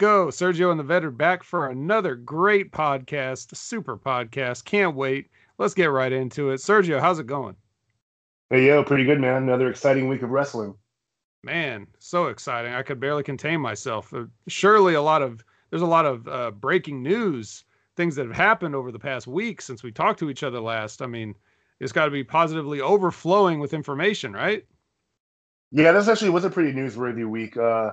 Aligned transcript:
Two 0.00 0.06
in, 0.06 0.12
let's 0.26 0.34
go. 0.40 0.46
Sergio 0.46 0.70
and 0.70 0.80
the 0.80 0.84
vet 0.84 1.04
are 1.04 1.10
back 1.10 1.42
for 1.42 1.68
another 1.68 2.14
great 2.14 2.72
podcast, 2.72 3.54
super 3.54 3.98
podcast. 3.98 4.64
Can't 4.64 4.96
wait. 4.96 5.30
Let's 5.58 5.74
get 5.74 5.86
right 5.86 6.12
into 6.12 6.50
it. 6.50 6.60
Sergio, 6.60 7.00
how's 7.00 7.18
it 7.18 7.26
going? 7.26 7.56
Hey, 8.48 8.66
yo, 8.66 8.82
pretty 8.82 9.04
good, 9.04 9.20
man. 9.20 9.42
Another 9.42 9.68
exciting 9.68 10.08
week 10.08 10.22
of 10.22 10.30
wrestling. 10.30 10.74
Man, 11.42 11.86
so 11.98 12.26
exciting. 12.26 12.72
I 12.72 12.82
could 12.82 13.00
barely 13.00 13.22
contain 13.22 13.60
myself. 13.60 14.12
Uh, 14.12 14.24
surely 14.48 14.94
a 14.94 15.02
lot 15.02 15.22
of 15.22 15.44
there's 15.70 15.82
a 15.82 15.86
lot 15.86 16.06
of 16.06 16.26
uh, 16.28 16.50
breaking 16.50 17.02
news, 17.02 17.64
things 17.96 18.16
that 18.16 18.26
have 18.26 18.36
happened 18.36 18.74
over 18.74 18.90
the 18.90 18.98
past 18.98 19.26
week 19.26 19.62
since 19.62 19.82
we 19.82 19.92
talked 19.92 20.18
to 20.18 20.30
each 20.30 20.42
other 20.42 20.60
last. 20.60 21.00
I 21.02 21.06
mean, 21.06 21.34
it's 21.78 21.92
got 21.92 22.06
to 22.06 22.10
be 22.10 22.24
positively 22.24 22.80
overflowing 22.80 23.60
with 23.60 23.72
information, 23.72 24.32
right? 24.32 24.64
Yeah, 25.70 25.92
this 25.92 26.08
actually 26.08 26.30
was 26.30 26.44
a 26.44 26.50
pretty 26.50 26.72
newsworthy 26.72 27.28
week. 27.28 27.56
Uh, 27.56 27.92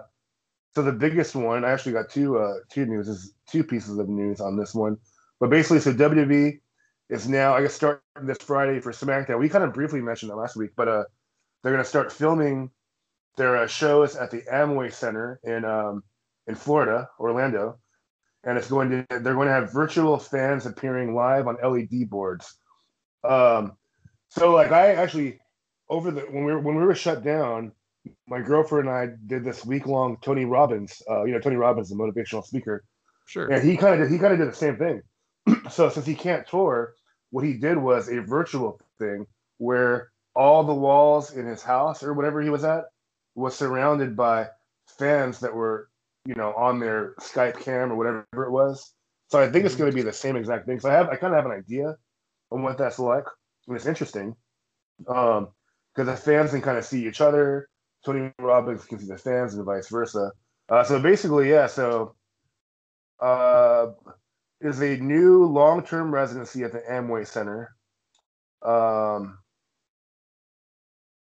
so 0.77 0.83
the 0.83 0.91
biggest 0.91 1.35
one, 1.35 1.65
I 1.65 1.71
actually 1.71 1.93
got 1.93 2.07
two 2.07 2.37
uh, 2.37 2.53
two 2.69 2.85
news, 2.85 3.07
is 3.07 3.33
two 3.49 3.63
pieces 3.63 3.97
of 3.97 4.09
news 4.09 4.39
on 4.39 4.55
this 4.55 4.75
one. 4.75 4.95
But 5.39 5.49
basically, 5.49 5.79
so 5.79 5.91
WWE 5.91 6.59
is 7.09 7.27
now, 7.27 7.55
I 7.55 7.63
guess, 7.63 7.73
starting 7.73 8.01
this 8.21 8.37
Friday 8.37 8.79
for 8.79 8.91
SmackDown. 8.91 9.39
We 9.39 9.49
kind 9.49 9.63
of 9.63 9.73
briefly 9.73 10.01
mentioned 10.01 10.29
that 10.29 10.35
last 10.35 10.55
week, 10.55 10.69
but 10.75 10.87
uh, 10.87 11.05
they're 11.63 11.71
going 11.71 11.83
to 11.83 11.89
start 11.89 12.11
filming 12.11 12.69
their 13.37 13.57
uh, 13.57 13.65
shows 13.65 14.15
at 14.15 14.29
the 14.29 14.43
Amway 14.53 14.93
Center 14.93 15.39
in 15.43 15.65
um, 15.65 16.03
in 16.45 16.53
Florida, 16.53 17.09
Orlando, 17.19 17.79
and 18.43 18.55
it's 18.55 18.69
going 18.69 18.91
to 18.91 19.05
they're 19.09 19.33
going 19.33 19.47
to 19.47 19.53
have 19.55 19.73
virtual 19.73 20.19
fans 20.19 20.67
appearing 20.67 21.15
live 21.15 21.47
on 21.47 21.57
LED 21.63 22.07
boards. 22.07 22.53
Um, 23.23 23.77
so 24.29 24.51
like 24.51 24.71
I 24.71 24.93
actually 24.93 25.39
over 25.89 26.11
the 26.11 26.21
when 26.21 26.43
we 26.43 26.51
were 26.51 26.59
when 26.59 26.75
we 26.75 26.83
were 26.83 26.93
shut 26.93 27.23
down, 27.23 27.71
my 28.27 28.41
girlfriend 28.41 28.87
and 28.87 28.97
I 28.97 29.09
did 29.27 29.43
this 29.43 29.65
week 29.65 29.85
long 29.87 30.17
Tony 30.21 30.45
Robbins. 30.45 31.01
Uh, 31.09 31.23
you 31.23 31.33
know 31.33 31.39
Tony 31.39 31.55
Robbins, 31.55 31.89
the 31.89 31.95
motivational 31.95 32.45
speaker. 32.45 32.83
Sure. 33.27 33.51
And 33.51 33.67
he 33.67 33.77
kind 33.77 33.93
of 33.93 34.07
did 34.07 34.13
he 34.13 34.19
kind 34.19 34.33
of 34.33 34.39
did 34.39 34.49
the 34.49 34.55
same 34.55 34.77
thing. 34.77 35.01
so 35.69 35.89
since 35.89 36.05
he 36.05 36.15
can't 36.15 36.47
tour, 36.47 36.93
what 37.31 37.43
he 37.43 37.53
did 37.53 37.77
was 37.77 38.09
a 38.09 38.21
virtual 38.21 38.79
thing 38.99 39.25
where 39.57 40.11
all 40.35 40.63
the 40.63 40.73
walls 40.73 41.33
in 41.33 41.45
his 41.45 41.63
house 41.63 42.03
or 42.03 42.13
whatever 42.13 42.41
he 42.41 42.49
was 42.49 42.63
at 42.63 42.85
was 43.35 43.55
surrounded 43.55 44.15
by 44.15 44.47
fans 44.97 45.39
that 45.39 45.53
were, 45.53 45.89
you 46.25 46.35
know, 46.35 46.53
on 46.53 46.79
their 46.79 47.15
Skype 47.19 47.59
cam 47.59 47.91
or 47.91 47.95
whatever 47.95 48.45
it 48.45 48.51
was. 48.51 48.93
So 49.29 49.39
I 49.39 49.49
think 49.49 49.65
it's 49.65 49.75
going 49.75 49.91
to 49.91 49.95
be 49.95 50.03
the 50.03 50.13
same 50.13 50.35
exact 50.35 50.65
thing. 50.65 50.79
So 50.79 50.89
I 50.89 50.93
have, 50.93 51.09
I 51.09 51.15
kind 51.15 51.33
of 51.33 51.37
have 51.43 51.51
an 51.51 51.57
idea 51.57 51.97
on 52.51 52.63
what 52.63 52.77
that's 52.77 52.99
like, 52.99 53.25
and 53.67 53.75
it's 53.75 53.85
interesting, 53.85 54.35
um, 55.07 55.49
because 55.93 56.07
the 56.07 56.15
fans 56.15 56.51
can 56.51 56.61
kind 56.61 56.77
of 56.77 56.85
see 56.85 57.05
each 57.07 57.19
other. 57.19 57.67
Tony 58.05 58.31
Robbins 58.39 58.85
can 58.85 58.99
see 58.99 59.07
the 59.07 59.17
fans, 59.17 59.55
and 59.55 59.65
vice 59.65 59.89
versa. 59.89 60.31
Uh, 60.69 60.83
so 60.83 60.99
basically, 60.99 61.49
yeah. 61.49 61.67
So, 61.67 62.15
uh, 63.19 63.87
is 64.61 64.81
a 64.81 64.97
new 64.97 65.45
long-term 65.45 66.13
residency 66.13 66.63
at 66.63 66.71
the 66.71 66.81
Amway 66.89 67.27
Center. 67.27 67.75
Um, 68.61 69.37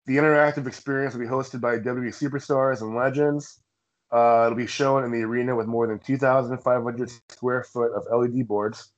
the 0.05 0.17
interactive 0.17 0.67
experience 0.67 1.13
will 1.13 1.21
be 1.21 1.27
hosted 1.27 1.61
by 1.61 1.77
WWE 1.77 2.09
superstars 2.09 2.81
and 2.81 2.95
legends. 2.95 3.61
Uh, 4.11 4.45
it'll 4.45 4.57
be 4.57 4.65
shown 4.65 5.03
in 5.03 5.11
the 5.11 5.21
arena 5.21 5.55
with 5.55 5.67
more 5.67 5.85
than 5.85 5.99
2,500 5.99 7.11
square 7.29 7.63
foot 7.63 7.91
of 7.93 8.07
LED 8.11 8.47
boards. 8.47 8.91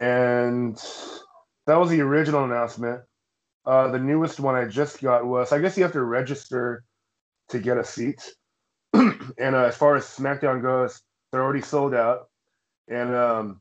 And 0.00 0.76
that 1.66 1.76
was 1.76 1.90
the 1.90 2.00
original 2.00 2.44
announcement. 2.44 3.02
Uh, 3.66 3.88
the 3.88 3.98
newest 3.98 4.40
one 4.40 4.54
I 4.54 4.66
just 4.66 5.00
got 5.00 5.24
was 5.26 5.52
I 5.52 5.58
guess 5.58 5.76
you 5.76 5.82
have 5.84 5.92
to 5.92 6.02
register 6.02 6.84
to 7.48 7.58
get 7.58 7.78
a 7.78 7.84
seat. 7.84 8.34
and 8.92 9.54
uh, 9.54 9.64
as 9.64 9.76
far 9.76 9.96
as 9.96 10.04
SmackDown 10.04 10.62
goes, 10.62 11.00
they're 11.32 11.42
already 11.42 11.62
sold 11.62 11.94
out. 11.94 12.28
And 12.88 13.14
um, 13.14 13.60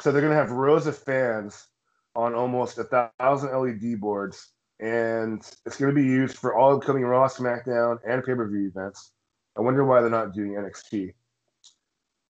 so 0.00 0.10
they're 0.10 0.22
going 0.22 0.32
to 0.32 0.38
have 0.38 0.50
rows 0.50 0.86
of 0.86 0.96
fans 0.96 1.68
on 2.16 2.34
almost 2.34 2.78
a 2.78 3.10
thousand 3.18 3.52
LED 3.52 4.00
boards 4.00 4.52
and 4.80 5.40
it's 5.64 5.76
going 5.76 5.94
to 5.94 6.00
be 6.00 6.06
used 6.06 6.36
for 6.36 6.54
all 6.54 6.76
upcoming 6.76 7.04
Raw, 7.04 7.28
SmackDown, 7.28 7.98
and 8.06 8.24
pay 8.24 8.34
per 8.34 8.48
view 8.48 8.66
events. 8.66 9.12
I 9.56 9.60
wonder 9.60 9.84
why 9.84 10.00
they're 10.00 10.10
not 10.10 10.34
doing 10.34 10.52
NXT. 10.52 11.12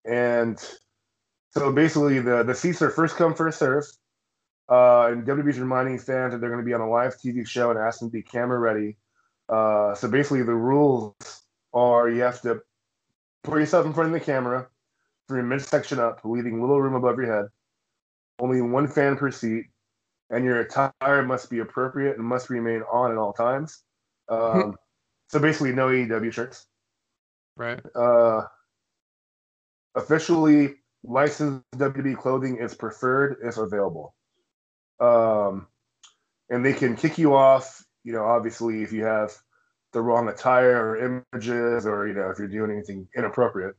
And 0.05 0.59
so 1.53 1.73
basically, 1.73 2.21
the 2.21 2.43
the 2.43 2.55
seats 2.55 2.83
are 2.83 2.91
first 2.91 3.17
come, 3.17 3.35
first 3.35 3.59
serve. 3.59 3.85
Uh, 4.69 5.09
and 5.09 5.27
WWE's 5.27 5.59
reminding 5.59 5.99
fans 5.99 6.33
that 6.33 6.41
they're 6.41 6.51
going 6.51 6.63
to 6.63 6.67
be 6.67 6.73
on 6.73 6.81
a 6.81 6.89
live 6.89 7.17
TV 7.17 7.47
show 7.47 7.71
and 7.71 7.79
ask 7.79 8.01
them 8.01 8.09
to 8.09 8.13
be 8.13 8.23
camera 8.23 8.59
ready. 8.59 8.97
Uh, 9.49 9.95
so 9.95 10.09
basically, 10.09 10.43
the 10.43 10.55
rules 10.55 11.15
are 11.75 12.09
you 12.09 12.23
have 12.23 12.41
to 12.43 12.63
put 13.43 13.59
yourself 13.59 13.85
in 13.85 13.93
front 13.93 14.15
of 14.15 14.19
the 14.19 14.25
camera, 14.25 14.67
from 15.29 15.37
your 15.37 15.47
midsection 15.47 15.99
up, 15.99 16.21
leaving 16.25 16.61
little 16.61 16.81
room 16.81 16.95
above 16.95 17.19
your 17.19 17.35
head. 17.35 17.47
Only 18.39 18.63
one 18.63 18.89
fan 18.89 19.17
per 19.17 19.31
seat 19.31 19.67
and 20.31 20.45
your 20.45 20.61
attire 20.61 21.23
must 21.23 21.51
be 21.51 21.61
appropriate 21.61 22.17
and 22.17 22.27
must 22.27 22.51
remain 22.51 22.83
on 22.91 23.11
at 23.11 23.19
all 23.19 23.33
times. 23.33 23.83
Um, 24.29 24.77
so 25.29 25.39
basically, 25.39 25.73
no 25.73 25.89
AEW 25.89 26.33
shirts. 26.33 26.67
Right. 27.57 27.81
Uh, 27.95 28.43
officially, 29.95 30.75
licensed 31.05 31.65
WWE 31.77 32.17
clothing 32.17 32.57
is 32.57 32.75
preferred 32.75 33.37
if 33.43 33.59
available. 33.59 34.15
Um, 35.01 35.67
and 36.51 36.65
they 36.65 36.73
can 36.73 36.97
kick 36.97 37.19
you 37.19 37.35
off, 37.35 37.85
you 38.05 38.13
know, 38.13 38.25
obviously, 38.25 38.83
if 38.83 38.93
you 38.93 39.05
have 39.05 39.33
the 39.93 40.03
wrong 40.03 40.29
attire 40.29 40.91
or 40.91 41.23
images 41.33 41.87
or, 41.87 42.07
you 42.07 42.15
know, 42.15 42.31
if 42.31 42.39
you're 42.39 42.49
doing 42.49 42.71
anything 42.71 43.09
inappropriate. 43.17 43.77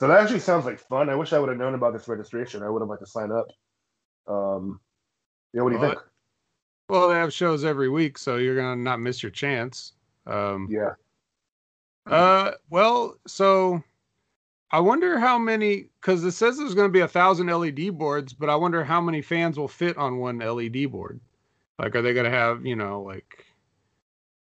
So 0.00 0.08
that 0.08 0.20
actually 0.20 0.40
sounds 0.40 0.64
like 0.64 0.78
fun. 0.78 1.10
I 1.10 1.14
wish 1.14 1.32
I 1.32 1.38
would 1.38 1.50
have 1.50 1.58
known 1.58 1.74
about 1.74 1.92
this 1.92 2.08
registration. 2.08 2.62
I 2.62 2.70
would 2.70 2.80
have 2.80 2.88
liked 2.88 3.02
to 3.02 3.10
sign 3.10 3.30
up. 3.30 3.46
Um, 4.26 4.80
yeah, 5.52 5.62
what 5.62 5.70
do 5.70 5.76
you 5.76 5.80
well, 5.80 5.90
think? 5.90 6.02
Well, 6.88 7.08
they 7.08 7.16
have 7.16 7.32
shows 7.32 7.64
every 7.64 7.88
week, 7.88 8.16
so 8.16 8.36
you're 8.36 8.56
gonna 8.56 8.80
not 8.80 9.00
miss 9.00 9.22
your 9.22 9.30
chance. 9.30 9.92
Um, 10.26 10.68
yeah. 10.70 10.94
Uh, 12.06 12.52
well, 12.70 13.16
so 13.26 13.82
I 14.72 14.80
wonder 14.80 15.18
how 15.18 15.38
many, 15.38 15.88
because 16.00 16.22
it 16.24 16.32
says 16.32 16.58
there's 16.58 16.74
going 16.74 16.88
to 16.88 16.92
be 16.92 17.00
a 17.00 17.08
thousand 17.08 17.48
LED 17.48 17.98
boards, 17.98 18.32
but 18.32 18.48
I 18.48 18.56
wonder 18.56 18.84
how 18.84 19.00
many 19.00 19.20
fans 19.20 19.58
will 19.58 19.68
fit 19.68 19.96
on 19.96 20.18
one 20.18 20.38
LED 20.38 20.90
board. 20.92 21.20
Like, 21.78 21.96
are 21.96 22.02
they 22.02 22.12
going 22.12 22.30
to 22.30 22.30
have, 22.30 22.64
you 22.64 22.76
know, 22.76 23.02
like, 23.02 23.46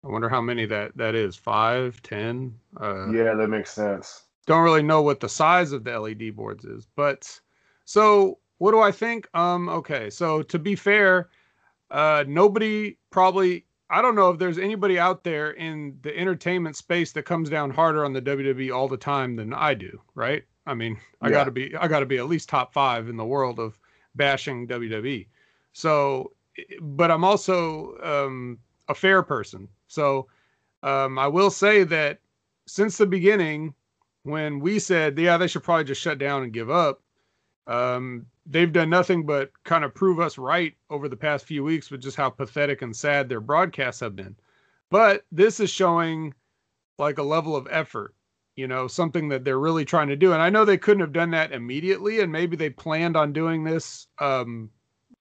I 0.03 0.07
wonder 0.07 0.29
how 0.29 0.41
many 0.41 0.65
that 0.65 0.95
that 0.95 1.15
is. 1.15 1.35
Five, 1.35 2.01
ten. 2.01 2.55
Uh, 2.79 3.11
yeah, 3.11 3.33
that 3.33 3.49
makes 3.49 3.71
sense. 3.71 4.23
Don't 4.45 4.63
really 4.63 4.83
know 4.83 5.01
what 5.01 5.19
the 5.19 5.29
size 5.29 5.71
of 5.71 5.83
the 5.83 5.99
LED 5.99 6.35
boards 6.35 6.65
is, 6.65 6.87
but 6.95 7.39
so 7.85 8.39
what 8.57 8.71
do 8.71 8.79
I 8.79 8.91
think? 8.91 9.27
Um, 9.33 9.69
okay, 9.69 10.09
so 10.09 10.41
to 10.43 10.59
be 10.59 10.75
fair, 10.75 11.29
uh, 11.91 12.23
nobody 12.27 12.97
probably. 13.09 13.65
I 13.89 14.01
don't 14.01 14.15
know 14.15 14.29
if 14.29 14.37
there's 14.37 14.59
anybody 14.59 14.99
out 14.99 15.23
there 15.23 15.51
in 15.51 15.97
the 16.03 16.15
entertainment 16.15 16.75
space 16.75 17.11
that 17.13 17.23
comes 17.23 17.49
down 17.49 17.71
harder 17.71 18.05
on 18.05 18.13
the 18.13 18.21
WWE 18.21 18.73
all 18.75 18.87
the 18.87 18.97
time 18.97 19.35
than 19.35 19.53
I 19.53 19.73
do, 19.73 19.99
right? 20.13 20.43
I 20.67 20.75
mean, 20.75 20.99
I 21.21 21.27
yeah. 21.27 21.33
got 21.33 21.43
to 21.45 21.51
be 21.51 21.75
I 21.75 21.87
got 21.87 22.01
to 22.01 22.05
be 22.05 22.17
at 22.17 22.27
least 22.27 22.49
top 22.49 22.71
5 22.71 23.09
in 23.09 23.17
the 23.17 23.25
world 23.25 23.59
of 23.59 23.79
bashing 24.15 24.67
WWE. 24.67 25.27
So, 25.73 26.33
but 26.81 27.09
I'm 27.09 27.23
also 27.23 27.97
um, 28.03 28.59
a 28.87 28.93
fair 28.93 29.23
person. 29.23 29.67
So, 29.87 30.27
um, 30.83 31.17
I 31.17 31.27
will 31.27 31.49
say 31.49 31.83
that 31.85 32.19
since 32.67 32.97
the 32.97 33.07
beginning, 33.07 33.73
when 34.23 34.59
we 34.59 34.77
said, 34.77 35.17
yeah, 35.17 35.37
they 35.37 35.47
should 35.47 35.63
probably 35.63 35.85
just 35.85 36.01
shut 36.01 36.19
down 36.19 36.43
and 36.43 36.53
give 36.53 36.69
up, 36.69 37.01
um, 37.67 38.25
they've 38.45 38.71
done 38.71 38.89
nothing 38.89 39.25
but 39.25 39.51
kind 39.63 39.83
of 39.83 39.93
prove 39.93 40.19
us 40.19 40.37
right 40.37 40.73
over 40.89 41.07
the 41.07 41.15
past 41.15 41.45
few 41.45 41.63
weeks 41.63 41.91
with 41.91 42.01
just 42.01 42.17
how 42.17 42.29
pathetic 42.29 42.81
and 42.81 42.95
sad 42.95 43.29
their 43.29 43.41
broadcasts 43.41 44.01
have 44.01 44.15
been. 44.15 44.35
But 44.89 45.25
this 45.31 45.59
is 45.59 45.69
showing 45.69 46.33
like 46.97 47.19
a 47.19 47.23
level 47.23 47.55
of 47.55 47.67
effort, 47.69 48.15
you 48.55 48.67
know, 48.67 48.87
something 48.87 49.29
that 49.29 49.45
they're 49.45 49.59
really 49.59 49.85
trying 49.85 50.07
to 50.07 50.15
do. 50.15 50.33
And 50.33 50.41
I 50.41 50.49
know 50.49 50.65
they 50.65 50.77
couldn't 50.77 51.01
have 51.01 51.13
done 51.13 51.31
that 51.31 51.51
immediately, 51.51 52.19
and 52.19 52.31
maybe 52.31 52.55
they 52.55 52.69
planned 52.69 53.15
on 53.15 53.33
doing 53.33 53.63
this 53.63 54.07
um, 54.17 54.69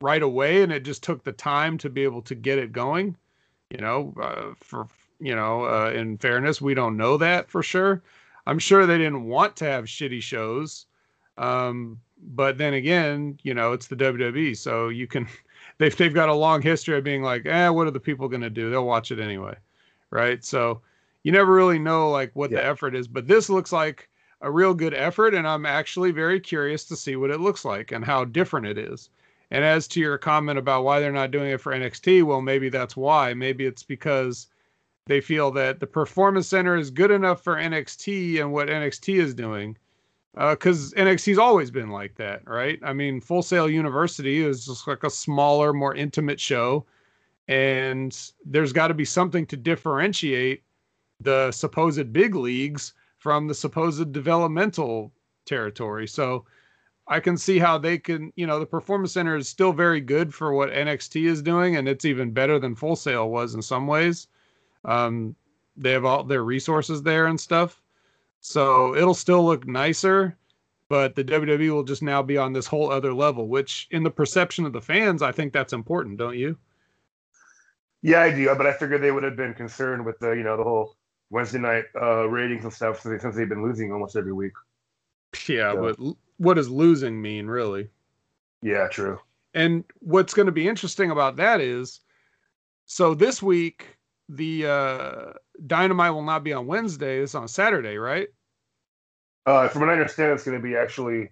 right 0.00 0.22
away, 0.22 0.62
and 0.62 0.72
it 0.72 0.84
just 0.84 1.02
took 1.02 1.22
the 1.24 1.32
time 1.32 1.78
to 1.78 1.90
be 1.90 2.02
able 2.02 2.22
to 2.22 2.34
get 2.34 2.58
it 2.58 2.72
going. 2.72 3.16
You 3.70 3.78
know, 3.78 4.14
uh, 4.20 4.54
for 4.60 4.88
you 5.20 5.34
know, 5.34 5.64
uh, 5.64 5.90
in 5.94 6.16
fairness, 6.16 6.60
we 6.60 6.74
don't 6.74 6.96
know 6.96 7.16
that 7.18 7.50
for 7.50 7.62
sure. 7.62 8.02
I'm 8.46 8.58
sure 8.58 8.86
they 8.86 8.96
didn't 8.96 9.24
want 9.24 9.56
to 9.56 9.66
have 9.66 9.84
shitty 9.84 10.22
shows. 10.22 10.86
Um, 11.36 12.00
but 12.22 12.58
then 12.58 12.74
again, 12.74 13.38
you 13.42 13.54
know, 13.54 13.72
it's 13.72 13.86
the 13.86 13.96
WWE, 13.96 14.56
so 14.56 14.88
you 14.88 15.06
can 15.06 15.26
they've 15.78 15.96
they've 15.96 16.14
got 16.14 16.28
a 16.28 16.34
long 16.34 16.62
history 16.62 16.96
of 16.96 17.04
being 17.04 17.22
like, 17.22 17.46
eh, 17.46 17.68
what 17.68 17.86
are 17.86 17.92
the 17.92 18.00
people 18.00 18.28
going 18.28 18.42
to 18.42 18.50
do? 18.50 18.70
They'll 18.70 18.86
watch 18.86 19.10
it 19.10 19.20
anyway, 19.20 19.56
right? 20.10 20.44
So 20.44 20.82
you 21.22 21.32
never 21.32 21.52
really 21.52 21.78
know 21.78 22.10
like 22.10 22.30
what 22.34 22.50
yeah. 22.50 22.58
the 22.58 22.66
effort 22.66 22.94
is, 22.94 23.08
but 23.08 23.26
this 23.26 23.48
looks 23.48 23.72
like 23.72 24.08
a 24.40 24.50
real 24.50 24.74
good 24.74 24.94
effort, 24.94 25.34
and 25.34 25.46
I'm 25.46 25.66
actually 25.66 26.12
very 26.12 26.40
curious 26.40 26.84
to 26.86 26.96
see 26.96 27.16
what 27.16 27.30
it 27.30 27.40
looks 27.40 27.64
like 27.64 27.92
and 27.92 28.04
how 28.04 28.24
different 28.24 28.66
it 28.66 28.78
is. 28.78 29.10
And 29.50 29.64
as 29.64 29.88
to 29.88 30.00
your 30.00 30.18
comment 30.18 30.58
about 30.58 30.84
why 30.84 31.00
they're 31.00 31.10
not 31.10 31.30
doing 31.30 31.50
it 31.50 31.60
for 31.60 31.72
NXT, 31.72 32.22
well, 32.22 32.42
maybe 32.42 32.68
that's 32.68 32.96
why. 32.96 33.32
Maybe 33.34 33.64
it's 33.64 33.82
because 33.82 34.46
they 35.06 35.20
feel 35.20 35.50
that 35.52 35.80
the 35.80 35.86
performance 35.86 36.46
center 36.46 36.76
is 36.76 36.90
good 36.90 37.10
enough 37.10 37.42
for 37.42 37.56
NXT 37.56 38.40
and 38.40 38.52
what 38.52 38.68
NXT 38.68 39.18
is 39.20 39.34
doing. 39.34 39.76
Because 40.34 40.92
uh, 40.94 41.00
NXT's 41.00 41.38
always 41.38 41.70
been 41.70 41.90
like 41.90 42.14
that, 42.16 42.46
right? 42.46 42.78
I 42.82 42.92
mean, 42.92 43.20
Full 43.20 43.42
Sail 43.42 43.68
University 43.68 44.40
is 44.40 44.66
just 44.66 44.86
like 44.86 45.02
a 45.04 45.10
smaller, 45.10 45.72
more 45.72 45.94
intimate 45.94 46.38
show, 46.38 46.86
and 47.48 48.16
there's 48.44 48.72
got 48.72 48.88
to 48.88 48.94
be 48.94 49.04
something 49.04 49.46
to 49.46 49.56
differentiate 49.56 50.62
the 51.20 51.50
supposed 51.50 52.12
big 52.12 52.34
leagues 52.34 52.94
from 53.18 53.48
the 53.48 53.54
supposed 53.54 54.12
developmental 54.12 55.12
territory. 55.44 56.06
So 56.06 56.44
I 57.08 57.20
can 57.20 57.36
see 57.36 57.58
how 57.58 57.78
they 57.78 57.98
can, 57.98 58.32
you 58.36 58.46
know, 58.46 58.60
the 58.60 58.66
Performance 58.66 59.12
Center 59.12 59.36
is 59.36 59.48
still 59.48 59.72
very 59.72 60.00
good 60.00 60.32
for 60.32 60.52
what 60.52 60.70
NXT 60.70 61.24
is 61.24 61.42
doing, 61.42 61.76
and 61.76 61.88
it's 61.88 62.04
even 62.04 62.32
better 62.32 62.58
than 62.58 62.74
Full 62.74 62.96
Sail 62.96 63.30
was 63.30 63.54
in 63.54 63.62
some 63.62 63.86
ways. 63.86 64.28
Um, 64.84 65.34
they 65.76 65.92
have 65.92 66.04
all 66.04 66.22
their 66.22 66.44
resources 66.44 67.02
there 67.02 67.26
and 67.26 67.40
stuff. 67.40 67.80
So 68.40 68.94
it'll 68.94 69.14
still 69.14 69.44
look 69.44 69.66
nicer, 69.66 70.36
but 70.88 71.14
the 71.14 71.24
WWE 71.24 71.70
will 71.70 71.84
just 71.84 72.02
now 72.02 72.22
be 72.22 72.36
on 72.38 72.52
this 72.52 72.66
whole 72.66 72.90
other 72.90 73.12
level, 73.12 73.48
which 73.48 73.88
in 73.90 74.02
the 74.02 74.10
perception 74.10 74.64
of 74.64 74.72
the 74.72 74.80
fans, 74.80 75.22
I 75.22 75.32
think 75.32 75.52
that's 75.52 75.72
important, 75.72 76.18
don't 76.18 76.38
you? 76.38 76.56
Yeah, 78.02 78.22
I 78.22 78.30
do. 78.30 78.54
But 78.54 78.66
I 78.66 78.72
figured 78.72 79.02
they 79.02 79.10
would 79.10 79.24
have 79.24 79.36
been 79.36 79.54
concerned 79.54 80.04
with 80.04 80.18
the, 80.20 80.30
you 80.30 80.44
know, 80.44 80.56
the 80.56 80.62
whole 80.62 80.96
Wednesday 81.30 81.58
night 81.58 81.84
uh, 82.00 82.28
ratings 82.28 82.64
and 82.64 82.72
stuff 82.72 83.00
since 83.00 83.36
they've 83.36 83.48
been 83.48 83.62
losing 83.62 83.92
almost 83.92 84.16
every 84.16 84.32
week. 84.32 84.52
Yeah, 85.46 85.72
so. 85.72 85.82
but 85.82 86.16
what 86.38 86.54
does 86.54 86.70
losing 86.70 87.20
mean, 87.20 87.46
really? 87.46 87.90
Yeah, 88.62 88.88
true. 88.88 89.18
And 89.54 89.84
what's 90.00 90.34
going 90.34 90.46
to 90.46 90.52
be 90.52 90.68
interesting 90.68 91.10
about 91.10 91.36
that 91.36 91.60
is, 91.60 92.00
so 92.86 93.14
this 93.14 93.42
week 93.42 93.98
the 94.28 94.66
uh, 94.66 95.32
Dynamite 95.66 96.12
will 96.12 96.22
not 96.22 96.44
be 96.44 96.52
on 96.52 96.66
Wednesday. 96.66 97.18
It's 97.18 97.34
on 97.34 97.48
Saturday, 97.48 97.96
right? 97.96 98.28
Uh, 99.46 99.68
from 99.68 99.82
what 99.82 99.90
I 99.90 99.92
understand, 99.92 100.32
it's 100.32 100.44
going 100.44 100.56
to 100.56 100.62
be 100.62 100.76
actually 100.76 101.30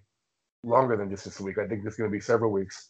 longer 0.63 0.97
than 0.97 1.09
just 1.09 1.25
this 1.25 1.39
week. 1.39 1.57
I 1.57 1.67
think 1.67 1.85
it's 1.85 1.95
going 1.95 2.09
to 2.09 2.15
be 2.15 2.19
several 2.19 2.51
weeks. 2.51 2.89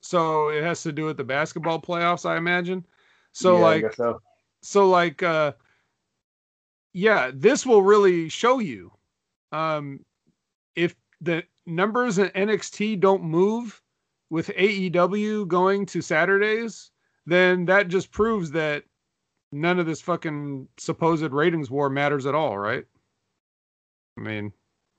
So 0.00 0.48
it 0.48 0.62
has 0.62 0.82
to 0.82 0.92
do 0.92 1.06
with 1.06 1.16
the 1.16 1.24
basketball 1.24 1.80
playoffs, 1.80 2.28
I 2.28 2.36
imagine. 2.36 2.84
So 3.32 3.56
yeah, 3.56 3.62
like, 3.62 3.94
so. 3.94 4.20
so. 4.62 4.88
like, 4.88 5.22
uh, 5.22 5.52
yeah, 6.92 7.30
this 7.34 7.66
will 7.66 7.82
really 7.82 8.28
show 8.28 8.60
you, 8.60 8.92
um, 9.50 10.00
if 10.76 10.94
the 11.20 11.42
numbers 11.66 12.18
in 12.18 12.28
NXT 12.28 13.00
don't 13.00 13.22
move 13.22 13.80
with 14.30 14.48
AEW 14.48 15.48
going 15.48 15.86
to 15.86 16.02
Saturdays, 16.02 16.90
then 17.26 17.64
that 17.66 17.88
just 17.88 18.12
proves 18.12 18.50
that 18.52 18.84
none 19.54 19.78
of 19.78 19.86
this 19.86 20.00
fucking 20.00 20.68
supposed 20.76 21.32
ratings 21.32 21.70
war 21.70 21.88
matters 21.88 22.26
at 22.26 22.34
all, 22.34 22.58
right? 22.58 22.84
I 24.18 24.20
mean, 24.20 24.52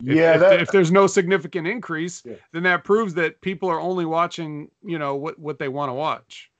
if, 0.04 0.16
yeah, 0.16 0.34
if, 0.34 0.40
that, 0.40 0.62
if, 0.62 0.72
there's 0.72 0.92
no 0.92 1.08
significant 1.08 1.68
increase, 1.68 2.24
yeah. 2.26 2.36
then 2.52 2.64
that 2.64 2.84
proves 2.84 3.14
that 3.16 3.40
people 3.42 3.70
are 3.70 3.80
only 3.80 4.06
watching, 4.06 4.70
you 4.84 5.00
know, 5.00 5.16
what 5.16 5.38
what 5.40 5.60
they 5.60 5.68
want 5.68 5.90
to 5.90 5.94
watch. 5.94 6.52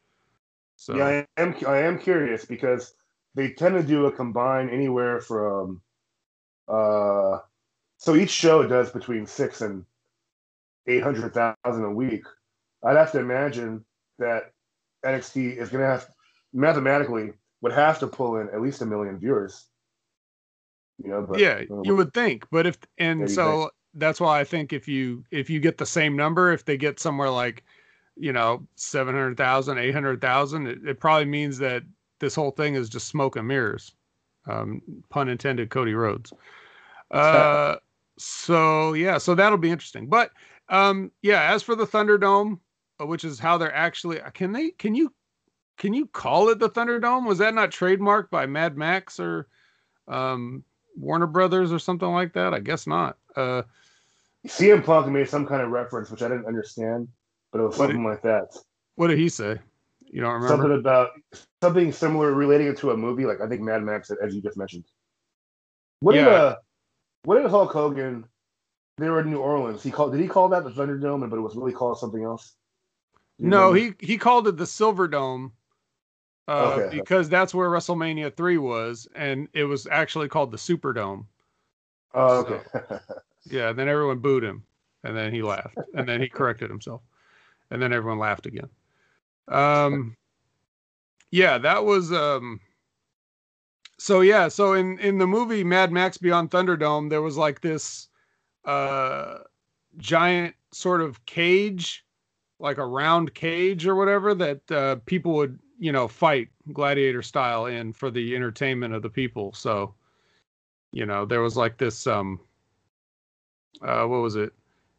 So 0.78 0.96
yeah, 0.96 1.06
I 1.06 1.42
am 1.42 1.56
I 1.68 1.80
am 1.80 2.00
curious 2.00 2.46
because 2.46 2.94
they 3.34 3.50
tend 3.50 3.76
to 3.76 3.84
do 3.84 4.06
a 4.06 4.12
combine 4.12 4.70
anywhere 4.70 5.20
from, 5.20 5.82
uh, 6.68 7.40
so 7.98 8.16
each 8.16 8.30
show 8.30 8.66
does 8.68 8.92
between 8.92 9.26
six 9.26 9.62
and 9.62 9.86
eight 10.88 11.04
hundred 11.04 11.34
thousand 11.34 11.84
a 11.84 11.92
week. 11.92 12.24
I'd 12.84 12.98
have 12.98 13.12
to 13.14 13.20
imagine 13.20 13.84
that 14.20 14.54
NXT 15.06 15.58
is 15.58 15.70
going 15.70 15.82
to 15.82 15.90
have 15.90 16.08
mathematically 16.54 17.34
would 17.66 17.74
have 17.74 17.98
to 17.98 18.06
pull 18.06 18.36
in 18.36 18.48
at 18.50 18.62
least 18.62 18.84
a 18.84 18.86
million 18.86 19.18
viewers. 19.18 19.66
You 21.04 21.10
know, 21.10 21.24
but, 21.24 21.40
yeah, 21.40 21.64
you 21.84 21.96
would 21.96 22.14
think, 22.14 22.46
but 22.52 22.68
if 22.68 22.78
and 23.00 23.30
so 23.30 23.62
think. 23.62 23.72
that's 23.96 24.20
why 24.20 24.40
I 24.40 24.44
think 24.44 24.72
if 24.72 24.88
you 24.88 25.26
if 25.32 25.50
you 25.50 25.60
get 25.60 25.80
the 25.80 25.86
same 25.86 26.16
number, 26.16 26.52
if 26.52 26.64
they 26.64 26.78
get 26.78 27.00
somewhere 27.00 27.32
like, 27.32 27.64
you 28.16 28.32
know, 28.32 28.68
700,000, 28.76 29.80
800,000, 29.80 30.68
it, 30.68 30.88
it 30.88 31.00
probably 31.00 31.26
means 31.26 31.58
that 31.58 31.82
this 32.20 32.36
whole 32.36 32.52
thing 32.52 32.76
is 32.76 32.88
just 32.88 33.08
smoke 33.08 33.36
and 33.36 33.48
mirrors. 33.48 33.96
Um, 34.48 34.84
pun 35.10 35.28
intended, 35.28 35.72
Cody 35.72 35.96
Rhodes. 35.96 36.32
Uh, 37.10 37.78
so 38.20 38.94
yeah, 38.94 39.18
so 39.18 39.34
that'll 39.34 39.58
be 39.58 39.72
interesting. 39.72 40.08
But 40.08 40.30
um, 40.70 41.12
yeah, 41.24 41.52
as 41.52 41.64
for 41.64 41.74
the 41.74 41.88
Thunderdome, 41.88 42.60
uh, 43.02 43.08
which 43.08 43.24
is 43.24 43.40
how 43.40 43.58
they're 43.58 43.74
actually 43.74 44.20
can 44.36 44.52
they 44.52 44.70
can 44.70 44.94
you 44.94 45.12
can 45.78 45.94
you 45.94 46.06
call 46.08 46.50
it 46.50 46.60
the 46.60 46.70
Thunderdome? 46.70 47.28
Was 47.28 47.40
that 47.40 47.54
not 47.54 47.72
trademarked 47.72 48.30
by 48.30 48.46
Mad 48.46 48.78
Max 48.78 49.20
or 49.20 49.48
um, 50.08 50.64
Warner 50.96 51.28
Brothers 51.28 51.72
or 51.72 51.80
something 51.80 52.10
like 52.10 52.34
that? 52.34 52.54
I 52.54 52.60
guess 52.60 52.88
not. 52.88 53.18
Uh, 53.36 53.64
CM 54.48 54.84
Punk 54.86 55.08
made 55.08 55.28
some 55.28 55.46
kind 55.46 55.62
of 55.62 55.70
reference 55.70 56.10
which 56.10 56.22
I 56.22 56.30
didn't 56.30 56.46
understand, 56.46 57.08
but 57.52 57.60
it 57.60 57.64
was 57.64 57.76
something 57.76 58.04
did, 58.04 58.10
like 58.10 58.22
that. 58.22 58.56
What 58.96 59.08
did 59.08 59.18
he 59.18 59.28
say? 59.28 59.58
You 60.06 60.22
don't 60.22 60.34
remember? 60.34 60.48
Something 60.48 60.80
about 60.80 61.10
something 61.62 61.92
similar 61.92 62.34
relating 62.34 62.68
it 62.68 62.78
to 62.78 62.92
a 62.92 62.98
movie, 62.98 63.26
like 63.26 63.42
I 63.42 63.48
think 63.48 63.62
Mad 63.62 63.84
Max, 63.84 64.12
as 64.12 64.34
you 64.34 64.42
just 64.42 64.56
mentioned. 64.56 64.86
What 66.00 66.16
yeah. 66.16 66.24
did 66.24 66.34
uh, 66.34 66.56
what 67.24 67.42
did 67.42 67.50
Hulk 67.50 67.72
Hogan? 67.74 68.26
They 68.98 69.10
were 69.10 69.20
in 69.20 69.30
New 69.30 69.40
Orleans. 69.40 69.84
He 69.84 69.92
called. 69.92 70.14
Did 70.14 70.22
he 70.22 70.28
call 70.28 70.48
that 70.50 70.64
the 70.64 70.70
Thunderdome? 70.70 71.30
But 71.30 71.38
it 71.38 71.42
was 71.42 71.56
really 71.56 71.74
called 71.74 72.00
something 72.00 72.24
else. 72.24 72.54
No, 73.40 73.72
remember? 73.72 73.98
he 74.00 74.08
he 74.08 74.18
called 74.18 74.48
it 74.48 74.56
the 74.56 74.66
Silver 74.66 75.08
Dome 75.10 75.52
uh, 76.48 76.78
okay. 76.78 76.98
because 76.98 77.30
that's 77.30 77.54
where 77.54 77.70
WrestleMania 77.70 78.36
three 78.36 78.58
was, 78.58 79.08
and 79.16 79.48
it 79.54 79.64
was 79.64 79.88
actually 79.88 80.28
called 80.28 80.52
the 80.52 80.58
Superdome. 80.58 81.26
Oh, 82.14 82.40
okay. 82.40 82.62
So, 82.72 83.00
yeah, 83.50 83.72
then 83.72 83.88
everyone 83.88 84.20
booed 84.20 84.44
him, 84.44 84.64
and 85.04 85.18
then 85.18 85.34
he 85.34 85.42
laughed, 85.42 85.78
and 85.96 86.08
then 86.08 86.22
he 86.22 86.30
corrected 86.30 86.70
himself, 86.70 87.02
and 87.72 87.82
then 87.82 87.92
everyone 87.92 88.20
laughed 88.20 88.46
again. 88.46 88.70
Um, 89.48 90.16
yeah, 91.32 91.58
that 91.58 91.84
was 91.84 92.12
um. 92.12 92.60
So 93.98 94.22
yeah, 94.22 94.48
so 94.48 94.74
in 94.74 95.00
in 95.00 95.18
the 95.18 95.28
movie 95.28 95.64
Mad 95.64 95.92
Max 95.92 96.18
Beyond 96.18 96.52
Thunderdome, 96.52 97.10
there 97.10 97.22
was 97.22 97.38
like 97.38 97.62
this 97.62 98.08
uh 98.66 99.40
giant 99.98 100.56
sort 100.72 101.02
of 101.02 101.26
cage 101.26 102.05
like 102.60 102.78
a 102.78 102.86
round 102.86 103.34
cage 103.34 103.86
or 103.86 103.96
whatever 103.96 104.34
that 104.34 104.72
uh, 104.72 104.96
people 105.06 105.34
would 105.34 105.60
you 105.78 105.92
know, 105.92 106.08
fight 106.08 106.50
gladiator 106.74 107.22
style 107.22 107.66
in 107.66 107.94
for 107.94 108.10
the 108.10 108.36
entertainment 108.36 108.94
of 108.94 109.02
the 109.02 109.10
people. 109.10 109.54
So, 109.54 109.94
you 110.92 111.06
know, 111.06 111.26
there 111.26 111.42
was 111.42 111.58
like 111.58 111.78
this 111.78 112.08
um 112.08 112.40
uh 113.82 114.06
what 114.06 114.22
was 114.22 114.36
it? 114.36 114.54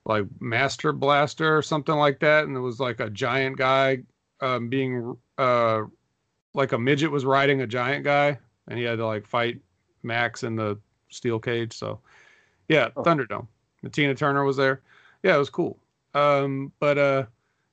Like 0.05 0.27
Master 0.41 0.93
Blaster 0.93 1.57
or 1.57 1.63
something 1.63 1.95
like 1.95 2.21
that 2.21 2.45
and 2.45 2.57
it 2.57 2.61
was 2.61 2.81
like 2.81 3.01
a 3.01 3.11
giant 3.11 3.57
guy 3.57 4.03
um 4.41 4.69
being 4.69 5.17
uh 5.39 5.83
like 6.55 6.73
a 6.73 6.79
midget 6.79 7.11
was 7.11 7.25
riding 7.25 7.63
a 7.63 7.67
giant 7.67 8.05
guy 8.05 8.39
and 8.69 8.79
he 8.79 8.85
had 8.85 8.99
to 8.99 9.07
like 9.07 9.27
fight 9.27 9.61
Max 10.03 10.43
in 10.43 10.57
the 10.57 10.79
steel 11.09 11.39
cage. 11.39 11.73
So, 11.73 12.01
yeah, 12.69 12.91
oh. 12.97 13.03
Thunderdome. 13.03 13.47
And 13.83 13.93
Tina 13.93 14.15
Turner 14.15 14.45
was 14.45 14.57
there. 14.57 14.83
Yeah, 15.23 15.37
it 15.37 15.39
was 15.39 15.51
cool. 15.51 15.79
Um 16.15 16.73
but 16.81 16.99
uh 16.99 17.27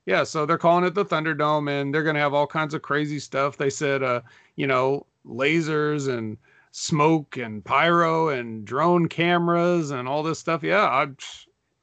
yeah, 0.05 0.23
so 0.23 0.45
they're 0.45 0.57
calling 0.57 0.83
it 0.83 0.95
the 0.95 1.05
Thunderdome, 1.05 1.69
and 1.69 1.93
they're 1.93 2.03
going 2.03 2.15
to 2.15 2.21
have 2.21 2.33
all 2.33 2.47
kinds 2.47 2.73
of 2.73 2.81
crazy 2.81 3.19
stuff. 3.19 3.57
They 3.57 3.69
said, 3.69 4.03
uh, 4.03 4.21
you 4.55 4.67
know, 4.67 5.05
lasers 5.25 6.09
and 6.09 6.37
smoke 6.71 7.37
and 7.37 7.63
pyro 7.63 8.29
and 8.29 8.65
drone 8.65 9.07
cameras 9.07 9.91
and 9.91 10.07
all 10.07 10.23
this 10.23 10.39
stuff. 10.39 10.61
Yeah, 10.61 10.83
I, 10.83 11.07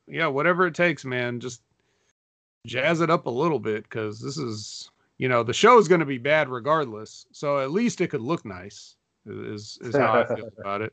yeah, 0.07 0.27
whatever 0.27 0.67
it 0.67 0.75
takes, 0.75 1.05
man. 1.05 1.41
Just 1.41 1.63
jazz 2.67 3.01
it 3.01 3.09
up 3.09 3.27
a 3.27 3.31
little 3.31 3.59
bit 3.59 3.85
because 3.85 4.21
this 4.21 4.37
is, 4.37 4.91
you 5.17 5.29
know, 5.29 5.43
the 5.43 5.55
show 5.55 5.79
is 5.79 5.89
going 5.89 6.01
to 6.01 6.07
be 6.07 6.19
bad 6.19 6.51
regardless. 6.51 7.27
So 7.33 7.61
at 7.61 7.71
least 7.71 8.03
it 8.03 8.09
could 8.09 8.21
look 8.21 8.45
nice. 8.45 8.97
Is 9.27 9.79
is 9.83 9.97
how 9.97 10.21
I 10.21 10.35
feel 10.35 10.49
about 10.59 10.83
it. 10.83 10.93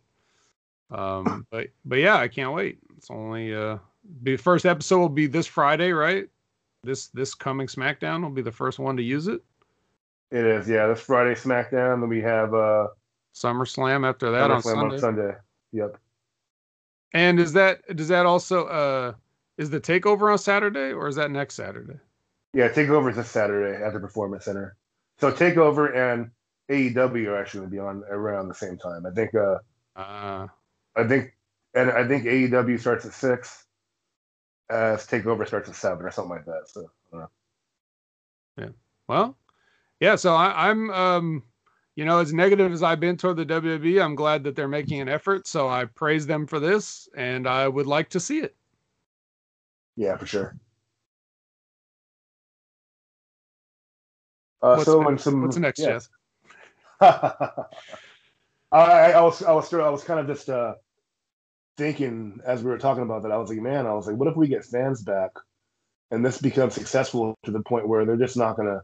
Um, 0.91 1.45
but 1.49 1.67
but 1.83 1.97
yeah, 1.97 2.15
I 2.15 2.29
can't 2.29 2.53
wait. 2.53 2.77
It's 2.97 3.11
only 3.11 3.53
uh, 3.53 3.79
the 4.21 4.37
first 4.37 4.65
episode 4.65 4.99
will 4.99 5.09
be 5.09 5.27
this 5.27 5.47
Friday, 5.47 5.91
right? 5.91 6.29
This 6.87 7.07
this 7.09 7.35
coming 7.35 7.67
SmackDown 7.67 8.23
will 8.23 8.31
be 8.31 8.41
the 8.41 8.51
first 8.51 8.79
one 8.79 8.97
to 8.97 9.03
use 9.03 9.27
it. 9.27 9.41
It 10.31 10.45
is, 10.45 10.67
yeah. 10.67 10.87
This 10.87 11.01
Friday 11.01 11.35
SmackDown, 11.35 12.01
then 12.01 12.09
we 12.09 12.21
have 12.21 12.53
uh 12.53 12.87
SummerSlam 13.35 14.07
after 14.07 14.31
that 14.31 14.49
on 14.49 14.61
Sunday. 14.61 14.95
on 14.95 14.99
Sunday. 14.99 15.31
Yep. 15.73 15.97
And 17.13 17.39
is 17.39 17.53
that 17.53 17.81
does 17.95 18.07
that 18.07 18.25
also 18.25 18.65
uh 18.65 19.13
is 19.57 19.69
the 19.69 19.79
takeover 19.79 20.31
on 20.31 20.37
Saturday 20.37 20.91
or 20.91 21.07
is 21.07 21.15
that 21.15 21.29
next 21.31 21.55
Saturday? 21.55 21.99
Yeah, 22.53 22.69
takeover 22.69 23.11
is 23.11 23.17
this 23.17 23.29
Saturday 23.29 23.83
at 23.83 23.93
the 23.93 23.99
Performance 23.99 24.45
Center. 24.45 24.75
So 25.19 25.31
takeover 25.31 25.95
and 25.95 26.31
AEW 26.69 27.27
are 27.27 27.37
actually 27.39 27.61
going 27.61 27.69
to 27.69 27.75
be 27.75 27.79
on 27.79 28.03
around 28.09 28.47
the 28.47 28.55
same 28.55 28.77
time. 28.77 29.05
I 29.05 29.11
think. 29.11 29.35
Uh, 29.35 29.57
uh 29.95 30.47
I 30.97 31.07
think, 31.07 31.35
and 31.75 31.91
I 31.91 32.07
think 32.07 32.25
AEW 32.25 32.79
starts 32.79 33.05
at 33.05 33.13
six, 33.13 33.66
uh, 34.69 34.97
Takeover 34.97 35.47
starts 35.47 35.69
at 35.69 35.75
seven 35.75 36.05
or 36.05 36.11
something 36.11 36.31
like 36.31 36.45
that. 36.45 36.67
So, 36.67 36.89
Yeah. 38.57 38.69
Well, 39.07 39.37
yeah. 39.99 40.15
So 40.15 40.35
I, 40.35 40.69
am 40.69 40.89
um, 40.91 41.43
you 41.95 42.05
know, 42.05 42.19
as 42.19 42.33
negative 42.33 42.71
as 42.71 42.83
I've 42.83 42.99
been 42.99 43.17
toward 43.17 43.37
the 43.37 43.45
WWE, 43.45 44.03
I'm 44.03 44.15
glad 44.15 44.43
that 44.43 44.55
they're 44.55 44.67
making 44.67 45.01
an 45.01 45.09
effort. 45.09 45.47
So 45.47 45.67
I 45.67 45.85
praise 45.85 46.27
them 46.27 46.45
for 46.45 46.59
this, 46.59 47.09
and 47.15 47.47
I 47.47 47.67
would 47.67 47.87
like 47.87 48.09
to 48.09 48.19
see 48.19 48.39
it. 48.39 48.55
Yeah, 49.95 50.15
for 50.17 50.25
sure. 50.25 50.55
Uh, 54.61 54.75
what's, 54.75 54.85
so 54.85 55.01
next, 55.01 55.23
some, 55.23 55.41
what's 55.41 55.57
next, 55.57 55.79
yeah. 55.79 55.99
I, 58.71 59.11
I 59.13 59.21
was 59.21 59.43
I 59.43 59.51
was 59.51 59.73
I 59.73 59.89
was 59.89 60.03
kind 60.03 60.19
of 60.19 60.27
just 60.27 60.49
uh, 60.49 60.73
thinking 61.77 62.39
as 62.45 62.63
we 62.63 62.69
were 62.69 62.77
talking 62.77 63.03
about 63.03 63.23
that. 63.23 63.31
I 63.31 63.37
was 63.37 63.49
like, 63.49 63.59
man, 63.59 63.85
I 63.85 63.93
was 63.93 64.07
like, 64.07 64.17
what 64.17 64.27
if 64.27 64.35
we 64.35 64.47
get 64.47 64.65
fans 64.65 65.01
back, 65.01 65.31
and 66.11 66.25
this 66.25 66.39
becomes 66.39 66.73
successful 66.73 67.35
to 67.43 67.51
the 67.51 67.61
point 67.61 67.87
where 67.87 68.05
they're 68.05 68.17
just 68.17 68.37
not 68.37 68.57
gonna 68.57 68.81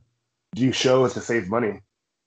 do 0.55 0.71
shows 0.71 1.13
to 1.13 1.21
save 1.21 1.50
money? 1.50 1.81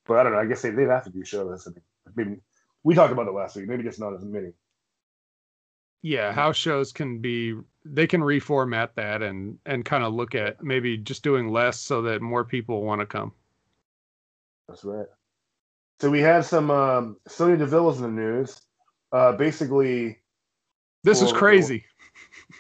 But 0.06 0.18
I 0.18 0.22
don't 0.22 0.32
know. 0.32 0.38
I 0.38 0.46
guess 0.46 0.62
they 0.62 0.70
they'd 0.70 0.88
have 0.88 1.04
to 1.04 1.10
do 1.10 1.24
shows. 1.24 1.66
I 1.66 1.70
mean, 1.70 1.82
maybe 2.14 2.40
we 2.82 2.94
talked 2.94 3.12
about 3.12 3.28
it 3.28 3.34
last 3.34 3.56
week. 3.56 3.68
Maybe 3.68 3.82
just 3.82 4.00
not 4.00 4.14
as 4.14 4.24
many. 4.24 4.52
Yeah, 6.02 6.32
house 6.32 6.56
shows 6.56 6.92
can 6.92 7.18
be 7.20 7.54
they 7.84 8.06
can 8.06 8.20
reformat 8.20 8.90
that 8.94 9.22
and 9.22 9.58
and 9.66 9.84
kind 9.84 10.04
of 10.04 10.14
look 10.14 10.34
at 10.34 10.62
maybe 10.62 10.96
just 10.96 11.22
doing 11.22 11.48
less 11.48 11.80
so 11.80 12.02
that 12.02 12.22
more 12.22 12.44
people 12.44 12.82
want 12.82 13.00
to 13.00 13.06
come. 13.06 13.32
That's 14.68 14.84
right. 14.84 15.06
So 16.00 16.10
we 16.10 16.20
had 16.20 16.44
some 16.44 16.70
um, 16.70 17.16
Sonya 17.26 17.56
Deville 17.56 17.90
in 17.90 18.02
the 18.02 18.08
news. 18.08 18.60
Uh, 19.12 19.32
basically, 19.32 20.18
this 21.06 21.22
is 21.22 21.32
crazy. 21.32 21.84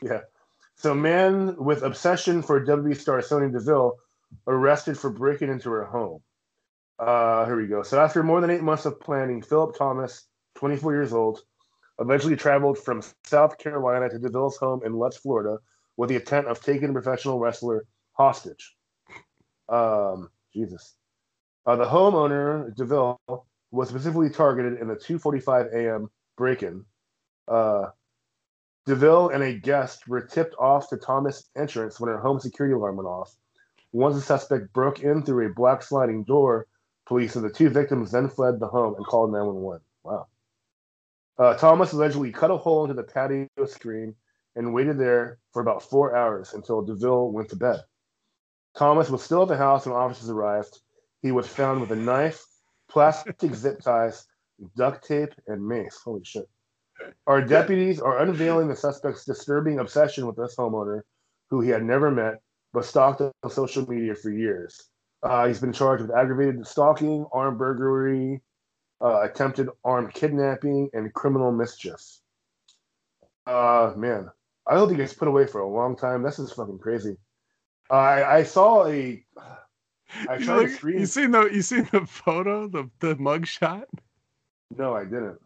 Yeah. 0.02 0.20
So, 0.76 0.94
man 0.94 1.56
with 1.56 1.82
obsession 1.82 2.42
for 2.42 2.64
WWE 2.64 2.96
star 2.96 3.22
Sonya 3.22 3.50
Deville 3.50 3.96
arrested 4.46 4.98
for 4.98 5.10
breaking 5.10 5.48
into 5.48 5.70
her 5.70 5.84
home. 5.84 6.20
Uh, 6.98 7.44
here 7.46 7.56
we 7.56 7.66
go. 7.66 7.82
So, 7.82 8.00
after 8.00 8.22
more 8.22 8.40
than 8.40 8.50
eight 8.50 8.62
months 8.62 8.84
of 8.84 9.00
planning, 9.00 9.42
Philip 9.42 9.76
Thomas, 9.76 10.26
24 10.56 10.92
years 10.92 11.12
old, 11.12 11.40
eventually 11.98 12.36
traveled 12.36 12.78
from 12.78 13.02
South 13.24 13.58
Carolina 13.58 14.08
to 14.08 14.18
Deville's 14.18 14.56
home 14.56 14.82
in 14.84 14.94
Lutz, 14.94 15.16
Florida, 15.16 15.58
with 15.96 16.10
the 16.10 16.16
intent 16.16 16.46
of 16.46 16.60
taking 16.60 16.90
a 16.90 16.92
professional 16.92 17.38
wrestler 17.38 17.86
hostage. 18.12 18.76
Um, 19.68 20.30
Jesus. 20.52 20.94
Uh, 21.66 21.76
the 21.76 21.84
homeowner, 21.84 22.74
DeVille, 22.76 23.20
was 23.70 23.88
specifically 23.88 24.30
targeted 24.30 24.80
in 24.80 24.88
the 24.88 24.94
2:45 24.94 25.72
a.m. 25.74 26.10
break-in. 26.36 26.84
Uh, 27.48 27.86
DeVille 28.86 29.30
and 29.30 29.42
a 29.42 29.52
guest 29.52 30.06
were 30.06 30.20
tipped 30.20 30.54
off 30.58 30.88
to 30.88 30.96
Thomas' 30.96 31.50
entrance 31.56 31.98
when 31.98 32.08
her 32.08 32.18
home 32.18 32.38
security 32.38 32.74
alarm 32.74 32.96
went 32.96 33.08
off. 33.08 33.36
Once 33.92 34.14
the 34.14 34.22
suspect 34.22 34.72
broke 34.72 35.00
in 35.00 35.22
through 35.22 35.46
a 35.46 35.54
black 35.54 35.82
sliding 35.82 36.22
door, 36.24 36.66
police 37.06 37.36
and 37.36 37.44
the 37.44 37.50
two 37.50 37.68
victims 37.68 38.12
then 38.12 38.28
fled 38.28 38.60
the 38.60 38.68
home 38.68 38.94
and 38.96 39.06
called 39.06 39.32
911. 39.32 39.82
Wow. 40.04 40.26
Uh, 41.38 41.54
Thomas 41.56 41.92
allegedly 41.92 42.32
cut 42.32 42.50
a 42.50 42.56
hole 42.56 42.84
into 42.84 42.94
the 42.94 43.02
patio 43.02 43.48
screen 43.66 44.14
and 44.54 44.72
waited 44.72 44.98
there 44.98 45.38
for 45.52 45.60
about 45.60 45.82
four 45.82 46.16
hours 46.16 46.54
until 46.54 46.82
DeVille 46.82 47.30
went 47.32 47.50
to 47.50 47.56
bed. 47.56 47.80
Thomas 48.76 49.10
was 49.10 49.22
still 49.22 49.42
at 49.42 49.48
the 49.48 49.56
house 49.56 49.86
when 49.86 49.94
officers 49.94 50.30
arrived 50.30 50.78
he 51.22 51.32
was 51.32 51.48
found 51.48 51.80
with 51.80 51.90
a 51.90 51.96
knife, 51.96 52.44
plastic 52.88 53.52
zip 53.54 53.80
ties, 53.80 54.26
duct 54.76 55.04
tape, 55.04 55.32
and 55.48 55.66
mace. 55.66 55.98
Holy 56.04 56.22
shit. 56.24 56.48
Our 57.26 57.42
deputies 57.42 58.00
are 58.00 58.18
unveiling 58.18 58.68
the 58.68 58.76
suspect's 58.76 59.24
disturbing 59.24 59.78
obsession 59.78 60.26
with 60.26 60.36
this 60.36 60.56
homeowner, 60.56 61.02
who 61.50 61.60
he 61.60 61.70
had 61.70 61.84
never 61.84 62.10
met, 62.10 62.40
but 62.72 62.84
stalked 62.84 63.20
on 63.20 63.32
social 63.50 63.88
media 63.88 64.14
for 64.14 64.30
years. 64.30 64.88
Uh, 65.22 65.46
he's 65.46 65.60
been 65.60 65.72
charged 65.72 66.02
with 66.02 66.16
aggravated 66.16 66.66
stalking, 66.66 67.26
armed 67.32 67.58
burglary, 67.58 68.40
uh, 69.00 69.22
attempted 69.22 69.68
armed 69.84 70.12
kidnapping, 70.12 70.88
and 70.92 71.12
criminal 71.14 71.52
mischief. 71.52 72.00
Uh, 73.46 73.92
man, 73.96 74.28
I 74.66 74.76
hope 74.76 74.90
he 74.90 74.96
gets 74.96 75.14
put 75.14 75.28
away 75.28 75.46
for 75.46 75.60
a 75.60 75.68
long 75.68 75.96
time. 75.96 76.22
This 76.22 76.38
is 76.38 76.52
fucking 76.52 76.78
crazy. 76.78 77.16
I 77.90 78.24
I 78.24 78.42
saw 78.42 78.86
a 78.86 79.24
I 80.28 80.36
you, 80.36 80.54
look, 80.54 80.82
you 80.82 81.06
seen 81.06 81.30
the 81.30 81.48
you 81.52 81.62
seen 81.62 81.88
the 81.92 82.06
photo, 82.06 82.68
the 82.68 82.90
the 83.00 83.16
mugshot? 83.16 83.84
No, 84.76 84.94
I 84.94 85.04
didn't. 85.04 85.38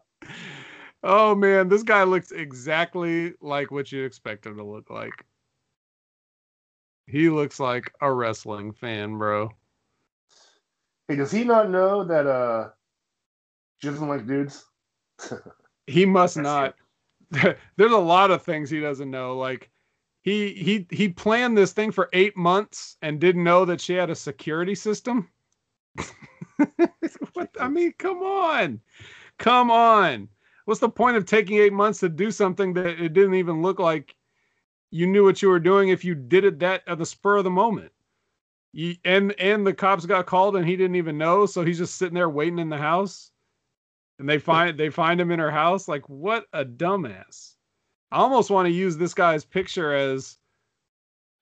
Oh 1.03 1.33
man, 1.33 1.67
this 1.67 1.83
guy 1.83 2.03
looks 2.03 2.31
exactly 2.31 3.33
like 3.41 3.71
what 3.71 3.91
you 3.91 4.03
expect 4.03 4.45
him 4.45 4.57
to 4.57 4.63
look 4.63 4.89
like. 4.89 5.25
He 7.07 7.29
looks 7.29 7.59
like 7.59 7.91
a 8.01 8.11
wrestling 8.11 8.71
fan, 8.71 9.17
bro. 9.17 9.49
Hey, 11.07 11.15
does 11.15 11.31
he 11.31 11.43
not 11.43 11.69
know 11.69 12.03
that 12.03 12.27
uh 12.27 12.69
she 13.79 13.87
doesn't 13.87 14.07
like 14.07 14.27
dudes? 14.27 14.65
he 15.87 16.05
must 16.05 16.37
not. 16.37 16.75
There's 17.31 17.91
a 17.91 17.97
lot 17.97 18.31
of 18.31 18.43
things 18.43 18.69
he 18.69 18.79
doesn't 18.79 19.09
know. 19.09 19.37
Like 19.37 19.71
he 20.21 20.53
he 20.53 20.87
he 20.91 21.09
planned 21.09 21.57
this 21.57 21.73
thing 21.73 21.91
for 21.91 22.09
eight 22.13 22.37
months 22.37 22.97
and 23.01 23.19
didn't 23.19 23.43
know 23.43 23.65
that 23.65 23.81
she 23.81 23.93
had 23.93 24.11
a 24.11 24.15
security 24.15 24.75
system. 24.75 25.29
what 27.33 27.49
I 27.59 27.67
mean, 27.67 27.93
come 27.97 28.19
on, 28.19 28.79
come 29.37 29.71
on. 29.71 30.29
What's 30.65 30.79
the 30.79 30.89
point 30.89 31.17
of 31.17 31.25
taking 31.25 31.57
eight 31.57 31.73
months 31.73 31.99
to 31.99 32.09
do 32.09 32.31
something 32.31 32.73
that 32.73 33.01
it 33.01 33.13
didn't 33.13 33.35
even 33.35 33.61
look 33.61 33.79
like 33.79 34.15
you 34.91 35.07
knew 35.07 35.23
what 35.23 35.41
you 35.41 35.49
were 35.49 35.59
doing 35.59 35.89
if 35.89 36.03
you 36.05 36.15
did 36.15 36.43
it 36.43 36.59
that 36.59 36.83
at 36.87 36.97
the 36.97 37.05
spur 37.05 37.37
of 37.37 37.43
the 37.43 37.49
moment? 37.49 37.91
You, 38.73 38.95
and 39.03 39.33
and 39.33 39.65
the 39.65 39.73
cops 39.73 40.05
got 40.05 40.27
called 40.27 40.55
and 40.55 40.67
he 40.67 40.77
didn't 40.77 40.95
even 40.95 41.17
know, 41.17 41.45
so 41.45 41.63
he's 41.63 41.77
just 41.77 41.97
sitting 41.97 42.15
there 42.15 42.29
waiting 42.29 42.59
in 42.59 42.69
the 42.69 42.77
house, 42.77 43.31
and 44.19 44.29
they 44.29 44.37
find 44.37 44.77
they 44.77 44.89
find 44.89 45.19
him 45.19 45.31
in 45.31 45.39
her 45.39 45.51
house. 45.51 45.87
Like 45.87 46.07
what 46.07 46.45
a 46.53 46.63
dumbass! 46.63 47.55
I 48.11 48.17
almost 48.17 48.49
want 48.49 48.67
to 48.67 48.71
use 48.71 48.95
this 48.95 49.13
guy's 49.13 49.43
picture 49.43 49.93
as 49.93 50.37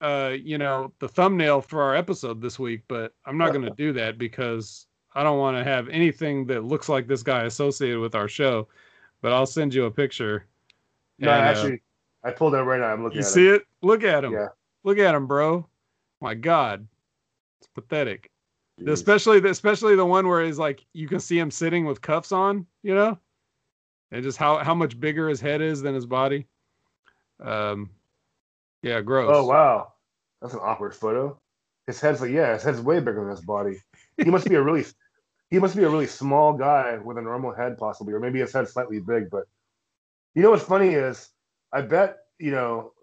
uh, 0.02 0.36
you 0.42 0.58
know, 0.58 0.94
the 1.00 1.08
thumbnail 1.08 1.62
for 1.62 1.82
our 1.82 1.96
episode 1.96 2.42
this 2.42 2.58
week, 2.58 2.84
but 2.88 3.14
I'm 3.26 3.38
not 3.38 3.52
going 3.52 3.66
to 3.66 3.72
do 3.72 3.94
that 3.94 4.18
because 4.18 4.88
I 5.14 5.24
don't 5.24 5.40
want 5.40 5.58
to 5.58 5.64
have 5.64 5.90
anything 5.90 6.46
that 6.48 6.64
looks 6.64 6.88
like 6.88 7.08
this 7.08 7.24
guy 7.24 7.44
associated 7.44 8.00
with 8.00 8.16
our 8.16 8.28
show. 8.28 8.68
But 9.22 9.34
I'll 9.34 9.46
send 9.46 9.74
you 9.74 9.86
a 9.86 9.92
picture. 9.92 10.46
No, 11.18 11.32
and, 11.32 11.42
uh, 11.42 11.50
actually, 11.50 11.82
uh, 12.24 12.30
I 12.30 12.32
pulled 12.32 12.54
it 12.54 12.58
right 12.60 12.80
now. 12.80 12.88
I'm 12.88 13.04
looking. 13.04 13.18
You 13.18 13.24
see 13.24 13.48
him. 13.48 13.56
it? 13.56 13.64
Look 13.82 14.04
at 14.04 14.24
him. 14.24 14.34
Yeah. 14.34 14.48
Look 14.84 14.98
at 14.98 15.14
him, 15.14 15.28
bro. 15.28 15.68
My 16.22 16.34
God, 16.34 16.88
it's 17.60 17.68
pathetic. 17.74 18.32
Jeez. 18.80 18.92
Especially, 18.92 19.40
the, 19.40 19.50
especially 19.50 19.96
the 19.96 20.06
one 20.06 20.28
where 20.28 20.44
he's 20.44 20.58
like, 20.58 20.86
you 20.94 21.08
can 21.08 21.20
see 21.20 21.38
him 21.38 21.52
sitting 21.52 21.86
with 21.86 22.02
cuffs 22.02 22.32
on. 22.32 22.66
You 22.84 22.96
know, 22.96 23.20
and 24.12 24.24
just 24.24 24.38
how 24.38 24.58
how 24.60 24.74
much 24.74 25.00
bigger 25.00 25.30
his 25.30 25.42
head 25.42 25.62
is 25.62 25.82
than 25.82 25.94
his 25.94 26.06
body. 26.06 26.48
Um, 27.42 27.90
yeah, 28.82 29.02
gross. 29.02 29.32
Oh 29.34 29.46
wow, 29.46 29.94
that's 30.42 30.54
an 30.54 30.62
awkward 30.62 30.96
photo. 30.96 31.40
His 31.88 32.00
head's 32.00 32.22
like 32.22 32.32
yeah, 32.32 32.54
his 32.54 32.64
head's 32.64 32.82
way 32.82 33.00
bigger 33.00 33.22
than 33.22 33.32
his 33.32 33.42
body. 33.42 33.82
He 34.18 34.26
must 34.26 34.48
be 34.48 34.56
a 34.56 34.62
really 34.62 34.86
he 35.50 35.60
must 35.60 35.76
be 35.76 35.84
a 35.84 35.90
really 35.90 36.08
small 36.08 36.54
guy 36.54 36.98
with 36.98 37.18
a 37.18 37.22
normal 37.22 37.54
head 37.54 37.78
possibly, 37.78 38.14
or 38.14 38.20
maybe 38.20 38.40
his 38.40 38.54
head's 38.54 38.74
slightly 38.74 39.00
big. 39.00 39.30
But 39.30 39.46
you 40.36 40.42
know 40.42 40.52
what's 40.52 40.64
funny 40.64 40.90
is 40.90 41.30
I 41.74 41.82
bet 41.82 42.18
you 42.40 42.52
know 42.52 42.94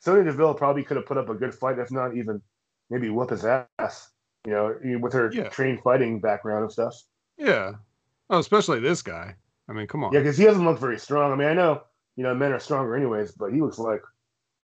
Sonya 0.00 0.24
Deville 0.24 0.54
probably 0.54 0.82
could 0.82 0.96
have 0.96 1.06
put 1.06 1.18
up 1.18 1.28
a 1.28 1.34
good 1.34 1.54
fight, 1.54 1.78
if 1.78 1.90
not 1.90 2.16
even 2.16 2.40
maybe 2.88 3.10
whoop 3.10 3.30
his 3.30 3.44
ass. 3.44 4.10
You 4.46 4.52
know, 4.52 4.98
with 5.00 5.12
her 5.12 5.30
yeah. 5.32 5.50
trained 5.50 5.80
fighting 5.82 6.18
background 6.18 6.62
and 6.62 6.72
stuff. 6.72 6.94
Yeah. 7.36 7.72
Oh, 8.30 8.38
especially 8.38 8.80
this 8.80 9.02
guy. 9.02 9.34
I 9.68 9.74
mean, 9.74 9.86
come 9.86 10.02
on. 10.02 10.14
Yeah, 10.14 10.20
because 10.20 10.38
he 10.38 10.44
doesn't 10.44 10.64
look 10.64 10.78
very 10.78 10.98
strong. 10.98 11.30
I 11.30 11.36
mean, 11.36 11.48
I 11.48 11.52
know 11.52 11.82
you 12.20 12.24
know, 12.24 12.34
men 12.34 12.52
are 12.52 12.60
stronger 12.60 12.94
anyways, 12.94 13.32
but 13.32 13.50
he 13.50 13.62
looks 13.62 13.78
like 13.78 14.02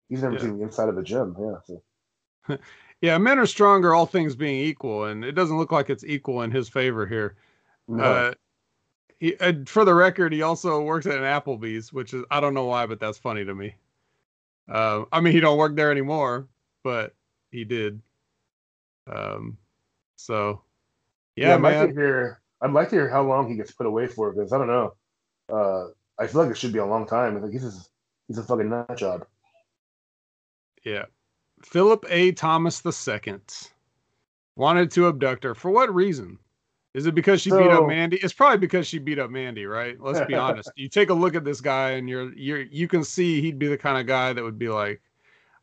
he's 0.08 0.22
never 0.22 0.36
yeah. 0.36 0.40
seen 0.40 0.56
the 0.56 0.64
inside 0.64 0.88
of 0.88 0.96
a 0.96 1.02
gym. 1.02 1.36
Yeah. 1.38 1.56
So. 1.66 2.58
yeah, 3.04 3.18
men 3.18 3.38
are 3.38 3.44
stronger, 3.44 3.94
all 3.94 4.06
things 4.06 4.34
being 4.34 4.64
equal, 4.64 5.04
and 5.04 5.26
it 5.26 5.32
doesn't 5.32 5.58
look 5.58 5.70
like 5.70 5.90
it's 5.90 6.04
equal 6.04 6.40
in 6.40 6.50
his 6.50 6.70
favor 6.70 7.06
here. 7.06 7.36
No. 7.86 8.02
Uh, 8.02 8.34
he, 9.18 9.36
uh, 9.36 9.52
for 9.66 9.84
the 9.84 9.92
record, 9.92 10.32
he 10.32 10.40
also 10.40 10.80
works 10.80 11.04
at 11.04 11.18
an 11.18 11.22
Applebee's, 11.22 11.92
which 11.92 12.14
is 12.14 12.24
I 12.30 12.40
don't 12.40 12.54
know 12.54 12.64
why, 12.64 12.86
but 12.86 13.00
that's 13.00 13.18
funny 13.18 13.44
to 13.44 13.54
me. 13.54 13.74
Uh, 14.70 15.04
I 15.12 15.20
mean, 15.20 15.34
he 15.34 15.40
don't 15.40 15.58
work 15.58 15.76
there 15.76 15.90
anymore, 15.90 16.48
but 16.82 17.14
he 17.50 17.64
did. 17.64 18.00
Um, 19.06 19.58
so 20.16 20.62
yeah, 21.36 21.48
yeah 21.48 21.54
I'd 21.56 21.60
man. 21.60 21.80
Like 21.80 21.88
to 21.90 21.94
hear, 21.94 22.40
I'd 22.62 22.72
like 22.72 22.88
to 22.88 22.96
hear 22.96 23.10
how 23.10 23.22
long 23.22 23.50
he 23.50 23.56
gets 23.56 23.70
put 23.70 23.84
away 23.84 24.06
for 24.06 24.32
because 24.32 24.50
I 24.54 24.56
don't 24.56 24.66
know. 24.66 24.94
Uh, 25.52 25.88
I 26.18 26.26
feel 26.26 26.40
like 26.40 26.50
it 26.50 26.56
should 26.56 26.72
be 26.72 26.78
a 26.78 26.86
long 26.86 27.06
time. 27.06 27.36
I 27.36 27.40
think 27.40 27.52
he's 27.52 27.64
just, 27.64 27.90
he's 28.28 28.38
a 28.38 28.42
fucking 28.42 28.70
nut 28.70 28.96
job. 28.96 29.26
Yeah. 30.84 31.04
Philip 31.64 32.04
A. 32.08 32.32
Thomas 32.32 32.82
II 32.84 33.40
wanted 34.56 34.90
to 34.92 35.08
abduct 35.08 35.44
her. 35.44 35.54
For 35.54 35.70
what 35.70 35.94
reason? 35.94 36.38
Is 36.94 37.06
it 37.06 37.14
because 37.14 37.40
she 37.40 37.50
so, 37.50 37.58
beat 37.58 37.72
up 37.72 37.88
Mandy? 37.88 38.18
It's 38.18 38.32
probably 38.32 38.58
because 38.58 38.86
she 38.86 39.00
beat 39.00 39.18
up 39.18 39.30
Mandy, 39.30 39.66
right? 39.66 40.00
Let's 40.00 40.24
be 40.26 40.34
honest. 40.36 40.70
You 40.76 40.88
take 40.88 41.10
a 41.10 41.14
look 41.14 41.34
at 41.34 41.44
this 41.44 41.60
guy, 41.60 41.92
and 41.92 42.08
you're 42.08 42.32
you're 42.34 42.62
you 42.62 42.86
can 42.86 43.02
see 43.02 43.40
he'd 43.40 43.58
be 43.58 43.66
the 43.66 43.76
kind 43.76 43.98
of 43.98 44.06
guy 44.06 44.32
that 44.32 44.44
would 44.44 44.58
be 44.58 44.68
like, 44.68 45.02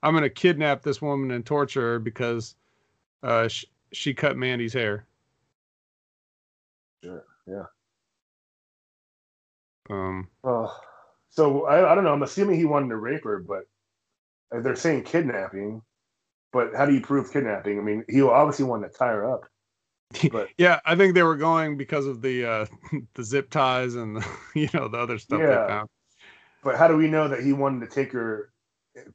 "I'm 0.03 0.12
going 0.13 0.24
to 0.24 0.29
kidnap 0.29 0.84
this 0.84 1.01
woman 1.01 1.31
and 1.31 1.46
torture 1.46 1.93
her 1.93 2.00
because 2.00 2.55
uh, 3.24 3.48
she, 3.48 3.67
she 3.93 4.13
cut 4.13 4.36
Mandy's 4.36 4.74
hair." 4.74 5.05
Sure. 7.01 7.24
Yeah. 7.48 7.63
Um. 9.89 10.27
Uh, 10.43 10.67
so 11.29 11.65
I, 11.65 11.93
I 11.93 11.96
don't 11.96 12.03
know. 12.03 12.12
I'm 12.12 12.24
assuming 12.24 12.58
he 12.58 12.65
wanted 12.65 12.89
to 12.89 12.98
rape 12.98 13.24
her, 13.24 13.39
but 13.39 13.63
they're 14.51 14.75
saying 14.75 15.03
kidnapping. 15.03 15.81
But 16.51 16.75
how 16.75 16.86
do 16.86 16.93
you 16.93 17.01
prove 17.01 17.31
kidnapping? 17.31 17.79
I 17.79 17.81
mean, 17.81 18.03
he 18.10 18.22
obviously 18.22 18.65
wanted 18.65 18.91
to 18.91 18.98
tie 18.98 19.08
her 19.08 19.34
up. 19.34 19.46
But 20.31 20.50
yeah, 20.58 20.79
I 20.86 20.96
think 20.96 21.15
they 21.15 21.24
were 21.24 21.38
going 21.38 21.77
because 21.77 22.05
of 22.05 22.22
the 22.22 22.46
uh 22.46 22.65
the 23.13 23.24
zip 23.24 23.50
ties 23.50 23.96
and 23.96 24.17
the, 24.17 24.27
you 24.55 24.70
know 24.74 24.88
the 24.88 24.98
other 24.98 25.17
stuff 25.17 25.41
Yeah. 25.41 25.60
they 25.65 25.74
found. 25.74 25.89
but 26.63 26.75
how 26.77 26.88
do 26.88 26.98
we 26.98 27.08
know 27.08 27.27
that 27.27 27.43
he 27.43 27.53
wanted 27.53 27.89
to 27.89 27.93
take 27.93 28.12
her, 28.12 28.51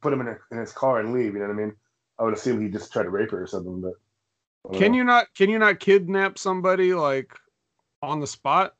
put 0.00 0.12
him 0.12 0.20
in, 0.22 0.28
a, 0.28 0.38
in 0.50 0.58
his 0.58 0.72
car 0.72 1.00
and 1.00 1.12
leave? 1.12 1.34
You 1.34 1.40
know 1.40 1.46
what 1.46 1.52
I 1.54 1.56
mean? 1.56 1.72
I 2.18 2.24
would 2.24 2.34
assume 2.34 2.62
he 2.62 2.68
just 2.68 2.92
tried 2.92 3.04
to 3.04 3.10
rape 3.10 3.30
her 3.32 3.42
or 3.42 3.46
something. 3.46 3.82
But 3.82 3.92
Can 4.72 4.92
know. 4.92 4.98
you 4.98 5.04
not 5.04 5.26
can 5.34 5.50
you 5.50 5.58
not 5.58 5.80
kidnap 5.80 6.38
somebody 6.38 6.94
like 6.94 7.34
on 8.02 8.20
the 8.20 8.26
spot, 8.26 8.74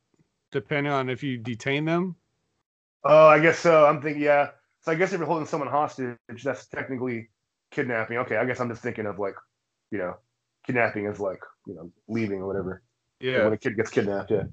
depending 0.52 0.92
on 0.92 1.10
if 1.10 1.22
you 1.22 1.36
detain 1.36 1.84
them? 1.84 2.16
Oh, 3.04 3.26
I 3.26 3.38
guess 3.38 3.58
so. 3.58 3.86
I'm 3.86 4.00
thinking, 4.00 4.22
yeah. 4.22 4.50
So 4.80 4.92
I 4.92 4.94
guess 4.94 5.12
if 5.12 5.18
you're 5.18 5.26
holding 5.26 5.46
someone 5.46 5.68
hostage, 5.68 6.16
that's 6.42 6.66
technically 6.66 7.28
kidnapping. 7.70 8.18
Okay, 8.18 8.36
I 8.36 8.44
guess 8.44 8.60
I'm 8.60 8.68
just 8.68 8.82
thinking 8.82 9.06
of 9.06 9.18
like, 9.18 9.34
you 9.90 9.98
know, 9.98 10.16
kidnapping 10.66 11.06
is 11.06 11.20
like, 11.20 11.40
you 11.66 11.74
know, 11.74 11.90
leaving 12.08 12.40
or 12.40 12.46
whatever. 12.46 12.82
Yeah. 13.20 13.44
When 13.44 13.52
a 13.52 13.56
kid 13.56 13.76
gets 13.76 13.90
kidnapped, 13.90 14.30
yeah. 14.30 14.44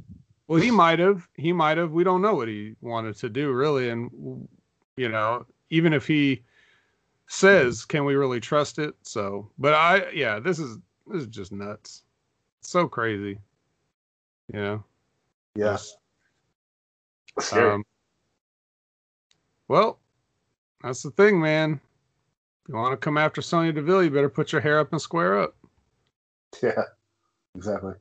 Well, 0.48 0.62
he 0.62 0.72
might 0.72 1.00
have. 1.00 1.27
He 1.36 1.53
might 1.53 1.77
have. 1.77 1.91
We 1.91 2.03
don't 2.03 2.22
know 2.22 2.36
what 2.36 2.48
he 2.48 2.75
wanted 2.82 3.15
to 3.17 3.29
do, 3.29 3.51
really. 3.51 3.89
And, 3.89 4.48
you 4.98 5.10
know, 5.10 5.46
even 5.70 5.93
if 5.93 6.05
he 6.05 6.43
says, 7.27 7.86
can 7.86 8.05
we 8.05 8.15
really 8.15 8.39
trust 8.39 8.77
it? 8.77 8.93
So, 9.03 9.50
but 9.58 9.74
I, 9.74 10.12
yeah, 10.12 10.39
this 10.39 10.60
is, 10.60 10.77
this 11.08 11.24
is 11.24 11.27
just 11.27 11.51
nuts. 11.51 12.03
so 12.65 12.88
crazy. 12.88 13.39
You 14.53 14.60
know? 14.60 14.84
Yeah. 15.56 15.71
Just, 15.71 15.97
Scary. 17.39 17.71
um, 17.71 17.84
well, 19.67 19.99
that's 20.82 21.04
the 21.04 21.12
thing, 21.12 21.39
man. 21.39 21.80
If 22.65 22.69
you 22.69 22.76
want 22.76 22.93
to 22.93 22.97
come 22.97 23.17
after 23.17 23.41
Sonya 23.41 23.73
Deville, 23.73 24.04
you 24.04 24.10
better 24.10 24.30
put 24.30 24.52
your 24.52 24.62
hair 24.62 24.80
up 24.80 24.91
and 24.93 25.02
square 25.02 25.39
up. 25.39 25.56
yeah. 26.63 26.84
Exactly. 27.56 27.93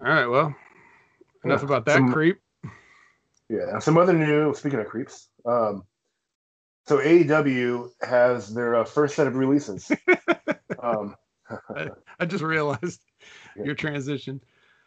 All 0.00 0.08
right. 0.08 0.26
Well, 0.26 0.54
enough 1.44 1.60
Yeah, 1.60 1.66
about 1.66 1.84
that 1.86 1.94
some- 1.94 2.12
creep. 2.12 2.40
Yeah. 3.48 3.68
And 3.72 3.82
some 3.82 3.98
other 3.98 4.12
new, 4.12 4.54
speaking 4.54 4.78
of 4.78 4.86
creeps, 4.86 5.28
um, 5.44 5.84
so 6.86 6.98
AEW 6.98 7.90
has 8.02 8.52
their 8.54 8.76
uh, 8.76 8.84
first 8.84 9.14
set 9.16 9.26
of 9.26 9.34
releases. 9.36 9.90
um, 10.82 11.14
I 12.20 12.24
just 12.26 12.42
realized 12.44 13.00
Yeah. 13.56 13.64
your 13.64 13.74
transition. 13.74 14.40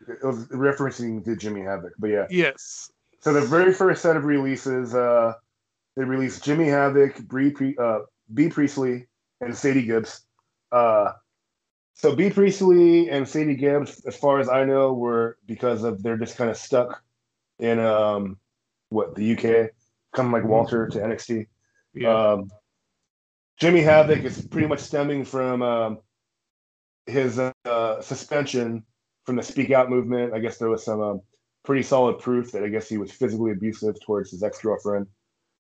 it 0.08 0.26
was 0.26 0.48
referencing 0.48 1.24
to 1.26 1.36
Jimmy 1.36 1.62
Havoc, 1.62 1.94
but 2.00 2.08
yeah. 2.08 2.28
Yes. 2.30 2.90
So 3.22 3.32
the 3.34 3.42
very 3.42 3.74
first 3.74 4.02
set 4.02 4.16
of 4.18 4.24
releases, 4.26 4.94
uh, 4.96 5.34
they 5.98 6.04
released 6.04 6.44
Jimmy 6.44 6.68
Havoc, 6.68 7.18
Bree, 7.20 7.54
uh, 7.78 8.00
Bea 8.34 8.50
Priestley, 8.50 9.08
and 9.42 9.56
Sadie 9.56 9.84
Gibbs. 9.84 10.22
Uh, 10.72 11.14
so 11.94 12.16
Bea 12.16 12.30
Priestley 12.30 13.10
and 13.10 13.28
Sadie 13.28 13.56
Gibbs, 13.56 14.04
as 14.06 14.16
far 14.16 14.40
as 14.40 14.50
I 14.50 14.66
know, 14.66 14.94
were 14.94 15.38
because 15.46 15.84
of 15.84 16.02
they're 16.02 16.18
just 16.18 16.38
kind 16.38 16.50
of 16.50 16.58
stuck 16.58 17.04
in 17.60 17.80
um, 17.80 18.38
what 18.90 19.16
the 19.16 19.34
UK, 19.34 19.72
kind 20.14 20.28
of 20.28 20.32
like 20.32 20.44
Walter 20.44 20.88
to 20.88 21.00
NXT. 21.00 21.48
Yeah. 21.94 22.32
Um, 22.32 22.50
Jimmy 23.60 23.82
Havoc 23.82 24.24
is 24.24 24.46
pretty 24.48 24.68
much 24.68 24.80
stemming 24.80 25.26
from 25.26 25.62
um, 25.62 26.00
his 27.06 27.40
uh, 27.40 28.02
suspension 28.02 28.84
from 29.26 29.36
the 29.36 29.44
Speak 29.44 29.72
Out 29.72 29.90
movement. 29.90 30.34
I 30.34 30.40
guess 30.40 30.58
there 30.58 30.70
was 30.70 30.84
some 30.84 31.02
um, 31.02 31.22
pretty 31.64 31.84
solid 31.84 32.20
proof 32.20 32.52
that 32.52 32.64
I 32.64 32.70
guess 32.70 32.90
he 32.90 32.98
was 32.98 33.12
physically 33.12 33.52
abusive 33.52 33.96
towards 34.02 34.32
his 34.32 34.44
ex 34.44 34.60
girlfriend, 34.60 35.08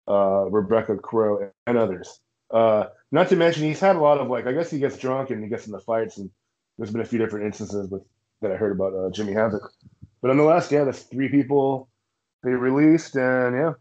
uh, 0.08 0.45
Rebecca 0.49 0.97
Crow, 0.97 1.52
and 1.67 1.78
others. 1.78 2.19
Uh, 2.54 2.86
not 3.12 3.30
to 3.30 3.36
mention, 3.36 3.63
he's 3.63 3.80
had 3.80 3.96
a 3.96 4.00
lot 4.00 4.20
of 4.20 4.30
like, 4.30 4.46
I 4.46 4.54
guess 4.54 4.70
he 4.70 4.80
gets 4.80 4.98
drunk 4.98 5.32
and 5.32 5.44
he 5.44 5.50
gets 5.50 5.66
in 5.66 5.72
the 5.72 5.80
fights, 5.80 6.18
and 6.18 6.30
there's 6.78 6.92
been 6.92 7.02
a 7.02 7.06
few 7.06 7.20
different 7.20 7.46
instances 7.48 7.89
with 7.89 8.04
that 8.42 8.52
I 8.52 8.56
heard 8.56 8.74
about 8.74 8.94
uh, 8.94 9.10
Jimmy 9.12 9.34
Havoc. 9.34 9.72
But 10.22 10.28
nonetheless, 10.30 10.72
yeah, 10.72 10.84
there's 10.84 11.04
three 11.04 11.30
people 11.30 11.89
they 12.44 12.52
released, 12.52 13.16
and 13.16 13.56
yeah. 13.56 13.74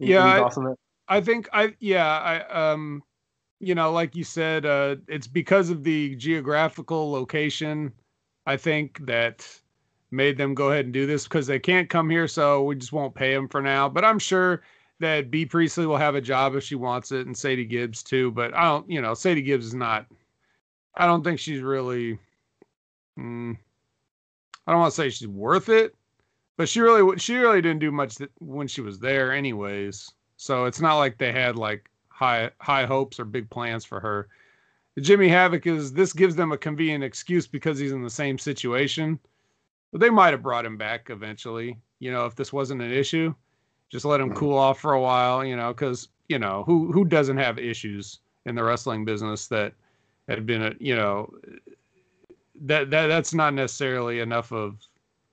Any- 0.00 0.10
Yeah, 0.10 0.24
I- 0.24 0.48
that? 0.50 0.76
I 1.08 1.20
think 1.20 1.48
I 1.52 1.74
yeah, 1.78 2.06
I 2.18 2.72
um 2.72 3.02
you 3.60 3.74
know, 3.74 3.92
like 3.92 4.14
you 4.16 4.24
said, 4.24 4.66
uh 4.66 4.96
it's 5.08 5.26
because 5.28 5.70
of 5.70 5.84
the 5.84 6.16
geographical 6.16 7.10
location, 7.10 7.92
I 8.46 8.56
think 8.56 9.06
that 9.06 9.46
made 10.10 10.36
them 10.36 10.54
go 10.54 10.70
ahead 10.70 10.84
and 10.86 10.94
do 10.94 11.06
this 11.06 11.24
because 11.24 11.46
they 11.46 11.58
can't 11.58 11.88
come 11.88 12.10
here, 12.10 12.28
so 12.28 12.64
we 12.64 12.74
just 12.76 12.92
won't 12.92 13.14
pay 13.14 13.34
them 13.34 13.48
for 13.48 13.62
now. 13.62 13.88
But 13.88 14.04
I'm 14.04 14.18
sure 14.18 14.62
that 15.00 15.30
Bea 15.30 15.46
Priestley 15.46 15.86
will 15.86 15.96
have 15.96 16.14
a 16.14 16.20
job 16.20 16.54
if 16.54 16.64
she 16.64 16.74
wants 16.74 17.12
it, 17.12 17.26
and 17.26 17.36
Sadie 17.36 17.64
Gibbs 17.64 18.02
too. 18.02 18.30
But 18.30 18.54
I 18.54 18.64
don't, 18.64 18.88
you 18.90 19.00
know, 19.00 19.14
Sadie 19.14 19.42
Gibbs 19.42 19.66
is 19.66 19.74
not. 19.74 20.06
I 20.94 21.06
don't 21.06 21.22
think 21.22 21.38
she's 21.38 21.60
really. 21.60 22.18
Mm, 23.18 23.56
I 24.66 24.72
don't 24.72 24.80
want 24.80 24.92
to 24.92 24.96
say 24.96 25.10
she's 25.10 25.28
worth 25.28 25.68
it, 25.68 25.94
but 26.56 26.68
she 26.68 26.80
really 26.80 27.18
she 27.18 27.36
really 27.36 27.62
didn't 27.62 27.80
do 27.80 27.92
much 27.92 28.16
when 28.38 28.68
she 28.68 28.80
was 28.80 28.98
there, 28.98 29.32
anyways. 29.32 30.10
So 30.36 30.64
it's 30.64 30.80
not 30.80 30.96
like 30.96 31.18
they 31.18 31.32
had 31.32 31.56
like 31.56 31.90
high 32.08 32.50
high 32.60 32.86
hopes 32.86 33.20
or 33.20 33.24
big 33.24 33.48
plans 33.50 33.84
for 33.84 34.00
her. 34.00 34.28
Jimmy 35.00 35.28
Havoc 35.28 35.66
is 35.66 35.92
this 35.92 36.14
gives 36.14 36.36
them 36.36 36.52
a 36.52 36.58
convenient 36.58 37.04
excuse 37.04 37.46
because 37.46 37.78
he's 37.78 37.92
in 37.92 38.02
the 38.02 38.10
same 38.10 38.38
situation. 38.38 39.18
But 39.92 40.00
they 40.00 40.10
might 40.10 40.32
have 40.32 40.42
brought 40.42 40.66
him 40.66 40.76
back 40.76 41.10
eventually, 41.10 41.78
you 42.00 42.10
know, 42.10 42.26
if 42.26 42.34
this 42.34 42.52
wasn't 42.52 42.82
an 42.82 42.92
issue. 42.92 43.34
Just 43.90 44.04
let 44.04 44.20
him 44.20 44.30
Mhm. 44.30 44.36
cool 44.36 44.56
off 44.58 44.80
for 44.80 44.92
a 44.94 45.00
while, 45.00 45.44
you 45.44 45.56
know, 45.56 45.72
because 45.72 46.08
you 46.28 46.38
know 46.38 46.64
who 46.64 46.90
who 46.92 47.04
doesn't 47.04 47.36
have 47.36 47.58
issues 47.58 48.20
in 48.46 48.54
the 48.54 48.62
wrestling 48.64 49.04
business 49.04 49.46
that 49.48 49.72
had 50.28 50.44
been 50.46 50.62
a 50.62 50.74
you 50.80 50.96
know 50.96 51.32
that 52.62 52.90
that 52.90 53.06
that's 53.06 53.32
not 53.34 53.54
necessarily 53.54 54.20
enough 54.20 54.52
of 54.52 54.78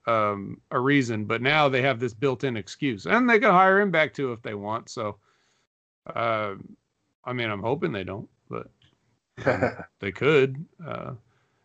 um, 0.06 0.60
a 0.70 0.78
reason, 0.78 1.24
but 1.24 1.40
now 1.40 1.66
they 1.68 1.80
have 1.80 1.98
this 1.98 2.12
built-in 2.12 2.56
excuse, 2.58 3.06
and 3.06 3.28
they 3.28 3.38
can 3.38 3.50
hire 3.50 3.80
him 3.80 3.90
back 3.90 4.12
too 4.12 4.32
if 4.32 4.42
they 4.42 4.52
want. 4.54 4.90
So, 4.90 5.16
uh, 6.14 6.54
I 7.24 7.32
mean, 7.32 7.50
I'm 7.50 7.62
hoping 7.62 7.90
they 7.90 8.04
don't, 8.04 8.28
but 8.50 8.68
they 10.00 10.12
could. 10.12 10.62
Uh, 10.86 11.12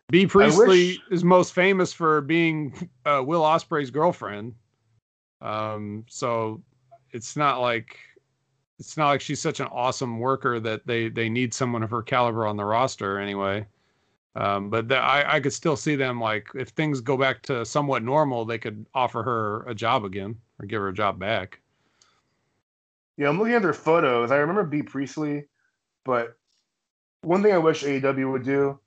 Bea 0.09 0.25
Priestley 0.25 0.67
wish- 0.67 1.01
is 1.11 1.23
most 1.25 1.53
famous 1.53 1.91
for 1.91 2.21
being 2.21 2.89
uh, 3.05 3.21
Will 3.25 3.41
Ospreay's 3.41 3.91
girlfriend. 3.91 4.55
Um, 5.41 6.05
so 6.07 6.61
it's 7.11 7.35
not 7.35 7.61
like 7.61 7.97
it's 8.79 8.95
not 8.95 9.09
like 9.09 9.21
she's 9.21 9.41
such 9.41 9.59
an 9.59 9.67
awesome 9.67 10.19
worker 10.19 10.59
that 10.59 10.87
they 10.87 11.09
they 11.09 11.29
need 11.29 11.53
someone 11.53 11.83
of 11.83 11.91
her 11.91 12.01
caliber 12.01 12.47
on 12.47 12.57
the 12.57 12.65
roster 12.65 13.19
anyway. 13.19 13.65
Um, 14.35 14.69
but 14.69 14.87
the, 14.87 14.97
I 14.97 15.35
I 15.35 15.39
could 15.39 15.53
still 15.53 15.75
see 15.75 15.95
them 15.95 16.19
like 16.19 16.47
if 16.55 16.69
things 16.69 17.01
go 17.01 17.17
back 17.17 17.41
to 17.43 17.65
somewhat 17.65 18.03
normal, 18.03 18.45
they 18.45 18.57
could 18.57 18.85
offer 18.93 19.21
her 19.23 19.63
a 19.63 19.75
job 19.75 20.05
again 20.05 20.35
or 20.59 20.65
give 20.65 20.81
her 20.81 20.87
a 20.89 20.93
job 20.93 21.19
back. 21.19 21.59
Yeah, 23.17 23.27
I'm 23.27 23.37
looking 23.37 23.55
at 23.55 23.61
their 23.61 23.73
photos. 23.73 24.31
I 24.31 24.37
remember 24.37 24.63
Bea 24.63 24.81
Priestley, 24.81 25.45
but 26.05 26.37
one 27.21 27.43
thing 27.43 27.51
I 27.51 27.57
wish 27.57 27.83
AEW 27.83 28.31
would 28.31 28.45
do, 28.45 28.79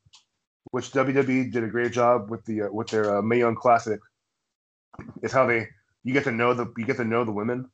which 0.71 0.91
WWE 0.93 1.53
did 1.53 1.65
a 1.65 1.69
great 1.69 1.93
job 1.93 2.31
with 2.31 2.45
the 2.47 2.63
uh, 2.63 2.69
with 2.71 2.89
their 2.89 3.19
uh, 3.19 3.23
Mae 3.23 3.41
Young 3.41 3.57
Classic, 3.57 4.01
is 5.23 5.33
how 5.33 5.47
they 5.47 5.69
you 6.05 6.15
get 6.15 6.25
to 6.25 6.33
know 6.33 6.55
the 6.55 6.73
you 6.79 6.87
get 6.87 6.97
to 6.97 7.05
know 7.05 7.25
the 7.25 7.33
women. 7.33 7.69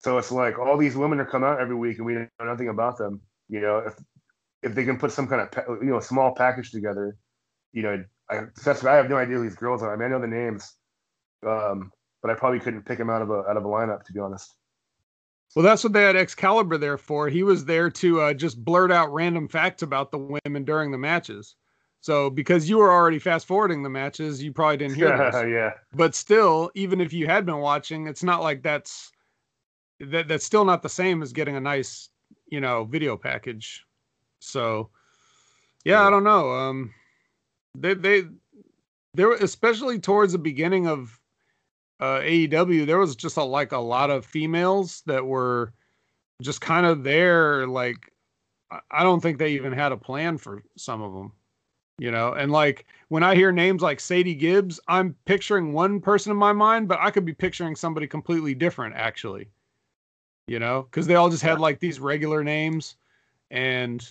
So 0.00 0.16
it's 0.16 0.32
like 0.32 0.58
all 0.58 0.76
these 0.76 0.96
women 0.96 1.20
are 1.20 1.26
come 1.26 1.44
out 1.44 1.60
every 1.60 1.76
week 1.76 1.98
and 1.98 2.06
we 2.06 2.14
know 2.14 2.26
nothing 2.40 2.68
about 2.68 2.96
them. 2.96 3.20
You 3.48 3.60
know, 3.60 3.78
if 3.78 3.94
if 4.62 4.74
they 4.74 4.84
can 4.84 4.98
put 4.98 5.12
some 5.12 5.26
kind 5.26 5.42
of 5.42 5.50
pa- 5.50 5.72
you 5.80 5.90
know 5.90 6.00
small 6.00 6.34
package 6.34 6.70
together, 6.70 7.16
you 7.72 7.82
know, 7.82 8.04
I 8.30 8.42
that's 8.64 8.84
I 8.84 8.94
have 8.94 9.10
no 9.10 9.16
idea 9.16 9.36
who 9.36 9.42
these 9.42 9.56
girls 9.56 9.82
are. 9.82 9.92
I 9.92 9.96
mean, 9.96 10.06
I 10.06 10.08
know 10.08 10.20
the 10.20 10.26
names, 10.26 10.74
um, 11.46 11.90
but 12.22 12.30
I 12.30 12.34
probably 12.34 12.60
couldn't 12.60 12.86
pick 12.86 12.98
them 12.98 13.10
out 13.10 13.20
of 13.20 13.30
a 13.30 13.44
out 13.48 13.56
of 13.56 13.64
a 13.64 13.68
lineup 13.68 14.04
to 14.04 14.12
be 14.12 14.20
honest. 14.20 14.54
Well, 15.54 15.64
that's 15.64 15.82
what 15.82 15.92
they 15.92 16.02
had 16.02 16.16
Excalibur 16.16 16.78
there 16.78 16.96
for. 16.96 17.28
He 17.28 17.42
was 17.42 17.64
there 17.64 17.90
to 17.90 18.20
uh, 18.20 18.34
just 18.34 18.64
blurt 18.64 18.92
out 18.92 19.12
random 19.12 19.48
facts 19.48 19.82
about 19.82 20.12
the 20.12 20.18
women 20.44 20.64
during 20.64 20.92
the 20.92 20.98
matches. 20.98 21.56
So 22.02 22.30
because 22.30 22.68
you 22.68 22.78
were 22.78 22.90
already 22.90 23.18
fast 23.18 23.46
forwarding 23.46 23.82
the 23.82 23.90
matches, 23.90 24.42
you 24.42 24.52
probably 24.52 24.78
didn't 24.78 24.94
hear 24.94 25.16
those. 25.18 25.34
yeah. 25.52 25.72
But 25.92 26.14
still, 26.14 26.70
even 26.74 27.00
if 27.00 27.12
you 27.12 27.26
had 27.26 27.44
been 27.44 27.58
watching, 27.58 28.06
it's 28.06 28.22
not 28.22 28.42
like 28.42 28.62
that's 28.62 29.10
that 30.00 30.28
that's 30.28 30.44
still 30.44 30.64
not 30.64 30.82
the 30.82 30.88
same 30.88 31.22
as 31.22 31.32
getting 31.32 31.56
a 31.56 31.60
nice, 31.60 32.08
you 32.48 32.60
know, 32.60 32.84
video 32.84 33.16
package. 33.16 33.84
So 34.40 34.90
yeah, 35.84 36.00
Yeah. 36.00 36.06
I 36.06 36.10
don't 36.10 36.24
know. 36.24 36.52
Um 36.52 36.94
they 37.76 37.94
they 37.94 38.24
there 39.14 39.28
were 39.28 39.36
especially 39.36 39.98
towards 39.98 40.32
the 40.32 40.38
beginning 40.38 40.86
of 40.86 41.20
uh 42.00 42.20
AEW, 42.20 42.86
there 42.86 42.98
was 42.98 43.14
just 43.14 43.36
a, 43.36 43.44
like 43.44 43.72
a 43.72 43.78
lot 43.78 44.10
of 44.10 44.24
females 44.24 45.02
that 45.06 45.24
were 45.24 45.72
just 46.42 46.60
kind 46.60 46.86
of 46.86 47.04
there 47.04 47.66
like 47.66 48.10
I 48.90 49.02
don't 49.02 49.20
think 49.20 49.38
they 49.38 49.52
even 49.52 49.72
had 49.72 49.92
a 49.92 49.96
plan 49.96 50.38
for 50.38 50.62
some 50.76 51.02
of 51.02 51.12
them. 51.12 51.32
You 51.98 52.10
know, 52.10 52.32
and 52.32 52.50
like 52.50 52.86
when 53.08 53.22
I 53.22 53.34
hear 53.34 53.52
names 53.52 53.82
like 53.82 54.00
Sadie 54.00 54.34
Gibbs, 54.34 54.80
I'm 54.88 55.14
picturing 55.26 55.74
one 55.74 56.00
person 56.00 56.32
in 56.32 56.38
my 56.38 56.52
mind, 56.54 56.88
but 56.88 56.98
I 56.98 57.10
could 57.10 57.26
be 57.26 57.34
picturing 57.34 57.76
somebody 57.76 58.06
completely 58.06 58.54
different 58.54 58.94
actually. 58.96 59.50
You 60.46 60.58
know, 60.58 60.82
because 60.82 61.06
they 61.06 61.14
all 61.14 61.30
just 61.30 61.42
had 61.42 61.60
like 61.60 61.78
these 61.78 62.00
regular 62.00 62.42
names, 62.42 62.96
and 63.50 64.06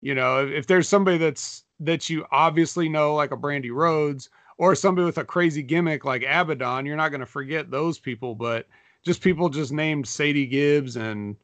you 0.00 0.14
know, 0.14 0.44
if, 0.44 0.50
if 0.50 0.66
there's 0.66 0.88
somebody 0.88 1.18
that's 1.18 1.64
that 1.80 2.10
you 2.10 2.26
obviously 2.32 2.88
know, 2.88 3.14
like 3.14 3.30
a 3.30 3.36
Brandi 3.36 3.72
Rhodes, 3.72 4.30
or 4.58 4.74
somebody 4.74 5.06
with 5.06 5.18
a 5.18 5.24
crazy 5.24 5.62
gimmick 5.62 6.04
like 6.04 6.22
Abaddon, 6.22 6.84
you're 6.84 6.96
not 6.96 7.10
going 7.10 7.20
to 7.20 7.26
forget 7.26 7.70
those 7.70 7.98
people. 7.98 8.34
But 8.34 8.66
just 9.04 9.22
people 9.22 9.48
just 9.48 9.72
named 9.72 10.06
Sadie 10.06 10.46
Gibbs 10.46 10.96
and 10.96 11.36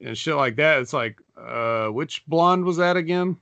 and 0.00 0.16
shit 0.16 0.34
like 0.34 0.56
that. 0.56 0.80
It's 0.80 0.92
like, 0.92 1.20
uh, 1.36 1.88
which 1.88 2.26
blonde 2.26 2.64
was 2.64 2.78
that 2.78 2.96
again? 2.96 3.36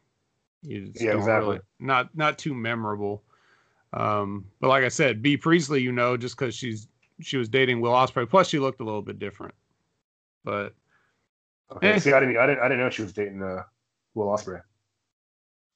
yeah, 0.63 1.17
exactly. 1.17 1.55
Really, 1.55 1.61
not 1.81 2.15
not 2.17 2.39
too 2.39 2.55
memorable. 2.55 3.23
Um, 3.93 4.47
but 4.61 4.69
like 4.69 4.85
I 4.85 4.89
said, 4.89 5.23
Bea 5.23 5.37
Priestley, 5.37 5.81
you 5.81 5.93
know, 5.93 6.17
just 6.17 6.37
because 6.37 6.55
she's 6.55 6.89
she 7.21 7.37
was 7.37 7.49
dating 7.49 7.81
Will 7.81 7.93
Ospreay. 7.93 8.29
Plus, 8.29 8.49
she 8.49 8.59
looked 8.59 8.81
a 8.81 8.85
little 8.85 9.03
bit 9.03 9.19
different. 9.19 9.55
But 10.49 10.73
okay, 11.77 11.93
eh. 11.93 11.99
see, 11.99 12.15
I 12.15 12.21
didn't, 12.21 12.39
I 12.39 12.47
didn't, 12.47 12.61
I 12.61 12.69
didn't 12.69 12.79
know 12.79 12.89
she 12.89 13.03
was 13.03 13.13
dating 13.13 13.43
uh, 13.43 13.65
Will 14.15 14.29
Ospreay. 14.29 14.63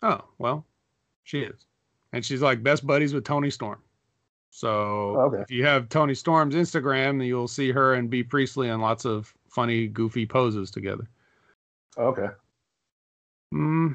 Oh 0.00 0.24
well, 0.38 0.64
she 1.24 1.40
is, 1.40 1.66
and 2.14 2.24
she's 2.24 2.40
like 2.40 2.62
best 2.62 2.86
buddies 2.86 3.12
with 3.12 3.22
Toni 3.22 3.50
Storm. 3.50 3.82
So 4.48 4.70
okay. 5.18 5.42
if 5.42 5.50
you 5.50 5.66
have 5.66 5.90
Toni 5.90 6.14
Storm's 6.14 6.54
Instagram, 6.54 7.22
you'll 7.26 7.48
see 7.48 7.70
her 7.70 7.92
and 7.92 8.08
Bea 8.08 8.22
Priestley 8.22 8.70
in 8.70 8.80
lots 8.80 9.04
of 9.04 9.34
funny, 9.50 9.88
goofy 9.88 10.24
poses 10.24 10.70
together. 10.70 11.06
Okay. 11.98 12.28
Mm. 13.52 13.94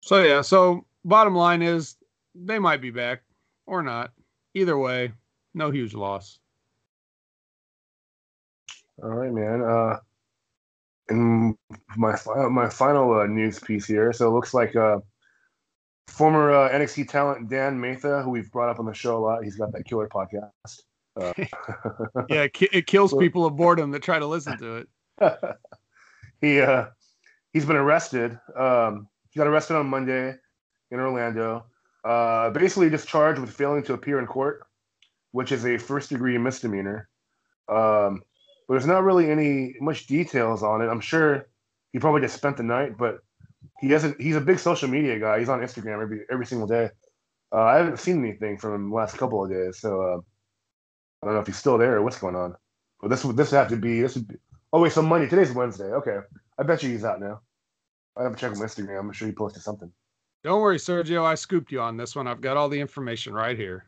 So 0.00 0.20
yeah, 0.20 0.40
so 0.40 0.84
bottom 1.04 1.36
line 1.36 1.62
is 1.62 1.94
they 2.34 2.58
might 2.58 2.80
be 2.80 2.90
back 2.90 3.22
or 3.66 3.84
not. 3.84 4.10
Either 4.54 4.76
way, 4.76 5.12
no 5.54 5.70
huge 5.70 5.94
loss. 5.94 6.40
All 9.02 9.10
right, 9.10 9.32
man. 9.32 9.62
Uh, 9.62 9.98
and 11.08 11.56
my 11.96 12.16
my 12.50 12.68
final 12.68 13.20
uh, 13.20 13.26
news 13.26 13.58
piece 13.58 13.86
here. 13.86 14.12
So 14.12 14.28
it 14.28 14.32
looks 14.32 14.54
like 14.54 14.74
uh, 14.76 14.98
former 16.08 16.52
uh, 16.52 16.70
NXT 16.70 17.08
talent 17.08 17.50
Dan 17.50 17.78
Matha, 17.78 18.22
who 18.22 18.30
we've 18.30 18.50
brought 18.50 18.70
up 18.70 18.78
on 18.78 18.86
the 18.86 18.94
show 18.94 19.18
a 19.18 19.20
lot. 19.20 19.44
He's 19.44 19.56
got 19.56 19.72
that 19.72 19.84
killer 19.84 20.08
podcast. 20.08 20.80
Uh, 21.16 21.32
yeah, 22.28 22.46
it 22.72 22.86
kills 22.86 23.14
people 23.14 23.46
of 23.46 23.56
boredom 23.56 23.90
that 23.92 24.02
try 24.02 24.18
to 24.18 24.26
listen 24.26 24.58
to 24.58 24.76
it. 24.76 24.88
he 26.40 26.60
uh, 26.60 26.86
he's 27.52 27.64
been 27.64 27.76
arrested. 27.76 28.38
Um, 28.56 29.08
he 29.30 29.38
got 29.38 29.46
arrested 29.46 29.76
on 29.76 29.86
Monday 29.86 30.34
in 30.90 31.00
Orlando. 31.00 31.66
Uh, 32.04 32.50
basically, 32.50 32.90
just 32.90 33.08
charged 33.08 33.40
with 33.40 33.50
failing 33.50 33.82
to 33.84 33.94
appear 33.94 34.18
in 34.18 34.26
court, 34.26 34.66
which 35.32 35.52
is 35.52 35.64
a 35.64 35.78
first 35.78 36.10
degree 36.10 36.36
misdemeanor. 36.38 37.08
Um, 37.68 38.22
but 38.66 38.74
there's 38.74 38.86
not 38.86 39.04
really 39.04 39.30
any 39.30 39.74
much 39.80 40.06
details 40.06 40.62
on 40.62 40.80
it. 40.80 40.86
I'm 40.86 41.00
sure 41.00 41.48
he 41.92 41.98
probably 41.98 42.22
just 42.22 42.36
spent 42.36 42.56
the 42.56 42.62
night, 42.62 42.96
but 42.96 43.18
he 43.80 43.90
hasn't. 43.90 44.20
He's 44.20 44.36
a 44.36 44.40
big 44.40 44.58
social 44.58 44.88
media 44.88 45.18
guy. 45.18 45.38
He's 45.38 45.48
on 45.48 45.60
Instagram 45.60 46.02
every 46.02 46.20
every 46.30 46.46
single 46.46 46.66
day. 46.66 46.90
Uh, 47.52 47.62
I 47.62 47.76
haven't 47.76 47.98
seen 47.98 48.24
anything 48.24 48.58
from 48.58 48.74
him 48.74 48.90
the 48.90 48.96
last 48.96 49.16
couple 49.16 49.44
of 49.44 49.50
days, 49.50 49.78
so 49.78 50.00
uh, 50.00 50.18
I 51.22 51.26
don't 51.26 51.34
know 51.34 51.40
if 51.40 51.46
he's 51.46 51.56
still 51.56 51.78
there 51.78 51.96
or 51.96 52.02
what's 52.02 52.18
going 52.18 52.36
on. 52.36 52.56
But 53.00 53.08
this 53.08 53.24
would 53.24 53.36
this 53.36 53.52
would 53.52 53.58
have 53.58 53.68
to 53.68 53.76
be 53.76 54.00
this 54.00 54.14
would 54.14 54.28
be. 54.28 54.36
Oh 54.72 54.80
wait, 54.80 54.92
so 54.92 55.02
Monday. 55.02 55.28
Today's 55.28 55.52
Wednesday. 55.52 55.84
Okay, 55.84 56.18
I 56.58 56.62
bet 56.62 56.82
you 56.82 56.90
he's 56.90 57.04
out 57.04 57.20
now. 57.20 57.40
I 58.16 58.22
have 58.22 58.34
to 58.34 58.38
check 58.38 58.56
my 58.56 58.64
Instagram. 58.64 59.00
I'm 59.00 59.12
sure 59.12 59.28
he 59.28 59.34
posted 59.34 59.62
something. 59.62 59.90
Don't 60.42 60.60
worry, 60.60 60.76
Sergio. 60.76 61.24
I 61.24 61.36
scooped 61.36 61.72
you 61.72 61.80
on 61.80 61.96
this 61.96 62.14
one. 62.14 62.28
I've 62.28 62.42
got 62.42 62.56
all 62.56 62.68
the 62.68 62.78
information 62.78 63.32
right 63.32 63.56
here. 63.56 63.86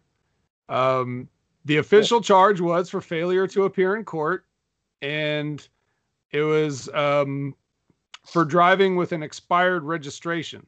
Um, 0.68 1.28
the 1.66 1.76
official 1.76 2.20
charge 2.20 2.60
was 2.60 2.88
for 2.88 3.00
failure 3.00 3.46
to 3.48 3.64
appear 3.64 3.96
in 3.96 4.04
court, 4.04 4.45
and 5.02 5.66
it 6.30 6.42
was 6.42 6.88
um, 6.90 7.54
for 8.24 8.44
driving 8.44 8.96
with 8.96 9.12
an 9.12 9.22
expired 9.22 9.84
registration. 9.84 10.66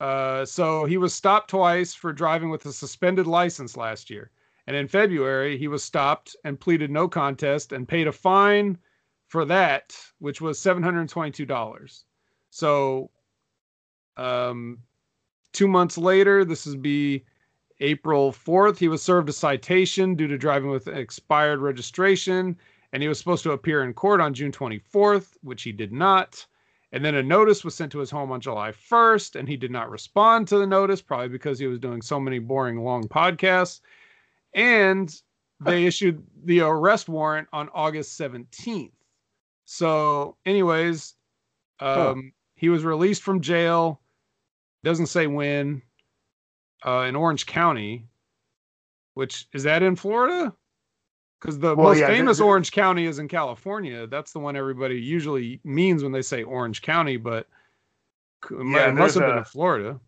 Uh, 0.00 0.44
so 0.44 0.84
he 0.84 0.96
was 0.96 1.14
stopped 1.14 1.50
twice 1.50 1.94
for 1.94 2.12
driving 2.12 2.50
with 2.50 2.66
a 2.66 2.72
suspended 2.72 3.26
license 3.26 3.76
last 3.76 4.10
year. 4.10 4.30
And 4.66 4.76
in 4.76 4.88
February, 4.88 5.58
he 5.58 5.68
was 5.68 5.84
stopped 5.84 6.36
and 6.44 6.58
pleaded 6.58 6.90
no 6.90 7.08
contest 7.08 7.72
and 7.72 7.86
paid 7.86 8.06
a 8.06 8.12
fine 8.12 8.78
for 9.28 9.44
that, 9.44 9.96
which 10.18 10.40
was 10.40 10.58
$722. 10.60 12.04
So, 12.50 13.10
um, 14.16 14.78
two 15.52 15.68
months 15.68 15.98
later, 15.98 16.44
this 16.44 16.66
would 16.66 16.82
be 16.82 17.24
April 17.80 18.32
4th, 18.32 18.78
he 18.78 18.88
was 18.88 19.02
served 19.02 19.28
a 19.28 19.32
citation 19.32 20.14
due 20.14 20.28
to 20.28 20.38
driving 20.38 20.70
with 20.70 20.86
an 20.86 20.96
expired 20.96 21.60
registration, 21.60 22.56
and 22.94 23.02
he 23.02 23.08
was 23.08 23.18
supposed 23.18 23.42
to 23.42 23.50
appear 23.50 23.82
in 23.82 23.92
court 23.92 24.20
on 24.20 24.32
June 24.32 24.52
24th, 24.52 25.36
which 25.42 25.64
he 25.64 25.72
did 25.72 25.92
not. 25.92 26.46
And 26.92 27.04
then 27.04 27.16
a 27.16 27.24
notice 27.24 27.64
was 27.64 27.74
sent 27.74 27.90
to 27.90 27.98
his 27.98 28.08
home 28.08 28.30
on 28.30 28.40
July 28.40 28.70
1st, 28.70 29.34
and 29.34 29.48
he 29.48 29.56
did 29.56 29.72
not 29.72 29.90
respond 29.90 30.46
to 30.46 30.58
the 30.58 30.66
notice, 30.66 31.02
probably 31.02 31.26
because 31.26 31.58
he 31.58 31.66
was 31.66 31.80
doing 31.80 32.00
so 32.00 32.20
many 32.20 32.38
boring, 32.38 32.84
long 32.84 33.02
podcasts. 33.08 33.80
And 34.54 35.12
they 35.58 35.86
issued 35.86 36.22
the 36.44 36.60
arrest 36.60 37.08
warrant 37.08 37.48
on 37.52 37.68
August 37.74 38.16
17th. 38.16 38.92
So, 39.64 40.36
anyways, 40.46 41.14
um, 41.80 42.32
he 42.54 42.68
was 42.68 42.84
released 42.84 43.22
from 43.22 43.40
jail. 43.40 44.00
Doesn't 44.84 45.06
say 45.06 45.26
when. 45.26 45.82
Uh, 46.86 47.06
in 47.08 47.16
Orange 47.16 47.46
County, 47.46 48.06
which 49.14 49.48
is 49.52 49.64
that 49.64 49.82
in 49.82 49.96
Florida? 49.96 50.54
Because 51.44 51.58
the 51.58 51.74
well, 51.74 51.88
most 51.88 51.98
yeah, 51.98 52.06
famous 52.06 52.40
Orange 52.40 52.72
County 52.72 53.04
is 53.04 53.18
in 53.18 53.28
California. 53.28 54.06
That's 54.06 54.32
the 54.32 54.38
one 54.38 54.56
everybody 54.56 54.98
usually 54.98 55.60
means 55.62 56.02
when 56.02 56.10
they 56.10 56.22
say 56.22 56.42
Orange 56.42 56.80
County, 56.80 57.18
but 57.18 57.46
yeah, 58.50 58.88
it 58.88 58.94
must 58.94 59.16
have 59.16 59.26
been 59.26 59.36
in 59.36 59.44
Florida. 59.44 60.00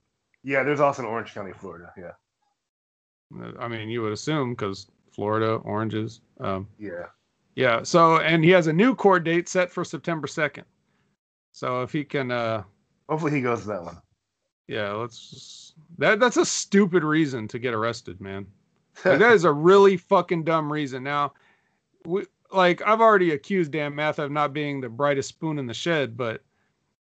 Yeah, 0.43 0.63
there's 0.63 0.81
also 0.81 1.03
an 1.03 1.09
Orange 1.09 1.35
County, 1.35 1.53
Florida. 1.53 1.93
Yeah. 1.95 2.13
Uh, 3.39 3.53
I 3.61 3.69
mean, 3.69 3.91
you 3.91 4.01
would 4.01 4.15
assume 4.15 4.55
because 4.55 4.87
Florida 5.13 5.57
oranges. 5.57 6.23
Um, 6.41 6.69
yeah. 6.79 7.05
Yeah. 7.55 7.83
So, 7.83 8.17
and 8.17 8.43
he 8.43 8.49
has 8.53 8.67
a 8.67 8.73
new 8.73 8.95
court 8.95 9.25
date 9.25 9.47
set 9.47 9.71
for 9.71 9.85
September 9.85 10.27
2nd. 10.27 10.65
So 11.53 11.83
if 11.83 11.93
he 11.93 12.03
can, 12.03 12.31
uh, 12.31 12.63
hopefully 13.11 13.33
he 13.33 13.43
goes 13.43 13.61
to 13.63 13.69
that 13.69 13.83
one. 13.83 13.99
Yeah. 14.69 14.93
Let's 14.93 15.75
that, 15.99 16.19
that's 16.19 16.39
a 16.39 16.47
stupid 16.47 17.05
reason 17.05 17.47
to 17.49 17.59
get 17.59 17.75
arrested, 17.75 18.23
man. 18.23 18.47
Like, 19.05 19.19
that 19.19 19.33
is 19.33 19.45
a 19.45 19.53
really 19.53 19.97
fucking 19.97 20.45
dumb 20.45 20.73
reason. 20.73 21.03
Now, 21.03 21.35
we, 22.05 22.27
like 22.53 22.83
I've 22.83 23.01
already 23.01 23.33
accused 23.33 23.73
Dan 23.73 23.95
Math 23.95 24.19
of 24.19 24.31
not 24.31 24.53
being 24.53 24.81
the 24.81 24.89
brightest 24.89 25.29
spoon 25.29 25.59
in 25.59 25.67
the 25.67 25.75
shed, 25.75 26.17
but 26.17 26.43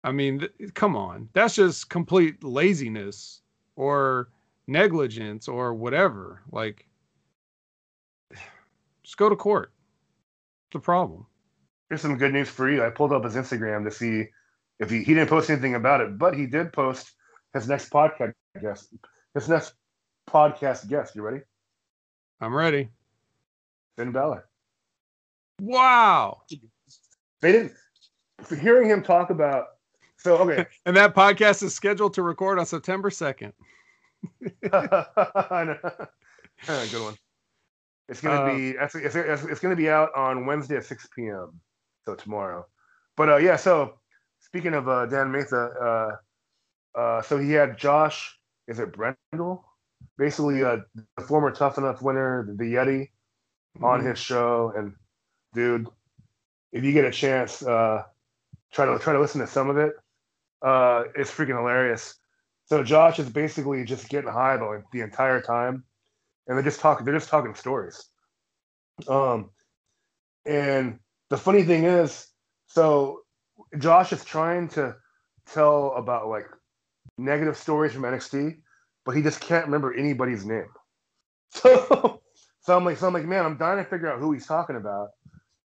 I 0.04 0.12
mean, 0.12 0.40
th- 0.40 0.74
come 0.74 0.96
on, 0.96 1.28
that's 1.32 1.54
just 1.56 1.90
complete 1.90 2.42
laziness 2.44 3.42
or 3.76 4.28
negligence 4.66 5.48
or 5.48 5.74
whatever. 5.74 6.42
Like, 6.52 6.86
just 9.02 9.16
go 9.16 9.28
to 9.28 9.36
court. 9.36 9.72
It's 10.66 10.74
the 10.74 10.80
problem? 10.80 11.26
Here's 11.88 12.02
some 12.02 12.18
good 12.18 12.32
news 12.32 12.48
for 12.48 12.70
you. 12.70 12.84
I 12.84 12.90
pulled 12.90 13.12
up 13.12 13.24
his 13.24 13.34
Instagram 13.34 13.84
to 13.84 13.90
see 13.90 14.28
if 14.78 14.90
he, 14.90 14.98
he 14.98 15.14
didn't 15.14 15.30
post 15.30 15.48
anything 15.50 15.74
about 15.74 16.00
it, 16.00 16.18
but 16.18 16.34
he 16.34 16.46
did 16.46 16.72
post 16.72 17.12
his 17.54 17.68
next 17.68 17.90
podcast 17.90 18.34
guest. 18.60 18.92
His 19.34 19.48
next 19.48 19.72
podcast 20.28 20.88
guest. 20.88 21.16
You 21.16 21.22
ready? 21.22 21.40
I'm 22.40 22.54
ready. 22.54 22.88
Finn 23.96 24.12
Balor. 24.12 24.46
Wow. 25.60 26.42
They 27.40 27.52
didn't. 27.52 27.72
Hearing 28.60 28.88
him 28.88 29.02
talk 29.02 29.30
about. 29.30 29.66
So 30.16 30.36
okay. 30.38 30.66
and 30.86 30.96
that 30.96 31.14
podcast 31.14 31.62
is 31.62 31.74
scheduled 31.74 32.14
to 32.14 32.22
record 32.22 32.58
on 32.58 32.66
September 32.66 33.10
second. 33.10 33.52
Good 34.40 34.72
one. 34.72 35.06
It's 38.08 38.20
gonna 38.20 38.40
uh, 38.40 38.56
be 38.56 38.70
it's, 38.70 38.94
it's, 38.94 39.14
it's, 39.14 39.60
gonna 39.60 39.76
be 39.76 39.90
out 39.90 40.14
on 40.16 40.46
Wednesday 40.46 40.76
at 40.76 40.84
6 40.84 41.08
p.m. 41.14 41.60
So 42.04 42.14
tomorrow. 42.14 42.66
But 43.16 43.28
uh, 43.28 43.36
yeah. 43.36 43.56
So 43.56 43.94
speaking 44.40 44.74
of 44.74 44.88
uh, 44.88 45.06
Dan 45.06 45.30
Matha, 45.30 46.18
uh, 46.96 46.98
uh, 46.98 47.22
so 47.22 47.38
he 47.38 47.52
had 47.52 47.76
Josh. 47.76 48.36
Is 48.66 48.78
it 48.78 48.92
Brendel? 48.92 49.64
Basically 50.16 50.62
uh, 50.62 50.78
the 51.16 51.22
former 51.22 51.50
Tough 51.50 51.78
Enough 51.78 52.02
winner, 52.02 52.48
the 52.56 52.64
Yeti, 52.64 53.10
mm-hmm. 53.76 53.84
on 53.84 54.04
his 54.04 54.18
show. 54.18 54.72
And 54.76 54.94
dude, 55.54 55.88
if 56.72 56.84
you 56.84 56.92
get 56.92 57.04
a 57.04 57.10
chance, 57.10 57.62
uh, 57.62 58.02
try 58.72 58.86
to 58.86 58.98
try 58.98 59.12
to 59.12 59.20
listen 59.20 59.40
to 59.40 59.46
some 59.46 59.70
of 59.70 59.76
it. 59.78 59.94
Uh, 60.60 61.04
it's 61.14 61.30
freaking 61.30 61.56
hilarious. 61.58 62.14
So 62.66 62.82
Josh 62.82 63.18
is 63.18 63.30
basically 63.30 63.84
just 63.84 64.08
getting 64.08 64.30
high 64.30 64.56
the, 64.56 64.82
the 64.92 65.00
entire 65.00 65.40
time, 65.40 65.84
and 66.46 66.56
they're 66.56 66.64
just 66.64 66.80
talking. 66.80 67.04
They're 67.04 67.14
just 67.14 67.30
talking 67.30 67.54
stories. 67.54 68.04
Um, 69.08 69.50
and 70.44 70.98
the 71.30 71.36
funny 71.36 71.62
thing 71.62 71.84
is, 71.84 72.26
so 72.66 73.20
Josh 73.78 74.12
is 74.12 74.24
trying 74.24 74.68
to 74.70 74.96
tell 75.46 75.92
about 75.94 76.28
like 76.28 76.46
negative 77.16 77.56
stories 77.56 77.92
from 77.92 78.02
NXT, 78.02 78.58
but 79.08 79.16
he 79.16 79.22
just 79.22 79.40
can't 79.40 79.64
remember 79.64 79.94
anybody's 79.94 80.44
name. 80.44 80.68
So, 81.50 82.20
so 82.60 82.76
I'm 82.76 82.84
like, 82.84 82.98
so 82.98 83.06
I'm 83.06 83.14
like, 83.14 83.24
man, 83.24 83.46
I'm 83.46 83.56
dying 83.56 83.82
to 83.82 83.88
figure 83.88 84.12
out 84.12 84.20
who 84.20 84.32
he's 84.34 84.46
talking 84.46 84.76
about. 84.76 85.12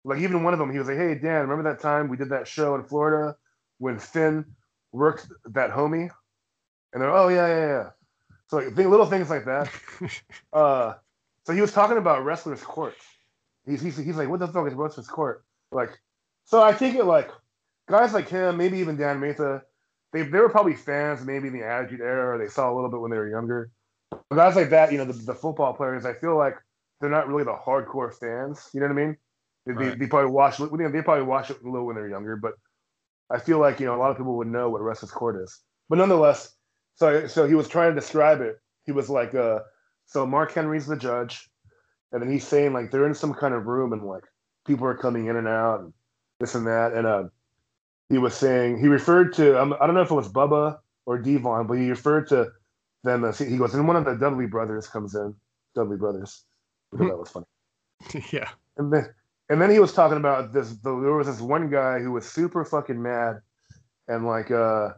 Like 0.04 0.20
even 0.20 0.44
one 0.44 0.52
of 0.52 0.60
them, 0.60 0.70
he 0.70 0.78
was 0.78 0.86
like, 0.86 0.96
"Hey 0.96 1.16
Dan, 1.16 1.48
remember 1.48 1.64
that 1.64 1.80
time 1.80 2.08
we 2.08 2.16
did 2.16 2.28
that 2.28 2.46
show 2.46 2.76
in 2.76 2.84
Florida 2.84 3.34
when 3.78 3.98
Finn 3.98 4.44
worked 4.92 5.26
that 5.46 5.72
homie?" 5.72 6.08
And 6.92 7.02
they're, 7.02 7.10
"Oh 7.10 7.26
yeah, 7.26 7.48
yeah, 7.48 7.66
yeah." 7.66 7.90
So 8.46 8.58
like 8.58 8.76
little 8.76 9.06
things 9.06 9.28
like 9.28 9.44
that. 9.46 9.68
uh, 10.52 10.94
so 11.44 11.52
he 11.52 11.60
was 11.60 11.72
talking 11.72 11.98
about 11.98 12.24
wrestlers' 12.24 12.62
court. 12.62 12.94
He's, 13.66 13.82
he's 13.82 13.96
he's 13.96 14.16
like, 14.16 14.28
"What 14.28 14.38
the 14.38 14.46
fuck 14.46 14.68
is 14.68 14.74
wrestlers' 14.74 15.08
court?" 15.08 15.44
Like, 15.72 15.98
so 16.44 16.62
I 16.62 16.72
think 16.72 16.94
it 16.94 17.06
like 17.06 17.32
guys 17.88 18.14
like 18.14 18.28
him, 18.28 18.56
maybe 18.56 18.78
even 18.78 18.96
Dan 18.96 19.18
Matha, 19.18 19.64
they 20.12 20.22
they 20.22 20.38
were 20.38 20.48
probably 20.48 20.74
fans 20.74 21.24
maybe 21.24 21.48
in 21.48 21.54
the 21.54 21.64
Attitude 21.64 22.00
Era. 22.00 22.34
Or 22.34 22.38
they 22.38 22.48
saw 22.48 22.72
a 22.72 22.74
little 22.74 22.90
bit 22.90 23.00
when 23.00 23.10
they 23.10 23.16
were 23.16 23.28
younger. 23.28 23.70
But 24.10 24.36
guys 24.36 24.56
like 24.56 24.70
that, 24.70 24.92
you 24.92 24.98
know, 24.98 25.04
the, 25.04 25.14
the 25.14 25.34
football 25.34 25.72
players, 25.72 26.04
I 26.04 26.12
feel 26.12 26.36
like 26.36 26.56
they're 27.00 27.10
not 27.10 27.28
really 27.28 27.44
the 27.44 27.56
hardcore 27.56 28.14
fans. 28.14 28.68
You 28.72 28.80
know 28.80 28.86
what 28.86 28.92
I 28.92 29.06
mean? 29.06 29.16
They, 29.66 29.72
right. 29.72 29.90
they, 29.90 29.96
they, 29.96 30.06
probably 30.06 30.30
watch. 30.30 30.58
They 30.58 31.02
probably 31.02 31.24
watch 31.24 31.50
it 31.50 31.62
a 31.62 31.68
little 31.68 31.86
when 31.86 31.96
they're 31.96 32.08
younger, 32.08 32.36
but 32.36 32.54
I 33.30 33.38
feel 33.38 33.58
like 33.58 33.80
you 33.80 33.86
know 33.86 33.94
a 33.94 33.98
lot 33.98 34.10
of 34.10 34.16
people 34.16 34.36
would 34.36 34.48
know 34.48 34.68
what 34.68 34.82
Wrestler's 34.82 35.10
Court 35.10 35.42
is. 35.42 35.60
But 35.88 35.98
nonetheless, 35.98 36.54
so 36.96 37.26
so 37.26 37.46
he 37.46 37.54
was 37.54 37.68
trying 37.68 37.94
to 37.94 38.00
describe 38.00 38.40
it. 38.40 38.56
He 38.84 38.92
was 38.92 39.08
like, 39.08 39.34
uh, 39.34 39.60
so 40.06 40.26
Mark 40.26 40.52
Henry's 40.52 40.86
the 40.86 40.96
judge, 40.96 41.48
and 42.12 42.20
then 42.20 42.30
he's 42.30 42.46
saying 42.46 42.72
like 42.72 42.90
they're 42.90 43.06
in 43.06 43.14
some 43.14 43.32
kind 43.32 43.54
of 43.54 43.66
room 43.66 43.92
and 43.92 44.02
like 44.02 44.24
people 44.66 44.86
are 44.86 44.96
coming 44.96 45.26
in 45.26 45.36
and 45.36 45.48
out 45.48 45.80
and 45.80 45.92
this 46.40 46.54
and 46.54 46.66
that, 46.66 46.92
and 46.92 47.06
uh, 47.06 47.24
he 48.12 48.18
was 48.18 48.34
saying 48.34 48.78
he 48.78 48.88
referred 48.88 49.32
to 49.32 49.58
um, 49.58 49.74
I 49.80 49.86
don't 49.86 49.94
know 49.94 50.02
if 50.02 50.10
it 50.10 50.14
was 50.14 50.28
Bubba 50.28 50.78
or 51.06 51.16
Devon, 51.18 51.66
but 51.66 51.78
he 51.78 51.88
referred 51.88 52.28
to 52.28 52.52
them 53.04 53.24
as 53.24 53.38
he 53.38 53.56
goes, 53.56 53.74
and 53.74 53.88
one 53.88 53.96
of 53.96 54.04
the 54.04 54.14
Dudley 54.14 54.46
brothers 54.46 54.86
comes 54.86 55.14
in, 55.14 55.34
Dudley 55.74 55.96
brothers. 55.96 56.44
that 56.92 57.18
was 57.18 57.30
funny. 57.30 57.46
yeah. 58.32 58.50
And 58.76 58.92
then 58.92 59.14
and 59.48 59.62
then 59.62 59.70
he 59.70 59.78
was 59.78 59.94
talking 59.94 60.18
about 60.18 60.52
this. 60.52 60.76
There 60.84 60.92
was 60.92 61.26
this 61.26 61.40
one 61.40 61.70
guy 61.70 62.00
who 62.00 62.12
was 62.12 62.26
super 62.26 62.66
fucking 62.66 63.02
mad, 63.02 63.40
and 64.08 64.26
like 64.26 64.50
uh, 64.50 64.90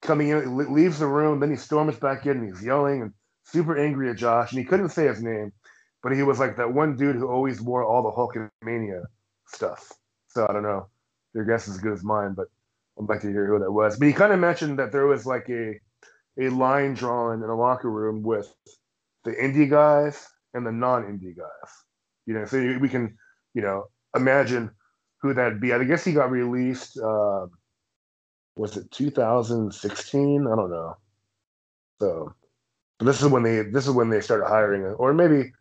coming 0.00 0.28
in, 0.28 0.72
leaves 0.72 1.00
the 1.00 1.06
room. 1.08 1.40
Then 1.40 1.50
he 1.50 1.56
storms 1.56 1.96
back 1.96 2.26
in, 2.26 2.38
and 2.38 2.46
he's 2.46 2.64
yelling 2.64 3.02
and 3.02 3.12
super 3.42 3.76
angry 3.76 4.08
at 4.08 4.18
Josh. 4.18 4.52
And 4.52 4.60
he 4.60 4.64
couldn't 4.64 4.90
say 4.90 5.08
his 5.08 5.20
name, 5.20 5.52
but 6.00 6.12
he 6.12 6.22
was 6.22 6.38
like 6.38 6.56
that 6.58 6.72
one 6.72 6.96
dude 6.96 7.16
who 7.16 7.26
always 7.26 7.60
wore 7.60 7.82
all 7.82 8.04
the 8.04 8.12
Hulkamania 8.12 9.02
stuff. 9.48 9.92
So 10.28 10.46
I 10.48 10.52
don't 10.52 10.62
know. 10.62 10.86
Your 11.34 11.44
guess 11.44 11.68
is 11.68 11.76
as 11.76 11.80
good 11.80 11.92
as 11.92 12.04
mine, 12.04 12.34
but 12.34 12.46
I'd 12.98 13.08
like 13.08 13.20
to 13.22 13.28
hear 13.28 13.46
who 13.46 13.58
that 13.58 13.72
was. 13.72 13.98
But 13.98 14.08
he 14.08 14.12
kind 14.12 14.32
of 14.32 14.38
mentioned 14.38 14.78
that 14.78 14.92
there 14.92 15.06
was 15.06 15.26
like 15.26 15.48
a 15.48 15.78
a 16.38 16.48
line 16.48 16.94
drawn 16.94 17.42
in 17.42 17.48
a 17.48 17.56
locker 17.56 17.90
room 17.90 18.22
with 18.22 18.52
the 19.24 19.32
indie 19.32 19.68
guys 19.68 20.26
and 20.54 20.66
the 20.66 20.72
non-indie 20.72 21.36
guys. 21.36 21.70
You 22.26 22.34
know, 22.34 22.44
so 22.46 22.58
we 22.80 22.88
can 22.88 23.16
you 23.54 23.62
know, 23.62 23.84
imagine 24.16 24.70
who 25.20 25.34
that'd 25.34 25.60
be. 25.60 25.72
I 25.72 25.84
guess 25.84 26.04
he 26.04 26.12
got 26.12 26.30
released. 26.30 26.98
Uh, 26.98 27.46
was 28.56 28.76
it 28.76 28.90
2016? 28.90 30.46
I 30.46 30.56
don't 30.56 30.70
know. 30.70 30.96
So, 32.00 32.34
but 32.98 33.06
this 33.06 33.22
is 33.22 33.28
when 33.28 33.42
they 33.42 33.62
this 33.62 33.86
is 33.86 33.92
when 33.92 34.10
they 34.10 34.20
started 34.20 34.46
hiring, 34.46 34.84
or 34.84 35.14
maybe 35.14 35.52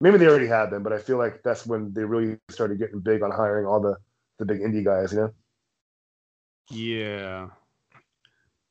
maybe 0.00 0.18
they 0.18 0.26
already 0.26 0.46
had 0.46 0.70
them, 0.70 0.82
but 0.82 0.92
I 0.92 0.98
feel 0.98 1.18
like 1.18 1.42
that's 1.44 1.66
when 1.66 1.92
they 1.92 2.04
really 2.04 2.38
started 2.50 2.78
getting 2.78 3.00
big 3.00 3.22
on 3.22 3.30
hiring 3.30 3.66
all 3.66 3.80
the 3.80 3.96
the 4.38 4.44
big 4.44 4.60
indie 4.60 4.84
guys. 4.84 5.12
You 5.12 5.18
know. 5.18 5.32
Yeah. 6.70 7.48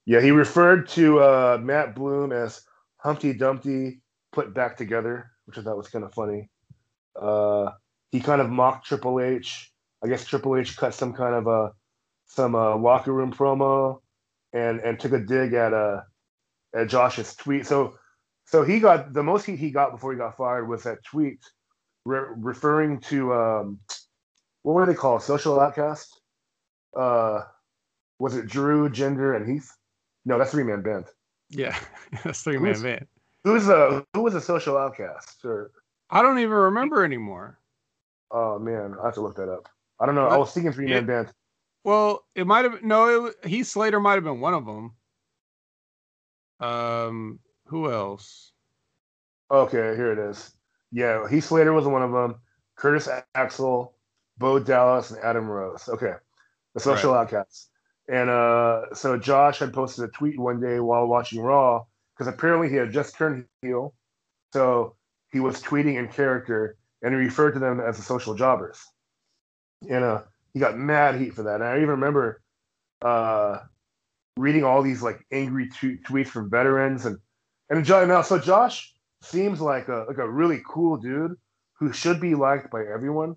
Yeah, 0.06 0.22
he 0.22 0.32
referred 0.32 0.88
to 0.90 1.20
uh, 1.20 1.60
Matt 1.62 1.94
Bloom 1.94 2.32
as 2.32 2.62
Humpty 2.98 3.34
Dumpty 3.34 4.02
put 4.32 4.54
back 4.54 4.78
together, 4.78 5.32
which 5.46 5.58
I 5.58 5.62
thought 5.62 5.78
was 5.78 5.90
kind 5.90 6.06
of 6.06 6.14
funny. 6.14 6.50
Uh, 7.20 7.72
he 8.12 8.20
kind 8.22 8.40
of 8.40 8.50
mocked 8.50 8.88
Triple 8.88 9.20
H. 9.20 9.72
I 10.04 10.08
guess 10.08 10.26
Triple 10.26 10.56
H 10.56 10.78
cut 10.78 10.94
some 10.94 11.14
kind 11.14 11.36
of 11.36 11.48
a 11.48 11.72
some 12.28 12.56
uh, 12.56 12.78
locker 12.78 13.12
room 13.12 13.34
promo 13.34 14.00
and 14.54 14.80
and 14.80 15.00
took 15.00 15.14
a 15.14 15.20
dig 15.20 15.54
at 15.54 15.74
uh 15.74 16.02
at 16.76 16.90
Josh's 16.90 17.36
tweet. 17.36 17.66
So 17.66 17.96
so 18.46 18.64
he 18.64 18.80
got 18.80 19.14
the 19.14 19.24
most 19.24 19.46
heat 19.46 19.60
he 19.60 19.72
got 19.72 19.92
before 19.92 20.12
he 20.14 20.18
got 20.18 20.38
fired 20.38 20.70
was 20.70 20.84
that 20.84 21.04
tweet 21.04 21.40
re- 22.06 22.34
referring 22.38 23.00
to 23.02 23.34
um 23.34 23.80
what 24.68 24.74
were 24.74 24.86
they 24.86 24.94
called 24.94 25.24
social 25.24 25.62
outcast. 25.62 26.20
Uh, 26.94 27.44
was 28.20 28.36
it 28.36 28.48
Drew, 28.48 28.90
Jinder, 28.90 29.34
and 29.34 29.50
Heath? 29.50 29.74
No, 30.26 30.38
that's 30.38 30.52
three 30.52 30.66
man 30.66 30.82
band. 30.82 31.06
Yeah, 31.50 31.74
that's 32.26 32.44
three 32.44 32.58
man 32.58 32.82
band. 32.82 33.08
Who's 33.46 33.70
a 33.70 34.06
who 34.14 34.24
was 34.24 34.36
a 34.36 34.42
social 34.42 34.78
outcast? 34.78 35.46
Or 35.46 35.72
I 36.10 36.22
don't 36.22 36.40
even 36.40 36.52
remember 36.52 37.06
anymore. 37.06 37.62
Oh 38.30 38.60
man, 38.60 38.98
I 39.02 39.06
have 39.06 39.14
to 39.14 39.22
look 39.22 39.38
that 39.38 39.50
up. 39.50 39.70
I 40.02 40.06
don't 40.06 40.16
know. 40.16 40.28
I 40.28 40.36
was 40.36 40.52
thinking 40.54 40.74
three 40.74 40.88
man 40.88 41.06
band. 41.06 41.32
Well, 41.86 42.26
it 42.36 42.46
might 42.46 42.66
have 42.66 42.84
no. 42.84 43.28
It, 43.28 43.46
Heath 43.46 43.68
Slater 43.68 44.02
might 44.02 44.16
have 44.16 44.26
been 44.26 44.42
one 44.42 44.54
of 44.54 44.66
them. 44.66 44.96
Um, 46.60 47.40
who 47.68 47.90
else? 47.90 48.52
Okay, 49.50 49.96
here 49.96 50.12
it 50.12 50.20
is. 50.20 50.52
Yeah, 50.92 51.26
Heath 51.30 51.46
Slater 51.46 51.72
was 51.72 51.88
one 51.88 52.04
of 52.04 52.12
them. 52.12 52.36
Curtis 52.76 53.08
Axel, 53.34 53.97
Bo 54.38 54.60
Dallas, 54.60 55.12
and 55.12 55.20
Adam 55.24 55.48
Rose. 55.48 55.88
Okay, 55.90 56.14
the 56.74 56.80
Social 56.80 57.14
right. 57.14 57.22
Outcasts. 57.22 57.70
And 58.10 58.30
uh, 58.30 58.94
so 58.94 59.18
Josh 59.18 59.60
had 59.60 59.74
posted 59.74 60.06
a 60.06 60.08
tweet 60.10 60.40
one 60.40 60.62
day 60.62 60.80
while 60.80 61.08
watching 61.08 61.42
Raw 61.42 61.84
because 62.14 62.34
apparently 62.34 62.70
he 62.70 62.76
had 62.76 62.92
just 62.92 63.16
turned 63.16 63.46
heel. 63.62 63.94
So 64.54 64.96
he 65.32 65.40
was 65.40 65.62
tweeting 65.62 65.98
in 65.98 66.08
character 66.08 66.78
and 67.02 67.14
he 67.14 67.20
referred 67.20 67.52
to 67.54 67.60
them 67.60 67.80
as 67.80 67.98
the 67.98 68.04
social 68.04 68.34
jobbers. 68.34 68.80
And 69.90 70.04
uh, 70.04 70.22
he 70.54 70.60
got 70.60 70.78
mad 70.78 71.20
heat 71.20 71.34
for 71.34 71.44
that. 71.44 71.56
And 71.56 71.66
I 71.66 71.78
even 71.78 71.90
remember 71.90 72.42
uh, 73.02 73.60
reading 74.38 74.64
all 74.64 74.82
these 74.82 75.02
like 75.02 75.26
angry 75.32 75.70
t- 75.70 75.98
tweets 76.08 76.28
from 76.28 76.50
veterans 76.50 77.06
and 77.06 77.18
and 77.70 77.84
Josh. 77.84 78.08
now 78.08 78.22
so 78.22 78.40
Josh 78.40 78.94
seems 79.22 79.60
like 79.60 79.90
a 79.90 80.06
like 80.08 80.18
a 80.18 80.30
really 80.30 80.62
cool 80.68 80.98
dude 80.98 81.36
who 81.74 81.92
should 81.92 82.22
be 82.22 82.34
liked 82.36 82.72
by 82.72 82.86
everyone. 82.86 83.36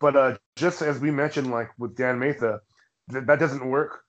But 0.00 0.16
uh, 0.16 0.36
just 0.56 0.82
as 0.82 1.00
we 1.00 1.10
mentioned, 1.10 1.50
like 1.50 1.70
with 1.78 1.96
Dan 1.96 2.18
Matha, 2.18 2.60
th- 3.10 3.24
that 3.24 3.38
doesn't 3.38 3.68
work 3.68 4.04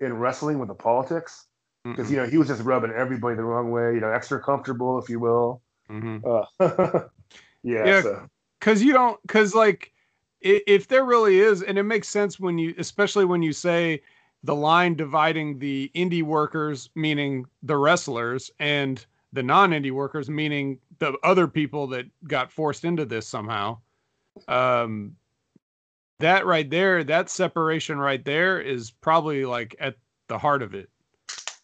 in 0.00 0.14
wrestling 0.14 0.58
with 0.58 0.68
the 0.68 0.74
politics 0.74 1.46
because 1.84 2.10
you 2.10 2.16
know 2.16 2.26
he 2.26 2.38
was 2.38 2.48
just 2.48 2.62
rubbing 2.62 2.90
everybody 2.90 3.36
the 3.36 3.44
wrong 3.44 3.70
way. 3.70 3.94
You 3.94 4.00
know, 4.00 4.10
extra 4.10 4.42
comfortable, 4.42 4.98
if 4.98 5.08
you 5.08 5.20
will. 5.20 5.60
Mm-hmm. 5.90 6.26
Uh, 6.26 7.00
yeah. 7.62 7.86
Yeah. 7.86 8.02
So 8.02 8.28
because 8.64 8.82
you 8.82 8.92
don't 8.94 9.20
because 9.22 9.54
like 9.54 9.92
if 10.40 10.88
there 10.88 11.04
really 11.04 11.38
is 11.38 11.62
and 11.62 11.78
it 11.78 11.82
makes 11.82 12.08
sense 12.08 12.40
when 12.40 12.58
you 12.58 12.74
especially 12.78 13.24
when 13.24 13.42
you 13.42 13.52
say 13.52 14.00
the 14.42 14.54
line 14.54 14.94
dividing 14.94 15.58
the 15.58 15.90
indie 15.94 16.22
workers 16.22 16.90
meaning 16.94 17.46
the 17.62 17.76
wrestlers 17.76 18.50
and 18.58 19.06
the 19.32 19.42
non-indie 19.42 19.90
workers 19.90 20.28
meaning 20.30 20.78
the 20.98 21.16
other 21.22 21.48
people 21.48 21.86
that 21.86 22.06
got 22.26 22.52
forced 22.52 22.84
into 22.84 23.04
this 23.04 23.26
somehow 23.26 23.76
um 24.48 25.14
that 26.20 26.46
right 26.46 26.70
there 26.70 27.04
that 27.04 27.28
separation 27.28 27.98
right 27.98 28.24
there 28.24 28.60
is 28.60 28.90
probably 28.90 29.44
like 29.44 29.74
at 29.80 29.96
the 30.28 30.38
heart 30.38 30.62
of 30.62 30.74
it 30.74 30.88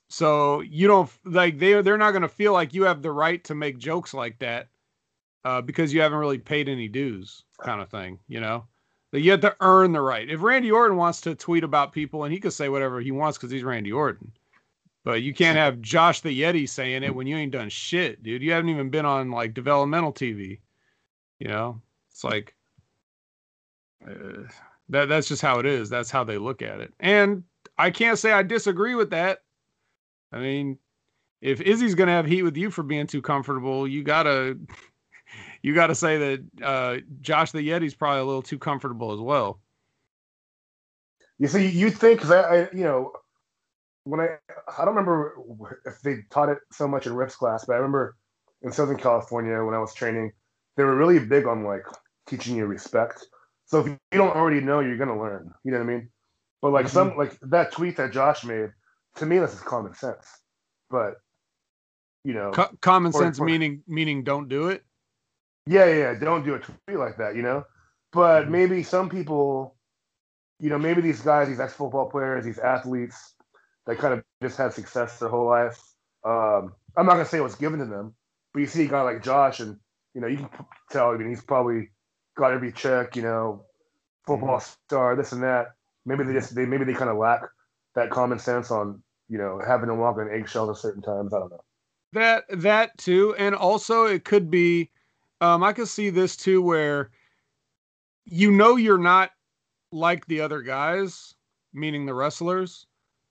so 0.09 0.61
you 0.63 0.89
don't 0.89 1.11
like 1.25 1.59
they 1.59 1.81
they're 1.83 1.97
not 1.97 2.11
going 2.11 2.23
to 2.23 2.29
feel 2.29 2.53
like 2.53 2.75
you 2.75 2.83
have 2.83 3.01
the 3.01 3.13
right 3.13 3.43
to 3.45 3.55
make 3.55 3.79
jokes 3.79 4.13
like 4.13 4.39
that 4.41 4.69
uh, 5.45 5.61
because 5.61 5.93
you 5.93 6.01
haven't 6.01 6.19
really 6.19 6.39
paid 6.39 6.69
any 6.69 6.89
dues, 6.89 7.45
kind 7.61 7.81
of 7.81 7.89
thing. 7.91 8.19
You 8.29 8.41
know, 8.41 8.65
that 9.13 9.21
you 9.21 9.31
have 9.31 9.41
to 9.43 9.57
earn 9.61 9.93
the 9.93 10.01
right. 10.01 10.29
If 10.29 10.43
Randy 10.43 10.71
Orton 10.71 10.97
wants 10.97 11.21
to 11.23 11.35
tweet 11.35 11.65
about 11.65 11.93
people, 11.93 12.25
and 12.25 12.33
he 12.33 12.41
could 12.41 12.53
say 12.53 12.69
whatever 12.69 13.01
he 13.01 13.13
wants 13.13 13.39
because 13.39 13.51
he's 13.51 13.65
Randy 13.65 13.93
Orton, 13.93 14.33
but 15.05 15.23
you 15.23 15.33
can't 15.33 15.57
have 15.57 15.81
Josh 15.81 16.21
the 16.21 16.41
Yeti 16.41 16.69
saying 16.69 17.03
it 17.03 17.15
when 17.15 17.27
you 17.27 17.37
ain't 17.37 17.53
done 17.53 17.69
shit, 17.69 18.23
dude. 18.23 18.43
You 18.43 18.53
haven't 18.53 18.71
even 18.71 18.91
been 18.91 19.07
on 19.07 19.31
like 19.31 19.55
developmental 19.55 20.13
TV. 20.13 20.59
You 21.39 21.49
know, 21.49 21.81
it's 22.11 22.25
like 22.25 22.55
that. 24.89 25.09
That's 25.09 25.29
just 25.29 25.43
how 25.43 25.59
it 25.59 25.67
is. 25.67 25.89
That's 25.89 26.11
how 26.11 26.25
they 26.25 26.39
look 26.39 26.63
at 26.63 26.81
it, 26.81 26.93
and 27.01 27.45
I 27.79 27.91
can't 27.91 28.19
say 28.19 28.33
I 28.33 28.43
disagree 28.43 28.95
with 28.95 29.11
that. 29.11 29.43
I 30.33 30.39
mean, 30.39 30.79
if 31.41 31.61
Izzy's 31.61 31.95
gonna 31.95 32.13
have 32.13 32.27
heat 32.27 32.43
with 32.43 32.57
you 32.57 32.71
for 32.71 32.83
being 32.83 33.07
too 33.07 33.23
comfortable, 33.23 33.87
you 33.87 34.03
gotta 34.03 34.59
you 35.63 35.75
got 35.75 35.89
to 35.89 35.95
say 35.95 36.19
that 36.19 36.65
uh, 36.65 36.97
Josh 37.21 37.53
the 37.53 37.67
Yeti's 37.67 37.95
probably 37.95 38.21
a 38.21 38.25
little 38.25 38.43
too 38.43 38.59
comfortable 38.59 39.13
as 39.13 39.21
well. 39.21 39.61
You 41.39 41.49
see, 41.49 41.67
you 41.69 41.91
think 41.91 42.23
that 42.23 42.45
I, 42.45 42.59
you 42.77 42.85
know, 42.85 43.13
when 44.05 44.21
I 44.21 44.37
I 44.79 44.85
don't 44.85 44.95
remember 44.95 45.81
if 45.87 46.01
they 46.03 46.19
taught 46.31 46.49
it 46.49 46.59
so 46.71 46.87
much 46.87 47.07
in 47.07 47.15
Rip's 47.15 47.37
class, 47.37 47.65
but 47.65 47.75
I 47.75 47.77
remember 47.77 48.17
in 48.63 48.73
Southern 48.73 48.99
California 48.99 49.63
when 49.65 49.75
I 49.75 49.79
was 49.79 49.95
training, 49.95 50.33
they 50.77 50.85
were 50.85 50.97
really 50.97 51.19
big 51.19 51.47
on 51.47 51.65
like 51.65 51.85
teaching 52.27 52.57
you 52.57 52.67
respect. 52.67 53.27
So 53.71 53.81
if 53.81 53.87
you 53.87 53.99
don't 54.13 54.35
already 54.35 54.61
know, 54.61 54.81
you're 54.81 54.97
gonna 54.97 55.19
learn. 55.19 55.53
You 55.65 55.71
know 55.71 55.79
what 55.79 55.85
I 55.85 55.93
mean? 55.93 56.11
But 56.61 56.73
like 56.73 56.87
mm-hmm. 56.87 56.93
some 56.95 57.17
like 57.17 57.39
that 57.43 57.71
tweet 57.73 57.97
that 57.99 58.13
Josh 58.13 58.45
made, 58.45 58.71
to 59.17 59.27
me, 59.27 59.39
this 59.39 59.55
is 59.55 59.61
common 59.61 59.95
sense. 59.95 60.27
but 60.91 61.15
you 62.25 62.35
know, 62.35 62.51
Co- 62.51 62.77
common 62.81 63.13
Or- 63.15 63.21
sense 63.23 63.39
or- 63.39 63.45
meaning 63.47 63.83
meaning 63.87 64.25
don't 64.25 64.49
do 64.49 64.69
it. 64.69 64.85
yeah, 65.67 65.87
yeah, 65.87 66.15
don't 66.15 66.45
do 66.45 66.55
a 66.55 66.59
tweet 66.59 66.99
like 66.99 67.17
that, 67.19 67.37
you 67.37 67.43
know. 67.43 67.65
But 68.13 68.47
Mhm. 68.47 68.51
maybe 68.51 68.83
some 68.83 69.09
people, 69.09 69.77
you 70.59 70.69
know, 70.69 70.79
maybe 70.79 71.01
these 71.01 71.21
guys, 71.21 71.47
these 71.47 71.61
ex 71.61 71.73
football 71.75 72.11
players, 72.11 72.45
these 72.45 72.59
athletes, 72.59 73.37
that 73.87 73.99
kind 73.99 74.15
of 74.15 74.25
just 74.43 74.59
had 74.59 74.73
success 74.73 75.21
their 75.21 75.29
whole 75.29 75.47
life. 75.47 75.81
Um, 76.25 76.75
I'm 76.97 77.07
not 77.07 77.13
gonna 77.13 77.25
say 77.25 77.39
it 77.39 77.43
was 77.43 77.55
given 77.55 77.79
to 77.79 77.87
them, 77.87 78.15
but 78.53 78.61
you 78.61 78.67
see 78.67 78.85
a 78.85 78.89
guy 78.89 79.03
like 79.03 79.23
Josh, 79.23 79.61
and 79.61 79.79
you 80.15 80.21
know, 80.21 80.27
you 80.27 80.39
can 80.39 80.51
tell. 80.91 81.11
I 81.11 81.17
mean, 81.17 81.29
he's 81.29 81.45
probably 81.45 81.91
got 82.37 82.53
every 82.53 82.73
check, 82.73 83.17
you 83.17 83.23
know, 83.23 83.65
football 84.27 84.61
star, 84.61 85.17
this 85.17 85.33
and 85.33 85.43
that. 85.43 85.75
Maybe 86.07 86.25
they 86.25 86.33
just 86.33 86.55
they 86.55 86.65
maybe 86.65 86.85
they 86.85 86.95
kind 86.95 87.11
of 87.11 87.17
lack 87.17 87.43
that 87.95 88.11
common 88.11 88.39
sense 88.39 88.71
on 88.71 89.03
you 89.29 89.39
know 89.39 89.61
having 89.67 89.89
to 89.89 89.95
walk 89.95 90.19
on 90.19 90.31
eggshells 90.31 90.71
at 90.71 90.77
certain 90.77 91.03
times. 91.03 91.35
I 91.35 91.41
don't 91.41 91.51
know. 91.51 91.65
That 92.13 92.45
that 92.51 92.97
too, 92.99 93.35
and 93.39 93.55
also 93.55 94.05
it 94.05 94.25
could 94.25 94.51
be. 94.51 94.91
Um, 95.43 95.63
I 95.63 95.73
could 95.73 95.89
see 95.89 96.11
this 96.11 96.37
too, 96.37 96.61
where 96.61 97.11
you 98.27 98.51
know 98.51 98.77
you're 98.77 98.99
not 98.99 99.31
like 99.93 100.27
the 100.27 100.41
other 100.41 100.63
guys, 100.63 101.35
meaning 101.73 102.07
the 102.07 102.15
wrestlers, 102.15 102.87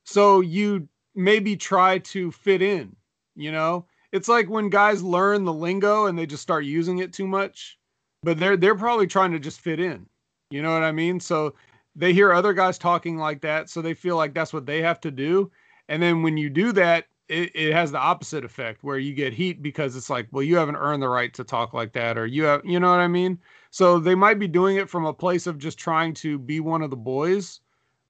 so 0.06 0.42
you 0.42 0.88
maybe 1.16 1.56
try 1.56 2.00
to 2.00 2.32
fit 2.32 2.62
in. 2.62 2.96
You 3.36 3.52
know, 3.52 3.86
it's 4.12 4.28
like 4.28 4.50
when 4.50 4.70
guys 4.70 5.04
learn 5.04 5.46
the 5.46 5.54
lingo 5.54 6.06
and 6.06 6.18
they 6.18 6.26
just 6.26 6.44
start 6.44 6.66
using 6.66 7.00
it 7.00 7.14
too 7.14 7.28
much, 7.28 7.79
but 8.24 8.38
they're 8.38 8.58
they're 8.58 8.76
probably 8.76 9.08
trying 9.08 9.32
to 9.32 9.40
just 9.40 9.62
fit 9.62 9.80
in. 9.80 10.06
You 10.52 10.62
know 10.62 10.74
what 10.74 10.84
I 10.84 10.92
mean? 10.92 11.20
So 11.20 11.54
they 11.96 12.14
hear 12.14 12.32
other 12.32 12.54
guys 12.54 12.78
talking 12.78 13.18
like 13.18 13.42
that, 13.42 13.70
so 13.70 13.82
they 13.82 13.94
feel 13.94 14.16
like 14.16 14.34
that's 14.34 14.54
what 14.54 14.66
they 14.66 14.82
have 14.82 15.00
to 15.02 15.12
do. 15.12 15.52
And 15.88 16.02
then 16.02 16.22
when 16.22 16.38
you 16.38 16.50
do 16.50 16.72
that, 16.74 17.06
it, 17.28 17.52
it 17.56 17.74
has 17.74 17.92
the 17.92 18.00
opposite 18.00 18.44
effect 18.44 18.84
where 18.84 18.98
you 18.98 19.14
get 19.14 19.34
heat 19.34 19.62
because 19.62 19.96
it's 19.96 20.10
like, 20.10 20.28
well, 20.32 20.44
you 20.44 20.56
haven't 20.56 20.76
earned 20.76 21.04
the 21.04 21.10
right 21.10 21.34
to 21.36 21.44
talk 21.44 21.74
like 21.74 21.94
that, 21.94 22.18
or 22.18 22.26
you 22.26 22.44
have, 22.44 22.62
you 22.66 22.80
know 22.80 22.90
what 22.90 23.00
I 23.00 23.08
mean? 23.08 23.40
So 23.72 24.00
they 24.00 24.16
might 24.16 24.40
be 24.40 24.48
doing 24.48 24.78
it 24.78 24.90
from 24.90 25.06
a 25.06 25.14
place 25.14 25.46
of 25.46 25.60
just 25.60 25.78
trying 25.78 26.14
to 26.16 26.40
be 26.40 26.60
one 26.60 26.82
of 26.82 26.90
the 26.90 26.98
boys, 26.98 27.60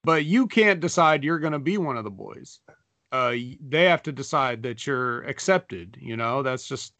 but 0.03 0.25
you 0.25 0.47
can't 0.47 0.79
decide 0.79 1.23
you're 1.23 1.39
going 1.39 1.53
to 1.53 1.59
be 1.59 1.77
one 1.77 1.97
of 1.97 2.05
the 2.05 2.09
boys. 2.09 2.59
Uh, 3.11 3.33
they 3.67 3.85
have 3.85 4.03
to 4.03 4.11
decide 4.11 4.63
that 4.63 4.87
you're 4.87 5.23
accepted. 5.23 5.97
You 5.99 6.15
know, 6.15 6.43
that's 6.43 6.67
just 6.67 6.93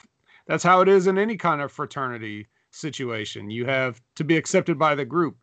that's 0.47 0.63
how 0.63 0.81
it 0.81 0.89
is 0.89 1.07
in 1.07 1.17
any 1.17 1.37
kind 1.37 1.61
of 1.61 1.71
fraternity 1.71 2.47
situation. 2.71 3.49
You 3.49 3.65
have 3.65 4.01
to 4.15 4.23
be 4.23 4.37
accepted 4.37 4.77
by 4.77 4.95
the 4.95 5.05
group. 5.05 5.37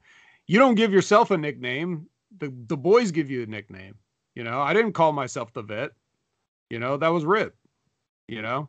You 0.46 0.58
don't 0.58 0.74
give 0.74 0.92
yourself 0.92 1.30
a 1.30 1.36
nickname. 1.36 2.06
The 2.38 2.52
the 2.66 2.76
boys 2.76 3.10
give 3.10 3.30
you 3.30 3.42
a 3.42 3.46
nickname. 3.46 3.96
You 4.34 4.44
know, 4.44 4.60
I 4.60 4.74
didn't 4.74 4.92
call 4.92 5.12
myself 5.12 5.52
the 5.52 5.62
vet. 5.62 5.90
You 6.70 6.78
know, 6.78 6.96
that 6.96 7.08
was 7.08 7.24
Rip. 7.24 7.56
You 8.28 8.42
know, 8.42 8.68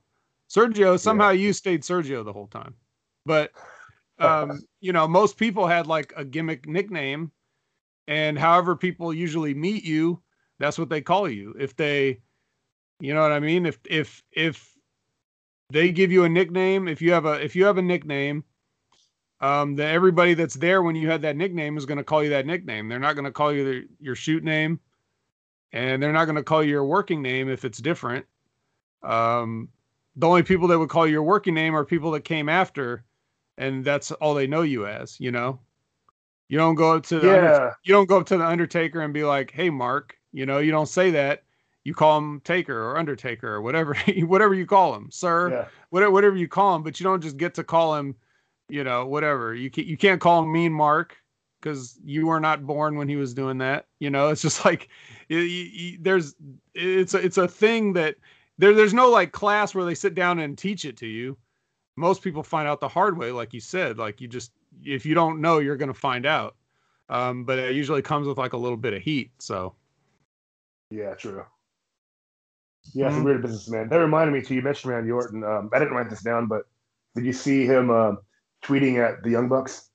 Sergio, 0.49 0.99
somehow 0.99 1.29
you 1.31 1.53
stayed 1.53 1.81
Sergio 1.81 2.23
the 2.23 2.33
whole 2.33 2.47
time. 2.47 2.73
But, 3.25 3.51
um, 4.19 4.61
you 4.79 4.93
know, 4.93 5.07
most 5.07 5.37
people 5.37 5.67
had 5.67 5.87
like 5.87 6.13
a 6.15 6.23
gimmick 6.23 6.67
nickname. 6.67 7.31
And 8.07 8.39
however 8.39 8.75
people 8.75 9.13
usually 9.13 9.53
meet 9.53 9.83
you, 9.83 10.21
that's 10.59 10.77
what 10.77 10.89
they 10.89 11.01
call 11.01 11.29
you. 11.29 11.53
If 11.59 11.75
they, 11.75 12.21
you 13.01 13.13
know 13.13 13.21
what 13.21 13.33
I 13.33 13.39
mean? 13.39 13.65
If, 13.65 13.79
if, 13.89 14.23
if 14.31 14.73
they 15.71 15.91
give 15.91 16.11
you 16.11 16.23
a 16.23 16.29
nickname, 16.29 16.87
if 16.87 17.01
you 17.01 17.11
have 17.11 17.25
a, 17.25 17.43
if 17.43 17.55
you 17.55 17.65
have 17.65 17.77
a 17.77 17.81
nickname, 17.81 18.45
um, 19.39 19.75
that 19.75 19.93
everybody 19.93 20.33
that's 20.33 20.55
there 20.55 20.81
when 20.81 20.95
you 20.95 21.09
had 21.09 21.21
that 21.21 21.35
nickname 21.35 21.77
is 21.77 21.85
going 21.85 21.97
to 21.97 22.03
call 22.03 22.23
you 22.23 22.29
that 22.29 22.45
nickname. 22.45 22.89
They're 22.89 22.99
not 22.99 23.13
going 23.13 23.25
to 23.25 23.31
call 23.31 23.53
you 23.53 23.63
the, 23.63 23.87
your 23.99 24.15
shoot 24.15 24.43
name 24.43 24.79
and 25.73 26.01
they're 26.01 26.13
not 26.13 26.25
going 26.25 26.35
to 26.35 26.43
call 26.43 26.63
you 26.63 26.71
your 26.71 26.85
working 26.85 27.21
name 27.21 27.49
if 27.49 27.65
it's 27.65 27.79
different. 27.79 28.25
Um, 29.03 29.69
the 30.15 30.27
only 30.27 30.43
people 30.43 30.67
that 30.69 30.79
would 30.79 30.89
call 30.89 31.05
you 31.05 31.13
your 31.13 31.23
working 31.23 31.53
name 31.53 31.75
are 31.75 31.85
people 31.85 32.11
that 32.11 32.23
came 32.23 32.49
after, 32.49 33.03
and 33.57 33.83
that's 33.83 34.11
all 34.13 34.33
they 34.33 34.47
know 34.47 34.61
you 34.61 34.87
as. 34.87 35.19
You 35.19 35.31
know, 35.31 35.59
you 36.47 36.57
don't 36.57 36.75
go 36.75 36.95
up 36.95 37.03
to 37.07 37.19
the 37.19 37.27
Yeah, 37.27 37.73
you 37.83 37.93
don't 37.93 38.07
go 38.07 38.19
up 38.19 38.25
to 38.27 38.37
the 38.37 38.45
Undertaker 38.45 39.01
and 39.01 39.13
be 39.13 39.23
like, 39.23 39.51
"Hey, 39.51 39.69
Mark," 39.69 40.17
you 40.31 40.45
know, 40.45 40.59
you 40.59 40.71
don't 40.71 40.89
say 40.89 41.11
that. 41.11 41.43
You 41.83 41.93
call 41.93 42.17
him 42.17 42.41
Taker 42.41 42.77
or 42.77 42.97
Undertaker 42.97 43.47
or 43.47 43.61
whatever, 43.61 43.95
whatever 44.19 44.53
you 44.53 44.65
call 44.65 44.95
him, 44.95 45.09
sir, 45.11 45.51
yeah, 45.51 45.65
whatever, 45.89 46.11
whatever 46.11 46.35
you 46.35 46.47
call 46.47 46.75
him. 46.75 46.83
But 46.83 46.99
you 46.99 47.03
don't 47.03 47.21
just 47.21 47.37
get 47.37 47.53
to 47.55 47.63
call 47.63 47.95
him, 47.95 48.15
you 48.69 48.83
know, 48.83 49.05
whatever. 49.05 49.53
You 49.53 49.69
can't, 49.69 49.87
you 49.87 49.97
can't 49.97 50.21
call 50.21 50.43
him 50.43 50.51
Mean 50.51 50.73
Mark 50.73 51.17
because 51.59 51.97
you 52.03 52.27
were 52.27 52.39
not 52.39 52.65
born 52.65 52.97
when 52.97 53.09
he 53.09 53.15
was 53.15 53.33
doing 53.33 53.57
that. 53.59 53.85
You 53.99 54.09
know, 54.09 54.27
it's 54.31 54.41
just 54.41 54.65
like 54.65 54.89
you, 55.29 55.39
you, 55.39 55.97
there's 56.01 56.35
it's 56.73 57.13
a, 57.13 57.17
it's 57.17 57.37
a 57.37 57.47
thing 57.47 57.93
that 57.93 58.15
there 58.57 58.73
there's 58.73 58.93
no 58.93 59.09
like 59.09 59.31
class 59.31 59.73
where 59.73 59.85
they 59.85 59.95
sit 59.95 60.15
down 60.15 60.39
and 60.39 60.57
teach 60.57 60.85
it 60.85 60.97
to 60.97 61.07
you. 61.07 61.37
Most 61.95 62.21
people 62.21 62.43
find 62.43 62.67
out 62.67 62.79
the 62.79 62.87
hard 62.87 63.17
way, 63.17 63.31
like 63.31 63.53
you 63.53 63.59
said. 63.59 63.97
Like 63.97 64.21
you 64.21 64.27
just 64.27 64.51
if 64.83 65.05
you 65.05 65.15
don't 65.15 65.41
know, 65.41 65.59
you're 65.59 65.77
gonna 65.77 65.93
find 65.93 66.25
out. 66.25 66.55
Um, 67.09 67.45
but 67.45 67.57
it 67.57 67.73
usually 67.73 68.01
comes 68.01 68.27
with 68.27 68.37
like 68.37 68.53
a 68.53 68.57
little 68.57 68.77
bit 68.77 68.93
of 68.93 69.01
heat. 69.01 69.31
So 69.39 69.73
yeah, 70.91 71.13
true. 71.15 71.43
Yeah, 72.93 73.07
it's 73.07 73.17
a 73.17 73.19
Mhm. 73.19 73.23
weird 73.25 73.41
businessman. 73.41 73.89
That 73.89 73.97
reminded 73.97 74.33
me 74.33 74.41
too. 74.41 74.55
You 74.55 74.61
mentioned 74.61 74.93
Randy 74.93 75.11
Orton. 75.11 75.43
Um, 75.43 75.69
I 75.73 75.79
didn't 75.79 75.93
write 75.93 76.09
this 76.09 76.21
down, 76.21 76.47
but 76.47 76.67
did 77.15 77.25
you 77.25 77.33
see 77.33 77.65
him 77.65 77.89
um, 77.89 78.19
tweeting 78.63 78.97
at 78.97 79.23
the 79.23 79.29
Young 79.29 79.49
Bucks? 79.49 79.89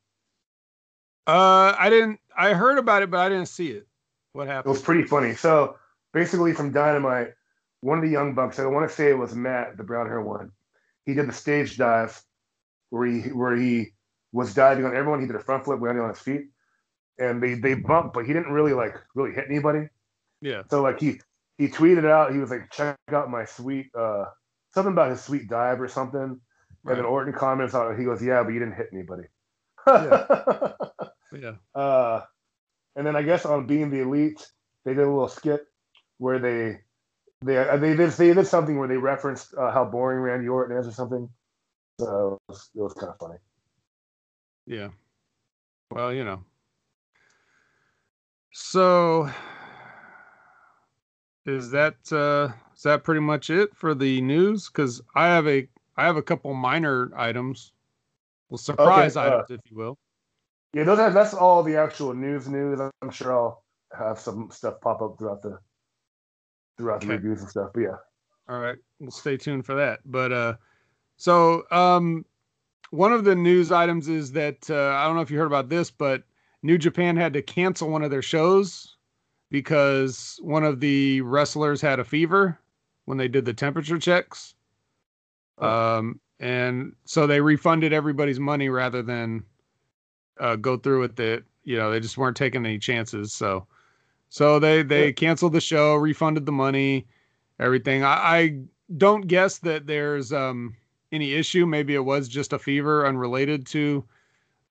uh, 1.26 1.74
I 1.78 1.88
didn't. 1.90 2.18
I 2.36 2.54
heard 2.54 2.78
about 2.78 3.02
it, 3.02 3.10
but 3.10 3.20
I 3.20 3.28
didn't 3.28 3.48
see 3.48 3.68
it. 3.68 3.86
What 4.32 4.46
happened? 4.48 4.70
It 4.70 4.76
was 4.76 4.82
pretty 4.82 5.04
funny. 5.04 5.34
So 5.34 5.76
basically, 6.12 6.52
from 6.52 6.72
Dynamite, 6.72 7.34
one 7.80 7.98
of 7.98 8.04
the 8.04 8.10
Young 8.10 8.34
Bucks, 8.34 8.58
I 8.58 8.66
want 8.66 8.88
to 8.88 8.94
say 8.94 9.10
it 9.10 9.18
was 9.18 9.34
Matt, 9.34 9.76
the 9.76 9.84
brown 9.84 10.06
hair 10.06 10.20
one. 10.20 10.50
He 11.04 11.14
did 11.14 11.28
the 11.28 11.32
stage 11.32 11.76
dive 11.76 12.20
where 12.90 13.06
he 13.06 13.20
where 13.30 13.56
he 13.56 13.92
was 14.32 14.54
diving 14.54 14.84
on 14.84 14.96
everyone. 14.96 15.20
He 15.20 15.26
did 15.26 15.36
a 15.36 15.40
front 15.40 15.64
flip 15.64 15.80
landing 15.80 16.02
on 16.02 16.10
his 16.10 16.18
feet, 16.18 16.46
and 17.18 17.42
they 17.42 17.54
they 17.54 17.74
bumped, 17.74 18.14
but 18.14 18.26
he 18.26 18.32
didn't 18.32 18.52
really 18.52 18.72
like 18.72 18.96
really 19.14 19.32
hit 19.32 19.46
anybody. 19.48 19.88
Yeah. 20.40 20.62
So 20.70 20.82
like 20.82 21.00
he 21.00 21.20
he 21.58 21.68
tweeted 21.68 22.08
out, 22.08 22.32
he 22.32 22.38
was 22.38 22.50
like, 22.50 22.70
check 22.70 22.96
out 23.12 23.30
my 23.30 23.44
sweet 23.44 23.90
uh 23.94 24.24
something 24.74 24.92
about 24.92 25.10
his 25.10 25.22
sweet 25.22 25.48
dive 25.48 25.80
or 25.80 25.88
something. 25.88 26.40
And 26.84 26.98
then 26.98 27.04
Orton 27.04 27.32
comments 27.32 27.74
on 27.74 27.92
it. 27.92 27.98
He 27.98 28.04
goes, 28.04 28.22
yeah, 28.22 28.42
but 28.42 28.50
you 28.50 28.58
didn't 28.58 28.74
hit 28.74 28.88
anybody. 28.92 29.24
Yeah. 31.34 31.52
uh, 31.74 32.22
and 32.94 33.06
then 33.06 33.16
I 33.16 33.22
guess 33.22 33.46
on 33.46 33.66
being 33.66 33.90
the 33.90 34.00
elite, 34.00 34.46
they 34.84 34.92
did 34.92 35.04
a 35.04 35.10
little 35.10 35.28
skit 35.28 35.66
where 36.18 36.38
they 36.38 36.80
they 37.42 37.56
uh, 37.56 37.76
they 37.76 37.96
did 37.96 38.10
they 38.10 38.34
did 38.34 38.46
something 38.46 38.78
where 38.78 38.88
they 38.88 38.96
referenced 38.96 39.54
uh, 39.54 39.70
how 39.70 39.84
boring 39.84 40.20
Randy 40.20 40.48
Orton 40.48 40.76
is 40.76 40.86
or 40.86 40.92
something. 40.92 41.28
So 41.98 42.34
it 42.34 42.52
was, 42.52 42.70
it 42.74 42.80
was 42.80 42.92
kind 42.94 43.12
of 43.12 43.18
funny. 43.18 43.38
Yeah. 44.66 44.88
Well, 45.90 46.12
you 46.12 46.24
know. 46.24 46.44
So 48.52 49.30
is 51.46 51.70
that 51.70 51.96
uh 52.12 52.52
is 52.76 52.82
that 52.82 53.04
pretty 53.04 53.20
much 53.20 53.50
it 53.50 53.74
for 53.74 53.94
the 53.94 54.20
news? 54.20 54.68
Because 54.68 55.00
I 55.16 55.26
have 55.26 55.48
a 55.48 55.66
I 55.96 56.04
have 56.06 56.16
a 56.16 56.22
couple 56.22 56.52
minor 56.54 57.10
items. 57.16 57.72
Well 58.48 58.58
surprise 58.58 59.16
uh, 59.16 59.22
items, 59.22 59.50
if 59.50 59.60
you 59.70 59.76
will. 59.76 59.98
Yeah, 60.74 60.84
those 60.84 60.98
are, 60.98 61.10
that's 61.10 61.34
all 61.34 61.62
the 61.62 61.76
actual 61.76 62.14
news. 62.14 62.48
News. 62.48 62.80
I'm 62.80 63.10
sure 63.10 63.32
I'll 63.32 63.62
have 63.96 64.18
some 64.18 64.50
stuff 64.50 64.80
pop 64.80 65.02
up 65.02 65.18
throughout 65.18 65.42
the 65.42 65.58
throughout 66.78 67.02
the 67.02 67.08
reviews 67.08 67.40
and 67.40 67.50
stuff. 67.50 67.70
But 67.74 67.80
yeah, 67.80 67.96
All 68.48 68.58
right. 68.58 68.78
We'll 68.98 69.10
stay 69.10 69.36
tuned 69.36 69.66
for 69.66 69.74
that. 69.74 70.00
But 70.04 70.32
uh 70.32 70.54
so 71.16 71.64
um 71.70 72.24
one 72.90 73.12
of 73.12 73.24
the 73.24 73.34
news 73.34 73.72
items 73.72 74.08
is 74.08 74.32
that 74.32 74.68
uh, 74.68 74.94
I 74.96 75.04
don't 75.04 75.16
know 75.16 75.22
if 75.22 75.30
you 75.30 75.38
heard 75.38 75.46
about 75.46 75.70
this, 75.70 75.90
but 75.90 76.24
New 76.62 76.76
Japan 76.76 77.16
had 77.16 77.32
to 77.32 77.42
cancel 77.42 77.88
one 77.88 78.02
of 78.02 78.10
their 78.10 78.22
shows 78.22 78.96
because 79.50 80.38
one 80.42 80.62
of 80.62 80.80
the 80.80 81.22
wrestlers 81.22 81.80
had 81.80 82.00
a 82.00 82.04
fever 82.04 82.58
when 83.06 83.16
they 83.18 83.28
did 83.28 83.46
the 83.46 83.54
temperature 83.54 83.98
checks. 83.98 84.54
Um, 85.62 86.20
and 86.40 86.94
so 87.04 87.26
they 87.26 87.40
refunded 87.40 87.92
everybody's 87.92 88.40
money 88.40 88.68
rather 88.68 89.02
than 89.02 89.44
uh, 90.40 90.56
go 90.56 90.76
through 90.76 91.00
with 91.00 91.20
it. 91.20 91.44
You 91.64 91.76
know, 91.76 91.90
they 91.90 92.00
just 92.00 92.18
weren't 92.18 92.36
taking 92.36 92.66
any 92.66 92.78
chances. 92.78 93.32
So, 93.32 93.66
so 94.28 94.58
they 94.58 94.82
they 94.82 95.06
Yeah. 95.06 95.12
canceled 95.12 95.52
the 95.54 95.60
show, 95.60 95.96
refunded 95.96 96.46
the 96.46 96.52
money, 96.52 97.06
everything. 97.60 98.04
I, 98.04 98.14
I 98.38 98.58
don't 98.96 99.26
guess 99.28 99.58
that 99.60 99.86
there's 99.86 100.32
um 100.32 100.76
any 101.12 101.34
issue. 101.34 101.66
Maybe 101.66 101.94
it 101.94 102.04
was 102.04 102.28
just 102.28 102.52
a 102.52 102.58
fever 102.58 103.06
unrelated 103.06 103.66
to 103.68 104.04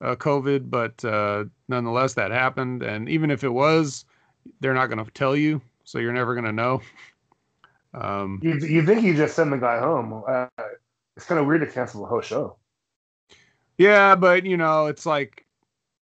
uh, 0.02 0.16
COVID, 0.16 0.70
but 0.70 1.04
uh, 1.06 1.46
nonetheless, 1.70 2.14
that 2.16 2.32
happened. 2.32 2.84
And 2.84 3.10
even 3.10 3.32
if 3.32 3.44
it 3.44 3.50
was, 3.54 4.06
they're 4.62 4.74
not 4.74 4.88
going 4.88 5.04
to 5.06 5.12
tell 5.12 5.36
you, 5.36 5.62
so 5.86 6.00
you're 6.00 6.14
never 6.14 6.34
going 6.36 6.46
to 6.46 6.54
know. 6.54 6.82
Um, 7.94 8.42
you 8.42 8.54
you 8.60 8.86
think 8.86 9.04
you 9.04 9.16
just 9.16 9.36
send 9.36 9.54
the 9.54 9.58
guy 9.58 9.80
home? 9.80 10.24
Uh, 10.28 10.48
it's 11.22 11.28
kind 11.28 11.40
of 11.40 11.46
weird 11.46 11.62
to 11.62 11.68
cancel 11.68 12.02
the 12.02 12.08
whole 12.08 12.22
show. 12.22 12.58
yeah, 13.78 14.16
but 14.16 14.46
you 14.46 14.58
know, 14.58 14.88
it's 14.88 15.06
like 15.06 15.46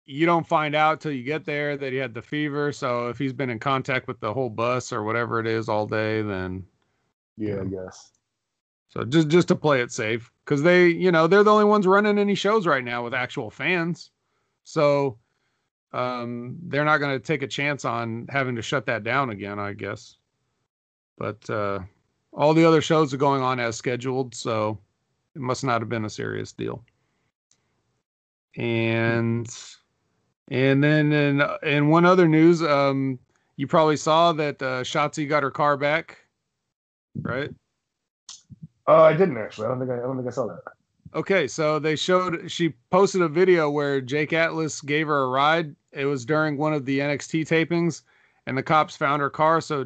you 0.05 0.25
don't 0.25 0.47
find 0.47 0.75
out 0.75 1.01
till 1.01 1.11
you 1.11 1.23
get 1.23 1.45
there 1.45 1.77
that 1.77 1.91
he 1.91 1.97
had 1.97 2.13
the 2.13 2.21
fever. 2.21 2.71
So 2.71 3.09
if 3.09 3.17
he's 3.17 3.33
been 3.33 3.49
in 3.49 3.59
contact 3.59 4.07
with 4.07 4.19
the 4.19 4.33
whole 4.33 4.49
bus 4.49 4.93
or 4.93 5.03
whatever 5.03 5.39
it 5.39 5.47
is 5.47 5.69
all 5.69 5.87
day, 5.87 6.21
then 6.21 6.65
Yeah, 7.37 7.61
I 7.61 7.65
guess. 7.65 8.11
So 8.89 9.03
just 9.03 9.27
just 9.27 9.47
to 9.49 9.55
play 9.55 9.81
it 9.81 9.91
safe, 9.91 10.31
because 10.45 10.61
they, 10.61 10.87
you 10.87 11.11
know, 11.11 11.27
they're 11.27 11.43
the 11.43 11.51
only 11.51 11.65
ones 11.65 11.87
running 11.87 12.19
any 12.19 12.35
shows 12.35 12.67
right 12.67 12.83
now 12.83 13.03
with 13.03 13.13
actual 13.13 13.49
fans. 13.49 14.11
So 14.63 15.17
um, 15.93 16.57
they're 16.63 16.85
not 16.85 16.99
going 16.99 17.19
to 17.19 17.25
take 17.25 17.43
a 17.43 17.47
chance 17.47 17.85
on 17.85 18.27
having 18.29 18.55
to 18.55 18.61
shut 18.61 18.85
that 18.87 19.03
down 19.03 19.29
again, 19.31 19.59
I 19.59 19.73
guess. 19.73 20.17
But 21.17 21.49
uh, 21.49 21.79
all 22.31 22.53
the 22.53 22.65
other 22.65 22.81
shows 22.81 23.13
are 23.13 23.17
going 23.17 23.41
on 23.41 23.59
as 23.59 23.75
scheduled, 23.77 24.35
so 24.35 24.79
it 25.35 25.41
must 25.41 25.63
not 25.63 25.81
have 25.81 25.89
been 25.89 26.05
a 26.05 26.09
serious 26.09 26.51
deal. 26.51 26.83
And 28.55 29.47
and 30.49 30.83
then 30.83 31.11
in 31.11 31.43
in 31.63 31.89
one 31.89 32.05
other 32.05 32.27
news, 32.27 32.61
um, 32.61 33.17
you 33.55 33.67
probably 33.67 33.97
saw 33.97 34.33
that 34.33 34.61
uh, 34.61 34.83
Shotzi 34.83 35.27
got 35.27 35.43
her 35.43 35.51
car 35.51 35.77
back, 35.77 36.19
right? 37.21 37.49
Oh, 38.87 39.01
I 39.01 39.13
didn't 39.13 39.37
actually. 39.37 39.65
I 39.65 39.69
don't 39.69 39.79
think 39.79 39.91
I, 39.91 39.95
I 39.95 40.01
don't 40.01 40.17
think 40.17 40.27
I 40.27 40.31
saw 40.31 40.47
that. 40.47 40.61
Okay, 41.15 41.47
so 41.47 41.77
they 41.77 41.95
showed 41.95 42.49
she 42.49 42.69
posted 42.89 43.21
a 43.21 43.29
video 43.29 43.69
where 43.69 44.01
Jake 44.01 44.33
Atlas 44.33 44.81
gave 44.81 45.07
her 45.07 45.23
a 45.23 45.29
ride. 45.29 45.75
It 45.91 46.05
was 46.05 46.25
during 46.25 46.57
one 46.57 46.73
of 46.73 46.85
the 46.85 46.99
NXT 46.99 47.47
tapings, 47.47 48.01
and 48.47 48.57
the 48.57 48.63
cops 48.63 48.95
found 48.95 49.21
her 49.21 49.29
car. 49.29 49.61
So 49.61 49.85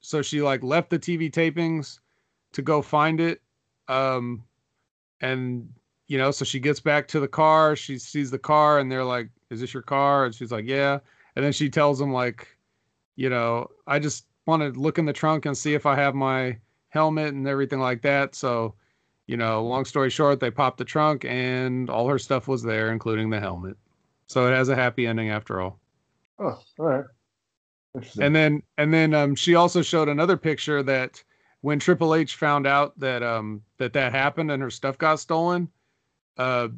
so 0.00 0.22
she 0.22 0.40
like 0.40 0.62
left 0.62 0.90
the 0.90 0.98
TV 0.98 1.30
tapings 1.30 1.98
to 2.52 2.62
go 2.62 2.80
find 2.80 3.20
it. 3.20 3.42
Um, 3.88 4.44
and 5.20 5.68
you 6.06 6.18
know, 6.18 6.30
so 6.30 6.44
she 6.44 6.60
gets 6.60 6.80
back 6.80 7.06
to 7.08 7.20
the 7.20 7.28
car. 7.28 7.76
She 7.76 7.98
sees 7.98 8.30
the 8.30 8.38
car, 8.38 8.78
and 8.78 8.90
they're 8.90 9.04
like, 9.04 9.28
"Is 9.50 9.60
this 9.60 9.74
your 9.74 9.82
car?" 9.82 10.24
And 10.26 10.34
she's 10.34 10.52
like, 10.52 10.66
"Yeah." 10.66 10.98
And 11.36 11.44
then 11.44 11.52
she 11.52 11.68
tells 11.70 11.98
them 11.98 12.12
like, 12.12 12.48
you 13.16 13.28
know, 13.30 13.68
I 13.86 13.98
just 13.98 14.26
want 14.46 14.62
to 14.62 14.80
look 14.80 14.98
in 14.98 15.04
the 15.04 15.12
trunk 15.12 15.46
and 15.46 15.56
see 15.56 15.74
if 15.74 15.86
I 15.86 15.94
have 15.96 16.14
my 16.14 16.58
helmet 16.88 17.34
and 17.34 17.46
everything 17.46 17.80
like 17.80 18.02
that. 18.02 18.34
So 18.34 18.74
you 19.28 19.36
know, 19.36 19.62
long 19.62 19.84
story 19.84 20.10
short, 20.10 20.40
they 20.40 20.50
popped 20.50 20.78
the 20.78 20.84
trunk 20.84 21.24
and 21.26 21.88
all 21.90 22.08
her 22.08 22.18
stuff 22.18 22.48
was 22.48 22.62
there, 22.62 22.90
including 22.90 23.30
the 23.30 23.38
helmet. 23.38 23.76
So 24.26 24.48
it 24.48 24.52
has 24.52 24.70
a 24.70 24.74
happy 24.74 25.06
ending 25.06 25.28
after 25.28 25.60
all. 25.60 25.78
Oh, 26.38 26.58
all 26.78 26.86
right. 26.86 27.04
And 28.20 28.34
then 28.34 28.62
and 28.78 28.92
then 28.92 29.14
um, 29.14 29.34
she 29.34 29.54
also 29.54 29.82
showed 29.82 30.08
another 30.08 30.36
picture 30.36 30.82
that 30.82 31.22
when 31.60 31.78
Triple 31.78 32.14
H 32.14 32.36
found 32.36 32.66
out 32.66 32.98
that 33.00 33.22
um, 33.22 33.62
that 33.78 33.92
that 33.94 34.12
happened 34.12 34.50
and 34.50 34.62
her 34.62 34.70
stuff 34.70 34.98
got 34.98 35.20
stolen, 35.20 35.68
uh, 36.36 36.68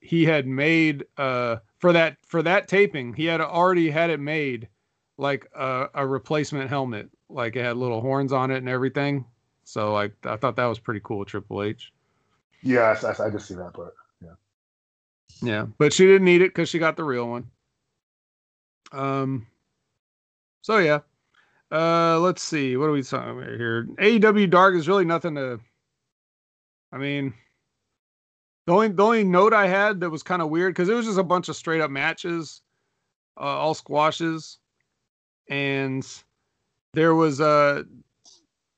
he 0.00 0.24
had 0.24 0.46
made 0.46 1.04
uh, 1.16 1.56
for 1.78 1.92
that 1.92 2.16
for 2.26 2.42
that 2.42 2.68
taping 2.68 3.12
he 3.14 3.24
had 3.24 3.40
already 3.40 3.90
had 3.90 4.10
it 4.10 4.20
made 4.20 4.68
like 5.16 5.46
a, 5.54 5.88
a 5.94 6.06
replacement 6.06 6.70
helmet, 6.70 7.10
like 7.28 7.56
it 7.56 7.64
had 7.64 7.76
little 7.76 8.00
horns 8.00 8.32
on 8.32 8.50
it 8.50 8.58
and 8.58 8.68
everything. 8.68 9.24
So 9.64 9.92
like 9.92 10.14
I 10.24 10.36
thought 10.36 10.56
that 10.56 10.66
was 10.66 10.78
pretty 10.78 11.00
cool, 11.04 11.24
Triple 11.24 11.62
H. 11.62 11.92
Yeah, 12.62 12.96
I, 13.02 13.22
I 13.22 13.30
just 13.30 13.46
see 13.46 13.54
that 13.54 13.72
part. 13.74 13.94
Yeah. 14.22 14.34
Yeah, 15.42 15.66
but 15.78 15.92
she 15.92 16.06
didn't 16.06 16.24
need 16.24 16.42
it 16.42 16.50
because 16.50 16.68
she 16.68 16.78
got 16.78 16.96
the 16.96 17.04
real 17.04 17.28
one. 17.28 17.50
Um. 18.92 19.46
So 20.62 20.78
yeah. 20.78 21.00
Uh, 21.72 22.18
let's 22.18 22.42
see. 22.42 22.76
What 22.76 22.86
are 22.86 22.92
we 22.92 23.02
talking 23.02 23.30
about 23.30 23.56
here? 23.56 23.86
AEW 23.98 24.50
Dark 24.50 24.74
is 24.74 24.88
really 24.88 25.04
nothing 25.04 25.36
to. 25.36 25.60
I 26.92 26.98
mean, 26.98 27.32
the 28.66 28.72
only 28.72 28.88
the 28.88 29.04
only 29.04 29.24
note 29.24 29.52
I 29.52 29.68
had 29.68 30.00
that 30.00 30.10
was 30.10 30.22
kind 30.22 30.42
of 30.42 30.50
weird 30.50 30.74
because 30.74 30.88
it 30.88 30.94
was 30.94 31.06
just 31.06 31.18
a 31.18 31.24
bunch 31.24 31.48
of 31.48 31.56
straight 31.56 31.80
up 31.80 31.90
matches, 31.90 32.62
uh, 33.36 33.44
all 33.44 33.74
squashes, 33.74 34.58
and 35.48 36.06
there 36.94 37.14
was 37.14 37.40
a 37.40 37.84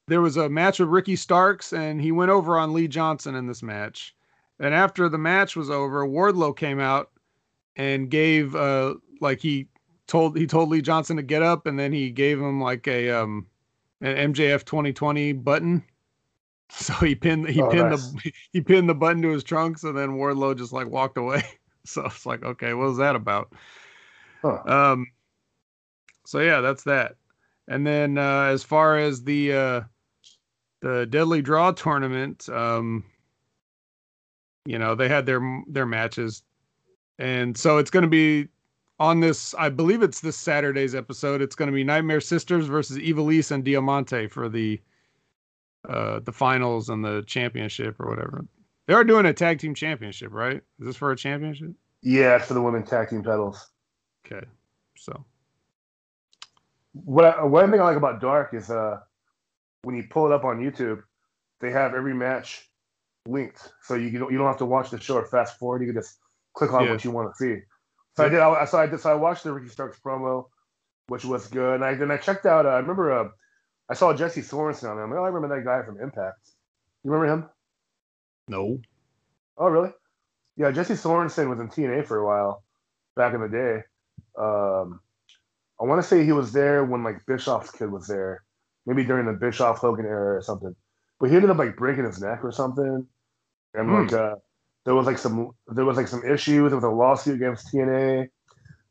there 0.08 0.20
was 0.20 0.36
a 0.36 0.48
match 0.48 0.78
with 0.78 0.88
Ricky 0.88 1.16
Starks, 1.16 1.72
and 1.72 2.00
he 2.00 2.12
went 2.12 2.30
over 2.30 2.58
on 2.58 2.74
Lee 2.74 2.88
Johnson 2.88 3.34
in 3.34 3.46
this 3.46 3.62
match. 3.62 4.14
And 4.60 4.74
after 4.74 5.08
the 5.08 5.18
match 5.18 5.56
was 5.56 5.70
over, 5.70 6.06
Wardlow 6.06 6.56
came 6.56 6.78
out 6.78 7.10
and 7.76 8.10
gave 8.10 8.54
uh 8.54 8.94
like 9.20 9.40
he 9.40 9.68
told 10.12 10.36
he 10.36 10.46
told 10.46 10.68
Lee 10.68 10.82
Johnson 10.82 11.16
to 11.16 11.22
get 11.22 11.42
up, 11.42 11.66
and 11.66 11.78
then 11.78 11.90
he 11.90 12.10
gave 12.10 12.38
him 12.38 12.60
like 12.60 12.86
a 12.86 13.10
um 13.10 13.46
an 14.02 14.32
MJF 14.32 14.64
2020 14.64 15.32
button. 15.32 15.82
So 16.74 16.94
he 16.94 17.14
pinned 17.14 17.50
he 17.50 17.60
oh, 17.60 17.68
pinned 17.68 17.90
nice. 17.90 18.12
the 18.12 18.32
he 18.52 18.62
pinned 18.62 18.88
the 18.88 18.94
button 18.94 19.20
to 19.20 19.28
his 19.28 19.44
trunks, 19.44 19.84
and 19.84 19.94
then 19.94 20.12
Wardlow 20.12 20.56
just 20.56 20.72
like 20.72 20.88
walked 20.88 21.18
away. 21.18 21.42
So 21.84 22.06
it's 22.06 22.24
like, 22.24 22.44
okay, 22.44 22.74
what 22.74 22.86
was 22.86 22.98
that 22.98 23.16
about? 23.16 23.52
Huh. 24.40 24.62
Um. 24.64 25.08
So 26.24 26.38
yeah, 26.38 26.60
that's 26.60 26.84
that. 26.84 27.16
And 27.66 27.84
then 27.84 28.16
uh, 28.16 28.44
as 28.44 28.62
far 28.62 28.96
as 28.96 29.24
the 29.24 29.52
uh, 29.52 29.80
the 30.80 31.06
Deadly 31.06 31.42
Draw 31.42 31.72
tournament, 31.72 32.48
um, 32.48 33.04
you 34.64 34.78
know, 34.78 34.94
they 34.94 35.08
had 35.08 35.26
their 35.26 35.42
their 35.66 35.84
matches, 35.84 36.44
and 37.18 37.58
so 37.58 37.78
it's 37.78 37.90
going 37.90 38.04
to 38.04 38.08
be 38.08 38.48
on 39.02 39.18
this. 39.18 39.52
I 39.58 39.68
believe 39.68 40.00
it's 40.00 40.20
this 40.20 40.36
Saturday's 40.36 40.94
episode. 40.94 41.42
It's 41.42 41.56
going 41.56 41.66
to 41.66 41.74
be 41.74 41.82
Nightmare 41.82 42.20
Sisters 42.20 42.68
versus 42.68 42.98
Ivelisse 42.98 43.50
and 43.50 43.64
Diamante 43.64 44.28
for 44.28 44.48
the 44.48 44.80
uh 45.88 46.20
the 46.20 46.30
finals 46.30 46.88
and 46.88 47.04
the 47.04 47.24
championship 47.26 47.98
or 47.98 48.08
whatever. 48.08 48.46
They 48.86 48.94
are 48.94 49.02
doing 49.02 49.26
a 49.26 49.32
tag 49.32 49.58
team 49.58 49.74
championship, 49.74 50.32
right? 50.32 50.62
Is 50.78 50.86
this 50.86 50.96
for 50.96 51.10
a 51.10 51.16
championship? 51.16 51.72
Yeah, 52.02 52.36
it's 52.36 52.46
for 52.46 52.54
the 52.54 52.62
women 52.62 52.84
tag 52.84 53.10
team 53.10 53.24
titles. 53.24 53.70
Okay, 54.24 54.46
so 54.96 55.24
what 56.92 57.24
I, 57.24 57.42
one 57.42 57.72
thing 57.72 57.80
I 57.80 57.84
like 57.84 57.96
about 57.96 58.20
Dark 58.20 58.54
is 58.54 58.70
uh 58.70 59.00
when 59.82 59.96
you 59.96 60.04
pull 60.08 60.26
it 60.26 60.32
up 60.32 60.44
on 60.44 60.60
YouTube, 60.60 61.02
they 61.60 61.72
have 61.72 61.94
every 61.94 62.14
match 62.14 62.70
linked, 63.26 63.72
so 63.82 63.96
you 63.96 64.16
don't 64.16 64.30
you 64.30 64.38
don't 64.38 64.46
have 64.46 64.58
to 64.58 64.66
watch 64.66 64.90
the 64.90 65.00
show 65.00 65.16
or 65.16 65.26
fast 65.26 65.58
forward. 65.58 65.80
You 65.82 65.92
can 65.92 66.00
just 66.00 66.18
click 66.54 66.72
on 66.72 66.84
yeah. 66.84 66.92
what 66.92 67.04
you 67.04 67.10
want 67.10 67.34
to 67.34 67.36
see. 67.36 67.62
So 68.16 68.26
I 68.26 68.28
did. 68.28 68.40
I, 68.40 68.64
so 68.64 68.78
I 68.78 68.86
did. 68.86 69.00
So 69.00 69.10
I 69.10 69.14
watched 69.14 69.44
the 69.44 69.52
Ricky 69.52 69.68
Starks 69.68 69.98
promo, 70.04 70.46
which 71.08 71.24
was 71.24 71.46
good. 71.48 71.76
And 71.76 71.84
I 71.84 71.94
then 71.94 72.10
I 72.10 72.16
checked 72.16 72.46
out. 72.46 72.66
Uh, 72.66 72.70
I 72.70 72.78
remember 72.78 73.12
uh, 73.12 73.28
I 73.88 73.94
saw 73.94 74.12
Jesse 74.12 74.42
Sorensen 74.42 74.90
on 74.90 74.96
there. 74.96 75.04
I'm 75.04 75.10
like, 75.10 75.20
oh, 75.20 75.24
I 75.24 75.28
remember 75.28 75.56
that 75.56 75.64
guy 75.64 75.84
from 75.84 76.00
Impact. 76.00 76.38
You 77.04 77.10
remember 77.10 77.32
him? 77.32 77.50
No. 78.48 78.78
Oh, 79.56 79.68
really? 79.68 79.90
Yeah, 80.56 80.70
Jesse 80.70 80.94
Sorensen 80.94 81.48
was 81.48 81.60
in 81.60 81.68
TNA 81.68 82.06
for 82.06 82.18
a 82.18 82.26
while 82.26 82.62
back 83.16 83.34
in 83.34 83.40
the 83.40 83.48
day. 83.48 83.82
Um, 84.38 85.00
I 85.80 85.84
want 85.84 86.00
to 86.02 86.06
say 86.06 86.24
he 86.24 86.32
was 86.32 86.52
there 86.52 86.84
when 86.84 87.02
like 87.02 87.24
Bischoff's 87.26 87.70
kid 87.70 87.90
was 87.90 88.06
there 88.06 88.44
maybe 88.86 89.04
during 89.04 89.26
the 89.26 89.32
Bischoff 89.32 89.78
Hogan 89.78 90.06
era 90.06 90.36
or 90.36 90.42
something. 90.42 90.74
But 91.20 91.30
he 91.30 91.36
ended 91.36 91.50
up 91.50 91.58
like 91.58 91.76
breaking 91.76 92.04
his 92.04 92.20
neck 92.20 92.40
or 92.44 92.52
something, 92.52 93.06
and 93.74 93.88
mm. 93.88 94.02
like 94.02 94.12
uh, 94.12 94.36
there 94.84 94.94
was 94.94 95.06
like 95.06 95.18
some 95.18 95.52
there 95.68 95.84
was 95.84 95.96
like 95.96 96.08
some 96.08 96.24
issues 96.24 96.72
with 96.72 96.84
a 96.84 96.88
lawsuit 96.88 97.36
against 97.36 97.72
TNA. 97.72 98.28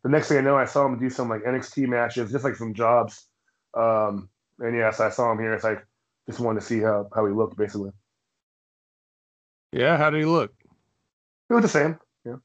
The 0.04 0.10
next 0.10 0.30
thing 0.30 0.38
I 0.38 0.42
know, 0.42 0.58
I 0.58 0.66
saw 0.66 0.86
him 0.86 1.00
do 1.00 1.10
some 1.10 1.30
like 1.30 1.44
NXT 1.44 1.88
matches, 1.88 2.32
just 2.32 2.44
like 2.44 2.56
some 2.56 2.74
jobs. 2.74 3.28
Um, 3.76 4.30
and 4.60 4.76
yes, 4.76 5.00
I 5.00 5.10
saw 5.10 5.32
him 5.32 5.39
here. 5.39 5.54
It's 5.54 5.64
like 5.64 5.86
just 6.28 6.39
wanted 6.39 6.62
to 6.62 6.66
see 6.66 6.80
how 6.80 7.10
how 7.14 7.26
he 7.26 7.34
looked, 7.34 7.58
basically. 7.58 7.92
Yeah, 9.72 9.98
how 9.98 10.10
did 10.10 10.20
he 10.20 10.26
look? 10.26 10.54
He 11.50 11.54
was 11.54 11.64
the 11.64 11.70
same. 11.70 12.00
Yeah. 12.26 12.36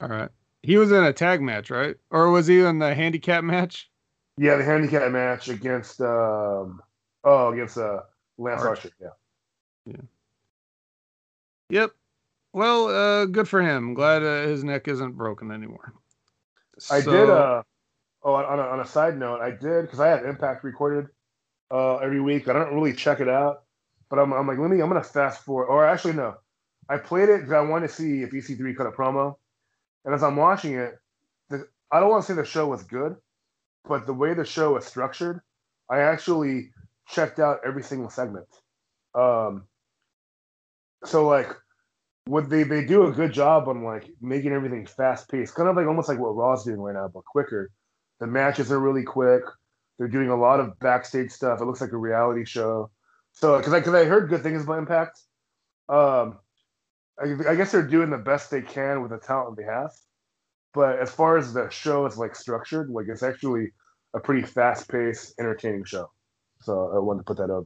All 0.00 0.08
right. 0.08 0.30
He 0.62 0.76
was 0.76 0.92
in 0.92 1.04
a 1.04 1.12
tag 1.12 1.40
match, 1.40 1.70
right? 1.70 1.96
Or 2.10 2.30
was 2.30 2.46
he 2.46 2.60
in 2.60 2.78
the 2.78 2.94
handicap 2.94 3.44
match? 3.44 3.90
Yeah, 4.36 4.56
the 4.56 4.64
handicap 4.64 5.10
match 5.10 5.48
against 5.48 6.00
um 6.00 6.80
oh 7.24 7.52
against 7.52 7.76
uh 7.78 8.00
Lance 8.38 8.62
Archer. 8.62 8.68
Archer. 8.68 8.90
Yeah. 9.00 9.08
Yeah. 9.86 10.00
Yep. 11.70 11.90
Well, 12.52 12.88
uh, 12.88 13.26
good 13.26 13.48
for 13.48 13.62
him. 13.62 13.94
Glad 13.94 14.22
uh, 14.22 14.42
his 14.46 14.64
neck 14.64 14.88
isn't 14.88 15.16
broken 15.16 15.50
anymore. 15.50 15.94
I 16.90 17.00
did. 17.00 17.30
Uh, 17.30 17.62
oh, 18.22 18.34
on 18.34 18.58
a, 18.58 18.62
on 18.62 18.80
a 18.80 18.86
side 18.86 19.18
note, 19.18 19.40
I 19.40 19.50
did 19.50 19.82
because 19.82 20.00
I 20.00 20.08
have 20.08 20.24
Impact 20.24 20.64
recorded 20.64 21.06
uh, 21.70 21.96
every 21.96 22.20
week. 22.20 22.48
I 22.48 22.52
don't 22.52 22.74
really 22.74 22.92
check 22.92 23.20
it 23.20 23.28
out, 23.28 23.62
but 24.08 24.18
I'm, 24.18 24.32
I'm 24.32 24.46
like, 24.46 24.58
let 24.58 24.70
me. 24.70 24.80
I'm 24.80 24.88
gonna 24.88 25.04
fast 25.04 25.44
forward. 25.44 25.66
Or 25.66 25.86
actually, 25.86 26.14
no, 26.14 26.34
I 26.88 26.98
played 26.98 27.28
it 27.28 27.40
because 27.40 27.52
I 27.52 27.60
wanted 27.60 27.88
to 27.88 27.94
see 27.94 28.22
if 28.22 28.30
EC3 28.30 28.76
cut 28.76 28.86
a 28.86 28.90
promo. 28.90 29.36
And 30.04 30.14
as 30.14 30.22
I'm 30.22 30.36
watching 30.36 30.74
it, 30.74 30.98
the, 31.50 31.68
I 31.92 32.00
don't 32.00 32.10
want 32.10 32.24
to 32.24 32.32
say 32.32 32.34
the 32.34 32.44
show 32.44 32.66
was 32.66 32.82
good, 32.82 33.16
but 33.86 34.06
the 34.06 34.14
way 34.14 34.34
the 34.34 34.44
show 34.44 34.74
was 34.74 34.86
structured, 34.86 35.40
I 35.88 36.00
actually 36.00 36.72
checked 37.08 37.38
out 37.38 37.60
every 37.64 37.82
single 37.82 38.10
segment. 38.10 38.46
Um, 39.14 39.64
so 41.04 41.26
like, 41.26 41.54
would 42.28 42.50
they 42.50 42.62
they 42.62 42.84
do 42.84 43.06
a 43.06 43.12
good 43.12 43.32
job 43.32 43.68
on 43.68 43.82
like 43.82 44.08
making 44.20 44.52
everything 44.52 44.86
fast 44.86 45.30
paced, 45.30 45.54
kind 45.54 45.68
of 45.68 45.76
like 45.76 45.86
almost 45.86 46.08
like 46.08 46.18
what 46.18 46.36
Raw's 46.36 46.64
doing 46.64 46.80
right 46.80 46.94
now, 46.94 47.08
but 47.08 47.24
quicker. 47.24 47.70
The 48.20 48.26
matches 48.26 48.70
are 48.70 48.78
really 48.78 49.02
quick. 49.02 49.42
They're 49.98 50.08
doing 50.08 50.28
a 50.28 50.36
lot 50.36 50.60
of 50.60 50.78
backstage 50.78 51.30
stuff. 51.30 51.60
It 51.60 51.64
looks 51.64 51.80
like 51.80 51.92
a 51.92 51.96
reality 51.96 52.44
show. 52.44 52.90
So 53.32 53.56
because 53.56 53.72
I 53.72 53.80
because 53.80 53.94
I 53.94 54.04
heard 54.04 54.28
good 54.28 54.42
things 54.42 54.62
about 54.62 54.78
Impact. 54.78 55.20
Um, 55.88 56.38
I, 57.18 57.50
I 57.50 57.54
guess 57.54 57.72
they're 57.72 57.86
doing 57.86 58.10
the 58.10 58.18
best 58.18 58.50
they 58.50 58.62
can 58.62 59.02
with 59.02 59.10
the 59.10 59.18
talent 59.18 59.56
they 59.56 59.64
have. 59.64 59.92
But 60.72 61.00
as 61.00 61.10
far 61.10 61.36
as 61.36 61.52
the 61.52 61.68
show 61.70 62.06
is 62.06 62.16
like 62.16 62.36
structured, 62.36 62.90
like 62.90 63.06
it's 63.08 63.22
actually 63.22 63.72
a 64.14 64.20
pretty 64.20 64.42
fast 64.42 64.88
paced, 64.88 65.34
entertaining 65.38 65.84
show. 65.84 66.10
So 66.62 66.92
I 66.94 66.98
wanted 66.98 67.20
to 67.20 67.24
put 67.24 67.38
that 67.38 67.50
up. 67.50 67.64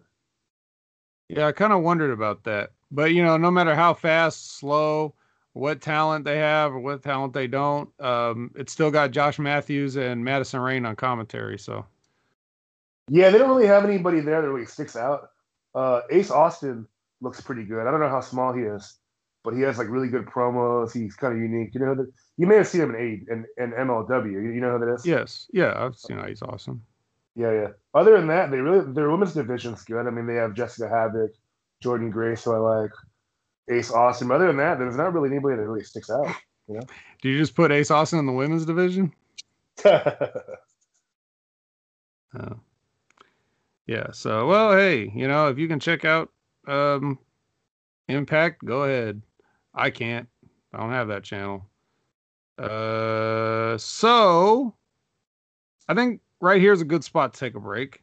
Yeah, 1.29 1.47
I 1.47 1.53
kind 1.53 1.73
of 1.73 1.83
wondered 1.83 2.11
about 2.11 2.45
that. 2.45 2.71
But 2.95 3.13
you 3.13 3.25
know, 3.25 3.37
no 3.37 3.51
matter 3.51 3.75
how 3.75 3.93
fast, 3.93 4.57
slow, 4.57 5.15
what 5.53 5.81
talent 5.81 6.25
they 6.25 6.39
have 6.39 6.73
or 6.73 6.79
what 6.79 7.03
talent 7.03 7.33
they 7.33 7.49
don't, 7.49 7.89
um, 8.01 8.53
it's 8.55 8.73
still 8.73 8.91
got 8.91 9.11
Josh 9.11 9.39
Matthews 9.39 9.97
and 9.97 10.25
Madison 10.25 10.61
Rayne 10.61 10.87
on 10.87 10.95
commentary. 10.95 11.59
So 11.59 11.85
Yeah, 13.09 13.31
they 13.31 13.39
don't 13.39 13.51
really 13.51 13.67
have 13.67 13.85
anybody 13.85 14.21
there 14.21 14.41
that 14.41 14.49
really 14.49 14.67
sticks 14.67 14.97
out. 14.97 15.31
Uh, 15.75 16.03
Ace 16.11 16.31
Austin 16.31 16.87
looks 17.21 17.41
pretty 17.41 17.65
good. 17.65 17.87
I 17.87 17.91
don't 17.91 18.01
know 18.01 18.09
how 18.09 18.21
small 18.21 18.53
he 18.53 18.63
is, 18.63 18.97
but 19.43 19.55
he 19.55 19.63
has 19.63 19.77
like 19.77 19.89
really 19.89 20.09
good 20.09 20.27
promos. 20.27 20.93
He's 20.93 21.17
kind 21.17 21.35
of 21.35 21.41
unique. 21.41 21.75
You 21.75 21.81
know 21.81 21.97
that 21.97 22.13
you 22.37 22.47
may 22.47 22.57
have 22.57 22.69
seen 22.69 22.83
him 22.83 22.95
in 22.95 22.97
A 22.97 23.33
in, 23.33 23.47
in 23.59 23.73
MLW. 23.73 24.33
You, 24.33 24.61
know 24.61 24.79
who 24.79 24.87
that 24.87 24.95
is? 24.95 25.05
yes, 25.05 25.49
yeah, 25.53 25.73
I've 25.77 25.97
seen 25.97 26.25
He's 26.29 26.43
awesome. 26.43 26.83
Yeah, 27.37 27.51
yeah. 27.51 27.69
Other 27.93 28.17
than 28.17 28.29
that, 28.29 28.53
they 28.53 28.59
really 28.59 28.93
their 28.93 29.11
women's 29.11 29.35
division's 29.35 29.83
good. 29.83 30.07
I 30.07 30.11
mean, 30.11 30.27
they 30.27 30.37
have 30.37 30.55
Jessicka 30.55 30.91
Havok, 30.91 31.31
Jordynne 31.85 32.11
Grace, 32.11 32.45
who 32.45 32.53
I 32.53 32.59
like, 32.59 32.91
Ace 33.71 33.93
Austin. 33.93 34.29
But 34.29 34.37
other 34.37 34.49
than 34.49 34.57
that, 34.57 34.79
there's 34.79 34.97
not 34.97 35.13
really 35.13 35.31
anybody 35.31 35.57
that 35.57 35.63
really 35.63 35.85
sticks 35.85 36.11
out. 36.11 36.27
You 36.67 36.77
know. 36.77 36.87
Do 37.21 37.29
you 37.29 37.39
just 37.39 37.55
put 37.55 37.71
Ace 37.71 37.91
Austin 37.91 38.19
in 38.19 38.27
the 38.27 38.33
women's 38.33 38.65
division? 38.65 39.13
Oh. 42.37 42.59
Yeah. 43.87 44.11
So, 44.13 44.47
well, 44.47 44.73
hey, 44.73 45.13
you 45.15 45.29
know, 45.29 45.49
if 45.49 45.59
you 45.59 45.69
can 45.69 45.79
check 45.79 46.05
out 46.05 46.31
um, 46.67 47.19
Impact, 48.09 48.65
go 48.65 48.83
ahead. 48.83 49.23
I 49.75 49.91
can't. 49.91 50.29
I 50.73 50.79
don't 50.79 50.91
have 50.91 51.09
that 51.09 51.25
channel. 51.25 51.67
Uh, 52.59 53.77
so 53.79 54.75
I 55.89 55.95
think 55.95 56.21
right 56.41 56.61
here 56.61 56.73
is 56.73 56.81
a 56.81 56.87
good 56.87 57.05
spot 57.05 57.35
to 57.35 57.41
take 57.41 57.55
a 57.55 57.61
break, 57.61 58.03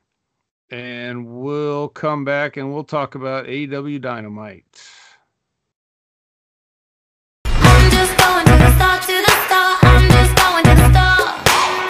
and 0.71 1.27
we'll 1.27 1.89
come 1.89 2.23
back 2.23 2.55
and 2.55 2.73
we'll 2.73 2.85
talk 2.85 3.15
about 3.15 3.45
AEW 3.45 3.99
Dynamite. 4.01 4.65
I'm 7.45 7.91
just 7.91 8.17
going 8.17 8.45
to 8.45 8.51
the 8.51 8.75
store, 8.75 8.99
to 9.01 9.21
the 9.21 9.31
store. 9.45 9.75
I'm 9.83 10.09
just 10.09 10.35
going 10.37 10.63
to 10.63 10.75
the 10.75 10.87
store. 10.93 11.27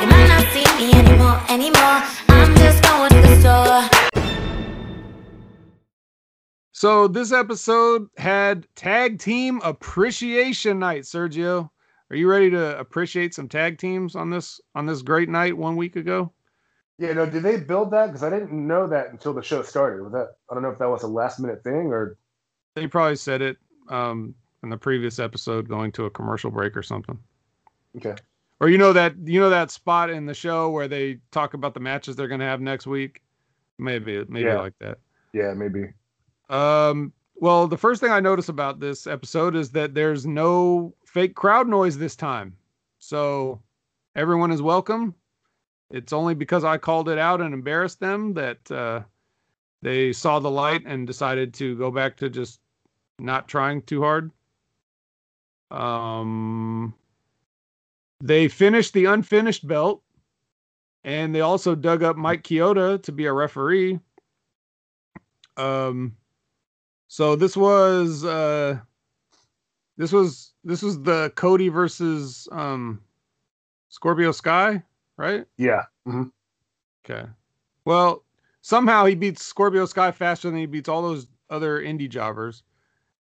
You 0.02 0.08
might 0.08 0.28
not 0.28 0.46
see 0.52 0.66
me 0.78 0.94
anymore, 0.94 1.40
anymore. 1.50 2.02
I'm 2.30 2.56
just 2.58 2.84
going 2.84 3.10
to 3.12 3.22
the 3.22 3.40
store. 3.40 3.90
So 6.72 7.08
this 7.08 7.32
episode 7.32 8.08
had 8.18 8.68
tag 8.76 9.20
team 9.20 9.62
appreciation 9.64 10.80
night. 10.80 11.04
Sergio, 11.04 11.70
are 12.10 12.16
you 12.16 12.28
ready 12.28 12.50
to 12.50 12.80
appreciate 12.80 13.36
some 13.36 13.48
tag 13.48 13.78
teams 13.78 14.16
on 14.16 14.32
this 14.32 14.60
on 14.74 14.88
this 14.88 15.04
great 15.04 15.30
night 15.30 15.56
one 15.56 15.76
week 15.76 15.96
ago? 15.96 16.34
Yeah, 17.02 17.14
no. 17.14 17.26
Did 17.26 17.42
they 17.42 17.58
build 17.58 17.90
that? 17.92 18.08
Because 18.08 18.22
I 18.22 18.30
didn't 18.30 18.52
know 18.52 18.86
that 18.88 19.10
until 19.10 19.34
the 19.34 19.42
show 19.42 19.64
started. 19.64 20.04
Was 20.04 20.12
that? 20.14 20.36
I 20.50 20.54
don't 20.54 20.62
know 20.62 20.70
if 20.70 20.78
that 20.78 20.90
was 20.90 21.02
a 21.02 21.08
last 21.08 21.40
minute 21.40 21.64
thing 21.64 21.88
or. 21.92 22.18
They 22.76 22.86
probably 22.88 23.16
said 23.16 23.42
it 23.42 23.58
um, 23.90 24.34
in 24.64 24.70
the 24.70 24.78
previous 24.78 25.18
episode, 25.20 25.68
going 25.68 25.92
to 25.94 26.06
a 26.06 26.10
commercial 26.12 26.52
break 26.52 26.78
or 26.78 26.84
something. 26.84 27.18
Okay. 27.98 28.16
Or 28.60 28.70
you 28.70 28.78
know 28.78 28.94
that 28.94 29.16
you 29.26 29.40
know 29.40 29.50
that 29.50 29.72
spot 29.72 30.12
in 30.12 30.28
the 30.28 30.36
show 30.36 30.70
where 30.70 30.88
they 30.88 31.18
talk 31.32 31.56
about 31.56 31.74
the 31.74 31.80
matches 31.80 32.16
they're 32.16 32.28
going 32.28 32.40
to 32.40 32.46
have 32.46 32.62
next 32.62 32.86
week. 32.86 33.22
Maybe 33.80 34.24
maybe 34.30 34.46
Yeah. 34.48 34.60
like 34.60 34.78
that. 34.80 35.00
Yeah, 35.34 35.54
maybe. 35.56 35.94
Um, 36.50 37.12
well, 37.36 37.68
the 37.68 37.78
first 37.78 38.00
thing 38.02 38.12
I 38.12 38.20
notice 38.20 38.50
about 38.50 38.80
this 38.80 39.08
episode 39.08 39.56
is 39.56 39.72
that 39.72 39.96
there's 39.96 40.28
no 40.28 40.94
fake 41.06 41.36
crowd 41.36 41.68
noise 41.68 41.98
this 41.98 42.16
time. 42.16 42.56
So 43.00 43.60
everyone 44.16 44.52
is 44.52 44.62
welcome. 44.62 45.16
It's 45.92 46.14
only 46.14 46.34
because 46.34 46.64
I 46.64 46.78
called 46.78 47.10
it 47.10 47.18
out 47.18 47.42
and 47.42 47.54
embarrassed 47.54 48.00
them 48.00 48.34
that 48.34 48.72
uh, 48.72 49.02
they 49.82 50.14
saw 50.14 50.40
the 50.40 50.52
light 50.52 50.84
and 50.86 51.06
decided 51.06 51.54
to 51.56 51.76
go 51.76 51.92
back 51.92 52.18
to 52.18 52.30
just 52.30 52.62
not 53.20 53.48
trying 53.48 53.82
too 53.82 54.02
hard. 54.02 54.32
Um, 55.70 56.94
they 58.22 58.48
finished 58.48 58.94
the 58.94 59.06
unfinished 59.06 59.68
belt, 59.68 60.02
and 61.04 61.34
they 61.34 61.42
also 61.42 61.76
dug 61.76 62.04
up 62.04 62.16
Mike 62.16 62.44
Chioda 62.44 63.02
to 63.04 63.12
be 63.12 63.26
a 63.26 63.34
referee. 63.34 64.00
Um, 65.58 66.16
so 67.08 67.36
this 67.36 67.58
was 67.58 68.24
uh, 68.24 68.80
this 69.98 70.12
was 70.12 70.54
this 70.64 70.82
was 70.82 71.02
the 71.02 71.32
Cody 71.36 71.70
versus 71.70 72.48
um, 72.52 73.02
Scorpio 73.90 74.32
Sky, 74.32 74.84
right? 75.18 75.46
Yeah. 75.58 75.84
hmm 76.06 76.24
Okay. 77.06 77.28
Well, 77.86 78.24
somehow 78.62 79.06
he 79.06 79.16
beats 79.16 79.44
Scorpio 79.44 79.86
Sky 79.86 80.12
faster 80.12 80.50
than 80.50 80.60
he 80.60 80.66
beats 80.68 80.90
all 80.90 81.02
those 81.02 81.28
other 81.50 81.82
indie 81.82 82.10
jobbers. 82.10 82.64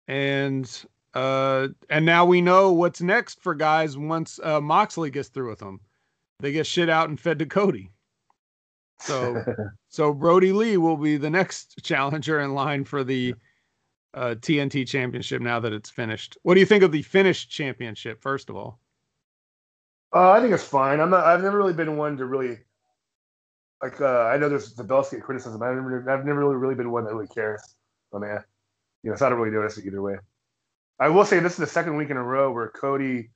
And 0.09 0.71
uh 1.15 1.69
and 1.91 2.05
now 2.07 2.25
we 2.25 2.41
know 2.41 2.73
what's 2.73 3.01
next 3.03 3.41
for 3.41 3.55
guys 3.55 3.97
once 3.97 4.41
uh 4.43 4.61
Moxley 4.61 5.11
gets 5.11 5.29
through 5.29 5.51
with 5.51 5.59
them. 5.61 5.81
They 6.41 6.53
get 6.53 6.67
shit 6.67 6.89
out 6.89 7.09
and 7.09 7.19
fed 7.21 7.39
to 7.39 7.47
Cody. 7.47 7.91
So 8.99 9.45
so 9.89 10.13
Brodie 10.13 10.53
Lee 10.53 10.77
will 10.77 10.97
be 10.97 11.17
the 11.17 11.31
next 11.31 11.79
challenger 11.83 12.41
in 12.41 12.55
line 12.55 12.85
for 12.85 13.05
the 13.05 13.35
uh 14.15 14.35
TNT 14.39 14.87
championship 14.87 15.41
now 15.41 15.61
that 15.61 15.73
it's 15.73 15.91
finished. 15.91 16.37
What 16.43 16.55
do 16.55 16.61
you 16.61 16.67
think 16.67 16.85
of 16.85 16.93
the 16.93 17.03
finished 17.03 17.51
championship 17.51 18.21
first 18.21 18.51
of 18.51 18.57
all? 18.57 18.81
Uh, 20.15 20.31
I 20.31 20.41
think 20.41 20.53
it's 20.53 20.65
fine. 20.65 21.01
I'm 21.01 21.11
not. 21.11 21.25
I've 21.25 21.43
never 21.43 21.57
really 21.57 21.73
been 21.73 21.97
one 21.97 22.17
to 22.19 22.27
really 22.27 22.59
like. 23.83 24.01
Uh, 24.01 24.25
I 24.25 24.37
know 24.37 24.49
there's 24.49 24.75
the 24.75 24.85
belts 24.85 25.11
get 25.11 25.23
criticism. 25.23 25.63
I've 25.63 25.75
never. 25.75 26.11
I've 26.11 26.25
never 26.25 26.41
really, 26.41 26.57
really 26.57 26.75
been 26.75 26.91
one 26.91 27.05
that 27.05 27.15
really 27.15 27.29
cares. 27.29 27.63
I 28.15 28.19
mean, 28.19 28.39
you 29.03 29.11
know, 29.11 29.17
so 29.17 29.27
I 29.27 29.31
don't 29.31 29.39
really 29.39 29.55
notice 29.55 29.79
it 29.79 29.87
either 29.87 30.03
way. 30.03 30.17
I 30.99 31.09
will 31.09 31.25
say 31.25 31.41
this 31.41 31.53
is 31.53 31.59
the 31.59 31.67
second 31.67 31.97
week 31.97 32.11
in 32.11 32.17
a 32.17 32.23
row 32.23 32.53
where 32.53 32.69
Cody 32.69 33.31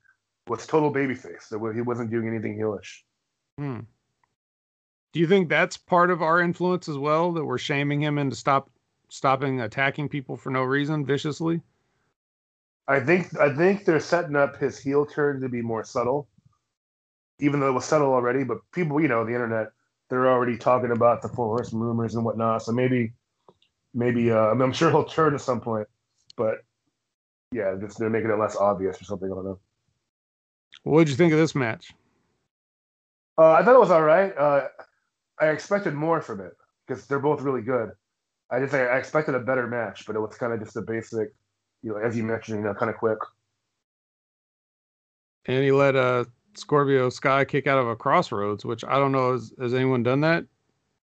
was 0.47 0.67
total 0.67 0.93
babyface. 0.93 1.43
So 1.49 1.65
he 1.71 1.81
wasn't 1.81 2.11
doing 2.11 2.29
anything 2.29 2.59
heelish. 2.59 3.01
Hmm. 3.59 3.81
Do 5.13 5.21
you 5.21 5.27
think 5.27 5.49
that's 5.49 5.77
part 5.77 6.11
of 6.11 6.23
our 6.23 6.41
influence 6.41 6.89
as 6.89 6.99
well 6.99 7.33
that 7.33 7.45
we're 7.45 7.59
shaming 7.59 8.03
him 8.03 8.19
into 8.19 8.37
stop 8.37 8.71
stopping 9.09 9.61
attacking 9.61 10.09
people 10.09 10.37
for 10.37 10.51
no 10.51 10.63
reason 10.63 11.07
viciously? 11.07 11.63
I 12.87 13.01
think. 13.01 13.37
I 13.39 13.55
think 13.55 13.85
they're 13.85 13.99
setting 13.99 14.37
up 14.37 14.57
his 14.59 14.79
heel 14.79 15.07
turn 15.07 15.41
to 15.41 15.49
be 15.49 15.63
more 15.63 15.85
subtle, 15.85 16.29
even 17.39 17.61
though 17.61 17.69
it 17.69 17.73
was 17.73 17.85
settled 17.85 18.13
already. 18.13 18.45
But 18.45 18.59
people, 18.73 19.01
you 19.01 19.09
know, 19.09 19.25
the 19.25 19.33
internet, 19.33 19.69
they're 20.09 20.29
already 20.29 20.57
talking 20.57 20.93
about 20.93 21.23
the 21.23 21.29
Four 21.29 21.47
Horsemen 21.47 21.83
rumors 21.83 22.15
and 22.15 22.25
whatnot. 22.25 22.63
So 22.63 22.73
maybe, 22.73 23.13
maybe. 23.95 24.31
Uh, 24.31 24.47
I 24.47 24.53
mean, 24.53 24.63
I'm 24.63 24.73
sure 24.73 24.91
he'll 24.91 25.05
turn 25.05 25.35
at 25.35 25.41
some 25.41 25.61
point, 25.61 25.89
but 26.37 26.59
yeah, 27.53 27.75
just 27.81 27.99
they're 27.99 28.11
making 28.11 28.31
it 28.31 28.39
less 28.39 28.57
obvious 28.57 29.01
or 29.01 29.05
something. 29.05 29.31
I 29.31 29.35
don't 29.35 29.45
know. 29.45 29.59
What 30.83 31.01
did 31.01 31.11
you 31.11 31.17
think 31.17 31.33
of 31.33 31.39
this 31.39 31.55
match? 31.55 31.93
Uh, 33.39 33.53
I 33.53 33.63
thought 33.63 33.75
it 33.75 33.81
was 33.81 33.91
all 33.91 34.03
right. 34.03 34.37
Uh, 34.37 34.69
I 35.41 35.49
expected 35.49 35.95
more 35.95 36.21
from 36.21 36.41
it 36.41 36.53
because 36.87 37.07
they're 37.07 37.19
both 37.19 37.43
really 37.43 37.63
good. 37.63 37.91
I 38.51 38.61
just 38.61 38.73
I 38.75 38.97
expected 38.97 39.35
a 39.35 39.41
better 39.41 39.67
match, 39.67 40.07
but 40.07 40.17
it 40.17 40.21
was 40.21 40.37
kind 40.37 40.53
of 40.53 40.61
just 40.61 40.77
a 40.77 40.83
basic, 40.83 41.29
you 41.83 41.91
know, 41.91 41.97
as 41.97 42.17
you 42.17 42.23
mentioned, 42.23 42.59
you 42.59 42.65
know, 42.65 42.75
kind 42.75 42.91
of 42.91 42.97
quick. 42.97 43.19
And 45.47 45.65
he 45.65 45.73
let 45.73 45.97
uh 45.97 46.25
Scorpio 46.57 47.09
Sky 47.11 47.45
kick 47.45 47.67
out 47.67 47.79
of 47.79 47.87
a 47.89 47.97
crossroads, 47.97 48.65
which 48.65 48.85
I 48.85 48.99
don't 48.99 49.13
know 49.13 49.33
has, 49.33 49.53
has 49.61 49.75
anyone 49.75 50.03
done 50.03 50.21
that? 50.23 50.45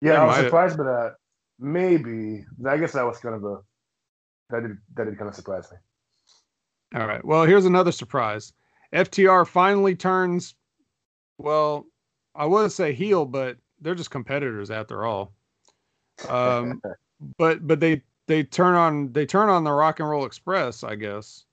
Yeah, 0.00 0.12
Yeah, 0.12 0.22
I 0.22 0.26
was 0.26 0.36
might- 0.36 0.44
surprised 0.44 0.78
by 0.78 0.84
that. 0.84 1.14
Maybe 1.60 2.44
I 2.68 2.76
guess 2.76 2.92
that 2.92 3.04
was 3.04 3.18
kind 3.18 3.34
of 3.34 3.44
a 3.44 3.58
that 4.50 4.62
did 4.62 4.78
that 4.94 5.04
did 5.06 5.18
kind 5.18 5.28
of 5.28 5.34
surprise 5.34 5.68
me. 5.72 5.78
All 7.00 7.06
right. 7.06 7.24
Well, 7.24 7.44
here's 7.44 7.64
another 7.66 7.90
surprise. 7.92 8.52
FTR 8.94 9.44
finally 9.46 9.96
turns 9.96 10.54
well, 11.36 11.86
I 12.34 12.46
wouldn't 12.46 12.72
say 12.72 12.92
heel, 12.92 13.24
but 13.24 13.56
they're 13.80 13.94
just 13.96 14.10
competitors 14.12 14.70
after 14.70 15.04
all. 15.04 15.32
Um 16.28 16.80
but 17.38 17.66
but 17.66 17.80
they 17.80 18.02
they 18.28 18.44
turn 18.44 18.76
on 18.76 19.12
they 19.12 19.26
turn 19.26 19.48
on 19.48 19.64
the 19.64 19.72
Rock 19.72 19.98
and 19.98 20.08
Roll 20.08 20.26
Express, 20.26 20.84
I 20.84 20.94
guess, 20.94 21.44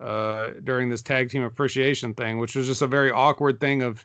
uh, 0.00 0.50
during 0.64 0.88
this 0.88 1.02
tag 1.02 1.30
team 1.30 1.42
appreciation 1.42 2.14
thing, 2.14 2.38
which 2.38 2.56
was 2.56 2.66
just 2.66 2.82
a 2.82 2.86
very 2.86 3.10
awkward 3.10 3.60
thing 3.60 3.82
of 3.82 4.04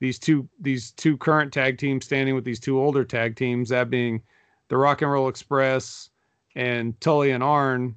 these 0.00 0.18
two 0.18 0.48
these 0.60 0.90
two 0.92 1.16
current 1.16 1.52
tag 1.52 1.78
teams 1.78 2.04
standing 2.04 2.34
with 2.34 2.44
these 2.44 2.60
two 2.60 2.80
older 2.80 3.04
tag 3.04 3.36
teams, 3.36 3.68
that 3.68 3.90
being 3.90 4.22
the 4.68 4.76
Rock 4.76 5.02
and 5.02 5.10
Roll 5.10 5.28
Express 5.28 6.10
and 6.56 6.98
Tully 7.00 7.30
and 7.30 7.42
Arn. 7.42 7.94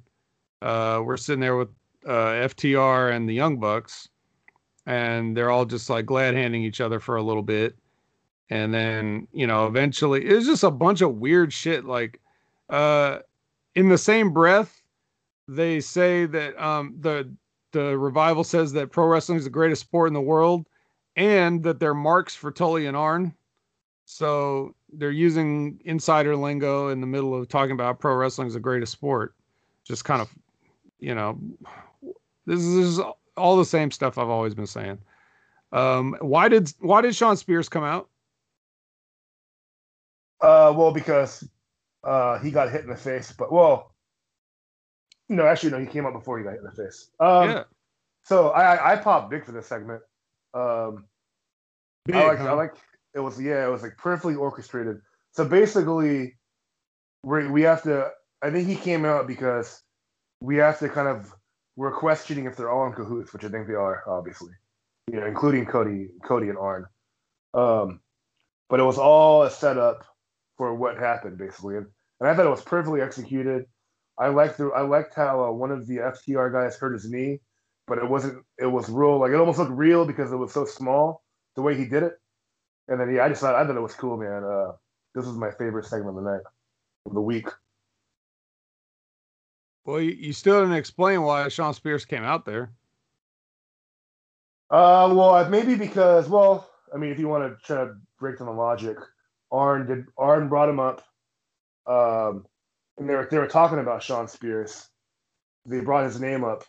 Uh, 0.60 1.02
we're 1.04 1.16
sitting 1.16 1.40
there 1.40 1.56
with 1.56 1.68
uh, 2.06 2.48
FTR 2.48 3.14
and 3.14 3.28
the 3.28 3.34
Young 3.34 3.58
Bucks, 3.58 4.08
and 4.86 5.36
they're 5.36 5.50
all 5.50 5.64
just 5.64 5.88
like 5.90 6.06
glad 6.06 6.34
handing 6.34 6.62
each 6.62 6.80
other 6.80 7.00
for 7.00 7.16
a 7.16 7.22
little 7.22 7.42
bit. 7.42 7.76
And 8.50 8.72
then, 8.72 9.28
you 9.32 9.46
know, 9.46 9.66
eventually 9.66 10.26
it 10.26 10.34
was 10.34 10.46
just 10.46 10.64
a 10.64 10.70
bunch 10.70 11.02
of 11.02 11.16
weird 11.16 11.52
shit. 11.52 11.84
Like, 11.84 12.20
uh, 12.70 13.18
in 13.74 13.88
the 13.88 13.98
same 13.98 14.32
breath, 14.32 14.82
they 15.48 15.80
say 15.80 16.26
that 16.26 16.62
um, 16.62 16.94
the 17.00 17.34
the 17.72 17.98
revival 17.98 18.44
says 18.44 18.72
that 18.72 18.92
pro 18.92 19.06
wrestling 19.06 19.38
is 19.38 19.44
the 19.44 19.50
greatest 19.50 19.82
sport 19.82 20.08
in 20.08 20.14
the 20.14 20.20
world, 20.20 20.66
and 21.16 21.62
that 21.64 21.80
they're 21.80 21.94
marks 21.94 22.34
for 22.34 22.52
Tully 22.52 22.86
and 22.86 22.96
Arn. 22.96 23.34
So 24.04 24.74
they're 24.92 25.10
using 25.10 25.80
insider 25.84 26.36
lingo 26.36 26.88
in 26.88 27.00
the 27.00 27.06
middle 27.06 27.34
of 27.34 27.48
talking 27.48 27.72
about 27.72 27.98
pro 27.98 28.14
wrestling 28.14 28.48
is 28.48 28.54
the 28.54 28.60
greatest 28.60 28.92
sport. 28.92 29.34
Just 29.84 30.04
kind 30.04 30.22
of, 30.22 30.30
you 30.98 31.14
know, 31.14 31.38
this 32.46 32.60
is, 32.60 33.00
all 33.36 33.56
the 33.56 33.64
same 33.64 33.90
stuff 33.90 34.18
I've 34.18 34.28
always 34.28 34.54
been 34.54 34.66
saying. 34.66 34.98
Um, 35.72 36.16
why 36.20 36.48
did 36.48 36.72
why 36.80 37.00
did 37.00 37.14
Shawn 37.14 37.36
Spears 37.36 37.68
come 37.68 37.84
out? 37.84 38.08
Uh, 40.40 40.72
well, 40.76 40.92
because 40.92 41.48
uh, 42.04 42.38
he 42.38 42.50
got 42.50 42.70
hit 42.70 42.82
in 42.82 42.90
the 42.90 42.96
face, 42.96 43.32
but 43.32 43.52
well, 43.52 43.94
no, 45.28 45.46
actually, 45.46 45.70
no, 45.70 45.78
he 45.78 45.86
came 45.86 46.06
out 46.06 46.12
before 46.12 46.38
he 46.38 46.44
got 46.44 46.52
hit 46.52 46.60
in 46.60 46.64
the 46.64 46.72
face. 46.72 47.10
Um, 47.20 47.50
yeah, 47.50 47.64
So 48.24 48.50
I 48.50 48.92
I 48.92 48.96
popped 48.96 49.30
big 49.30 49.44
for 49.44 49.52
this 49.52 49.66
segment. 49.66 50.02
Um, 50.54 51.04
big, 52.06 52.16
I 52.16 52.28
like 52.28 52.38
huh? 52.38 52.48
I 52.48 52.52
like 52.52 52.74
it 53.14 53.20
was 53.20 53.40
yeah 53.40 53.66
it 53.66 53.70
was 53.70 53.82
like 53.82 53.96
perfectly 53.96 54.34
orchestrated. 54.34 55.00
So 55.32 55.44
basically, 55.44 56.36
we 57.22 57.48
we 57.48 57.62
have 57.62 57.82
to. 57.82 58.10
I 58.42 58.50
think 58.50 58.68
he 58.68 58.76
came 58.76 59.04
out 59.04 59.26
because 59.26 59.82
we 60.40 60.56
have 60.56 60.78
to 60.78 60.88
kind 60.88 61.08
of 61.08 61.34
we're 61.76 61.92
questioning 61.92 62.46
if 62.46 62.56
they're 62.56 62.70
all 62.70 62.86
in 62.86 62.92
cahoots, 62.92 63.32
which 63.32 63.44
I 63.44 63.48
think 63.48 63.68
they 63.68 63.74
are, 63.74 64.02
obviously. 64.06 64.52
You 65.10 65.20
know, 65.20 65.26
including 65.26 65.64
Cody, 65.64 66.08
Cody 66.24 66.48
and 66.48 66.58
Arn. 66.58 66.86
Um, 67.54 68.00
but 68.68 68.80
it 68.80 68.82
was 68.82 68.98
all 68.98 69.44
a 69.44 69.50
setup 69.50 70.04
for 70.56 70.74
what 70.74 70.98
happened, 70.98 71.38
basically, 71.38 71.76
and, 71.76 71.86
and 72.20 72.28
I 72.28 72.34
thought 72.34 72.46
it 72.46 72.50
was 72.50 72.62
perfectly 72.62 73.00
executed. 73.00 73.64
I 74.18 74.28
liked 74.28 74.58
the 74.58 74.68
I 74.68 74.82
liked 74.82 75.14
how 75.14 75.44
uh, 75.44 75.50
one 75.50 75.70
of 75.70 75.86
the 75.86 75.98
FTR 75.98 76.52
guys 76.52 76.76
hurt 76.76 76.92
his 76.92 77.08
knee, 77.10 77.40
but 77.86 77.98
it 77.98 78.08
wasn't. 78.08 78.44
It 78.58 78.66
was 78.66 78.88
real. 78.88 79.18
Like 79.18 79.30
it 79.30 79.36
almost 79.36 79.58
looked 79.58 79.70
real 79.70 80.04
because 80.04 80.32
it 80.32 80.36
was 80.36 80.52
so 80.52 80.64
small 80.64 81.22
the 81.54 81.62
way 81.62 81.76
he 81.76 81.84
did 81.84 82.02
it. 82.02 82.14
And 82.88 83.00
then 83.00 83.14
yeah, 83.14 83.24
I 83.24 83.28
just 83.28 83.40
thought 83.40 83.54
I 83.54 83.66
thought 83.66 83.76
it 83.76 83.80
was 83.80 83.94
cool, 83.94 84.16
man. 84.16 84.42
Uh, 84.44 84.72
this 85.14 85.24
was 85.26 85.36
my 85.36 85.50
favorite 85.50 85.84
segment 85.84 86.16
of 86.16 86.24
the 86.24 86.30
night, 86.30 86.42
of 87.06 87.14
the 87.14 87.20
week. 87.20 87.48
Well, 89.84 90.00
you, 90.00 90.10
you 90.10 90.32
still 90.32 90.60
didn't 90.60 90.76
explain 90.76 91.22
why 91.22 91.48
Shawn 91.48 91.72
Spears 91.72 92.04
came 92.04 92.22
out 92.22 92.44
there. 92.44 92.72
Uh, 94.70 95.10
well, 95.14 95.48
maybe 95.48 95.76
because 95.76 96.28
well, 96.28 96.68
I 96.94 96.98
mean, 96.98 97.10
if 97.10 97.18
you 97.18 97.28
want 97.28 97.44
to 97.44 97.66
try 97.66 97.84
to 97.84 97.94
break 98.18 98.38
down 98.38 98.48
the 98.48 98.52
logic, 98.52 98.98
Arn 99.50 99.86
did 99.86 100.06
Arn 100.18 100.48
brought 100.48 100.68
him 100.68 100.80
up, 100.80 101.02
um, 101.86 102.44
and 102.98 103.08
they 103.08 103.14
were 103.14 103.28
they 103.30 103.38
were 103.38 103.46
talking 103.46 103.78
about 103.78 104.02
Shawn 104.02 104.28
Spears. 104.28 104.88
They 105.66 105.80
brought 105.80 106.04
his 106.04 106.20
name 106.20 106.44
up, 106.44 106.64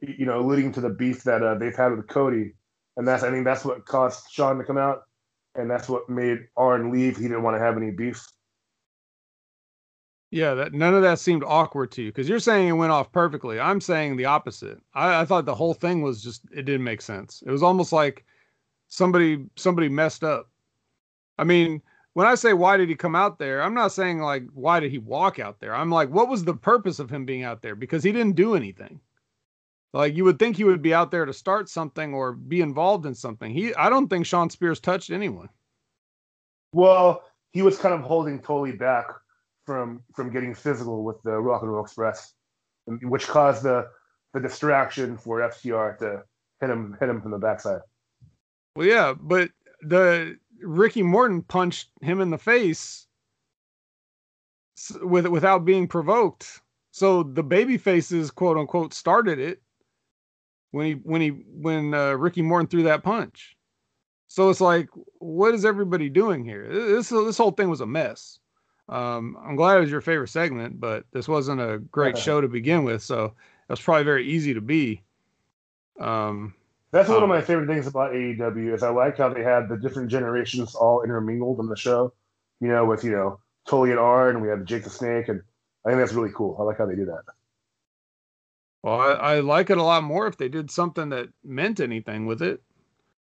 you 0.00 0.26
know, 0.26 0.40
alluding 0.40 0.72
to 0.72 0.80
the 0.80 0.90
beef 0.90 1.24
that 1.24 1.42
uh, 1.42 1.56
they've 1.56 1.74
had 1.74 1.96
with 1.96 2.08
Cody, 2.08 2.54
and 2.96 3.06
that's 3.06 3.22
I 3.22 3.30
think 3.30 3.44
that's 3.44 3.64
what 3.64 3.84
caused 3.86 4.30
Shawn 4.30 4.58
to 4.58 4.64
come 4.64 4.78
out, 4.78 5.02
and 5.54 5.70
that's 5.70 5.88
what 5.88 6.08
made 6.08 6.38
Arn 6.56 6.92
leave. 6.92 7.16
He 7.16 7.24
didn't 7.24 7.42
want 7.42 7.56
to 7.56 7.64
have 7.64 7.76
any 7.76 7.90
beef. 7.90 8.24
Yeah, 10.30 10.54
that 10.54 10.72
none 10.72 10.94
of 10.94 11.02
that 11.02 11.20
seemed 11.20 11.44
awkward 11.44 11.92
to 11.92 12.02
you 12.02 12.08
because 12.10 12.28
you're 12.28 12.40
saying 12.40 12.68
it 12.68 12.72
went 12.72 12.92
off 12.92 13.12
perfectly. 13.12 13.60
I'm 13.60 13.80
saying 13.80 14.16
the 14.16 14.24
opposite. 14.24 14.80
I, 14.94 15.20
I 15.20 15.24
thought 15.24 15.44
the 15.44 15.54
whole 15.54 15.74
thing 15.74 16.02
was 16.02 16.22
just 16.22 16.42
it 16.52 16.62
didn't 16.62 16.84
make 16.84 17.02
sense. 17.02 17.42
It 17.46 17.50
was 17.50 17.62
almost 17.62 17.92
like 17.92 18.24
somebody 18.88 19.46
somebody 19.56 19.88
messed 19.88 20.24
up. 20.24 20.50
I 21.38 21.44
mean, 21.44 21.82
when 22.14 22.26
I 22.26 22.36
say 22.36 22.52
why 22.52 22.76
did 22.76 22.88
he 22.88 22.94
come 22.94 23.14
out 23.14 23.38
there, 23.38 23.62
I'm 23.62 23.74
not 23.74 23.92
saying 23.92 24.20
like 24.20 24.44
why 24.54 24.80
did 24.80 24.90
he 24.90 24.98
walk 24.98 25.38
out 25.38 25.60
there. 25.60 25.74
I'm 25.74 25.90
like, 25.90 26.08
what 26.08 26.28
was 26.28 26.44
the 26.44 26.54
purpose 26.54 26.98
of 26.98 27.10
him 27.10 27.24
being 27.24 27.42
out 27.42 27.60
there? 27.60 27.74
Because 27.74 28.02
he 28.02 28.12
didn't 28.12 28.36
do 28.36 28.54
anything. 28.54 29.00
Like 29.92 30.16
you 30.16 30.24
would 30.24 30.38
think 30.38 30.56
he 30.56 30.64
would 30.64 30.82
be 30.82 30.94
out 30.94 31.10
there 31.10 31.26
to 31.26 31.32
start 31.32 31.68
something 31.68 32.14
or 32.14 32.32
be 32.32 32.60
involved 32.60 33.04
in 33.06 33.14
something. 33.14 33.52
He 33.52 33.74
I 33.74 33.90
don't 33.90 34.08
think 34.08 34.26
Shawn 34.26 34.48
Spears 34.48 34.80
touched 34.80 35.10
anyone. 35.10 35.48
Well, 36.72 37.22
he 37.52 37.62
was 37.62 37.78
kind 37.78 37.94
of 37.94 38.00
holding 38.00 38.40
Tully 38.40 38.72
back 38.72 39.06
from 39.66 40.02
from 40.14 40.30
getting 40.32 40.54
physical 40.54 41.04
with 41.04 41.20
the 41.22 41.32
Rock 41.32 41.62
and 41.62 41.72
Roll 41.72 41.84
Express, 41.84 42.34
which 42.86 43.26
caused 43.26 43.64
the 43.64 43.88
the 44.34 44.40
distraction 44.40 45.16
for 45.16 45.38
FTR 45.38 45.98
to 45.98 46.22
hit 46.60 46.70
him 46.70 46.96
hit 47.00 47.08
him 47.08 47.20
from 47.20 47.32
the 47.32 47.38
backside. 47.38 47.80
Well, 48.76 48.86
yeah, 48.86 49.14
but 49.18 49.50
the 49.80 50.38
Ricky 50.64 51.02
Morton 51.02 51.42
punched 51.42 51.90
him 52.00 52.20
in 52.20 52.30
the 52.30 52.38
face 52.38 53.06
with 55.02 55.26
without 55.26 55.64
being 55.64 55.86
provoked. 55.86 56.60
So 56.90 57.22
the 57.22 57.42
baby 57.42 57.76
faces, 57.76 58.30
quote 58.30 58.56
unquote, 58.56 58.94
started 58.94 59.38
it 59.38 59.60
when 60.70 60.86
he 60.86 60.92
when 60.92 61.20
he 61.20 61.28
when 61.28 61.94
uh, 61.94 62.12
Ricky 62.12 62.42
Morton 62.42 62.66
threw 62.66 62.82
that 62.84 63.02
punch. 63.02 63.56
So 64.26 64.50
it's 64.50 64.60
like, 64.60 64.88
what 65.18 65.54
is 65.54 65.64
everybody 65.64 66.08
doing 66.08 66.44
here? 66.44 66.68
This 66.68 67.08
this 67.08 67.38
whole 67.38 67.52
thing 67.52 67.70
was 67.70 67.80
a 67.80 67.86
mess. 67.86 68.38
Um, 68.88 69.36
I'm 69.42 69.56
glad 69.56 69.78
it 69.78 69.80
was 69.80 69.90
your 69.90 70.00
favorite 70.00 70.28
segment, 70.28 70.78
but 70.78 71.04
this 71.12 71.28
wasn't 71.28 71.60
a 71.60 71.78
great 71.78 72.18
show 72.18 72.40
to 72.40 72.48
begin 72.48 72.84
with, 72.84 73.02
so 73.02 73.24
it 73.24 73.32
was 73.68 73.80
probably 73.80 74.04
very 74.04 74.28
easy 74.28 74.52
to 74.52 74.60
be. 74.60 75.02
Um, 75.98 76.54
That's 76.94 77.10
one 77.10 77.18
Um, 77.18 77.24
of 77.24 77.30
my 77.30 77.42
favorite 77.42 77.68
things 77.68 77.88
about 77.88 78.14
AEW 78.14 78.74
is 78.74 78.82
I 78.84 78.90
like 78.90 79.18
how 79.18 79.30
they 79.30 79.44
had 79.44 79.68
the 79.68 79.76
different 79.78 80.10
generations 80.10 80.76
all 80.76 81.04
intermingled 81.04 81.60
in 81.60 81.68
the 81.68 81.76
show. 81.76 82.14
You 82.62 82.68
know, 82.70 82.86
with 82.86 83.04
you 83.04 83.12
know 83.12 83.40
Tully 83.68 83.90
and 83.92 84.00
Arn, 84.00 84.36
and 84.36 84.42
we 84.42 84.50
had 84.50 84.66
Jake 84.66 84.84
the 84.84 84.90
Snake, 84.90 85.28
and 85.28 85.42
I 85.86 85.90
think 85.90 86.00
that's 86.00 86.14
really 86.14 86.32
cool. 86.34 86.56
I 86.60 86.64
like 86.64 86.78
how 86.78 86.86
they 86.86 86.96
do 86.96 87.06
that. 87.06 87.24
Well, 88.82 89.00
I, 89.00 89.12
I 89.36 89.40
like 89.40 89.70
it 89.70 89.78
a 89.78 89.84
lot 89.84 90.04
more 90.04 90.26
if 90.28 90.38
they 90.38 90.48
did 90.48 90.70
something 90.70 91.10
that 91.10 91.30
meant 91.44 91.80
anything 91.80 92.26
with 92.26 92.42
it. 92.42 92.62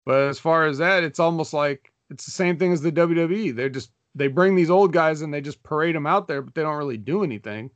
But 0.07 0.29
as 0.29 0.41
far 0.41 0.67
as 0.67 0.79
that, 0.79 1.05
it's 1.05 1.21
almost 1.21 1.55
like 1.55 1.93
it's 2.11 2.27
the 2.27 2.33
same 2.33 2.59
thing 2.59 2.73
as 2.73 2.83
the 2.83 2.93
WWE. 2.93 3.53
They're 3.53 3.71
just 3.71 3.93
they 4.17 4.29
bring 4.29 4.57
these 4.57 4.71
old 4.71 4.93
guys 4.95 5.23
and 5.23 5.35
they 5.35 5.43
just 5.43 5.62
parade 5.64 5.97
them 5.97 6.09
out 6.09 6.29
there, 6.29 6.43
but 6.43 6.55
they 6.57 6.62
don't 6.62 6.79
really 6.79 6.99
do 6.99 7.25
anything. 7.25 7.73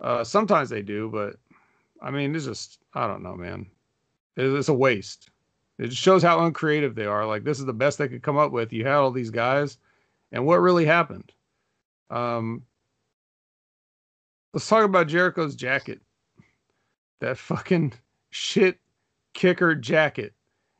Uh, 0.00 0.24
sometimes 0.24 0.70
they 0.70 0.82
do, 0.82 1.10
but 1.10 1.36
I 2.02 2.10
mean, 2.12 2.36
it's 2.36 2.46
just 2.46 2.80
I 2.94 3.06
don't 3.08 3.24
know, 3.24 3.36
man. 3.36 3.70
It's, 4.36 4.68
a 4.68 4.74
waste. 4.74 5.30
It 5.78 5.92
shows 5.92 6.22
how 6.22 6.44
uncreative 6.44 6.94
they 6.94 7.06
are. 7.06 7.26
Like 7.26 7.44
this 7.44 7.58
is 7.58 7.64
the 7.64 7.72
best 7.72 7.98
they 7.98 8.08
could 8.08 8.22
come 8.22 8.36
up 8.36 8.52
with. 8.52 8.72
You 8.72 8.84
had 8.84 8.94
all 8.94 9.10
these 9.10 9.30
guys, 9.30 9.78
and 10.32 10.46
what 10.46 10.60
really 10.60 10.84
happened? 10.84 11.32
Um, 12.10 12.62
let's 14.52 14.68
talk 14.68 14.84
about 14.84 15.08
Jericho's 15.08 15.56
jacket 15.56 16.00
that 17.20 17.38
fucking 17.38 17.92
shit 18.30 18.78
kicker 19.34 19.74
jacket. 19.74 20.34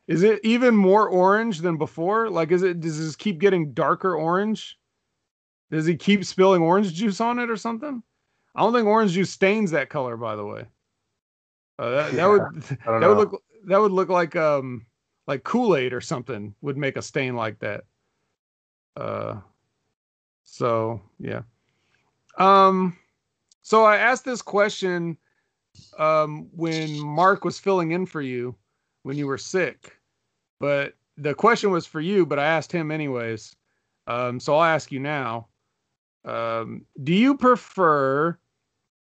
Is 0.07 0.23
it 0.23 0.39
even 0.43 0.75
more 0.75 1.09
orange 1.09 1.59
than 1.59 1.77
before? 1.77 2.29
Like, 2.29 2.51
is 2.51 2.63
it 2.63 2.79
does 2.79 2.97
this 2.97 3.15
keep 3.15 3.39
getting 3.39 3.73
darker 3.73 4.15
orange? 4.15 4.77
Does 5.69 5.85
he 5.85 5.97
keep 5.97 6.23
spilling 6.23 6.61
orange 6.61 6.93
juice 6.93 7.19
on 7.19 7.39
it 7.39 7.49
or 7.49 7.57
something? 7.57 8.01
I 8.55 8.61
don't 8.61 8.73
think 8.73 8.87
orange 8.87 9.11
juice 9.11 9.29
stains 9.29 9.71
that 9.71 9.89
color, 9.89 10.15
by 10.15 10.35
the 10.35 10.45
way. 10.45 10.65
Uh, 11.77 11.89
that, 11.91 12.11
that 12.13 12.25
would 12.25 12.41
that 12.85 13.01
know. 13.01 13.09
would 13.09 13.17
look 13.17 13.43
that 13.67 13.79
would 13.79 13.91
look 13.91 14.09
like 14.09 14.35
um 14.35 14.85
like 15.27 15.43
Kool 15.43 15.75
Aid 15.75 15.93
or 15.93 16.01
something 16.01 16.55
would 16.61 16.77
make 16.77 16.97
a 16.97 17.01
stain 17.01 17.35
like 17.35 17.59
that. 17.59 17.83
Uh, 18.95 19.35
so 20.43 21.01
yeah. 21.19 21.41
Um, 22.37 22.97
so 23.61 23.83
I 23.83 23.97
asked 23.97 24.25
this 24.25 24.41
question 24.41 25.17
um 25.99 26.47
when 26.55 26.99
Mark 26.99 27.45
was 27.45 27.59
filling 27.59 27.91
in 27.91 28.05
for 28.05 28.21
you 28.21 28.55
when 29.03 29.17
you 29.17 29.27
were 29.27 29.37
sick, 29.37 29.95
but 30.59 30.95
the 31.17 31.33
question 31.33 31.71
was 31.71 31.85
for 31.85 32.01
you, 32.01 32.25
but 32.25 32.39
I 32.39 32.45
asked 32.45 32.71
him 32.71 32.91
anyways. 32.91 33.55
Um, 34.07 34.39
so 34.39 34.55
I'll 34.55 34.63
ask 34.63 34.91
you 34.91 34.99
now. 34.99 35.47
Um, 36.25 36.85
do 37.03 37.13
you 37.13 37.35
prefer 37.35 38.37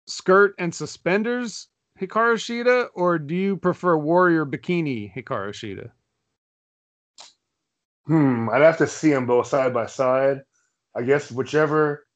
skirt 0.06 0.54
and 0.58 0.74
suspenders 0.74 1.68
Hikaru 2.00 2.34
Shida, 2.36 2.88
or 2.94 3.18
do 3.18 3.34
you 3.34 3.56
prefer 3.56 3.96
warrior 3.96 4.46
bikini 4.46 5.12
Hikaru 5.12 5.50
Shida? 5.50 5.90
Hmm, 8.06 8.48
I'd 8.50 8.62
have 8.62 8.78
to 8.78 8.86
see 8.86 9.10
them 9.10 9.26
both 9.26 9.48
side 9.48 9.74
by 9.74 9.86
side. 9.86 10.42
I 10.94 11.02
guess 11.02 11.30
whichever 11.30 12.06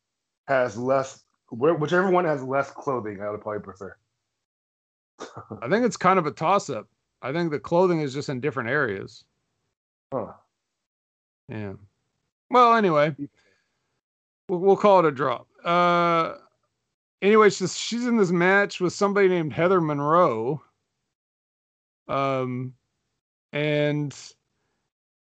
has 0.46 0.76
less, 0.76 1.22
whichever 1.50 2.10
one 2.10 2.24
has 2.24 2.42
less 2.42 2.70
clothing, 2.70 3.20
I 3.20 3.30
would 3.30 3.40
probably 3.40 3.60
prefer. 3.60 3.96
I 5.60 5.68
think 5.68 5.84
it's 5.84 5.96
kind 5.96 6.18
of 6.18 6.26
a 6.26 6.30
toss 6.30 6.70
up. 6.70 6.88
I 7.20 7.32
think 7.32 7.50
the 7.50 7.60
clothing 7.60 8.00
is 8.00 8.14
just 8.14 8.28
in 8.28 8.40
different 8.40 8.70
areas. 8.70 9.24
Huh. 10.12 10.32
Yeah. 11.48 11.74
Well, 12.50 12.74
anyway, 12.74 13.14
we'll, 14.48 14.58
we'll 14.60 14.76
call 14.76 15.00
it 15.00 15.06
a 15.06 15.12
draw. 15.12 15.44
Uh, 15.64 16.36
anyway, 17.22 17.50
she's 17.50 17.78
she's 17.78 18.06
in 18.06 18.18
this 18.18 18.30
match 18.32 18.80
with 18.80 18.92
somebody 18.92 19.28
named 19.28 19.54
Heather 19.54 19.80
Monroe. 19.80 20.62
Um, 22.08 22.74
and 23.52 24.14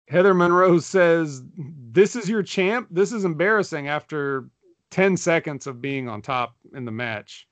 Heather 0.09 0.35
Monroe 0.35 0.79
says, 0.79 1.43
"This 1.57 2.17
is 2.17 2.29
your 2.29 2.43
champ. 2.43 2.89
This 2.91 3.13
is 3.13 3.25
embarrassing." 3.25 3.89
After 3.89 4.49
ten 4.91 5.17
seconds 5.19 5.67
of 5.67 5.83
being 5.83 6.09
on 6.09 6.23
top 6.23 6.57
in 6.73 6.85
the 6.87 6.93
match, 6.93 7.47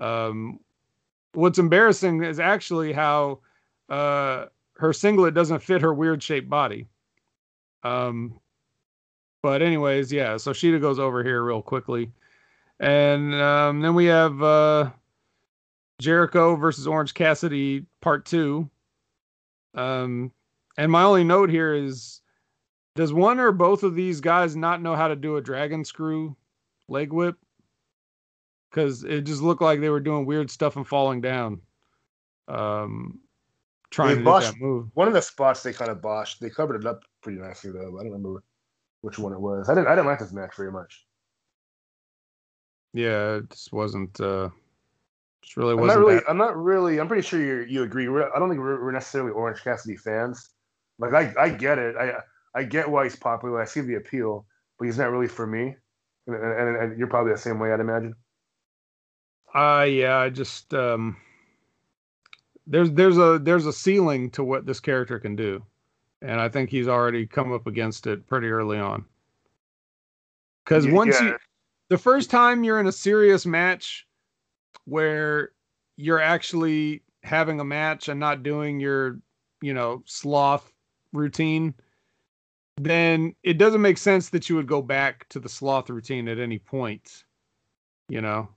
um, 0.00 0.60
what's 1.34 1.58
embarrassing 1.58 2.22
is 2.24 2.40
actually 2.40 2.92
how 2.92 3.40
uh, 3.90 4.46
her 4.76 4.92
singlet 4.94 5.34
doesn't 5.34 5.62
fit 5.62 5.82
her 5.82 5.92
weird 5.92 6.22
shaped 6.22 6.48
body. 6.48 6.86
Um, 7.82 8.40
But 9.42 9.60
anyways, 9.60 10.10
yeah. 10.10 10.38
So 10.38 10.52
Shida 10.52 10.80
goes 10.80 10.98
over 10.98 11.22
here 11.22 11.42
real 11.44 11.60
quickly, 11.60 12.10
and 12.80 13.34
um, 13.34 13.80
then 13.80 13.94
we 13.94 14.06
have 14.06 14.42
uh, 14.42 14.90
Jericho 16.00 16.56
versus 16.56 16.86
Orange 16.86 17.14
Cassidy 17.14 17.86
Part 18.00 18.24
Two. 18.26 18.68
Um, 19.74 20.32
and 20.76 20.90
my 20.90 21.02
only 21.02 21.24
note 21.24 21.50
here 21.50 21.74
is, 21.74 22.20
does 22.94 23.12
one 23.12 23.40
or 23.40 23.52
both 23.52 23.82
of 23.82 23.94
these 23.94 24.20
guys 24.20 24.54
not 24.56 24.82
know 24.82 24.94
how 24.94 25.08
to 25.08 25.16
do 25.16 25.36
a 25.36 25.40
dragon 25.42 25.84
screw 25.84 26.36
leg 26.88 27.12
whip? 27.12 27.36
Because 28.70 29.04
it 29.04 29.22
just 29.22 29.42
looked 29.42 29.62
like 29.62 29.80
they 29.80 29.88
were 29.90 30.00
doing 30.00 30.26
weird 30.26 30.50
stuff 30.50 30.76
and 30.76 30.86
falling 30.86 31.20
down. 31.20 31.60
Um, 32.48 33.20
trying 33.90 34.10
They 34.10 34.14
to 34.16 34.24
botched- 34.24 34.52
that 34.52 34.60
move. 34.60 34.88
One 34.94 35.08
of 35.08 35.14
the 35.14 35.22
spots 35.22 35.62
they 35.62 35.72
kind 35.72 35.90
of 35.90 36.02
botched. 36.02 36.40
They 36.40 36.50
covered 36.50 36.80
it 36.80 36.86
up 36.86 37.04
pretty 37.22 37.40
nicely 37.40 37.70
though. 37.70 37.98
I 37.98 38.02
don't 38.02 38.12
remember 38.12 38.42
which 39.02 39.18
one 39.18 39.32
it 39.32 39.40
was. 39.40 39.68
I 39.68 39.74
didn't. 39.74 39.86
I 39.88 39.94
didn't 39.94 40.06
like 40.06 40.18
this 40.18 40.32
match 40.32 40.56
very 40.56 40.72
much. 40.72 41.03
Yeah, 42.94 43.36
it 43.36 43.50
just 43.50 43.72
wasn't. 43.72 44.18
Uh, 44.20 44.48
just 45.42 45.56
really 45.56 45.74
wasn't. 45.74 45.98
I'm 45.98 46.04
wasn't. 46.04 46.06
really. 46.06 46.14
that- 46.20 46.30
I'm 46.30 46.38
not 46.38 46.56
really. 46.56 47.00
I'm 47.00 47.08
pretty 47.08 47.26
sure 47.26 47.40
you 47.40 47.66
you 47.68 47.82
agree. 47.82 48.08
We're, 48.08 48.32
I 48.32 48.38
don't 48.38 48.48
think 48.48 48.60
we're, 48.60 48.82
we're 48.82 48.92
necessarily 48.92 49.32
Orange 49.32 49.62
Cassidy 49.62 49.96
fans. 49.96 50.50
Like 50.98 51.12
I 51.12 51.34
I 51.38 51.48
get 51.50 51.78
it. 51.78 51.96
I 51.96 52.14
I 52.54 52.62
get 52.62 52.88
why 52.88 53.04
he's 53.04 53.16
popular. 53.16 53.60
I 53.60 53.64
see 53.64 53.80
the 53.80 53.96
appeal, 53.96 54.46
but 54.78 54.86
he's 54.86 54.96
not 54.96 55.10
really 55.10 55.26
for 55.26 55.46
me. 55.46 55.74
And, 56.26 56.36
and, 56.36 56.76
and 56.76 56.98
you're 56.98 57.08
probably 57.08 57.32
the 57.32 57.38
same 57.38 57.58
way, 57.58 57.72
I'd 57.72 57.80
imagine. 57.80 58.14
Uh 59.52 59.86
yeah, 59.88 60.16
I 60.16 60.30
just 60.30 60.72
um 60.72 61.16
there's 62.66 62.92
there's 62.92 63.18
a 63.18 63.40
there's 63.42 63.66
a 63.66 63.72
ceiling 63.72 64.30
to 64.30 64.44
what 64.44 64.66
this 64.66 64.80
character 64.80 65.18
can 65.18 65.34
do. 65.34 65.62
And 66.22 66.40
I 66.40 66.48
think 66.48 66.70
he's 66.70 66.88
already 66.88 67.26
come 67.26 67.52
up 67.52 67.66
against 67.66 68.06
it 68.06 68.26
pretty 68.26 68.48
early 68.48 68.78
on. 68.78 69.04
Cuz 70.64 70.86
once 70.86 71.20
yeah. 71.20 71.30
you 71.30 71.38
the 71.88 71.98
first 71.98 72.30
time 72.30 72.64
you're 72.64 72.80
in 72.80 72.86
a 72.86 72.92
serious 72.92 73.44
match 73.46 74.06
where 74.84 75.50
you're 75.96 76.20
actually 76.20 77.02
having 77.22 77.60
a 77.60 77.64
match 77.64 78.08
and 78.08 78.18
not 78.18 78.42
doing 78.42 78.80
your, 78.80 79.18
you 79.60 79.74
know, 79.74 80.02
sloth 80.06 80.72
routine, 81.12 81.74
then 82.76 83.34
it 83.42 83.58
doesn't 83.58 83.82
make 83.82 83.98
sense 83.98 84.30
that 84.30 84.48
you 84.48 84.56
would 84.56 84.66
go 84.66 84.82
back 84.82 85.28
to 85.28 85.38
the 85.38 85.48
sloth 85.48 85.88
routine 85.88 86.28
at 86.28 86.38
any 86.38 86.58
point. 86.58 87.24
You 88.08 88.20
know? 88.20 88.48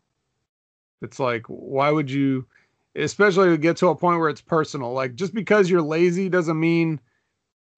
It's 1.01 1.19
like, 1.19 1.45
why 1.47 1.91
would 1.91 2.09
you, 2.09 2.45
especially 2.95 3.55
get 3.57 3.78
to 3.78 3.89
a 3.89 3.95
point 3.95 4.19
where 4.19 4.30
it's 4.30 4.41
personal? 4.41 4.93
Like, 4.93 5.15
just 5.15 5.34
because 5.34 5.69
you're 5.69 5.82
lazy 5.82 6.28
doesn't 6.28 6.59
mean 6.59 6.99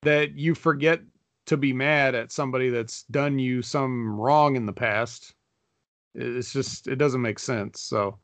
that 0.04 0.36
you 0.36 0.56
forget 0.56 1.02
to 1.48 1.58
be 1.58 1.74
mad 1.74 2.16
at 2.16 2.32
somebody 2.32 2.70
that's 2.70 3.04
done 3.04 3.38
you 3.38 3.62
some 3.62 4.18
wrong 4.18 4.56
in 4.56 4.66
the 4.66 4.74
past. 4.74 5.34
It's 6.16 6.52
just, 6.52 6.88
it 6.88 6.96
doesn't 6.96 7.22
make 7.22 7.40
sense. 7.40 7.82
So, 7.82 8.18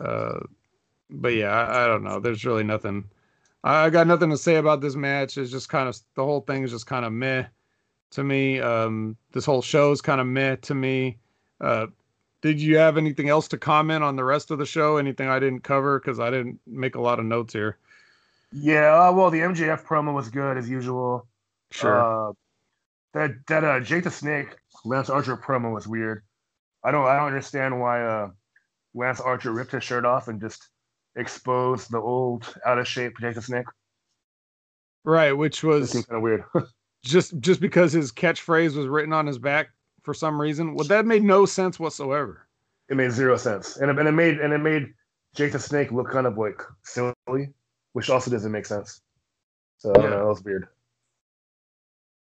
uh, 0.00 0.40
but 1.10 1.34
yeah, 1.34 1.50
I, 1.50 1.84
I 1.84 1.86
don't 1.86 2.04
know. 2.04 2.20
There's 2.20 2.44
really 2.44 2.64
nothing. 2.64 3.04
I, 3.64 3.86
I 3.86 3.90
got 3.90 4.06
nothing 4.06 4.30
to 4.30 4.36
say 4.36 4.56
about 4.56 4.80
this 4.80 4.96
match. 4.96 5.38
It's 5.38 5.50
just 5.50 5.68
kind 5.68 5.88
of 5.88 5.98
the 6.14 6.24
whole 6.24 6.40
thing 6.40 6.64
is 6.64 6.70
just 6.70 6.86
kind 6.86 7.04
of 7.04 7.12
meh 7.12 7.44
to 8.10 8.24
me. 8.24 8.60
Um, 8.60 9.16
this 9.32 9.44
whole 9.44 9.62
show 9.62 9.92
is 9.92 10.00
kind 10.00 10.20
of 10.20 10.26
meh 10.26 10.56
to 10.56 10.74
me. 10.74 11.18
Uh, 11.60 11.86
did 12.40 12.60
you 12.60 12.76
have 12.78 12.96
anything 12.96 13.28
else 13.28 13.48
to 13.48 13.58
comment 13.58 14.04
on 14.04 14.16
the 14.16 14.24
rest 14.24 14.50
of 14.50 14.58
the 14.58 14.66
show? 14.66 14.96
Anything 14.96 15.28
I 15.28 15.38
didn't 15.38 15.60
cover 15.64 15.98
because 15.98 16.20
I 16.20 16.30
didn't 16.30 16.60
make 16.66 16.94
a 16.94 17.00
lot 17.00 17.18
of 17.18 17.24
notes 17.24 17.52
here. 17.52 17.78
Yeah. 18.52 19.08
Uh, 19.08 19.12
well, 19.12 19.30
the 19.30 19.40
MJF 19.40 19.84
promo 19.84 20.14
was 20.14 20.28
good 20.28 20.56
as 20.56 20.68
usual. 20.68 21.26
Sure. 21.70 22.28
Uh, 22.30 22.32
that 23.14 23.46
that 23.48 23.64
uh, 23.64 23.80
Jake 23.80 24.04
the 24.04 24.10
Snake 24.10 24.56
Lance 24.84 25.10
Archer 25.10 25.36
promo 25.36 25.72
was 25.74 25.88
weird. 25.88 26.22
I 26.88 26.90
don't 26.90 27.04
I 27.06 27.16
don't 27.18 27.26
understand 27.26 27.78
why 27.78 28.02
uh, 28.02 28.30
Lance 28.94 29.20
Archer 29.20 29.52
ripped 29.52 29.72
his 29.72 29.84
shirt 29.84 30.06
off 30.06 30.28
and 30.28 30.40
just 30.40 30.70
exposed 31.16 31.90
the 31.90 31.98
old 31.98 32.54
out 32.64 32.78
of 32.78 32.88
shape 32.88 33.18
Jake 33.20 33.34
the 33.34 33.42
Snake. 33.42 33.66
right, 35.04 35.32
which 35.32 35.62
was 35.62 35.92
kind 35.92 36.06
of 36.16 36.22
weird. 36.22 36.44
just 37.04 37.38
just 37.40 37.60
because 37.60 37.92
his 37.92 38.10
catchphrase 38.10 38.74
was 38.74 38.86
written 38.86 39.12
on 39.12 39.26
his 39.26 39.36
back 39.38 39.68
for 40.02 40.14
some 40.14 40.40
reason. 40.40 40.74
Well, 40.74 40.86
that 40.86 41.04
made 41.04 41.22
no 41.22 41.44
sense 41.44 41.78
whatsoever. 41.78 42.48
it 42.88 42.96
made 42.96 43.12
zero 43.12 43.36
sense, 43.36 43.76
and 43.76 43.90
it, 43.90 43.98
and 43.98 44.08
it 44.08 44.12
made 44.12 44.38
and 44.38 44.54
it 44.54 44.58
made 44.58 44.94
Jake 45.34 45.52
the 45.52 45.58
Snake 45.58 45.92
look 45.92 46.10
kind 46.10 46.26
of 46.26 46.38
like 46.38 46.62
silly, 46.84 47.12
which 47.92 48.08
also 48.08 48.30
doesn't 48.30 48.50
make 48.50 48.64
sense. 48.64 49.02
So 49.76 49.90
I 49.90 49.92
don't 49.92 50.10
know, 50.10 50.18
that 50.20 50.26
was 50.26 50.42
weird. 50.42 50.68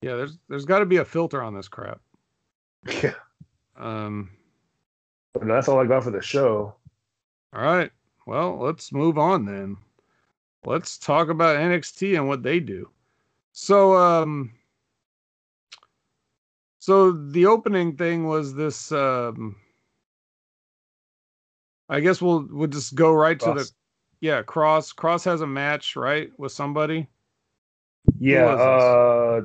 Yeah, 0.02 0.16
there's 0.16 0.40
there's 0.50 0.66
got 0.66 0.80
to 0.80 0.86
be 0.88 0.98
a 0.98 1.06
filter 1.06 1.44
on 1.44 1.54
this 1.54 1.68
crap. 1.68 2.02
Yeah, 3.04 3.14
Um, 3.76 4.32
but 5.40 5.48
that's 5.48 5.68
all 5.68 5.80
I 5.80 5.86
got 5.86 6.04
for 6.04 6.12
the 6.12 6.22
show. 6.22 6.76
all 7.54 7.62
right, 7.62 7.92
well, 8.26 8.58
let's 8.60 8.92
move 8.92 9.18
on 9.18 9.46
then. 9.46 9.78
Let's 10.66 10.98
talk 10.98 11.30
about 11.30 11.58
NXT 11.58 12.16
and 12.16 12.28
what 12.28 12.44
they 12.44 12.60
do. 12.60 12.90
So, 13.54 13.96
um, 13.96 14.52
so 16.80 17.12
the 17.12 17.46
opening 17.46 17.96
thing 17.96 18.28
was 18.28 18.54
this. 18.54 18.92
Um, 18.92 19.56
I 21.90 22.02
guess 22.02 22.22
we'll 22.22 22.48
we'll 22.52 22.68
just 22.68 22.96
go 22.96 23.14
right 23.14 23.40
to 23.40 23.54
the 23.54 23.72
yeah 24.20 24.42
Kross. 24.44 24.94
Kross 24.94 25.24
has 25.26 25.42
a 25.42 25.48
match 25.48 25.96
right 25.96 26.32
with 26.38 26.52
somebody. 26.52 27.08
Yeah, 28.20 28.46
uh, 28.46 29.42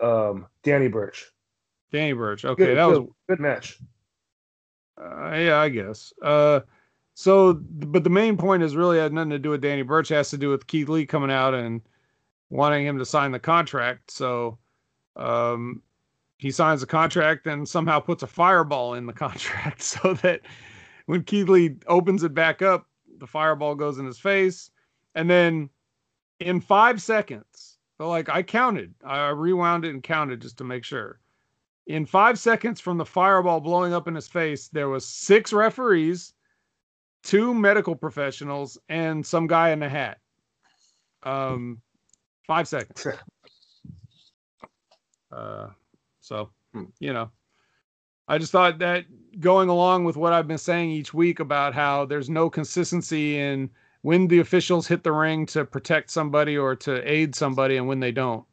um, 0.00 0.46
Danny 0.62 0.88
Burch. 0.88 1.30
Danny 1.92 2.12
Burch. 2.12 2.44
Okay, 2.44 2.66
Good, 2.66 2.76
that 2.78 2.86
was 2.86 2.98
good, 2.98 3.08
good 3.28 3.40
match. 3.40 3.78
Uh, 5.02 5.34
yeah, 5.34 5.58
I 5.58 5.68
guess. 5.68 6.12
Uh, 6.22 6.60
so, 7.14 7.54
but 7.54 8.04
the 8.04 8.10
main 8.10 8.36
point 8.36 8.62
is 8.62 8.76
really 8.76 8.98
had 8.98 9.12
nothing 9.12 9.30
to 9.30 9.38
do 9.38 9.50
with 9.50 9.60
Danny 9.60 9.82
Burch. 9.82 10.10
It 10.10 10.14
has 10.14 10.30
to 10.30 10.38
do 10.38 10.48
with 10.48 10.66
Keith 10.66 10.88
Lee 10.88 11.06
coming 11.06 11.30
out 11.30 11.54
and 11.54 11.80
wanting 12.50 12.86
him 12.86 12.98
to 12.98 13.04
sign 13.04 13.32
the 13.32 13.38
contract. 13.38 14.10
So, 14.10 14.58
um, 15.16 15.82
he 16.38 16.50
signs 16.50 16.80
the 16.80 16.86
contract 16.86 17.46
and 17.46 17.68
somehow 17.68 18.00
puts 18.00 18.22
a 18.22 18.26
fireball 18.26 18.94
in 18.94 19.06
the 19.06 19.12
contract 19.24 19.82
so 19.82 20.14
that 20.14 20.40
when 21.06 21.22
Keith 21.24 21.48
Lee 21.48 21.76
opens 21.86 22.22
it 22.22 22.34
back 22.34 22.62
up, 22.62 22.86
the 23.18 23.26
fireball 23.26 23.74
goes 23.74 23.98
in 23.98 24.06
his 24.06 24.18
face. 24.18 24.70
And 25.14 25.28
then 25.28 25.70
in 26.40 26.60
five 26.60 27.02
seconds, 27.02 27.78
so 27.98 28.08
like 28.08 28.28
I 28.28 28.42
counted, 28.42 28.94
I 29.04 29.28
rewound 29.28 29.84
it 29.84 29.90
and 29.90 30.02
counted 30.02 30.40
just 30.40 30.58
to 30.58 30.64
make 30.64 30.84
sure 30.84 31.20
in 31.86 32.06
five 32.06 32.38
seconds 32.38 32.80
from 32.80 32.98
the 32.98 33.04
fireball 33.04 33.60
blowing 33.60 33.92
up 33.92 34.08
in 34.08 34.14
his 34.14 34.28
face, 34.28 34.68
there 34.68 34.88
was 34.88 35.06
six 35.06 35.52
referees, 35.52 36.32
two 37.22 37.52
medical 37.52 37.96
professionals, 37.96 38.78
and 38.88 39.24
some 39.24 39.46
guy 39.46 39.70
in 39.70 39.82
a 39.82 39.88
hat. 39.88 40.18
Um, 41.22 41.80
five 42.46 42.68
seconds. 42.68 43.06
Uh, 45.30 45.68
so 46.20 46.50
you 47.00 47.12
know, 47.12 47.30
I 48.28 48.38
just 48.38 48.52
thought 48.52 48.78
that 48.80 49.04
going 49.40 49.68
along 49.68 50.04
with 50.04 50.16
what 50.16 50.32
I've 50.32 50.48
been 50.48 50.58
saying 50.58 50.90
each 50.90 51.14
week 51.14 51.40
about 51.40 51.74
how 51.74 52.04
there's 52.04 52.28
no 52.28 52.50
consistency 52.50 53.38
in 53.38 53.70
when 54.02 54.28
the 54.28 54.40
officials 54.40 54.86
hit 54.86 55.02
the 55.04 55.12
ring 55.12 55.46
to 55.46 55.64
protect 55.64 56.10
somebody 56.10 56.58
or 56.58 56.76
to 56.76 57.10
aid 57.10 57.34
somebody 57.34 57.76
and 57.76 57.88
when 57.88 58.00
they 58.00 58.12
don't. 58.12 58.44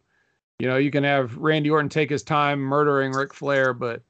You 0.60 0.68
know, 0.68 0.78
you 0.78 0.92
can 0.92 1.04
have 1.06 1.38
Randy 1.38 1.70
Orton 1.70 1.90
take 1.90 2.10
his 2.10 2.24
time 2.24 2.60
murdering 2.60 3.14
Ric 3.14 3.34
Flair, 3.34 3.74
but 3.74 4.02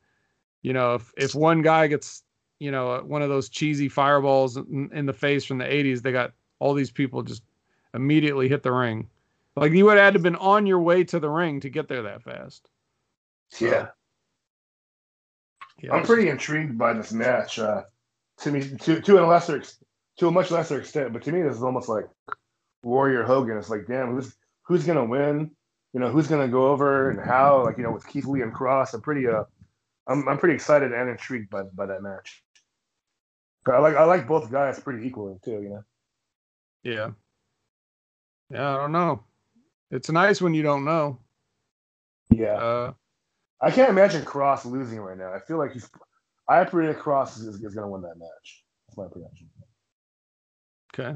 you 0.63 0.73
know, 0.73 0.95
if 0.95 1.13
if 1.15 1.35
one 1.35 1.61
guy 1.61 1.87
gets, 1.87 2.23
you 2.59 2.71
know, 2.71 3.01
one 3.05 3.21
of 3.21 3.29
those 3.29 3.49
cheesy 3.49 3.87
fireballs 3.87 4.57
in, 4.57 4.89
in 4.93 5.05
the 5.05 5.13
face 5.13 5.45
from 5.45 5.59
the 5.59 5.65
'80s, 5.65 6.01
they 6.01 6.11
got 6.11 6.33
all 6.57 6.73
these 6.73 6.91
people 6.91 7.21
just 7.21 7.43
immediately 7.93 8.49
hit 8.49 8.63
the 8.63 8.71
ring. 8.71 9.07
Like 9.55 9.73
you 9.73 9.85
would 9.85 9.97
have 9.97 10.05
had 10.05 10.13
to 10.13 10.17
have 10.17 10.23
been 10.23 10.35
on 10.37 10.65
your 10.65 10.79
way 10.79 11.03
to 11.05 11.19
the 11.19 11.29
ring 11.29 11.59
to 11.61 11.69
get 11.69 11.87
there 11.87 12.03
that 12.03 12.23
fast. 12.23 12.69
Yeah. 13.59 13.87
Yeah, 15.81 15.93
I'm 15.93 16.03
pretty 16.03 16.29
intrigued 16.29 16.77
by 16.77 16.93
this 16.93 17.13
match. 17.13 17.59
Uh, 17.59 17.83
to 18.39 18.51
me, 18.51 18.61
to 18.79 19.01
to 19.01 19.23
a 19.23 19.25
lesser, 19.25 19.63
to 20.17 20.27
a 20.27 20.31
much 20.31 20.51
lesser 20.51 20.79
extent, 20.79 21.13
but 21.13 21.21
to 21.23 21.31
me, 21.31 21.41
this 21.41 21.55
is 21.55 21.63
almost 21.63 21.87
like 21.87 22.05
Warrior 22.83 23.23
Hogan. 23.23 23.57
It's 23.57 23.69
like, 23.69 23.85
damn, 23.87 24.13
who's 24.13 24.35
who's 24.63 24.85
gonna 24.85 25.05
win? 25.05 25.51
You 25.93 25.99
know, 25.99 26.09
who's 26.09 26.27
gonna 26.27 26.47
go 26.47 26.67
over 26.67 27.09
and 27.09 27.19
how? 27.19 27.63
Like, 27.65 27.77
you 27.77 27.83
know, 27.83 27.91
with 27.91 28.07
Keith 28.07 28.25
Lee 28.25 28.41
and 28.41 28.53
Kross, 28.53 28.93
I'm 28.93 29.01
pretty 29.01 29.27
uh, 29.27 29.43
I'm 30.07 30.27
I'm 30.27 30.37
pretty 30.37 30.55
excited 30.55 30.91
and 30.91 31.09
intrigued 31.09 31.49
by 31.49 31.63
by 31.63 31.85
that 31.87 32.01
match. 32.03 32.43
but 33.65 33.75
I 33.75 33.79
like 33.79 33.95
I 33.95 34.03
like 34.03 34.27
both 34.27 34.51
guys 34.51 34.79
pretty 34.79 35.07
equally 35.07 35.35
too. 35.43 35.61
You 35.61 35.69
know. 35.69 35.83
Yeah. 36.83 37.09
Yeah, 38.51 38.75
I 38.75 38.77
don't 38.77 38.91
know. 38.91 39.23
It's 39.91 40.09
nice 40.09 40.41
when 40.41 40.53
you 40.53 40.63
don't 40.63 40.85
know. 40.85 41.19
Yeah. 42.31 42.53
Uh, 42.53 42.93
I 43.61 43.71
can't 43.71 43.89
imagine 43.89 44.23
Kross 44.23 44.65
losing 44.65 44.99
right 44.99 45.17
now. 45.17 45.33
I 45.33 45.39
feel 45.39 45.57
like 45.57 45.73
he's. 45.73 45.89
I 46.47 46.63
predict 46.63 46.99
Kross 46.99 47.37
is, 47.37 47.43
is 47.45 47.59
going 47.75 47.85
to 47.85 47.87
win 47.87 48.01
that 48.01 48.17
match. 48.17 48.63
That's 48.87 48.97
my 48.97 49.05
prediction. 49.11 49.49
okay. 50.93 51.15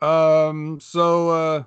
Um, 0.00 0.80
so 0.80 1.28
uh 1.28 1.62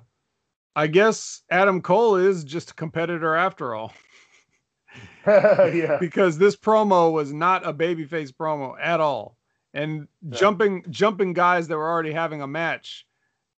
I 0.76 0.86
guess 0.88 1.42
Adam 1.50 1.80
Cole 1.80 2.16
is 2.16 2.44
just 2.44 2.72
a 2.72 2.74
competitor 2.74 3.34
after 3.36 3.74
all. 3.74 3.92
yeah. 5.26 5.96
because 6.00 6.38
this 6.38 6.56
promo 6.56 7.12
was 7.12 7.32
not 7.32 7.66
a 7.66 7.72
babyface 7.72 8.32
promo 8.32 8.74
at 8.80 9.00
all. 9.00 9.36
And 9.72 10.08
Yeah. 10.22 10.38
jumping 10.38 10.84
jumping 10.90 11.32
guys 11.32 11.68
that 11.68 11.76
were 11.76 11.88
already 11.90 12.12
having 12.12 12.42
a 12.42 12.46
match 12.46 13.06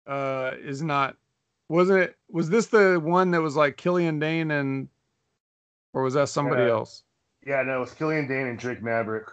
uh 0.06 0.52
is 0.60 0.82
not 0.82 1.16
wasn't 1.68 1.98
it 2.00 2.16
was 2.28 2.50
this 2.50 2.66
the 2.66 3.00
one 3.02 3.30
that 3.30 3.40
was 3.40 3.56
like 3.56 3.76
Killian 3.76 4.18
Dain 4.18 4.50
and 4.50 4.88
or 5.92 6.02
was 6.02 6.14
that 6.14 6.28
somebody 6.28 6.62
Yeah. 6.64 6.70
else? 6.70 7.02
Yeah, 7.46 7.62
no, 7.62 7.76
it 7.76 7.80
was 7.80 7.92
Killian 7.94 8.26
Dain 8.28 8.46
and 8.46 8.58
Drake 8.58 8.82
Maverick. 8.82 9.28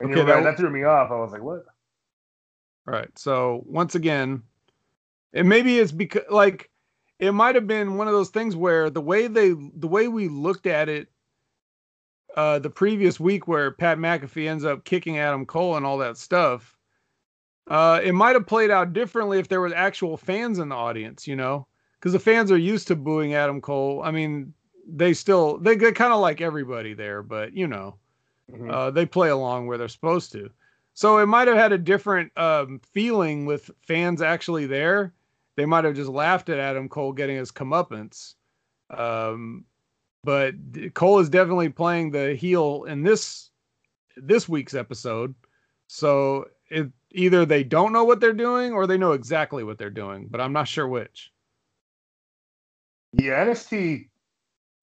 And 0.00 0.10
Okay, 0.10 0.18
you're 0.20 0.26
right, 0.26 0.42
that- 0.42 0.50
that 0.52 0.56
threw 0.58 0.70
me 0.70 0.84
off. 0.84 1.10
I 1.10 1.16
was 1.16 1.32
like, 1.32 1.42
what? 1.42 1.64
Right. 2.86 3.10
So 3.18 3.62
once 3.66 3.94
again, 3.94 4.42
and 5.32 5.48
maybe 5.48 5.78
it's 5.78 5.92
because 5.92 6.24
like 6.30 6.70
it 7.20 7.32
might 7.32 7.54
have 7.54 7.66
been 7.66 7.96
one 7.96 8.08
of 8.08 8.14
those 8.14 8.30
things 8.30 8.56
where 8.56 8.90
the 8.90 9.00
way 9.00 9.28
they 9.28 9.50
the 9.52 9.86
way 9.88 10.08
we 10.08 10.28
looked 10.28 10.66
at 10.66 10.88
it 10.88 11.08
uh 12.36 12.58
the 12.58 12.70
previous 12.70 13.18
week 13.20 13.48
where 13.48 13.70
Pat 13.72 13.98
McAfee 13.98 14.48
ends 14.48 14.64
up 14.64 14.84
kicking 14.84 15.18
Adam 15.18 15.46
Cole 15.46 15.76
and 15.76 15.84
all 15.86 15.98
that 15.98 16.16
stuff, 16.16 16.76
uh 17.68 18.00
it 18.02 18.12
might 18.12 18.34
have 18.36 18.46
played 18.46 18.70
out 18.70 18.92
differently 18.92 19.38
if 19.38 19.48
there 19.48 19.60
was 19.60 19.72
actual 19.72 20.16
fans 20.16 20.58
in 20.58 20.68
the 20.68 20.74
audience, 20.76 21.26
you 21.26 21.36
know? 21.36 21.66
Because 21.98 22.12
the 22.12 22.18
fans 22.18 22.50
are 22.50 22.56
used 22.58 22.88
to 22.88 22.96
booing 22.96 23.34
Adam 23.34 23.60
Cole. 23.60 24.02
I 24.02 24.10
mean, 24.10 24.54
they 24.86 25.12
still 25.14 25.58
they 25.58 25.76
get 25.76 25.94
kind 25.94 26.12
of 26.12 26.20
like 26.20 26.40
everybody 26.40 26.94
there, 26.94 27.22
but 27.22 27.52
you 27.54 27.66
know 27.66 27.96
Mhm. 28.52 28.70
uh, 28.70 28.90
they 28.90 29.06
play 29.06 29.28
along 29.30 29.66
where 29.66 29.78
they're 29.78 29.88
supposed 29.88 30.32
to. 30.32 30.50
So 30.94 31.18
it 31.18 31.26
might 31.26 31.48
have 31.48 31.56
had 31.56 31.72
a 31.72 31.78
different 31.78 32.36
um, 32.36 32.80
feeling 32.92 33.46
with 33.46 33.70
fans 33.86 34.22
actually 34.22 34.66
there. 34.66 35.14
They 35.60 35.66
might 35.66 35.84
have 35.84 35.94
just 35.94 36.08
laughed 36.08 36.48
at 36.48 36.58
Adam 36.58 36.88
Cole 36.88 37.12
getting 37.12 37.36
his 37.36 37.52
comeuppance. 37.52 38.32
Um, 38.88 39.66
but 40.24 40.54
Cole 40.94 41.18
is 41.18 41.28
definitely 41.28 41.68
playing 41.68 42.12
the 42.12 42.34
heel 42.34 42.84
in 42.84 43.02
this 43.02 43.50
this 44.16 44.48
week's 44.48 44.72
episode. 44.72 45.34
So 45.86 46.46
it 46.70 46.88
either 47.10 47.44
they 47.44 47.62
don't 47.62 47.92
know 47.92 48.04
what 48.04 48.20
they're 48.20 48.32
doing 48.32 48.72
or 48.72 48.86
they 48.86 48.96
know 48.96 49.12
exactly 49.12 49.62
what 49.62 49.76
they're 49.76 49.90
doing, 49.90 50.28
but 50.30 50.40
I'm 50.40 50.54
not 50.54 50.66
sure 50.66 50.88
which. 50.88 51.30
Yeah, 53.12 53.44
NXT. 53.44 54.08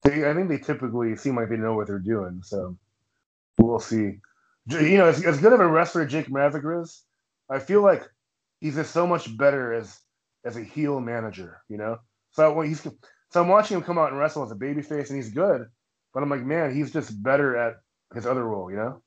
They, 0.04 0.30
I 0.30 0.32
think 0.32 0.48
they 0.48 0.58
typically 0.58 1.16
seem 1.16 1.34
like 1.34 1.48
they 1.48 1.56
know 1.56 1.74
what 1.74 1.88
they're 1.88 1.98
doing. 1.98 2.40
So 2.44 2.76
we'll 3.58 3.80
see. 3.80 4.20
You 4.68 4.98
know, 4.98 5.06
as, 5.06 5.24
as 5.24 5.40
good 5.40 5.52
of 5.52 5.58
a 5.58 5.66
wrestler 5.66 6.06
Jake 6.06 6.30
Maverick 6.30 6.84
is, 6.84 7.02
I 7.50 7.58
feel 7.58 7.82
like 7.82 8.08
he's 8.60 8.76
just 8.76 8.92
so 8.92 9.08
much 9.08 9.36
better 9.36 9.74
as 9.74 9.98
as 10.48 10.56
a 10.56 10.64
heel 10.64 10.98
manager. 10.98 11.62
You 11.68 11.76
know, 11.76 11.98
so 12.32 12.52
when 12.52 12.66
he's 12.68 12.80
so 12.80 13.42
I'm 13.42 13.48
watching 13.48 13.76
him 13.76 13.84
come 13.84 13.98
out 13.98 14.10
and 14.10 14.18
wrestle 14.18 14.42
as 14.42 14.50
a 14.50 14.56
babyface, 14.56 15.08
and 15.08 15.16
he's 15.16 15.30
good. 15.30 15.66
But 16.14 16.22
I'm 16.22 16.30
like, 16.30 16.44
man, 16.44 16.74
he's 16.74 16.90
just 16.90 17.22
better 17.22 17.56
at 17.56 17.74
his 18.14 18.26
other 18.26 18.44
role. 18.44 18.70
You 18.70 18.76
know? 18.78 19.02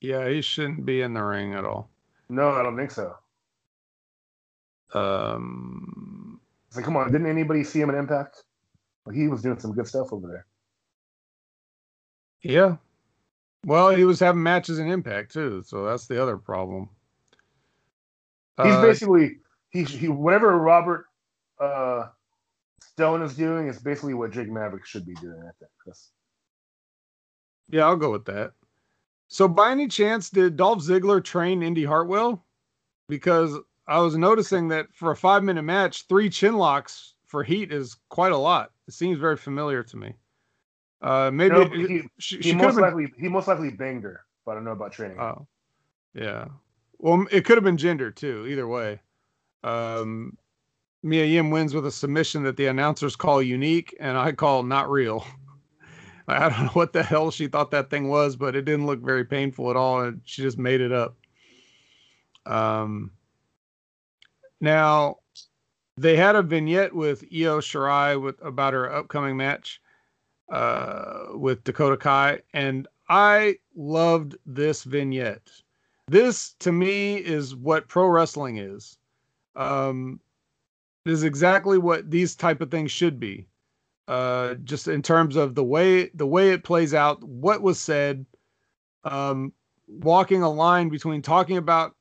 Yeah, 0.00 0.28
he 0.28 0.42
shouldn't 0.42 0.84
be 0.84 1.00
in 1.00 1.14
the 1.14 1.22
ring 1.22 1.54
at 1.54 1.64
all. 1.64 1.88
No, 2.28 2.50
I 2.50 2.62
don't 2.64 2.76
think 2.76 2.90
so. 2.90 3.14
Um, 4.94 6.40
It's 6.66 6.76
like, 6.76 6.84
come 6.84 6.96
on, 6.96 7.12
didn't 7.12 7.28
anybody 7.28 7.62
see 7.62 7.80
him 7.80 7.88
in 7.90 7.94
Impact? 7.94 8.42
Like, 9.06 9.14
he 9.14 9.28
was 9.28 9.42
doing 9.42 9.58
some 9.58 9.74
good 9.74 9.86
stuff 9.86 10.12
over 10.12 10.26
there. 10.26 10.46
Yeah. 12.42 12.76
Well, 13.64 13.90
he 13.90 14.04
was 14.04 14.18
having 14.18 14.42
matches 14.42 14.80
in 14.80 14.90
Impact 14.90 15.32
too, 15.32 15.62
so 15.64 15.84
that's 15.84 16.08
the 16.08 16.20
other 16.20 16.36
problem. 16.36 16.88
He's 18.62 18.74
Uh, 18.74 18.82
basically 18.82 19.38
he 19.72 19.84
he 19.84 20.08
whatever 20.08 20.58
Robert 20.58 21.06
uh, 21.58 22.08
Stone 22.80 23.22
is 23.22 23.34
doing 23.34 23.66
is 23.68 23.78
basically 23.78 24.14
what 24.14 24.30
Jake 24.32 24.48
Maverick 24.50 24.84
should 24.86 25.06
be 25.06 25.14
doing. 25.14 25.40
I 25.40 25.50
think. 25.58 25.70
'cause- 25.84 26.10
yeah, 27.68 27.84
I'll 27.86 27.96
go 27.96 28.10
with 28.12 28.26
that. 28.26 28.52
So, 29.28 29.48
by 29.48 29.70
any 29.70 29.88
chance, 29.88 30.28
did 30.28 30.56
Dolph 30.56 30.80
Ziggler 30.80 31.24
train 31.24 31.62
Indi 31.62 31.84
Hartwell? 31.84 32.44
Because 33.08 33.56
I 33.86 33.98
was 34.00 34.16
noticing 34.16 34.68
that 34.68 34.92
for 34.94 35.10
a 35.10 35.16
five-minute 35.16 35.62
match, 35.62 36.06
three 36.06 36.28
chin 36.28 36.56
locks 36.56 37.14
for 37.26 37.42
Heat 37.42 37.72
is 37.72 37.96
quite 38.10 38.32
a 38.32 38.36
lot. 38.36 38.72
It 38.88 38.92
seems 38.94 39.18
very 39.18 39.36
familiar 39.38 39.82
to 39.84 39.96
me. 39.96 40.14
Uh, 41.00 41.30
maybe 41.32 41.54
No, 41.54 41.60
it- 41.62 41.72
he, 41.90 42.02
she, 42.18 42.36
he 42.36 42.42
she 42.42 42.54
most 42.54 42.74
been. 42.74 42.82
likely 42.82 43.12
he 43.18 43.28
most 43.28 43.48
likely 43.48 43.70
banged 43.70 44.04
her, 44.04 44.20
but 44.44 44.52
I 44.52 44.54
don't 44.56 44.64
know 44.64 44.72
about 44.72 44.92
training. 44.92 45.18
Oh, 45.18 45.46
yeah. 46.14 46.46
Well, 46.98 47.26
it 47.30 47.44
could 47.46 47.56
have 47.56 47.64
been 47.64 47.78
gender 47.78 48.10
too. 48.10 48.46
Either 48.46 48.68
way, 48.68 49.00
um, 49.64 50.36
Mia 51.02 51.24
Yim 51.24 51.50
wins 51.50 51.74
with 51.74 51.86
a 51.86 51.90
submission 51.90 52.42
that 52.44 52.56
the 52.56 52.66
announcers 52.66 53.16
call 53.16 53.42
unique, 53.42 53.96
and 53.98 54.16
I 54.16 54.32
call 54.32 54.62
not 54.62 54.90
real. 54.90 55.26
I 56.28 56.48
don't 56.48 56.64
know 56.64 56.70
what 56.70 56.92
the 56.92 57.02
hell 57.02 57.30
she 57.30 57.48
thought 57.48 57.72
that 57.72 57.90
thing 57.90 58.08
was, 58.08 58.36
but 58.36 58.54
it 58.54 58.64
didn't 58.64 58.86
look 58.86 59.00
very 59.00 59.24
painful 59.24 59.70
at 59.70 59.76
all, 59.76 60.02
and 60.02 60.20
she 60.24 60.42
just 60.42 60.58
made 60.58 60.80
it 60.80 60.92
up. 60.92 61.16
Um, 62.46 63.10
now 64.60 65.18
they 65.96 66.16
had 66.16 66.36
a 66.36 66.42
vignette 66.42 66.94
with 66.94 67.24
Io 67.24 67.60
Shirai 67.60 68.20
with 68.20 68.40
about 68.42 68.72
her 68.72 68.92
upcoming 68.92 69.36
match 69.36 69.80
uh, 70.50 71.26
with 71.32 71.64
Dakota 71.64 71.96
Kai, 71.96 72.40
and 72.52 72.86
I 73.08 73.56
loved 73.74 74.36
this 74.46 74.84
vignette. 74.84 75.50
This 76.08 76.54
to 76.60 76.72
me 76.72 77.16
is 77.16 77.54
what 77.54 77.88
pro 77.88 78.06
wrestling 78.06 78.58
is. 78.58 78.98
Um, 79.56 80.20
this 81.04 81.14
is 81.14 81.24
exactly 81.24 81.78
what 81.78 82.10
these 82.10 82.36
type 82.36 82.60
of 82.60 82.70
things 82.70 82.90
should 82.90 83.18
be. 83.18 83.48
Uh, 84.08 84.54
just 84.64 84.88
in 84.88 85.02
terms 85.02 85.36
of 85.36 85.54
the 85.54 85.64
way 85.64 86.08
the 86.14 86.26
way 86.26 86.50
it 86.50 86.64
plays 86.64 86.92
out, 86.92 87.22
what 87.22 87.62
was 87.62 87.80
said, 87.80 88.26
um, 89.04 89.52
walking 89.88 90.42
a 90.42 90.50
line 90.50 90.88
between 90.88 91.22
talking 91.22 91.56
about 91.56 91.94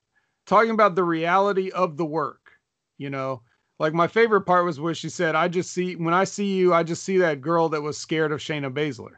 talking 0.45 0.71
about 0.71 0.95
the 0.95 1.03
reality 1.03 1.69
of 1.71 1.97
the 1.97 2.05
work. 2.05 2.51
You 2.97 3.09
know, 3.09 3.41
like 3.79 3.93
my 3.93 4.07
favorite 4.07 4.41
part 4.41 4.65
was 4.65 4.79
where 4.79 4.95
she 4.95 5.09
said, 5.09 5.35
"I 5.35 5.47
just 5.47 5.71
see 5.71 5.95
when 5.95 6.13
I 6.13 6.23
see 6.23 6.53
you, 6.55 6.73
I 6.73 6.83
just 6.83 7.03
see 7.03 7.17
that 7.19 7.41
girl 7.41 7.69
that 7.69 7.81
was 7.81 7.97
scared 7.97 8.31
of 8.31 8.39
Shayna 8.39 8.71
Baszler." 8.73 9.17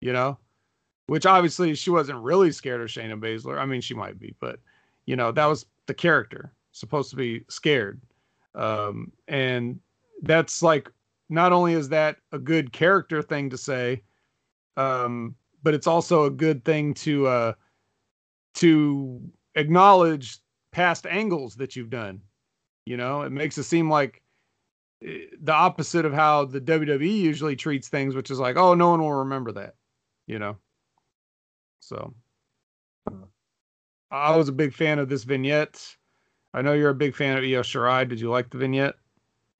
You 0.00 0.12
know, 0.12 0.38
which 1.06 1.26
obviously 1.26 1.74
she 1.74 1.90
wasn't 1.90 2.22
really 2.22 2.52
scared 2.52 2.80
of 2.80 2.88
Shayna 2.88 3.18
Baszler. 3.18 3.58
I 3.58 3.66
mean, 3.66 3.80
she 3.80 3.94
might 3.94 4.18
be, 4.18 4.34
but 4.40 4.60
you 5.06 5.16
know, 5.16 5.32
that 5.32 5.46
was 5.46 5.66
the 5.86 5.94
character 5.94 6.52
supposed 6.78 7.10
to 7.10 7.16
be 7.16 7.44
scared. 7.48 8.00
Um, 8.54 9.12
and 9.28 9.80
that's 10.22 10.62
like, 10.62 10.90
not 11.28 11.52
only 11.52 11.74
is 11.74 11.88
that 11.90 12.16
a 12.32 12.38
good 12.38 12.72
character 12.72 13.22
thing 13.22 13.50
to 13.50 13.58
say, 13.58 14.02
um, 14.76 15.34
but 15.62 15.74
it's 15.74 15.86
also 15.86 16.24
a 16.24 16.30
good 16.30 16.64
thing 16.64 16.94
to, 16.94 17.26
uh, 17.26 17.52
to 18.54 19.20
acknowledge 19.54 20.38
past 20.72 21.06
angles 21.06 21.56
that 21.56 21.76
you've 21.76 21.90
done. 21.90 22.20
You 22.86 22.96
know, 22.96 23.22
it 23.22 23.30
makes 23.30 23.58
it 23.58 23.64
seem 23.64 23.90
like 23.90 24.22
eh, 25.04 25.26
the 25.42 25.52
opposite 25.52 26.06
of 26.06 26.14
how 26.14 26.46
the 26.46 26.60
WWE 26.60 27.20
usually 27.20 27.56
treats 27.56 27.88
things, 27.88 28.14
which 28.14 28.30
is 28.30 28.38
like, 28.38 28.56
oh, 28.56 28.74
no 28.74 28.90
one 28.90 29.00
will 29.00 29.12
remember 29.12 29.52
that, 29.52 29.74
you 30.26 30.38
know. 30.38 30.56
So 31.80 32.14
I 34.10 34.36
was 34.36 34.48
a 34.48 34.52
big 34.52 34.72
fan 34.72 34.98
of 34.98 35.08
this 35.08 35.24
vignette. 35.24 35.96
I 36.58 36.62
know 36.62 36.72
you're 36.72 36.90
a 36.90 36.94
big 36.94 37.14
fan 37.14 37.38
of 37.38 37.44
Io 37.44 37.62
Shirai. 37.62 38.08
Did 38.08 38.18
you 38.20 38.30
like 38.30 38.50
the 38.50 38.58
vignette? 38.58 38.96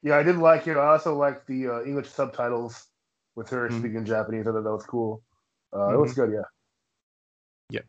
Yeah, 0.02 0.16
I 0.16 0.24
did 0.24 0.36
like 0.36 0.66
it. 0.66 0.76
I 0.76 0.88
also 0.88 1.14
liked 1.14 1.46
the 1.46 1.68
uh, 1.68 1.82
English 1.84 2.08
subtitles 2.08 2.88
with 3.36 3.48
her 3.50 3.68
Mhm. 3.68 3.78
speaking 3.78 4.04
Japanese. 4.04 4.48
I 4.48 4.50
thought 4.50 4.64
that 4.64 4.72
was 4.72 4.84
cool. 4.84 5.22
Uh, 5.72 5.94
It 5.94 5.96
was 5.98 6.10
Mm-hmm. 6.10 6.20
good, 6.20 6.32
yeah. 6.32 6.48
Yeah. 7.70 7.82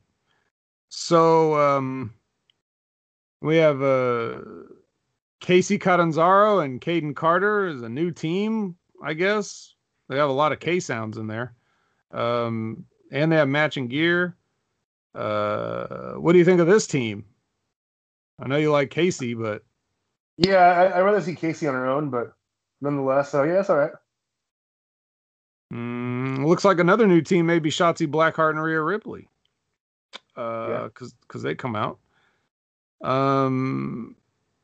So 0.90 1.56
um, 1.56 2.14
we 3.42 3.58
have 3.58 3.82
uh, 3.82 4.42
Kacy 5.42 5.80
Catanzaro 5.80 6.60
and 6.60 6.80
Kayden 6.80 7.16
Carter 7.16 7.66
is 7.66 7.82
a 7.82 7.90
new 7.90 8.12
team, 8.12 8.78
I 9.04 9.14
guess. 9.14 9.74
They 10.08 10.18
have 10.18 10.30
a 10.30 10.34
lot 10.34 10.52
of 10.52 10.60
K 10.60 10.80
sounds 10.80 11.18
in 11.18 11.26
there. 11.26 11.56
Um, 12.12 12.86
and 13.12 13.32
they 13.32 13.38
have 13.38 13.48
matching 13.50 13.88
gear. 13.88 14.36
Uh, 15.16 16.14
what 16.14 16.34
do 16.34 16.38
you 16.38 16.46
think 16.46 16.62
of 16.62 16.68
this 16.68 16.86
team? 16.86 17.26
I 18.42 18.48
know 18.48 18.58
you 18.58 18.72
like 18.72 18.90
Kacy, 18.90 19.40
but 19.40 19.64
Yeah, 20.38 20.58
I, 20.58 20.98
I'd 20.98 21.02
rather 21.02 21.22
see 21.22 21.36
Kacy 21.36 21.68
on 21.68 21.76
her 21.76 21.90
own, 21.90 22.10
but 22.10 22.34
nonetheless, 22.82 23.32
so 23.32 23.44
yeah, 23.44 23.60
it's 23.60 23.70
all 23.70 23.78
right. 23.78 23.92
Mm, 25.74 26.46
looks 26.48 26.66
like 26.66 26.80
another 26.80 27.06
new 27.06 27.22
team 27.22 27.46
may 27.46 27.60
be 27.60 27.70
Shotzi 27.70 28.08
Blackheart 28.08 28.52
and 28.52 28.64
Rhea 28.64 28.82
Ripley. 28.82 29.28
Uh, 30.36 30.68
Yeah. 30.70 30.90
cause, 30.94 31.14
cause 31.28 31.44
they 31.44 31.54
come 31.56 31.76
out. 31.76 32.00
Um, 33.02 34.16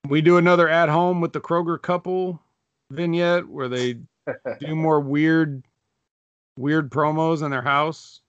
we 0.07 0.21
do 0.21 0.37
another 0.37 0.67
at 0.67 0.89
home 0.89 1.21
with 1.21 1.33
the 1.33 1.41
Kroger 1.41 1.81
couple 1.81 2.41
vignette 2.91 3.47
where 3.47 3.67
they 3.67 3.99
do 4.59 4.75
more 4.75 4.99
weird, 4.99 5.63
weird 6.57 6.89
promos 6.89 7.43
in 7.43 7.51
their 7.51 7.61
house. 7.61 8.21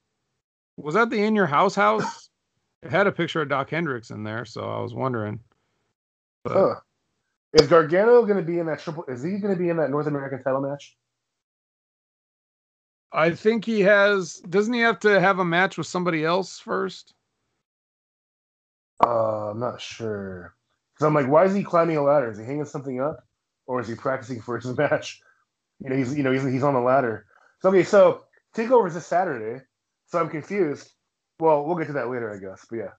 Was 0.76 0.94
that 0.94 1.11
the 1.11 1.22
in 1.22 1.34
your 1.34 1.47
house 1.47 1.74
house? 1.74 2.25
It 2.87 2.93
had 2.93 3.07
a 3.07 3.12
picture 3.12 3.43
of 3.43 3.49
Doc 3.49 3.70
Hendrix 3.70 4.11
in 4.11 4.22
there, 4.24 4.45
so 4.45 4.62
I 4.62 4.80
was 4.80 4.95
wondering. 4.95 5.41
But 6.45 6.53
Huh. 6.55 6.74
Is 7.53 7.68
Gargano 7.68 8.22
going 8.22 8.37
to 8.37 8.43
be 8.43 8.59
in 8.59 8.66
that 8.66 8.80
triple? 8.80 9.05
Is 9.09 9.22
he 9.22 9.39
going 9.39 9.55
to 9.55 9.61
be 9.61 9.70
in 9.70 9.78
that 9.78 9.91
North 9.91 10.07
American 10.07 10.43
title 10.43 10.61
match? 10.61 10.97
I 13.12 13.30
think 13.30 13.64
he 13.64 13.80
has. 13.82 14.34
Doesn't 14.49 14.74
he 14.74 14.80
have 14.80 15.01
to 15.01 15.20
have 15.20 15.39
a 15.39 15.45
match 15.45 15.78
with 15.78 15.87
somebody 15.87 16.24
else 16.24 16.59
first? 16.59 17.14
Uh, 19.05 19.51
I'm 19.51 19.61
not 19.61 19.80
sure. 19.80 20.55
So 20.99 21.07
I'm 21.07 21.14
like, 21.14 21.28
why 21.28 21.45
is 21.45 21.55
he 21.55 21.62
climbing 21.62 21.97
a 21.97 22.03
ladder? 22.03 22.30
Is 22.30 22.39
he 22.39 22.45
hanging 22.45 22.64
something 22.66 23.01
up, 23.01 23.18
or 23.66 23.80
is 23.80 23.89
he 23.89 23.95
practicing 23.95 24.41
for 24.41 24.59
his 24.59 24.76
match? 24.78 25.20
You 25.80 25.91
know, 25.91 25.97
he's 25.97 26.16
you 26.16 26.22
know 26.22 26.32
he's 26.32 26.45
he's 26.45 26.62
on 26.62 26.74
the 26.74 26.80
ladder. 26.80 27.26
So 27.61 27.70
okay, 27.70 27.84
so 27.84 28.24
takeover 28.55 28.89
is 28.89 28.95
this 28.95 29.07
Saturday. 29.07 29.64
So 30.07 30.18
I'm 30.20 30.28
confused. 30.30 30.91
Well, 31.41 31.64
we'll 31.64 31.76
get 31.76 31.87
to 31.89 31.93
that 31.95 32.09
later, 32.09 32.32
I 32.34 32.39
guess. 32.39 32.66
But 32.68 32.76
yeah, 32.76 32.91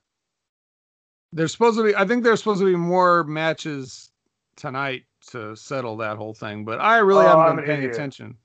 There's 1.33 1.51
supposed 1.51 1.77
to 1.77 1.83
be. 1.83 1.95
I 1.95 2.05
think 2.05 2.23
there's 2.23 2.39
supposed 2.39 2.59
to 2.61 2.65
be 2.65 2.75
more 2.75 3.23
matches 3.23 4.11
tonight 4.55 5.03
to 5.31 5.55
settle 5.55 5.97
that 5.97 6.17
whole 6.17 6.33
thing. 6.33 6.63
But 6.65 6.79
I 6.79 6.97
really 6.99 7.25
Oh, 7.25 7.29
haven't 7.29 7.45
I'm 7.45 7.55
been 7.57 7.65
paying 7.65 7.77
idiot. 7.79 7.95
attention. 7.95 8.35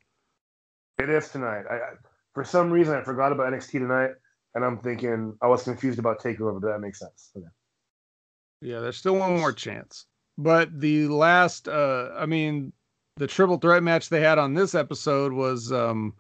it 0.99 1.11
is 1.11 1.29
tonight. 1.29 1.65
I, 1.71 1.75
I 1.75 1.91
for 2.35 2.45
some 2.45 2.71
reason 2.71 2.95
I 2.95 3.03
forgot 3.03 3.33
about 3.33 3.53
NXT 3.53 3.73
tonight, 3.73 4.11
and 4.55 4.65
I'm 4.65 4.79
thinking 4.79 5.37
I 5.43 5.47
was 5.47 5.63
confused 5.65 5.99
about 5.99 6.21
takeover, 6.21 6.59
but 6.61 6.69
that 6.69 6.81
makes 6.81 6.99
sense. 6.99 7.31
Okay. 7.37 7.47
Yeah, 8.63 8.81
there's 8.81 8.97
still 8.97 9.17
one 9.17 9.37
more 9.39 9.53
chance. 9.53 10.07
But 10.39 10.81
the 10.81 11.09
last, 11.09 11.69
uh, 11.69 12.11
I 12.17 12.25
mean, 12.27 12.73
the 13.17 13.27
triple 13.27 13.59
threat 13.59 13.83
match 13.83 14.09
they 14.09 14.21
had 14.23 14.39
on 14.39 14.55
this 14.55 14.75
episode 14.75 15.33
was, 15.33 15.71
um, 15.73 16.15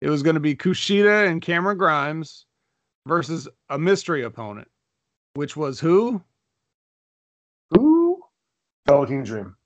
it 0.00 0.08
was 0.10 0.22
going 0.22 0.34
to 0.34 0.40
be 0.40 0.56
Kushida 0.56 1.28
and 1.28 1.40
Cameron 1.40 1.78
Grimes 1.78 2.46
versus 3.06 3.48
a 3.68 3.78
mystery 3.78 4.22
opponent, 4.22 4.68
which 5.34 5.56
was 5.56 5.80
who? 5.80 6.22
Who? 7.70 8.22
Velveteen 8.86 9.22
Dream, 9.22 9.56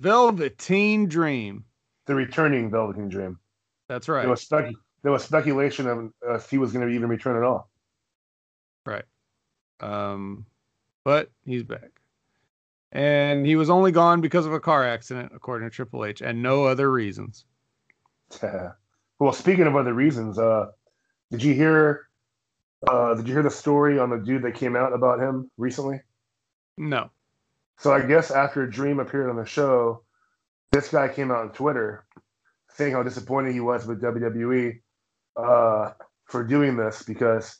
Velveteen 0.00 1.08
Dream. 1.08 1.64
the 2.06 2.14
returning 2.14 2.70
Velveteen 2.70 3.08
Dream. 3.08 3.38
That's 3.88 4.08
right. 4.08 4.22
There 4.22 4.30
was 4.30 4.42
spec- 4.42 4.72
there 5.02 5.12
was 5.12 5.24
speculation 5.24 5.88
of 5.88 6.12
uh, 6.26 6.34
if 6.34 6.48
he 6.48 6.58
was 6.58 6.72
going 6.72 6.86
to 6.86 6.94
even 6.94 7.08
return 7.08 7.36
at 7.36 7.42
all. 7.42 7.68
Right. 8.86 9.04
Um, 9.80 10.46
but 11.04 11.30
he's 11.44 11.62
back. 11.62 11.90
And 12.92 13.46
he 13.46 13.56
was 13.56 13.70
only 13.70 13.90
gone 13.90 14.20
because 14.20 14.46
of 14.46 14.52
a 14.52 14.60
car 14.60 14.86
accident, 14.86 15.32
according 15.34 15.68
to 15.68 15.74
Triple 15.74 16.04
H, 16.04 16.20
and 16.20 16.42
no 16.42 16.64
other 16.64 16.90
reasons. 16.90 17.46
well, 19.18 19.32
speaking 19.32 19.66
of 19.66 19.76
other 19.76 19.94
reasons, 19.94 20.38
uh, 20.38 20.66
did 21.30 21.42
you 21.42 21.54
hear? 21.54 22.08
Uh, 22.86 23.14
did 23.14 23.28
you 23.28 23.34
hear 23.34 23.42
the 23.42 23.50
story 23.50 23.98
on 23.98 24.10
the 24.10 24.18
dude 24.18 24.42
that 24.42 24.54
came 24.54 24.76
out 24.76 24.92
about 24.92 25.20
him 25.20 25.50
recently? 25.56 26.00
No. 26.76 27.10
So 27.78 27.92
I 27.92 28.00
guess 28.00 28.30
after 28.30 28.66
Dream 28.66 29.00
appeared 29.00 29.30
on 29.30 29.36
the 29.36 29.44
show, 29.44 30.02
this 30.72 30.88
guy 30.88 31.08
came 31.08 31.30
out 31.30 31.38
on 31.38 31.52
Twitter 31.52 32.04
saying 32.74 32.92
how 32.92 33.02
disappointed 33.02 33.52
he 33.52 33.60
was 33.60 33.86
with 33.86 34.00
WWE 34.00 34.80
uh, 35.36 35.92
for 36.26 36.44
doing 36.44 36.76
this 36.76 37.02
because 37.02 37.58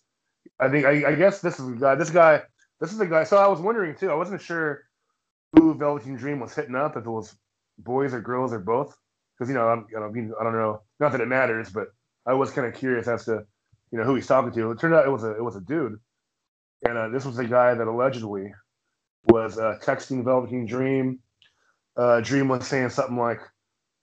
I 0.58 0.68
think 0.68 0.86
I, 0.86 1.10
I 1.10 1.14
guess 1.14 1.40
this 1.40 1.58
is 1.58 1.66
the 1.66 1.76
guy. 1.76 1.94
This 1.94 2.10
guy. 2.10 2.42
This 2.80 2.90
is 2.90 2.98
the 2.98 3.06
guy. 3.06 3.24
So 3.24 3.36
I 3.36 3.46
was 3.46 3.60
wondering 3.60 3.94
too. 3.94 4.10
I 4.10 4.14
wasn't 4.14 4.40
sure 4.40 4.82
who 5.52 5.74
Velveteen 5.74 6.16
Dream 6.16 6.40
was 6.40 6.54
hitting 6.54 6.74
up, 6.74 6.96
if 6.96 7.04
it 7.04 7.10
was 7.10 7.36
boys 7.78 8.12
or 8.12 8.20
girls 8.20 8.52
or 8.52 8.58
both. 8.58 8.96
Because 9.38 9.48
you 9.48 9.54
know, 9.54 9.68
I'm, 9.68 9.86
I 9.96 10.00
don't, 10.00 10.34
I 10.40 10.44
don't 10.44 10.52
know. 10.52 10.82
Not 10.98 11.12
that 11.12 11.20
it 11.20 11.28
matters, 11.28 11.70
but 11.70 11.88
I 12.26 12.34
was 12.34 12.50
kind 12.50 12.66
of 12.66 12.74
curious 12.74 13.06
as 13.06 13.24
to 13.26 13.44
you 13.92 13.98
know 13.98 14.04
who 14.04 14.14
he's 14.14 14.26
talking 14.26 14.52
to. 14.52 14.70
It 14.70 14.80
turned 14.80 14.94
out 14.94 15.06
it 15.06 15.10
was 15.10 15.22
a 15.22 15.36
it 15.36 15.44
was 15.44 15.54
a 15.54 15.60
dude, 15.60 16.00
and 16.82 16.98
uh, 16.98 17.08
this 17.10 17.24
was 17.24 17.36
the 17.36 17.44
guy 17.44 17.74
that 17.74 17.86
allegedly 17.86 18.52
was 19.24 19.58
uh, 19.58 19.78
texting 19.82 20.24
Velveteen 20.24 20.66
Dream. 20.66 21.20
Uh, 21.96 22.20
Dream 22.20 22.48
was 22.48 22.66
saying 22.66 22.88
something 22.88 23.18
like, 23.18 23.40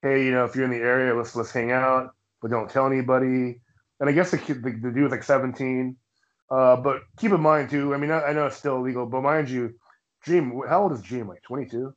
"Hey, 0.03 0.23
you 0.23 0.31
know, 0.31 0.45
if 0.45 0.55
you're 0.55 0.65
in 0.65 0.71
the 0.71 0.77
area, 0.77 1.15
let's 1.15 1.35
let's 1.35 1.51
hang 1.51 1.71
out, 1.71 2.11
but 2.41 2.51
don't 2.51 2.69
tell 2.69 2.85
anybody." 2.85 3.59
And 3.99 4.07
I 4.07 4.11
guess 4.11 4.31
the 4.31 4.37
kid, 4.37 4.63
the, 4.63 4.71
the 4.71 4.91
dude 4.91 5.03
was 5.03 5.11
like 5.11 5.23
17. 5.23 5.97
Uh, 6.49 6.77
but 6.77 7.01
keep 7.17 7.31
in 7.31 7.41
mind 7.41 7.69
too. 7.69 7.93
I 7.93 7.97
mean, 7.97 8.11
I, 8.11 8.21
I 8.21 8.33
know 8.33 8.45
it's 8.45 8.55
still 8.55 8.77
illegal, 8.77 9.05
but 9.05 9.21
mind 9.21 9.49
you, 9.49 9.73
Dream. 10.23 10.61
How 10.69 10.83
old 10.83 10.93
is 10.93 11.01
Dream? 11.01 11.27
Like 11.27 11.41
22, 11.43 11.93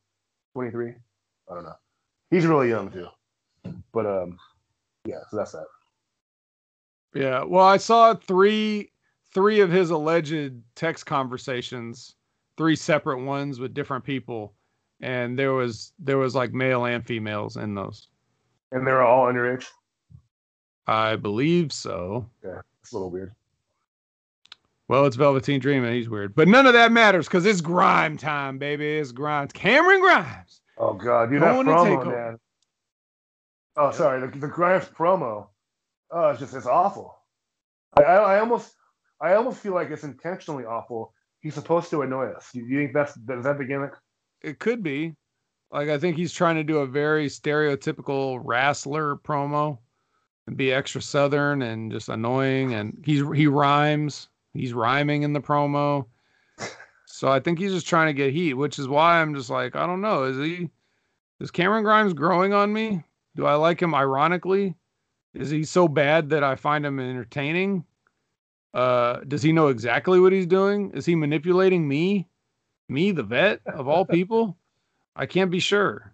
23? 0.55 0.89
I 1.51 1.55
don't 1.55 1.65
know. 1.65 1.75
He's 2.31 2.47
really 2.47 2.71
young 2.71 2.91
too. 2.91 3.09
But 3.93 4.07
um, 4.07 4.39
yeah. 5.05 5.21
So 5.31 5.37
that's 5.37 5.53
that. 5.53 5.67
Yeah. 7.15 7.45
Well, 7.45 7.65
I 7.65 7.77
saw 7.77 8.15
three 8.15 8.91
three 9.33 9.61
of 9.61 9.71
his 9.71 9.91
alleged 9.91 10.53
text 10.75 11.07
conversations, 11.07 12.15
three 12.57 12.77
separate 12.77 13.23
ones 13.23 13.59
with 13.59 13.75
different 13.75 14.05
people, 14.05 14.55
and 15.01 15.39
there 15.39 15.53
was 15.53 15.93
there 15.99 16.19
was 16.19 16.35
like 16.35 16.53
male 16.53 16.85
and 16.85 17.05
females 17.05 17.57
in 17.57 17.75
those. 17.75 18.09
And 18.71 18.87
they're 18.87 19.03
all 19.03 19.27
underage. 19.27 19.67
I 20.87 21.17
believe 21.17 21.73
so. 21.73 22.27
Yeah, 22.45 22.61
it's 22.83 22.93
a 22.93 22.97
little 22.97 23.11
weird. 23.11 23.33
Well, 24.89 25.07
it's 25.07 25.17
Velveteen 25.17 25.61
Dream 25.61 25.85
and 25.85 25.95
he's 25.95 26.09
weird. 26.09 26.35
But 26.35 26.49
none 26.49 26.67
of 26.67 26.75
that 26.75 26.93
matters 26.93 27.27
because 27.27 27.47
it's 27.47 27.61
grime 27.61 28.19
time, 28.19 28.59
baby. 28.59 28.99
It's 28.99 29.13
grime. 29.13 29.49
Cameron 29.49 30.01
Grimes. 30.01 30.61
Oh 30.77 30.95
god, 30.95 31.31
Going 31.31 31.67
to 31.67 31.73
promo, 31.73 32.07
man. 32.07 32.39
Oh, 33.77 33.91
sorry, 33.91 34.21
the, 34.21 34.39
the 34.39 34.49
Grimes 34.49 34.85
promo. 34.87 35.47
Oh, 36.13 36.29
it's 36.29 36.41
just 36.41 36.55
it's 36.55 36.67
awful. 36.67 37.17
I, 37.97 38.03
I, 38.03 38.17
I 38.35 38.41
almost, 38.41 38.75
I 39.21 39.35
almost 39.35 39.61
feel 39.61 39.75
like 39.75 39.91
it's 39.91 40.05
intentionally 40.05 40.65
awful. 40.65 41.15
He's 41.41 41.55
supposed 41.55 41.91
to 41.91 42.03
annoy 42.03 42.27
us. 42.27 42.51
You, 42.53 42.65
you 42.67 42.79
think 42.79 42.93
that's 42.93 43.17
is 43.17 43.45
that 43.45 43.59
the 43.59 43.65
gimmick? 43.65 43.93
It 44.43 44.59
could 44.59 44.83
be. 44.83 45.17
Like 45.71 45.89
I 45.89 45.99
think 45.99 46.17
he's 46.17 46.33
trying 46.33 46.57
to 46.57 46.65
do 46.65 46.79
a 46.79 46.87
very 46.87 47.29
stereotypical 47.29 48.41
wrestler 48.45 49.17
promo 49.17 49.79
and 50.47 50.57
be 50.57 50.73
extra 50.73 51.01
southern 51.01 51.63
and 51.63 51.91
just 51.91 52.09
annoying 52.09 52.75
and 52.75 53.03
he's 53.05 53.25
he 53.35 53.47
rhymes. 53.47 54.29
He's 54.53 54.75
rhyming 54.75 55.23
in 55.23 55.33
the 55.33 55.41
promo. 55.41 56.07
So 57.07 57.29
I 57.29 57.41
think 57.41 57.59
he's 57.59 57.73
just 57.73 57.87
trying 57.87 58.09
to 58.09 58.13
get 58.13 58.33
heat, 58.33 58.55
which 58.55 58.79
is 58.79 58.89
why 58.89 59.21
I'm 59.21 59.35
just 59.35 59.51
like, 59.51 59.77
I 59.77 59.87
don't 59.87 60.01
know. 60.01 60.25
Is 60.25 60.37
he 60.37 60.71
is 61.41 61.51
Cameron 61.51 61.85
Grimes 61.85 62.15
growing 62.15 62.53
on 62.53 62.73
me? 62.73 63.03
Do 63.37 63.47
I 63.47 63.55
like 63.55 63.81
him 63.81 63.95
ironically? 63.95 64.77
Is 65.35 65.51
he 65.51 65.65
so 65.65 65.89
bad 65.89 66.31
that 66.31 66.45
I 66.45 66.57
find 66.57 66.85
him 66.85 67.01
entertaining? 67.01 67.85
Uh, 68.75 69.21
does 69.29 69.43
he 69.43 69.53
know 69.53 69.69
exactly 69.69 70.21
what 70.21 70.33
he's 70.33 70.47
doing? 70.47 70.91
Is 70.95 71.07
he 71.07 71.15
manipulating 71.15 71.87
me? 71.87 72.29
Me, 72.89 73.11
the 73.13 73.23
vet 73.23 73.61
of 73.67 73.89
all 73.89 74.05
people? 74.19 74.57
I 75.17 75.27
can't 75.27 75.51
be 75.51 75.61
sure. 75.61 76.13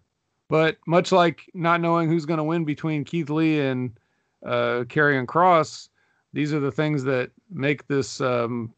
But 0.48 0.78
much 0.86 1.12
like 1.12 1.50
not 1.54 1.80
knowing 1.80 2.08
who's 2.08 2.26
going 2.26 2.38
to 2.38 2.44
win 2.44 2.64
between 2.64 3.04
Keith 3.04 3.30
Lee 3.30 3.60
and 3.60 3.98
uh, 4.44 4.84
Karrion 4.86 5.26
Kross, 5.26 5.88
these 6.32 6.52
are 6.52 6.60
the 6.60 6.72
things 6.72 7.04
that 7.04 7.30
make 7.50 7.86
this 7.86 8.20
um, 8.20 8.72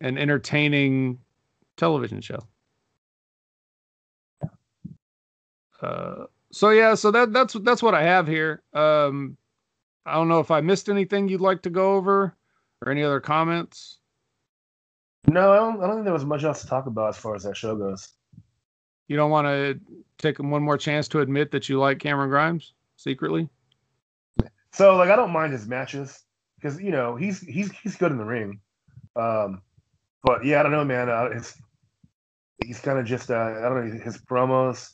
an 0.00 0.18
entertaining 0.18 1.18
television 1.76 2.20
show. 2.20 2.40
Uh, 5.80 6.26
so 6.52 6.70
yeah, 6.70 6.94
so 6.94 7.10
that 7.10 7.32
that's 7.32 7.54
that's 7.54 7.82
what 7.82 7.94
I 7.94 8.04
have 8.04 8.26
here. 8.26 8.62
Um, 8.72 9.36
I 10.06 10.14
don't 10.14 10.28
know 10.28 10.40
if 10.40 10.50
I 10.50 10.60
missed 10.60 10.88
anything 10.88 11.28
you'd 11.28 11.40
like 11.40 11.62
to 11.62 11.70
go 11.70 11.94
over 11.94 12.34
or 12.82 12.92
any 12.92 13.02
other 13.02 13.20
comments. 13.20 13.98
No, 15.26 15.52
I 15.52 15.56
don't, 15.56 15.82
I 15.82 15.86
don't 15.86 15.96
think 15.96 16.04
there 16.04 16.12
was 16.12 16.24
much 16.24 16.44
else 16.44 16.60
to 16.62 16.66
talk 16.66 16.86
about 16.86 17.10
as 17.10 17.16
far 17.16 17.34
as 17.34 17.44
that 17.44 17.56
show 17.56 17.74
goes. 17.76 18.10
You 19.08 19.16
don't 19.16 19.30
want 19.30 19.46
to 19.46 19.80
take 20.18 20.38
one 20.38 20.62
more 20.62 20.78
chance 20.78 21.08
to 21.08 21.20
admit 21.20 21.50
that 21.52 21.68
you 21.68 21.78
like 21.78 21.98
Cameron 21.98 22.30
Grimes 22.30 22.74
secretly? 22.96 23.48
So 24.72 24.96
like, 24.96 25.10
I 25.10 25.16
don't 25.16 25.30
mind 25.30 25.52
his 25.52 25.66
matches 25.66 26.22
because 26.56 26.80
you 26.80 26.90
know 26.90 27.16
he's 27.16 27.40
he's 27.40 27.70
he's 27.72 27.96
good 27.96 28.12
in 28.12 28.18
the 28.18 28.24
ring. 28.24 28.60
Um, 29.16 29.62
but 30.22 30.44
yeah, 30.44 30.60
I 30.60 30.62
don't 30.62 30.72
know, 30.72 30.84
man. 30.84 31.08
Uh, 31.08 31.28
it's 31.32 31.54
he's 32.64 32.80
kind 32.80 32.98
of 32.98 33.04
just 33.04 33.30
uh, 33.30 33.54
I 33.58 33.62
don't 33.62 33.88
know 33.88 34.00
his 34.00 34.18
promos. 34.18 34.92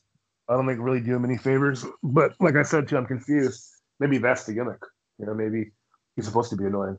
I 0.49 0.55
don't 0.55 0.67
think 0.67 0.81
really 0.81 1.01
do 1.01 1.15
him 1.15 1.25
any 1.25 1.39
favors. 1.39 1.85
But 2.03 2.35
like 2.41 2.57
I 2.57 2.63
said 2.63 2.89
too, 2.89 2.97
I'm 2.97 3.07
confused. 3.07 3.67
Maybe 4.01 4.19
that's 4.19 4.45
the 4.45 4.53
gimmick. 4.53 4.81
You 5.21 5.27
know, 5.27 5.35
maybe 5.35 5.71
he's 6.17 6.25
supposed 6.25 6.49
to 6.51 6.57
be 6.57 6.65
annoying. 6.65 6.99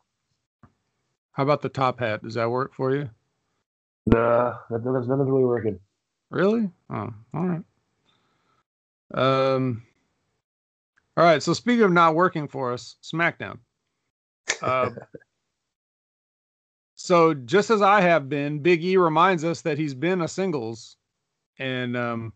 How 1.31 1.43
about 1.43 1.61
the 1.61 1.69
top 1.69 1.99
hat? 1.99 2.21
Does 2.21 2.35
that 2.35 2.49
work 2.49 2.75
for 2.75 2.95
you? 2.95 3.09
Nah, 4.05 4.57
that, 4.69 4.83
that's 4.83 5.07
nothing's 5.07 5.29
really 5.29 5.43
working. 5.43 5.79
Really? 6.29 6.69
Oh, 6.89 7.13
all 7.33 7.45
right. 7.47 7.63
Um. 9.13 9.83
All 11.17 11.25
right. 11.25 11.41
So 11.41 11.53
speaking 11.53 11.83
of 11.83 11.91
not 11.91 12.15
working 12.15 12.47
for 12.47 12.71
us, 12.71 12.95
SmackDown. 13.03 13.57
Uh, 14.61 14.91
so 16.95 17.33
just 17.33 17.69
as 17.69 17.81
I 17.81 18.01
have 18.01 18.29
been, 18.29 18.59
Big 18.59 18.83
E 18.83 18.97
reminds 18.97 19.43
us 19.43 19.61
that 19.61 19.77
he's 19.77 19.93
been 19.93 20.21
a 20.21 20.27
singles, 20.27 20.95
and 21.57 21.97
um, 21.97 22.33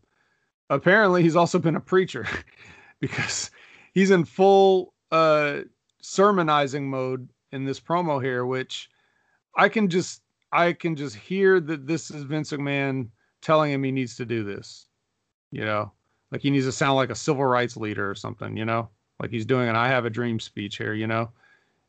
apparently 0.69 1.21
he's 1.21 1.36
also 1.36 1.59
been 1.59 1.75
a 1.75 1.81
preacher 1.81 2.27
because 2.99 3.51
he's 3.93 4.11
in 4.11 4.25
full 4.25 4.93
uh, 5.11 5.61
sermonizing 6.06 6.89
mode 6.89 7.28
in 7.51 7.66
this 7.66 7.80
promo 7.80 8.24
here, 8.24 8.45
which 8.45 8.89
I 9.56 9.70
can 9.70 9.89
just 9.89 10.22
I 10.51 10.74
can 10.74 10.95
just 10.95 11.16
hear 11.16 11.60
that 11.60 11.88
this 11.88 12.12
is 12.12 12.24
Vince 12.24 12.51
McMahon 12.51 13.10
telling 13.41 13.72
him 13.72 13.84
he 13.84 13.91
needs 13.91 14.16
to 14.18 14.26
do 14.26 14.43
this. 14.43 14.88
You 15.51 15.66
know, 15.66 15.91
like 16.32 16.41
he 16.41 16.49
needs 16.49 16.66
to 16.66 16.72
sound 16.72 16.95
like 16.95 17.10
a 17.10 17.16
civil 17.16 17.45
rights 17.45 17.78
leader 17.78 18.10
or 18.10 18.16
something. 18.16 18.56
You 18.56 18.66
know, 18.66 18.89
like 19.20 19.32
he's 19.32 19.45
doing 19.45 19.70
an 19.70 19.76
"I 19.76 19.88
Have 19.88 20.06
a 20.06 20.10
Dream" 20.10 20.39
speech 20.39 20.78
here, 20.78 20.93
you 20.93 21.08
know. 21.08 21.32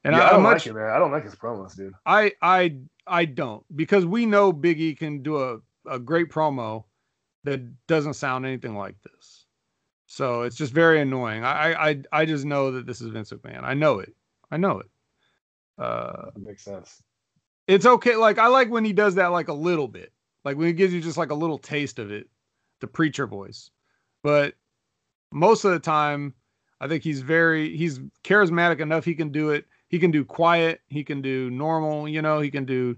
And 0.04 0.14
yeah, 0.14 0.22
I, 0.22 0.28
I 0.28 0.30
don't 0.32 0.42
much, 0.42 0.66
like 0.66 0.66
it, 0.66 0.78
man. 0.78 0.90
I 0.90 0.98
don't 0.98 1.12
like 1.12 1.24
his 1.24 1.34
promos, 1.34 1.76
dude. 1.76 1.94
I 2.04 2.32
I 2.40 2.76
I 3.06 3.24
don't 3.24 3.64
because 3.76 4.06
we 4.06 4.26
know 4.26 4.52
Big 4.52 4.80
E 4.80 4.94
can 4.94 5.22
do 5.22 5.42
a, 5.42 5.58
a 5.88 5.98
great 5.98 6.30
promo 6.30 6.84
that 7.44 7.86
doesn't 7.86 8.14
sound 8.14 8.46
anything 8.46 8.76
like 8.76 8.96
this. 9.02 9.45
So 10.06 10.42
it's 10.42 10.56
just 10.56 10.72
very 10.72 11.00
annoying. 11.00 11.44
I 11.44 11.90
I 11.90 12.02
I 12.12 12.24
just 12.26 12.44
know 12.44 12.72
that 12.72 12.86
this 12.86 13.00
is 13.00 13.08
Vince 13.08 13.30
McMahon. 13.32 13.64
I 13.64 13.74
know 13.74 13.98
it. 13.98 14.14
I 14.50 14.56
know 14.56 14.80
it. 14.80 14.90
Uh 15.78 16.30
It 16.36 16.42
makes 16.42 16.62
sense. 16.62 17.02
it's 17.66 17.86
okay. 17.86 18.16
Like 18.16 18.38
I 18.38 18.46
like 18.48 18.70
when 18.70 18.84
he 18.84 18.92
does 18.92 19.16
that 19.16 19.28
like 19.28 19.48
a 19.48 19.52
little 19.54 19.88
bit. 19.88 20.12
Like 20.44 20.56
when 20.56 20.68
he 20.68 20.72
gives 20.72 20.94
you 20.94 21.00
just 21.00 21.16
like 21.18 21.30
a 21.30 21.34
little 21.34 21.58
taste 21.58 21.98
of 21.98 22.10
it, 22.10 22.28
the 22.80 22.86
preacher 22.86 23.26
voice. 23.26 23.70
But 24.22 24.54
most 25.32 25.64
of 25.64 25.72
the 25.72 25.80
time, 25.80 26.34
I 26.80 26.88
think 26.88 27.04
he's 27.04 27.22
very 27.22 27.76
he's 27.76 28.00
charismatic 28.24 28.80
enough. 28.80 29.04
He 29.04 29.14
can 29.14 29.30
do 29.30 29.50
it. 29.50 29.66
He 29.88 29.98
can 29.98 30.10
do 30.10 30.24
quiet. 30.24 30.82
He 30.88 31.04
can 31.04 31.22
do 31.22 31.50
normal. 31.50 32.08
You 32.08 32.22
know, 32.22 32.40
he 32.40 32.50
can 32.50 32.64
do 32.64 32.96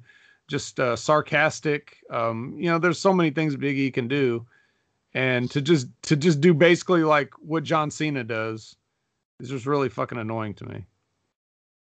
just 0.48 0.80
uh, 0.80 0.96
sarcastic. 0.96 1.98
Um, 2.10 2.56
you 2.58 2.70
know, 2.70 2.78
there's 2.78 2.98
so 2.98 3.12
many 3.14 3.30
things 3.30 3.56
Big 3.56 3.78
E 3.78 3.90
can 3.90 4.08
do, 4.08 4.46
and 5.14 5.50
to 5.50 5.60
just 5.60 5.88
to 6.02 6.16
just 6.16 6.40
do 6.40 6.54
basically 6.54 7.02
like 7.04 7.30
what 7.40 7.64
John 7.64 7.90
Cena 7.90 8.24
does 8.24 8.76
is 9.40 9.48
just 9.48 9.66
really 9.66 9.88
fucking 9.88 10.18
annoying 10.18 10.54
to 10.54 10.64
me. 10.66 10.86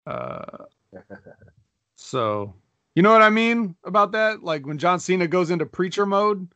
Uh, 0.06 0.66
so 1.96 2.54
you 2.96 3.04
know 3.04 3.12
what 3.12 3.22
I 3.22 3.30
mean 3.30 3.76
about 3.84 4.12
that? 4.14 4.44
Like 4.44 4.66
when 4.66 4.78
John 4.78 5.00
Cena 5.00 5.28
goes 5.28 5.52
into 5.52 5.66
preacher 5.66 6.06
mode, 6.06 6.48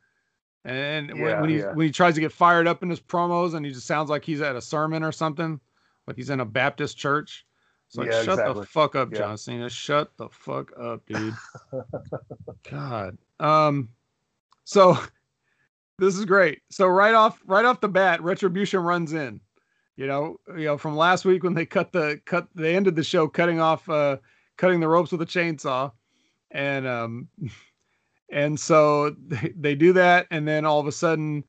and 0.65 1.11
when, 1.11 1.21
Yeah, 1.21 1.41
when 1.41 1.49
he 1.49 1.57
yeah. 1.59 1.73
when 1.73 1.85
he 1.85 1.91
tries 1.91 2.15
to 2.15 2.21
get 2.21 2.31
fired 2.31 2.67
up 2.67 2.83
in 2.83 2.89
his 2.89 2.99
promos, 2.99 3.53
and 3.53 3.65
he 3.65 3.71
just 3.71 3.87
sounds 3.87 4.09
like 4.09 4.23
he's 4.23 4.41
at 4.41 4.55
a 4.55 4.61
sermon 4.61 5.03
or 5.03 5.11
something, 5.11 5.59
like 6.07 6.15
he's 6.15 6.29
in 6.29 6.39
a 6.39 6.45
Baptist 6.45 6.97
church. 6.97 7.45
It's 7.87 7.97
like 7.97 8.09
Yeah, 8.09 8.23
shut 8.23 8.37
the 8.55 8.63
fuck 8.63 8.95
up. 8.95 9.11
John 9.11 9.37
Cena. 9.37 9.69
Shut 9.69 10.15
the 10.17 10.29
fuck 10.29 10.71
up, 10.79 11.05
dude. 11.07 11.33
God. 12.69 13.17
Um. 13.39 13.89
So 14.63 14.97
this 16.01 16.17
is 16.17 16.25
great. 16.25 16.61
So 16.71 16.87
right 16.87 17.13
off 17.13 17.39
right 17.45 17.63
off 17.63 17.79
the 17.79 17.87
bat, 17.87 18.23
Retribution 18.23 18.79
runs 18.79 19.13
in. 19.13 19.39
You 19.97 20.07
know, 20.07 20.37
you 20.57 20.65
know, 20.65 20.77
from 20.77 20.97
last 20.97 21.25
week 21.25 21.43
when 21.43 21.53
they 21.53 21.65
cut 21.65 21.91
the 21.91 22.19
cut 22.25 22.47
they 22.55 22.75
ended 22.75 22.95
the 22.95 23.03
show 23.03 23.27
cutting 23.27 23.59
off 23.59 23.87
uh 23.87 24.17
cutting 24.57 24.79
the 24.79 24.87
ropes 24.87 25.11
with 25.11 25.21
a 25.21 25.27
chainsaw. 25.27 25.91
And 26.49 26.87
um 26.87 27.27
and 28.31 28.59
so 28.59 29.11
they, 29.27 29.53
they 29.55 29.75
do 29.75 29.93
that 29.93 30.25
and 30.31 30.47
then 30.47 30.65
all 30.65 30.79
of 30.79 30.87
a 30.87 30.91
sudden 30.91 31.43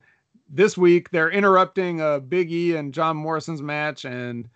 this 0.49 0.77
week 0.77 1.09
they're 1.09 1.31
interrupting 1.31 1.99
uh 2.01 2.19
Big 2.19 2.51
E 2.51 2.75
and 2.75 2.93
John 2.93 3.17
Morrison's 3.17 3.61
match 3.63 4.05
and 4.05 4.47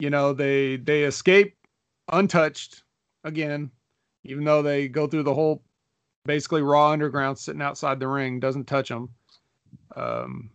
you 0.00 0.10
know 0.10 0.32
they 0.32 0.78
they 0.78 1.04
escape 1.04 1.56
untouched 2.10 2.82
again 3.22 3.70
even 4.24 4.42
though 4.42 4.62
they 4.62 4.88
go 4.88 5.06
through 5.06 5.22
the 5.22 5.34
whole 5.34 5.62
basically 6.24 6.62
raw 6.62 6.90
underground 6.90 7.38
sitting 7.38 7.62
outside 7.62 8.00
the 8.00 8.08
ring 8.08 8.40
doesn't 8.40 8.66
touch 8.66 8.88
them 8.88 9.10
um 9.96 10.50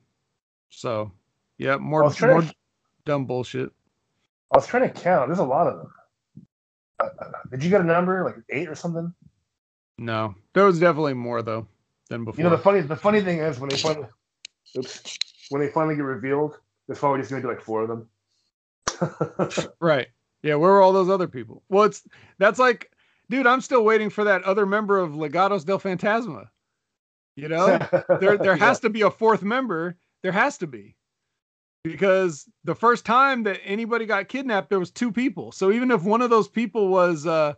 so 0.69 1.11
yeah 1.57 1.77
more, 1.77 2.03
I 2.03 2.07
was 2.07 2.15
trying 2.15 2.31
more 2.31 2.41
to- 2.41 2.55
dumb 3.05 3.25
bullshit 3.25 3.71
I 4.51 4.57
was 4.57 4.67
trying 4.67 4.83
to 4.91 5.01
count. 5.01 5.29
There's 5.29 5.39
a 5.39 5.43
lot 5.43 5.65
of 5.67 5.77
them. 5.79 5.91
Uh, 6.99 7.09
uh, 7.19 7.31
did 7.49 7.63
you 7.63 7.71
get 7.71 7.81
a 7.81 7.83
number 7.83 8.23
like 8.23 8.35
eight 8.49 8.69
or 8.69 8.75
something? 8.75 9.13
no 9.97 10.35
there 10.53 10.65
was 10.65 10.79
definitely 10.79 11.13
more 11.13 11.41
though 11.41 11.67
than 12.09 12.25
before 12.25 12.37
You 12.37 12.43
know 12.49 12.55
the 12.55 12.61
funny 12.61 12.81
the 12.81 12.95
funny 12.95 13.21
thing 13.21 13.39
is 13.39 13.59
when 13.59 13.69
they 13.69 13.77
finally 13.77 14.07
oops 14.77 15.17
when 15.49 15.61
they 15.61 15.69
finally 15.69 15.95
get 15.95 16.03
revealed, 16.03 16.57
there's 16.87 16.99
probably 16.99 17.19
just 17.19 17.29
gonna 17.29 17.41
be 17.41 17.47
like 17.47 17.61
four 17.61 17.81
of 17.83 17.89
them. 17.89 18.09
Right. 19.79 20.07
Yeah, 20.41 20.55
where 20.55 20.71
were 20.71 20.81
all 20.81 20.93
those 20.93 21.09
other 21.09 21.27
people? 21.27 21.63
Well, 21.69 21.83
it's 21.83 22.03
that's 22.37 22.59
like, 22.59 22.91
dude, 23.29 23.47
I'm 23.47 23.61
still 23.61 23.83
waiting 23.85 24.09
for 24.09 24.23
that 24.25 24.43
other 24.43 24.65
member 24.65 24.99
of 24.99 25.11
Legados 25.11 25.65
del 25.65 25.79
Fantasma. 25.79 26.47
You 27.35 27.49
know, 27.49 27.79
there 28.19 28.37
there 28.37 28.55
has 28.67 28.79
to 28.81 28.89
be 28.89 29.01
a 29.01 29.11
fourth 29.11 29.43
member. 29.43 29.97
There 30.21 30.31
has 30.31 30.57
to 30.59 30.67
be. 30.67 30.95
Because 31.83 32.49
the 32.63 32.75
first 32.75 33.05
time 33.05 33.43
that 33.43 33.59
anybody 33.65 34.05
got 34.05 34.29
kidnapped, 34.29 34.69
there 34.69 34.79
was 34.79 34.91
two 34.91 35.11
people. 35.11 35.51
So 35.51 35.69
even 35.71 35.91
if 35.91 36.03
one 36.03 36.21
of 36.21 36.29
those 36.29 36.47
people 36.47 36.87
was 36.87 37.27
uh 37.27 37.53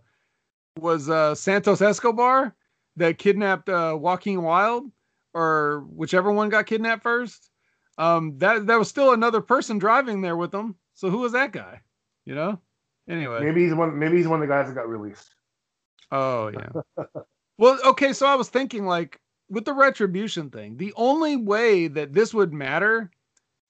was 0.78 1.10
uh 1.10 1.36
Santos 1.36 1.82
Escobar 1.82 2.56
that 2.96 3.18
kidnapped 3.18 3.70
uh 3.70 3.96
Joaquin 4.00 4.42
Wilde 4.42 4.92
or 5.34 5.86
whichever 5.90 6.32
one 6.32 6.50
got 6.50 6.66
kidnapped 6.66 7.04
first, 7.04 7.52
um 7.98 8.38
that 8.40 8.66
that 8.68 8.80
was 8.80 8.90
still 8.90 9.14
another 9.14 9.42
person 9.42 9.78
driving 9.78 10.22
there 10.22 10.38
with 10.38 10.52
them. 10.52 10.76
So 10.96 11.10
who 11.10 11.20
was 11.20 11.34
that 11.34 11.52
guy? 11.52 11.82
You 12.26 12.34
know? 12.34 12.60
Anyway. 13.08 13.42
maybe 13.42 13.66
he's 13.66 13.76
one. 13.76 14.00
Maybe 14.00 14.18
he's 14.18 14.28
one 14.28 14.42
of 14.42 14.48
the 14.48 14.54
guys 14.54 14.68
that 14.68 14.74
got 14.74 14.90
released. 14.90 15.36
Oh 16.12 16.48
yeah. 16.48 17.06
well, 17.58 17.78
okay, 17.86 18.14
so 18.14 18.26
I 18.26 18.36
was 18.36 18.50
thinking 18.50 18.86
like 18.86 19.20
with 19.50 19.66
the 19.66 19.74
retribution 19.74 20.50
thing, 20.50 20.78
the 20.78 20.94
only 20.96 21.36
way 21.36 21.88
that 21.88 22.14
this 22.14 22.34
would 22.34 22.54
matter 22.54 23.12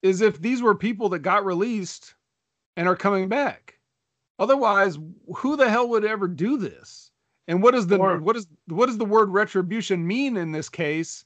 is 0.01 0.21
if 0.21 0.39
these 0.41 0.61
were 0.61 0.75
people 0.75 1.09
that 1.09 1.19
got 1.19 1.45
released 1.45 2.15
and 2.77 2.87
are 2.87 2.95
coming 2.95 3.27
back. 3.27 3.79
Otherwise, 4.37 4.97
who 5.35 5.55
the 5.55 5.69
hell 5.69 5.87
would 5.89 6.05
ever 6.05 6.27
do 6.27 6.57
this? 6.57 7.11
And 7.47 7.61
what 7.63 7.75
is 7.75 7.87
the 7.87 7.97
Or- 7.97 8.19
what 8.19 8.35
is 8.35 8.47
what 8.67 8.87
does 8.87 8.97
the 8.97 9.05
word 9.05 9.29
retribution 9.29 10.05
mean 10.05 10.35
in 10.37 10.51
this 10.51 10.69
case? 10.69 11.25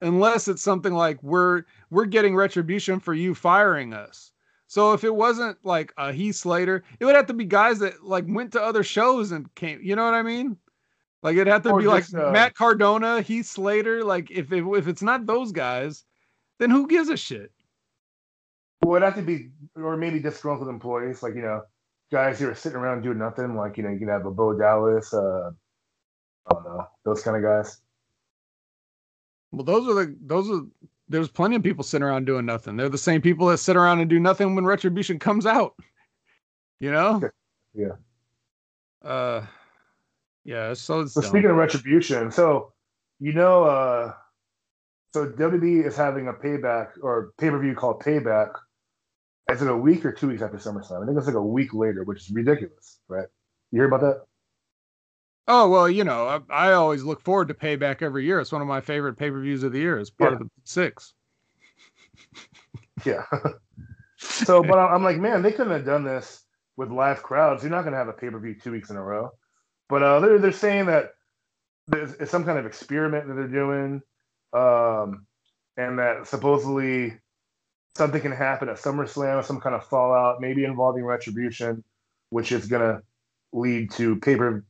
Unless 0.00 0.48
it's 0.48 0.62
something 0.62 0.92
like 0.94 1.22
we're 1.22 1.64
we're 1.90 2.06
getting 2.06 2.36
retribution 2.36 3.00
for 3.00 3.14
you 3.14 3.34
firing 3.34 3.92
us. 3.92 4.32
So 4.68 4.92
if 4.92 5.04
it 5.04 5.14
wasn't 5.14 5.58
like 5.64 5.92
a 5.96 6.12
Heath 6.12 6.36
Slater, 6.36 6.84
it 6.98 7.04
would 7.04 7.14
have 7.14 7.26
to 7.26 7.34
be 7.34 7.44
guys 7.44 7.78
that 7.80 8.04
like 8.04 8.24
went 8.28 8.52
to 8.52 8.62
other 8.62 8.82
shows 8.82 9.32
and 9.32 9.52
came. 9.54 9.80
You 9.82 9.96
know 9.96 10.04
what 10.04 10.14
I 10.14 10.22
mean? 10.22 10.56
Like 11.22 11.34
it'd 11.36 11.46
have 11.46 11.62
to 11.62 11.70
Or 11.70 11.80
be 11.80 11.86
like 11.86 12.04
uh, 12.14 12.30
Matt 12.30 12.54
Cardona, 12.54 13.22
Heath 13.22 13.46
Slater. 13.46 14.04
Like 14.04 14.30
if 14.30 14.52
if 14.52 14.64
if 14.64 14.88
it's 14.88 15.02
not 15.02 15.26
those 15.26 15.52
guys, 15.52 16.04
then 16.58 16.70
who 16.70 16.86
gives 16.86 17.08
a 17.08 17.16
shit? 17.16 17.50
Well, 18.82 18.96
it'd 18.96 19.06
have 19.06 19.16
to 19.16 19.22
be, 19.22 19.50
or 19.74 19.96
maybe 19.96 20.20
disgruntled 20.20 20.68
employees, 20.68 21.22
like 21.22 21.34
you 21.34 21.42
know, 21.42 21.62
guys 22.12 22.38
who 22.38 22.48
are 22.48 22.54
sitting 22.54 22.78
around 22.78 23.02
doing 23.02 23.18
nothing. 23.18 23.56
Like 23.56 23.76
you 23.76 23.82
know, 23.82 23.90
you 23.90 23.98
can 23.98 24.08
have 24.08 24.26
a 24.26 24.30
Bo 24.30 24.56
Dallas, 24.56 25.12
uh, 25.12 25.50
I 26.46 26.52
don't 26.52 26.64
know, 26.64 26.86
those 27.04 27.22
kind 27.22 27.36
of 27.36 27.42
guys. 27.42 27.80
Well, 29.52 29.64
those 29.64 29.88
are 29.88 29.94
the 29.94 30.16
those 30.20 30.50
are 30.50 30.60
there's 31.08 31.28
plenty 31.28 31.56
of 31.56 31.62
people 31.62 31.84
sitting 31.84 32.04
around 32.04 32.26
doing 32.26 32.46
nothing. 32.46 32.76
They're 32.76 32.88
the 32.88 32.98
same 32.98 33.20
people 33.20 33.46
that 33.48 33.58
sit 33.58 33.76
around 33.76 34.00
and 34.00 34.10
do 34.10 34.20
nothing 34.20 34.54
when 34.54 34.64
retribution 34.64 35.18
comes 35.18 35.46
out. 35.46 35.74
You 36.80 36.92
know? 36.92 37.22
Yeah. 37.78 37.96
Uh 39.04 39.44
yeah, 40.46 40.74
so 40.74 41.00
it's 41.00 41.12
So 41.14 41.20
speaking 41.20 41.50
of 41.50 41.56
retribution, 41.56 42.30
so 42.30 42.72
you 43.18 43.32
know, 43.32 43.64
uh, 43.64 44.12
so 45.12 45.26
WWE 45.26 45.84
is 45.84 45.96
having 45.96 46.28
a 46.28 46.32
payback 46.32 46.90
or 47.02 47.32
pay 47.38 47.50
per 47.50 47.58
view 47.58 47.74
called 47.74 48.00
Payback. 48.02 48.52
Is 49.50 49.60
it 49.62 49.68
a 49.68 49.76
week 49.76 50.04
or 50.04 50.12
two 50.12 50.28
weeks 50.28 50.42
after 50.42 50.56
SummerSlam? 50.56 51.02
I 51.02 51.06
think 51.06 51.18
it's 51.18 51.26
like 51.26 51.36
a 51.36 51.42
week 51.42 51.74
later, 51.74 52.04
which 52.04 52.20
is 52.22 52.30
ridiculous, 52.30 53.00
right? 53.08 53.26
You 53.72 53.80
hear 53.80 53.86
about 53.88 54.00
that? 54.00 54.22
Oh 55.48 55.68
well, 55.68 55.88
you 55.88 56.04
know, 56.04 56.26
I, 56.48 56.68
I 56.68 56.72
always 56.74 57.02
look 57.02 57.20
forward 57.20 57.48
to 57.48 57.54
Payback 57.54 58.02
every 58.02 58.24
year. 58.24 58.40
It's 58.40 58.52
one 58.52 58.62
of 58.62 58.68
my 58.68 58.80
favorite 58.80 59.14
pay 59.16 59.30
per 59.30 59.40
views 59.40 59.64
of 59.64 59.72
the 59.72 59.78
year. 59.80 59.98
It's 59.98 60.10
part 60.10 60.30
Yeah. 60.32 60.36
of 60.36 60.42
the 60.42 60.50
six. 60.64 61.12
Yeah. 63.04 63.24
so, 64.16 64.62
but 64.62 64.78
I'm 64.78 65.04
like, 65.04 65.18
man, 65.18 65.42
they 65.42 65.52
couldn't 65.52 65.72
have 65.72 65.84
done 65.84 66.02
this 66.02 66.42
with 66.76 66.90
live 66.90 67.22
crowds. 67.22 67.62
You're 67.62 67.70
not 67.70 67.82
going 67.82 67.92
to 67.92 67.98
have 67.98 68.08
a 68.08 68.12
pay 68.14 68.30
per 68.30 68.38
view 68.38 68.54
two 68.54 68.72
weeks 68.72 68.88
in 68.90 68.96
a 68.96 69.02
row. 69.02 69.30
But 69.88 70.02
uh, 70.02 70.20
they're 70.20 70.38
they're 70.38 70.52
saying 70.52 70.86
that 70.86 71.14
there's 71.88 72.14
it's 72.14 72.30
some 72.30 72.44
kind 72.44 72.58
of 72.58 72.66
experiment 72.66 73.28
that 73.28 73.34
they're 73.34 73.46
doing, 73.46 74.02
um, 74.52 75.26
and 75.76 75.98
that 75.98 76.26
supposedly 76.26 77.14
something 77.96 78.20
can 78.20 78.32
happen 78.32 78.68
at 78.68 78.76
SummerSlam, 78.76 79.38
or 79.38 79.42
some 79.42 79.60
kind 79.60 79.74
of 79.74 79.86
fallout, 79.86 80.40
maybe 80.40 80.64
involving 80.64 81.04
retribution, 81.04 81.84
which 82.30 82.52
is 82.52 82.66
going 82.66 82.82
to 82.82 83.02
lead 83.52 83.90
to 83.92 84.16
paper 84.16 84.64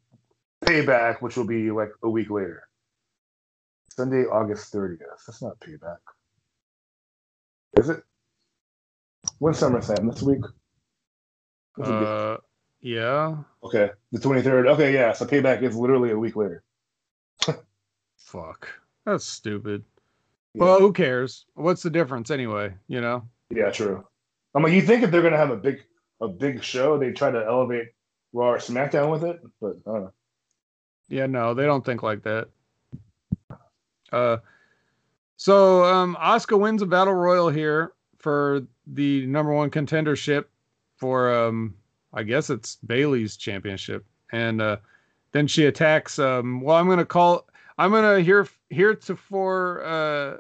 payback, 0.65 1.23
which 1.23 1.37
will 1.37 1.47
be 1.47 1.71
like 1.71 1.91
a 2.03 2.11
week 2.11 2.31
later. 2.31 2.69
Sunday, 3.91 4.25
August 4.25 4.73
30th. 4.75 4.99
That's 5.27 5.41
not 5.41 5.59
payback. 5.61 5.97
Is 7.79 7.89
it? 7.89 8.03
When's 9.39 9.59
SummerSlam? 9.59 10.13
This 10.13 10.23
week? 10.23 10.45
Uh 11.83 12.37
yeah. 12.87 13.37
okay, 13.65 13.91
the 14.13 14.19
23rd. 14.19 14.69
Okay, 14.69 14.95
yeah. 14.95 15.13
So 15.13 15.27
payback 15.27 15.63
is 15.63 15.75
literally 15.75 16.13
a 16.13 16.19
week 16.19 16.37
later. 16.37 16.63
Fuck. 18.17 18.69
That's 19.05 19.25
stupid. 19.25 19.85
Yeah. 20.55 20.63
Well, 20.63 20.79
who 20.79 20.93
cares? 20.93 21.47
What's 21.55 21.83
the 21.83 21.91
difference 21.91 22.31
anyway? 22.31 22.75
You 22.87 23.01
know? 23.01 23.25
Yeah, 23.51 23.71
true. 23.71 24.07
I 24.55 24.61
mean, 24.61 24.73
you 24.73 24.83
think 24.83 25.03
if 25.03 25.11
they're 25.11 25.23
gonna 25.23 25.37
have 25.37 25.51
a 25.51 25.57
big 25.57 25.83
a 26.21 26.29
big 26.29 26.63
show, 26.63 26.97
they 26.97 27.11
try 27.11 27.31
to 27.31 27.45
elevate 27.45 27.89
Raw 28.33 28.53
or 28.53 28.59
SmackDown 28.59 29.11
with 29.11 29.25
it, 29.25 29.41
but 29.61 29.77
I 29.87 29.91
don't 29.91 30.03
know. 30.03 30.13
Yeah, 31.09 31.27
no, 31.27 31.55
they 31.55 31.65
don't 31.65 31.85
think 31.85 32.03
like 32.03 32.23
that. 32.23 32.49
Uh, 34.13 34.39
so 35.37 35.85
um, 35.85 36.17
Asuka 36.21 36.59
wins 36.59 36.83
a 36.83 36.87
battle 36.87 37.13
royal 37.13 37.49
here 37.49 37.93
for 38.19 38.63
the 38.87 39.27
number 39.27 39.53
one 39.53 39.71
contendership 39.71 40.45
for 40.97 41.33
um 41.35 41.75
I 42.17 42.23
guess 42.23 42.51
it's 42.51 42.79
Bayley's 42.87 43.37
championship. 43.37 44.05
And 44.33 44.61
uh 44.61 44.79
then 45.33 45.47
she 45.47 45.67
attacks 45.67 46.19
um 46.19 46.61
well 46.63 46.77
I'm 46.77 46.89
gonna 46.89 47.05
call 47.05 47.47
I'm 47.79 47.91
gonna 47.93 48.21
here 48.21 48.49
heretofore 48.71 49.85
uh 49.85 50.37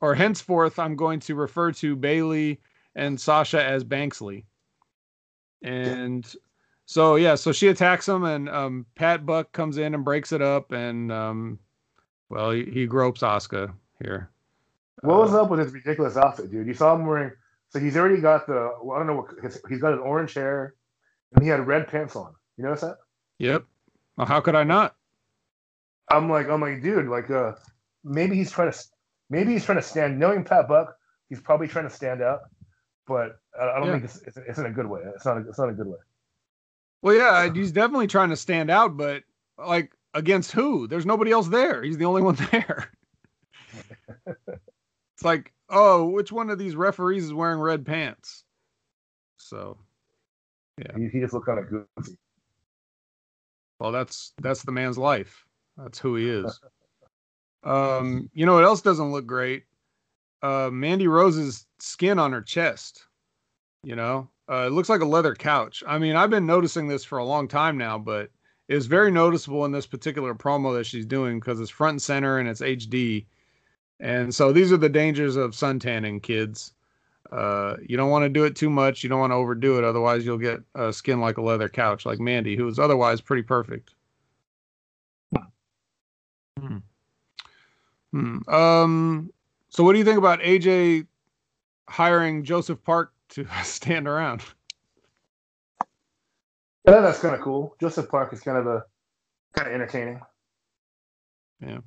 or 0.00 0.14
henceforth 0.14 0.78
I'm 0.78 0.96
going 0.96 1.20
to 1.20 1.34
refer 1.34 1.72
to 1.72 1.96
Bailey 1.96 2.60
and 2.94 3.20
Sasha 3.20 3.62
as 3.62 3.84
Banksley. 3.84 4.46
And 5.62 6.32
so 6.86 7.16
yeah, 7.16 7.34
so 7.34 7.52
she 7.52 7.68
attacks 7.68 8.08
him 8.08 8.24
and 8.24 8.48
um 8.48 8.86
Pat 8.94 9.26
Buck 9.26 9.52
comes 9.52 9.76
in 9.78 9.94
and 9.94 10.04
breaks 10.04 10.32
it 10.32 10.40
up 10.40 10.72
and 10.72 11.12
um 11.12 11.58
well 12.28 12.52
he, 12.52 12.64
he 12.64 12.86
gropes 12.86 13.20
Asuka 13.22 13.72
here. 14.02 14.30
What 15.02 15.18
was 15.18 15.34
Uh, 15.34 15.42
up 15.42 15.50
with 15.50 15.60
his 15.60 15.72
ridiculous 15.72 16.16
outfit, 16.16 16.50
dude? 16.50 16.66
You 16.66 16.74
saw 16.74 16.94
him 16.94 17.06
wearing. 17.06 17.32
So 17.70 17.78
he's 17.78 17.96
already 17.96 18.20
got 18.20 18.46
the. 18.46 18.72
Well, 18.82 18.96
I 18.96 18.98
don't 18.98 19.06
know 19.06 19.22
what. 19.22 19.42
His, 19.42 19.60
he's 19.68 19.80
got 19.80 19.92
an 19.92 20.00
orange 20.00 20.34
hair, 20.34 20.74
and 21.34 21.42
he 21.42 21.48
had 21.48 21.66
red 21.66 21.88
pants 21.88 22.16
on. 22.16 22.34
You 22.56 22.64
notice 22.64 22.82
that? 22.82 22.98
Yep. 23.38 23.64
Well, 24.16 24.26
how 24.26 24.40
could 24.40 24.54
I 24.54 24.64
not? 24.64 24.96
I'm 26.10 26.28
like, 26.28 26.48
I'm 26.48 26.60
like, 26.60 26.82
dude, 26.82 27.06
like, 27.06 27.30
uh, 27.30 27.52
maybe 28.04 28.36
he's 28.36 28.50
trying 28.50 28.72
to, 28.72 28.78
maybe 29.30 29.52
he's 29.52 29.64
trying 29.64 29.78
to 29.78 29.82
stand. 29.82 30.18
Knowing 30.18 30.44
Pat 30.44 30.68
Buck, 30.68 30.96
he's 31.28 31.40
probably 31.40 31.68
trying 31.68 31.88
to 31.88 31.94
stand 31.94 32.20
out, 32.20 32.40
but 33.06 33.38
I, 33.58 33.64
I 33.70 33.78
don't 33.78 33.86
Yeah. 33.86 33.92
think 33.92 34.04
it's, 34.04 34.22
it's, 34.22 34.36
it's 34.36 34.58
in 34.58 34.66
a 34.66 34.70
good 34.72 34.86
way. 34.86 35.00
It's 35.14 35.24
not. 35.24 35.38
A, 35.38 35.48
it's 35.48 35.58
not 35.58 35.68
a 35.68 35.72
good 35.72 35.86
way. 35.86 35.98
Well, 37.02 37.14
yeah, 37.14 37.50
he's 37.52 37.72
definitely 37.72 38.08
trying 38.08 38.30
to 38.30 38.36
stand 38.36 38.70
out, 38.70 38.96
but 38.96 39.22
like 39.56 39.92
against 40.12 40.52
who? 40.52 40.86
There's 40.86 41.06
nobody 41.06 41.30
else 41.30 41.48
there. 41.48 41.82
He's 41.82 41.96
the 41.96 42.04
only 42.04 42.22
one 42.22 42.34
there. 42.50 42.90
it's 44.26 45.24
like, 45.24 45.52
oh, 45.68 46.06
which 46.06 46.32
one 46.32 46.50
of 46.50 46.58
these 46.58 46.76
referees 46.76 47.24
is 47.24 47.32
wearing 47.32 47.60
red 47.60 47.86
pants? 47.86 48.44
So, 49.38 49.78
Yeah. 50.80 50.98
He, 50.98 51.08
he 51.08 51.20
just 51.20 51.32
looked 51.32 51.46
kind 51.46 51.58
of 51.58 51.68
goofy. 51.68 52.16
well, 53.78 53.92
that's 53.92 54.32
that's 54.40 54.62
the 54.62 54.72
man's 54.72 54.98
life. 54.98 55.44
That's 55.76 55.98
who 55.98 56.16
he 56.16 56.28
is. 56.28 56.60
Um, 57.62 58.30
you 58.32 58.46
know 58.46 58.54
what 58.54 58.64
else 58.64 58.80
doesn't 58.80 59.12
look 59.12 59.26
great? 59.26 59.64
Uh, 60.40 60.70
Mandy 60.72 61.08
Rose's 61.08 61.66
skin 61.78 62.18
on 62.18 62.32
her 62.32 62.40
chest. 62.40 63.04
You 63.82 63.96
know, 63.96 64.30
uh, 64.50 64.64
it 64.66 64.72
looks 64.72 64.88
like 64.88 65.02
a 65.02 65.06
leather 65.06 65.34
couch. 65.34 65.82
I 65.86 65.98
mean, 65.98 66.16
I've 66.16 66.30
been 66.30 66.46
noticing 66.46 66.88
this 66.88 67.04
for 67.04 67.18
a 67.18 67.24
long 67.24 67.48
time 67.48 67.76
now, 67.76 67.98
but 67.98 68.30
it's 68.68 68.86
very 68.86 69.10
noticeable 69.10 69.64
in 69.64 69.72
this 69.72 69.86
particular 69.86 70.34
promo 70.34 70.74
that 70.76 70.84
she's 70.84 71.04
doing 71.04 71.38
because 71.38 71.60
it's 71.60 71.70
front 71.70 71.94
and 71.94 72.02
center 72.02 72.38
and 72.38 72.48
it's 72.48 72.60
HD. 72.60 73.26
And 74.00 74.34
so 74.34 74.52
these 74.52 74.72
are 74.72 74.78
the 74.78 74.88
dangers 74.88 75.36
of 75.36 75.54
sun 75.54 75.78
tanning, 75.78 76.20
kids. 76.20 76.72
Uh, 77.30 77.76
you 77.86 77.96
don't 77.96 78.10
want 78.10 78.24
to 78.24 78.28
do 78.28 78.44
it 78.44 78.56
too 78.56 78.70
much. 78.70 79.02
You 79.02 79.08
don't 79.08 79.20
want 79.20 79.30
to 79.30 79.36
overdo 79.36 79.78
it. 79.78 79.84
Otherwise, 79.84 80.24
you'll 80.24 80.38
get 80.38 80.60
a 80.74 80.92
skin 80.92 81.20
like 81.20 81.38
a 81.38 81.42
leather 81.42 81.68
couch, 81.68 82.04
like 82.04 82.18
Mandy, 82.18 82.56
who 82.56 82.66
is 82.66 82.78
otherwise 82.78 83.20
pretty 83.20 83.42
perfect. 83.42 83.94
Hmm. 86.58 86.78
Hmm. 88.12 88.38
Um. 88.48 89.32
So, 89.68 89.84
what 89.84 89.92
do 89.92 89.98
you 89.98 90.04
think 90.04 90.18
about 90.18 90.40
AJ 90.40 91.06
hiring 91.88 92.44
Joseph 92.44 92.82
Park 92.82 93.12
to 93.30 93.46
stand 93.62 94.08
around? 94.08 94.42
Yeah, 96.86 97.00
that's 97.00 97.20
kind 97.20 97.34
of 97.34 97.40
cool. 97.40 97.76
Joseph 97.80 98.08
Park 98.08 98.32
is 98.32 98.40
kind 98.40 98.58
of 98.58 98.66
a 98.66 98.84
kind 99.54 99.68
of 99.68 99.74
entertaining. 99.74 100.20
Yeah. 101.60 101.78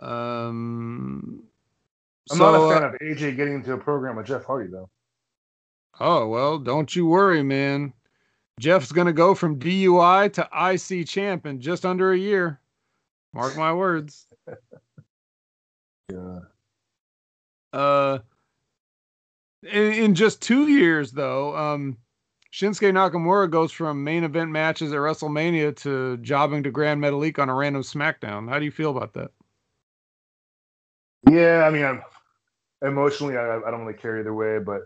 Um. 0.00 1.42
I'm 2.30 2.38
so, 2.38 2.52
not 2.52 2.54
a 2.54 2.62
uh, 2.62 2.74
fan 2.74 2.82
of 2.84 2.92
AJ 3.00 3.36
getting 3.36 3.54
into 3.54 3.72
a 3.72 3.78
program 3.78 4.16
with 4.16 4.26
Jeff 4.26 4.44
Hardy 4.44 4.70
though. 4.70 4.88
Oh, 6.00 6.28
well, 6.28 6.58
don't 6.58 6.94
you 6.94 7.06
worry, 7.06 7.42
man. 7.42 7.92
Jeff's 8.60 8.92
going 8.92 9.06
to 9.06 9.12
go 9.12 9.34
from 9.34 9.58
DUI 9.58 10.32
to 10.32 10.48
IC 10.52 11.06
champ 11.06 11.46
in 11.46 11.60
just 11.60 11.84
under 11.84 12.12
a 12.12 12.18
year. 12.18 12.60
Mark 13.32 13.56
my 13.56 13.72
words. 13.72 14.26
Yeah. 16.10 16.38
Uh, 17.70 18.18
in, 19.62 19.92
in 19.92 20.14
just 20.14 20.40
two 20.40 20.68
years, 20.68 21.12
though, 21.12 21.54
um, 21.54 21.98
Shinsuke 22.52 22.92
Nakamura 22.92 23.50
goes 23.50 23.72
from 23.72 24.02
main 24.04 24.24
event 24.24 24.50
matches 24.50 24.92
at 24.92 24.98
WrestleMania 24.98 25.76
to 25.82 26.16
jobbing 26.18 26.62
to 26.62 26.70
Grand 26.70 27.02
Metalik 27.02 27.38
on 27.38 27.50
a 27.50 27.54
random 27.54 27.82
SmackDown. 27.82 28.48
How 28.48 28.58
do 28.58 28.64
you 28.64 28.70
feel 28.70 28.96
about 28.96 29.12
that? 29.14 29.32
Yeah, 31.30 31.64
I 31.66 31.70
mean, 31.70 31.84
I'm 31.84 32.02
emotionally, 32.82 33.36
I, 33.36 33.58
I 33.58 33.70
don't 33.70 33.84
really 33.84 33.98
care 33.98 34.18
either 34.18 34.34
way, 34.34 34.58
but 34.58 34.82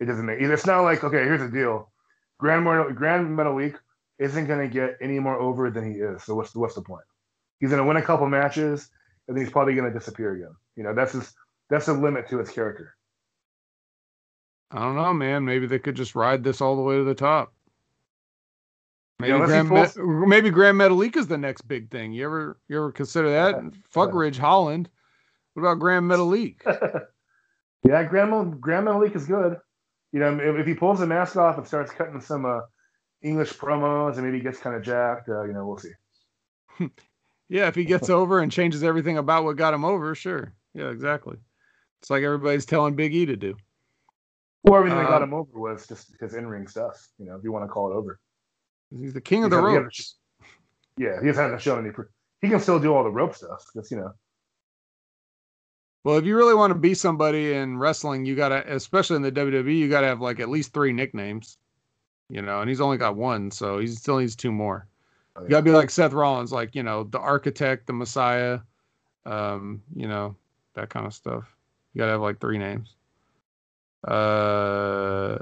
it 0.00 0.06
doesn't 0.06 0.24
make. 0.24 0.40
It's 0.40 0.66
not 0.66 0.82
like 0.82 1.04
okay, 1.04 1.24
here's 1.24 1.40
the 1.40 1.48
deal: 1.48 1.90
Grand 2.38 2.64
Mar- 2.64 2.92
Grand 2.92 3.28
Metalik 3.36 3.76
isn't 4.18 4.46
going 4.46 4.60
to 4.60 4.72
get 4.72 4.96
any 5.00 5.18
more 5.18 5.38
over 5.38 5.70
than 5.70 5.92
he 5.92 5.98
is. 5.98 6.22
So 6.22 6.34
what's 6.34 6.52
the, 6.52 6.60
what's 6.60 6.74
the 6.74 6.82
point? 6.82 7.04
He's 7.60 7.70
going 7.70 7.82
to 7.82 7.86
win 7.88 7.96
a 7.96 8.02
couple 8.02 8.28
matches, 8.28 8.90
and 9.28 9.36
then 9.36 9.44
he's 9.44 9.52
probably 9.52 9.74
going 9.74 9.92
to 9.92 9.98
disappear 9.98 10.34
again. 10.34 10.54
You 10.76 10.84
know, 10.84 10.94
that's 10.94 11.12
his 11.12 11.32
that's 11.70 11.86
the 11.86 11.94
limit 11.94 12.28
to 12.28 12.38
his 12.38 12.50
character. 12.50 12.94
I 14.70 14.80
don't 14.80 14.96
know, 14.96 15.12
man. 15.12 15.44
Maybe 15.44 15.66
they 15.66 15.78
could 15.78 15.94
just 15.94 16.14
ride 16.14 16.42
this 16.42 16.60
all 16.60 16.76
the 16.76 16.82
way 16.82 16.96
to 16.96 17.04
the 17.04 17.14
top. 17.14 17.52
Maybe 19.20 19.32
Yeah, 19.32 19.46
Grand 19.46 19.70
Met- 19.70 19.96
maybe 19.96 20.50
Grand 20.50 20.78
Metalik 20.78 21.16
is 21.16 21.28
the 21.28 21.38
next 21.38 21.62
big 21.62 21.90
thing. 21.90 22.12
You 22.12 22.24
ever 22.24 22.58
you 22.68 22.76
ever 22.76 22.90
consider 22.90 23.30
that? 23.30 23.54
Yeah. 23.54 23.70
Fuck. 23.88 24.12
Ridge 24.12 24.38
Holland. 24.38 24.88
What 25.54 25.62
about 25.62 25.78
Grand 25.78 26.10
Metalik? 26.10 26.56
yeah, 27.86 28.02
Grand 28.04 28.30
Mal- 28.30 28.44
Grand 28.44 28.86
Metalik 28.86 29.14
is 29.16 29.26
good. 29.26 29.56
You 30.12 30.20
know, 30.20 30.38
if, 30.38 30.60
if 30.60 30.66
he 30.66 30.74
pulls 30.74 31.00
the 31.00 31.06
mask 31.06 31.36
off 31.36 31.58
and 31.58 31.66
starts 31.66 31.90
cutting 31.92 32.20
some 32.20 32.44
uh, 32.46 32.60
English 33.22 33.54
promos 33.54 34.14
and 34.16 34.24
maybe 34.24 34.40
gets 34.40 34.58
kind 34.58 34.76
of 34.76 34.82
jacked, 34.82 35.28
uh, 35.28 35.42
you 35.44 35.52
know, 35.52 35.66
we'll 35.66 35.78
see. 35.78 35.90
yeah, 37.48 37.68
if 37.68 37.74
he 37.74 37.84
gets 37.84 38.08
over 38.10 38.40
and 38.40 38.50
changes 38.52 38.82
everything 38.84 39.18
about 39.18 39.44
what 39.44 39.56
got 39.56 39.74
him 39.74 39.84
over, 39.84 40.14
sure. 40.14 40.52
Yeah, 40.74 40.90
exactly. 40.90 41.36
It's 42.00 42.10
like 42.10 42.22
everybody's 42.22 42.66
telling 42.66 42.94
Big 42.96 43.14
E 43.14 43.26
to 43.26 43.36
do. 43.36 43.56
Or 44.64 44.78
everything 44.78 44.98
that 44.98 45.08
got 45.08 45.22
Um, 45.22 45.28
him 45.30 45.34
over 45.34 45.58
was 45.58 45.86
just 45.86 46.14
his 46.20 46.34
in-ring 46.34 46.68
stuff. 46.68 47.08
You 47.18 47.26
know, 47.26 47.36
if 47.36 47.44
you 47.44 47.52
want 47.52 47.64
to 47.64 47.68
call 47.68 47.90
it 47.90 47.94
over. 47.94 48.18
He's 48.96 49.12
the 49.14 49.20
king 49.20 49.44
of 49.44 49.50
the 49.50 49.56
Because 49.56 49.72
had- 49.74 49.82
ropes. 49.82 50.16
Yeah, 50.96 51.20
he 51.20 51.26
hasn't 51.26 51.60
shown 51.60 51.84
any. 51.84 51.92
He 52.40 52.48
can 52.48 52.60
still 52.60 52.78
do 52.78 52.94
all 52.94 53.02
the 53.02 53.10
rope 53.10 53.34
stuff. 53.34 53.64
Just 53.74 53.90
you 53.90 53.96
know. 53.96 54.12
Well, 56.04 56.18
if 56.18 56.26
you 56.26 56.36
really 56.36 56.54
want 56.54 56.70
to 56.70 56.78
be 56.78 56.92
somebody 56.92 57.54
in 57.54 57.78
wrestling, 57.78 58.26
you 58.26 58.36
gotta, 58.36 58.62
especially 58.72 59.16
in 59.16 59.22
the 59.22 59.32
WWE, 59.32 59.76
you 59.76 59.88
gotta 59.88 60.06
have 60.06 60.20
like 60.20 60.38
at 60.38 60.50
least 60.50 60.74
three 60.74 60.92
nicknames. 60.92 61.56
You 62.28 62.42
know, 62.42 62.60
and 62.60 62.68
he's 62.68 62.80
only 62.80 62.98
got 62.98 63.16
one, 63.16 63.50
so 63.50 63.78
he 63.78 63.86
still 63.86 64.18
needs 64.18 64.36
two 64.36 64.52
more. 64.52 64.86
Oh, 65.36 65.42
You 65.42 65.48
gotta 65.48 65.62
be 65.62 65.70
like 65.70 65.90
Seth 65.90 66.12
Rollins, 66.12 66.52
like 66.52 66.74
you 66.74 66.82
know, 66.82 67.04
the 67.04 67.18
Architect, 67.18 67.86
the 67.86 67.92
Messiah, 67.94 68.60
um, 69.24 69.82
you 69.94 70.06
know, 70.06 70.36
that 70.74 70.90
kind 70.90 71.06
of 71.06 71.14
stuff. 71.14 71.44
You 71.92 72.00
gotta 72.00 72.12
have 72.12 72.20
like 72.20 72.40
three 72.40 72.58
names. 72.58 72.96
Uh, 74.06 75.38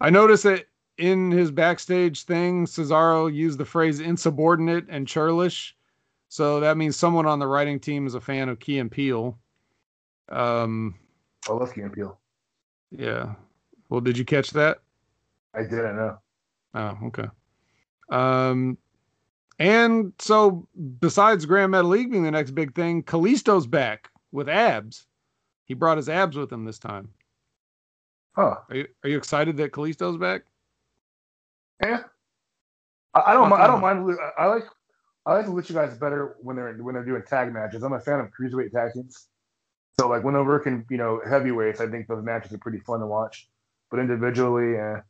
I 0.00 0.10
noticed 0.10 0.42
that 0.44 0.66
in 0.98 1.30
his 1.30 1.50
backstage 1.52 2.24
thing, 2.24 2.66
Cesaro 2.66 3.32
used 3.32 3.58
the 3.58 3.64
phrase 3.64 4.00
insubordinate 4.00 4.86
and 4.88 5.06
churlish. 5.06 5.76
So 6.28 6.60
that 6.60 6.76
means 6.76 6.96
someone 6.96 7.26
on 7.26 7.38
the 7.38 7.46
writing 7.46 7.78
team 7.78 8.06
is 8.06 8.14
a 8.14 8.20
fan 8.20 8.48
of 8.48 8.58
Key 8.58 8.78
and 8.80 8.90
Peele. 8.90 9.38
Um, 10.28 10.94
I 11.48 11.52
love 11.52 11.74
Key 11.74 11.82
and 11.82 11.92
Peele. 11.92 12.18
yeah. 12.90 13.34
Well, 13.88 14.00
did 14.00 14.16
you 14.16 14.24
catch 14.24 14.50
that? 14.50 14.78
I 15.54 15.62
didn't 15.62 15.96
know. 15.96 16.18
Oh, 16.74 16.98
okay. 17.04 17.26
Um, 18.08 18.78
and 19.58 20.12
so 20.18 20.66
besides 21.00 21.46
Grand 21.46 21.72
Metalik 21.72 22.10
being 22.10 22.24
the 22.24 22.30
next 22.30 22.52
big 22.52 22.74
thing, 22.74 23.02
Kalisto's 23.02 23.66
back 23.66 24.08
with 24.32 24.48
abs. 24.48 25.06
He 25.66 25.74
brought 25.74 25.98
his 25.98 26.08
abs 26.08 26.36
with 26.36 26.50
him 26.50 26.64
this 26.64 26.78
time. 26.78 27.10
Huh? 28.32 28.56
Are 28.68 28.76
you, 28.76 28.88
are 29.04 29.10
you 29.10 29.16
excited 29.16 29.56
that 29.58 29.72
Kalisto's 29.72 30.16
back? 30.16 30.42
Yeah. 31.82 32.00
I, 33.14 33.22
I 33.26 33.32
don't. 33.34 33.52
I 33.52 33.66
don't 33.66 33.80
mind. 33.80 34.18
I 34.38 34.46
like. 34.46 34.64
I 35.26 35.34
like 35.34 35.46
the 35.46 35.52
Lucha 35.52 35.72
guys 35.72 35.96
better 35.96 36.36
when 36.40 36.56
they're 36.56 36.74
when 36.74 36.94
they're 36.94 37.04
doing 37.04 37.22
tag 37.26 37.52
matches. 37.52 37.82
I'm 37.82 37.92
a 37.92 38.00
fan 38.00 38.20
of 38.20 38.28
cruiserweight 38.28 38.72
tag 38.72 38.92
teams. 38.92 39.28
So 39.98 40.08
like 40.08 40.24
when 40.24 40.34
they're 40.34 40.44
working, 40.44 40.84
you 40.90 40.96
know, 40.96 41.20
heavyweights, 41.28 41.80
I 41.80 41.86
think 41.86 42.08
those 42.08 42.24
matches 42.24 42.52
are 42.52 42.58
pretty 42.58 42.80
fun 42.80 43.00
to 43.00 43.06
watch. 43.06 43.48
But 43.90 44.00
individually, 44.00 44.76
eh. 44.76 45.00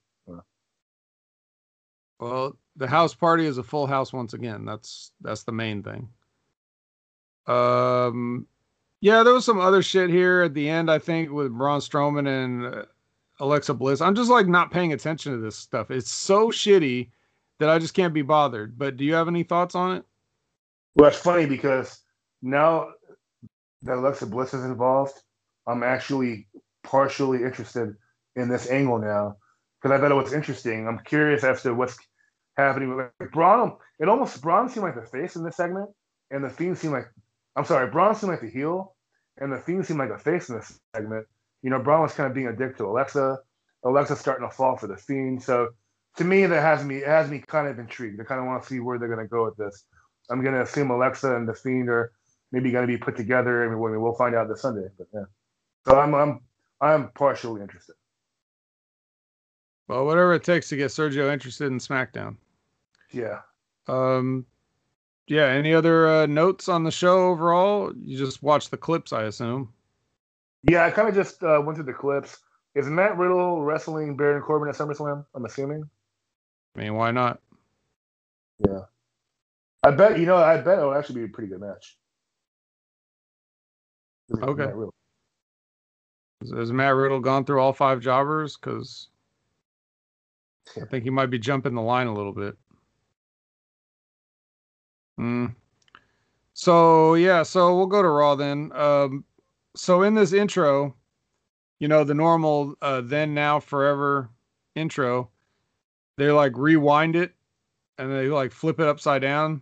Well, 2.20 2.56
the 2.76 2.86
house 2.86 3.14
party 3.14 3.46
is 3.46 3.58
a 3.58 3.62
full 3.62 3.86
house 3.86 4.12
once 4.12 4.34
again. 4.34 4.64
That's 4.64 5.12
that's 5.20 5.42
the 5.42 5.52
main 5.52 5.82
thing. 5.82 6.08
Um, 7.46 8.46
yeah, 9.00 9.22
there 9.22 9.34
was 9.34 9.44
some 9.44 9.60
other 9.60 9.82
shit 9.82 10.10
here 10.10 10.42
at 10.42 10.54
the 10.54 10.68
end. 10.68 10.90
I 10.90 10.98
think 10.98 11.30
with 11.30 11.52
Braun 11.52 11.80
Strowman 11.80 12.26
and 12.26 12.74
uh, 12.74 12.84
Alexa 13.40 13.74
Bliss. 13.74 14.00
I'm 14.00 14.14
just 14.14 14.30
like 14.30 14.46
not 14.46 14.70
paying 14.70 14.92
attention 14.92 15.32
to 15.32 15.38
this 15.38 15.56
stuff. 15.56 15.90
It's 15.90 16.10
so 16.10 16.48
shitty 16.48 17.10
that 17.58 17.68
I 17.68 17.78
just 17.78 17.94
can't 17.94 18.14
be 18.14 18.22
bothered. 18.22 18.78
But 18.78 18.96
do 18.96 19.04
you 19.04 19.14
have 19.14 19.28
any 19.28 19.42
thoughts 19.42 19.74
on 19.74 19.96
it? 19.96 20.04
Well, 20.94 21.08
it's 21.08 21.18
funny 21.18 21.46
because 21.46 22.00
now 22.42 22.90
that 23.84 23.98
Alexa 23.98 24.26
Bliss 24.26 24.54
is 24.54 24.64
involved, 24.64 25.14
I'm 25.66 25.82
actually 25.82 26.48
partially 26.82 27.42
interested 27.42 27.94
in 28.36 28.48
this 28.48 28.70
angle 28.70 28.98
now 28.98 29.36
because 29.80 29.96
I 29.96 30.00
thought 30.00 30.10
it 30.10 30.22
was 30.22 30.32
interesting. 30.32 30.88
I'm 30.88 31.00
curious 31.04 31.44
as 31.44 31.62
to 31.62 31.74
what's 31.74 31.96
happening 32.56 32.94
with 32.94 33.06
like, 33.20 33.32
Braun. 33.32 33.76
It 33.98 34.08
almost 34.08 34.40
Braun 34.42 34.68
seemed 34.68 34.84
like 34.84 34.94
the 34.94 35.06
face 35.06 35.36
in 35.36 35.44
this 35.44 35.56
segment, 35.56 35.90
and 36.30 36.44
the 36.44 36.50
Fiend 36.50 36.78
seemed 36.78 36.94
like 36.94 37.06
I'm 37.56 37.64
sorry, 37.64 37.90
Braun 37.90 38.14
seemed 38.14 38.32
like 38.32 38.40
the 38.40 38.50
heel, 38.50 38.94
and 39.38 39.52
the 39.52 39.58
Fiend 39.58 39.86
seemed 39.86 40.00
like 40.00 40.10
the 40.10 40.18
face 40.18 40.48
in 40.48 40.56
this 40.56 40.78
segment. 40.94 41.26
You 41.62 41.70
know, 41.70 41.78
Braun 41.78 42.02
was 42.02 42.12
kind 42.12 42.28
of 42.28 42.34
being 42.34 42.48
a 42.48 42.56
dick 42.56 42.76
to 42.78 42.86
Alexa. 42.86 43.38
Alexa's 43.84 44.18
starting 44.18 44.48
to 44.48 44.54
fall 44.54 44.76
for 44.76 44.86
the 44.86 44.96
Fiend. 44.96 45.42
So 45.42 45.68
to 46.16 46.24
me, 46.24 46.46
that 46.46 46.62
has 46.62 46.84
me 46.84 47.00
has 47.00 47.30
me 47.30 47.42
kind 47.46 47.68
of 47.68 47.78
intrigued. 47.78 48.20
I 48.20 48.24
kind 48.24 48.40
of 48.40 48.46
want 48.46 48.62
to 48.62 48.68
see 48.68 48.80
where 48.80 48.98
they're 48.98 49.08
going 49.08 49.24
to 49.24 49.28
go 49.28 49.44
with 49.44 49.56
this. 49.56 49.84
I'm 50.30 50.42
going 50.42 50.54
to 50.54 50.62
assume 50.62 50.90
Alexa 50.90 51.36
and 51.36 51.48
the 51.48 51.54
Fiend 51.54 51.88
are 51.90 52.12
maybe 52.54 52.70
going 52.70 52.86
to 52.86 52.92
be 52.92 52.96
put 52.96 53.16
together. 53.16 53.64
I 53.64 53.68
mean, 53.68 54.00
we'll 54.00 54.14
find 54.14 54.34
out 54.34 54.48
this 54.48 54.62
Sunday. 54.62 54.88
But 54.96 55.08
yeah, 55.12 55.24
so 55.84 55.98
I'm 55.98 56.14
I'm 56.14 56.40
I'm 56.80 57.10
partially 57.10 57.60
interested. 57.60 57.96
Well, 59.88 60.06
whatever 60.06 60.32
it 60.34 60.44
takes 60.44 60.68
to 60.68 60.76
get 60.76 60.90
Sergio 60.90 61.32
interested 61.32 61.66
in 61.66 61.78
SmackDown. 61.78 62.36
Yeah. 63.10 63.40
Um, 63.86 64.46
yeah. 65.26 65.46
Any 65.46 65.74
other 65.74 66.08
uh, 66.08 66.26
notes 66.26 66.68
on 66.68 66.84
the 66.84 66.90
show 66.90 67.28
overall? 67.28 67.92
You 67.94 68.16
just 68.16 68.42
watched 68.42 68.70
the 68.70 68.78
clips, 68.78 69.12
I 69.12 69.24
assume. 69.24 69.70
Yeah, 70.62 70.86
I 70.86 70.90
kind 70.90 71.08
of 71.08 71.14
just 71.14 71.42
uh, 71.42 71.60
went 71.62 71.76
through 71.76 71.84
the 71.84 71.92
clips. 71.92 72.38
Is 72.74 72.86
Matt 72.86 73.18
Riddle 73.18 73.62
wrestling 73.62 74.16
Baron 74.16 74.40
Corbin 74.42 74.68
at 74.68 74.74
SummerSlam? 74.74 75.26
I'm 75.34 75.44
assuming. 75.44 75.88
I 76.74 76.80
mean, 76.80 76.94
why 76.94 77.10
not? 77.10 77.40
Yeah. 78.66 78.80
I 79.82 79.90
bet 79.90 80.18
you 80.18 80.24
know. 80.24 80.36
I 80.36 80.56
bet 80.56 80.78
it'll 80.78 80.94
actually 80.94 81.20
be 81.20 81.26
a 81.26 81.28
pretty 81.28 81.50
good 81.50 81.60
match. 81.60 81.98
Okay. 84.32 84.70
Has 86.56 86.72
Matt 86.72 86.94
Riddle 86.94 87.20
gone 87.20 87.44
through 87.44 87.60
all 87.60 87.72
five 87.72 88.00
jobbers? 88.00 88.56
Because 88.56 89.08
I 90.80 90.86
think 90.86 91.04
he 91.04 91.10
might 91.10 91.30
be 91.30 91.38
jumping 91.38 91.74
the 91.74 91.82
line 91.82 92.06
a 92.06 92.14
little 92.14 92.32
bit. 92.32 92.56
Mm. 95.18 95.54
So 96.54 97.14
yeah, 97.14 97.42
so 97.42 97.76
we'll 97.76 97.86
go 97.86 98.02
to 98.02 98.08
Raw 98.08 98.34
then. 98.34 98.70
Um, 98.74 99.24
so 99.76 100.02
in 100.02 100.14
this 100.14 100.32
intro, 100.32 100.94
you 101.78 101.88
know, 101.88 102.04
the 102.04 102.14
normal 102.14 102.74
uh, 102.82 103.00
then 103.00 103.34
now 103.34 103.60
forever 103.60 104.30
intro, 104.74 105.30
they 106.16 106.30
like 106.30 106.52
rewind 106.56 107.16
it 107.16 107.32
and 107.98 108.10
they 108.12 108.28
like 108.28 108.52
flip 108.52 108.80
it 108.80 108.86
upside 108.86 109.22
down. 109.22 109.60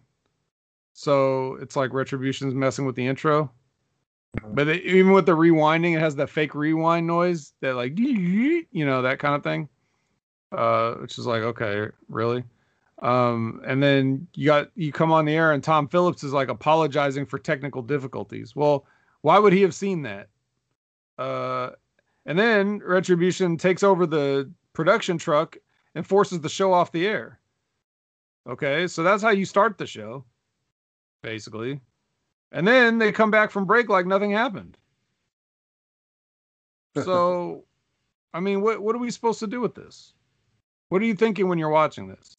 So 0.95 1.57
it's 1.61 1.77
like 1.77 1.93
Retribution's 1.93 2.55
messing 2.55 2.85
with 2.85 2.97
the 2.97 3.07
intro. 3.07 3.51
But 4.45 4.69
it, 4.69 4.85
even 4.85 5.13
with 5.13 5.27
the 5.27 5.37
rewinding, 5.37 5.97
it 5.97 6.01
has 6.01 6.17
that 6.17 6.31
fake 6.31 6.55
rewind 6.55 7.07
noise 7.07 7.53
that 7.61 7.75
like 7.75 7.99
you 7.99 8.67
know 8.73 9.03
that 9.03 9.19
kind 9.19 9.35
of 9.35 9.43
thing. 9.43 9.69
Uh, 10.51 10.95
which 10.97 11.19
is 11.19 11.27
like 11.27 11.43
okay, 11.43 11.89
really. 12.09 12.45
Um, 13.01 13.61
and 13.67 13.83
then 13.83 14.29
you 14.35 14.47
got 14.47 14.71
you 14.75 14.93
come 14.93 15.13
on 15.13 15.25
the 15.25 15.35
air 15.35 15.53
and 15.53 15.63
Tom 15.63 15.89
Phillips 15.89 16.23
is 16.23 16.33
like 16.33 16.49
apologizing 16.49 17.27
for 17.27 17.39
technical 17.39 17.83
difficulties. 17.83 18.55
Well, 18.55 18.87
why 19.23 19.39
would 19.39 19.53
he 19.53 19.63
have 19.63 19.75
seen 19.75 20.03
that? 20.03 20.29
Uh, 21.19 21.71
and 22.27 22.39
then 22.39 22.79
Retribution 22.79 23.57
takes 23.57 23.83
over 23.83 24.07
the 24.07 24.51
production 24.73 25.19
truck 25.19 25.57
and 25.95 26.07
forces 26.07 26.41
the 26.41 26.49
show 26.49 26.73
off 26.73 26.93
the 26.93 27.07
air. 27.07 27.39
Okay, 28.49 28.87
so 28.87 29.03
that's 29.03 29.23
how 29.23 29.31
you 29.31 29.45
start 29.45 29.79
the 29.79 29.87
show, 29.87 30.25
basically. 31.23 31.81
And 32.53 32.69
then 32.69 32.99
they 32.99 33.11
come 33.11 33.31
back 33.31 33.51
from 33.51 33.65
break 33.65 33.89
like 33.89 34.07
nothing 34.07 34.31
happened. 34.31 34.77
So, 37.03 37.65
I 38.35 38.41
mean, 38.41 38.61
what 38.61 38.83
what 38.83 38.95
are 38.95 38.99
we 38.99 39.11
supposed 39.11 39.41
to 39.41 39.47
do 39.47 39.63
with 39.63 39.75
this? 39.75 40.13
What 40.91 41.01
are 41.01 41.07
you 41.07 41.15
thinking 41.15 41.49
when 41.49 41.59
you're 41.59 41.71
watching 41.71 42.07
this? 42.07 42.37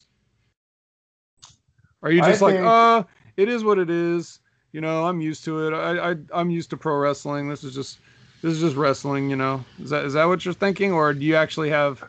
Are 2.04 2.10
you 2.12 2.20
just 2.20 2.40
I 2.40 2.46
like, 2.46 2.54
think... 2.54 2.64
uh, 2.64 3.02
it 3.36 3.48
is 3.48 3.64
what 3.64 3.80
it 3.80 3.90
is. 3.90 4.38
You 4.70 4.80
know, 4.80 5.06
I'm 5.06 5.20
used 5.20 5.44
to 5.46 5.66
it. 5.66 5.74
I, 5.74 6.12
I 6.12 6.16
I'm 6.32 6.50
used 6.50 6.70
to 6.70 6.76
pro 6.76 6.96
wrestling. 6.98 7.48
This 7.48 7.64
is 7.64 7.74
just 7.74 7.98
this 8.42 8.52
is 8.54 8.60
just 8.60 8.76
wrestling. 8.76 9.28
You 9.28 9.34
know, 9.34 9.64
is 9.80 9.90
that 9.90 10.04
is 10.04 10.12
that 10.12 10.26
what 10.26 10.44
you're 10.44 10.54
thinking, 10.54 10.92
or 10.92 11.12
do 11.12 11.24
you 11.24 11.34
actually 11.34 11.70
have? 11.70 12.04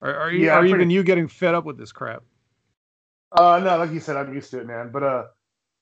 Are, 0.00 0.14
are 0.14 0.30
you 0.30 0.46
yeah, 0.46 0.52
are 0.52 0.60
pretty... 0.60 0.74
even 0.74 0.90
you 0.90 1.02
getting 1.02 1.26
fed 1.26 1.56
up 1.56 1.64
with 1.64 1.76
this 1.76 1.90
crap? 1.90 2.22
Uh, 3.32 3.58
no, 3.58 3.78
like 3.78 3.90
you 3.90 3.98
said, 3.98 4.16
I'm 4.16 4.32
used 4.32 4.52
to 4.52 4.60
it, 4.60 4.66
man. 4.68 4.90
But 4.92 5.02
uh, 5.02 5.24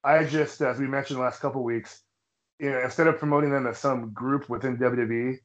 I 0.04 0.24
just, 0.24 0.60
as 0.60 0.78
we 0.78 0.86
mentioned 0.86 1.18
the 1.18 1.22
last 1.24 1.40
couple 1.40 1.62
weeks, 1.62 2.02
you 2.58 2.70
know, 2.70 2.80
instead 2.80 3.06
of 3.06 3.18
promoting 3.18 3.50
them 3.50 3.66
as 3.66 3.78
some 3.78 4.12
group 4.12 4.48
within 4.48 4.78
WWE, 4.78 5.36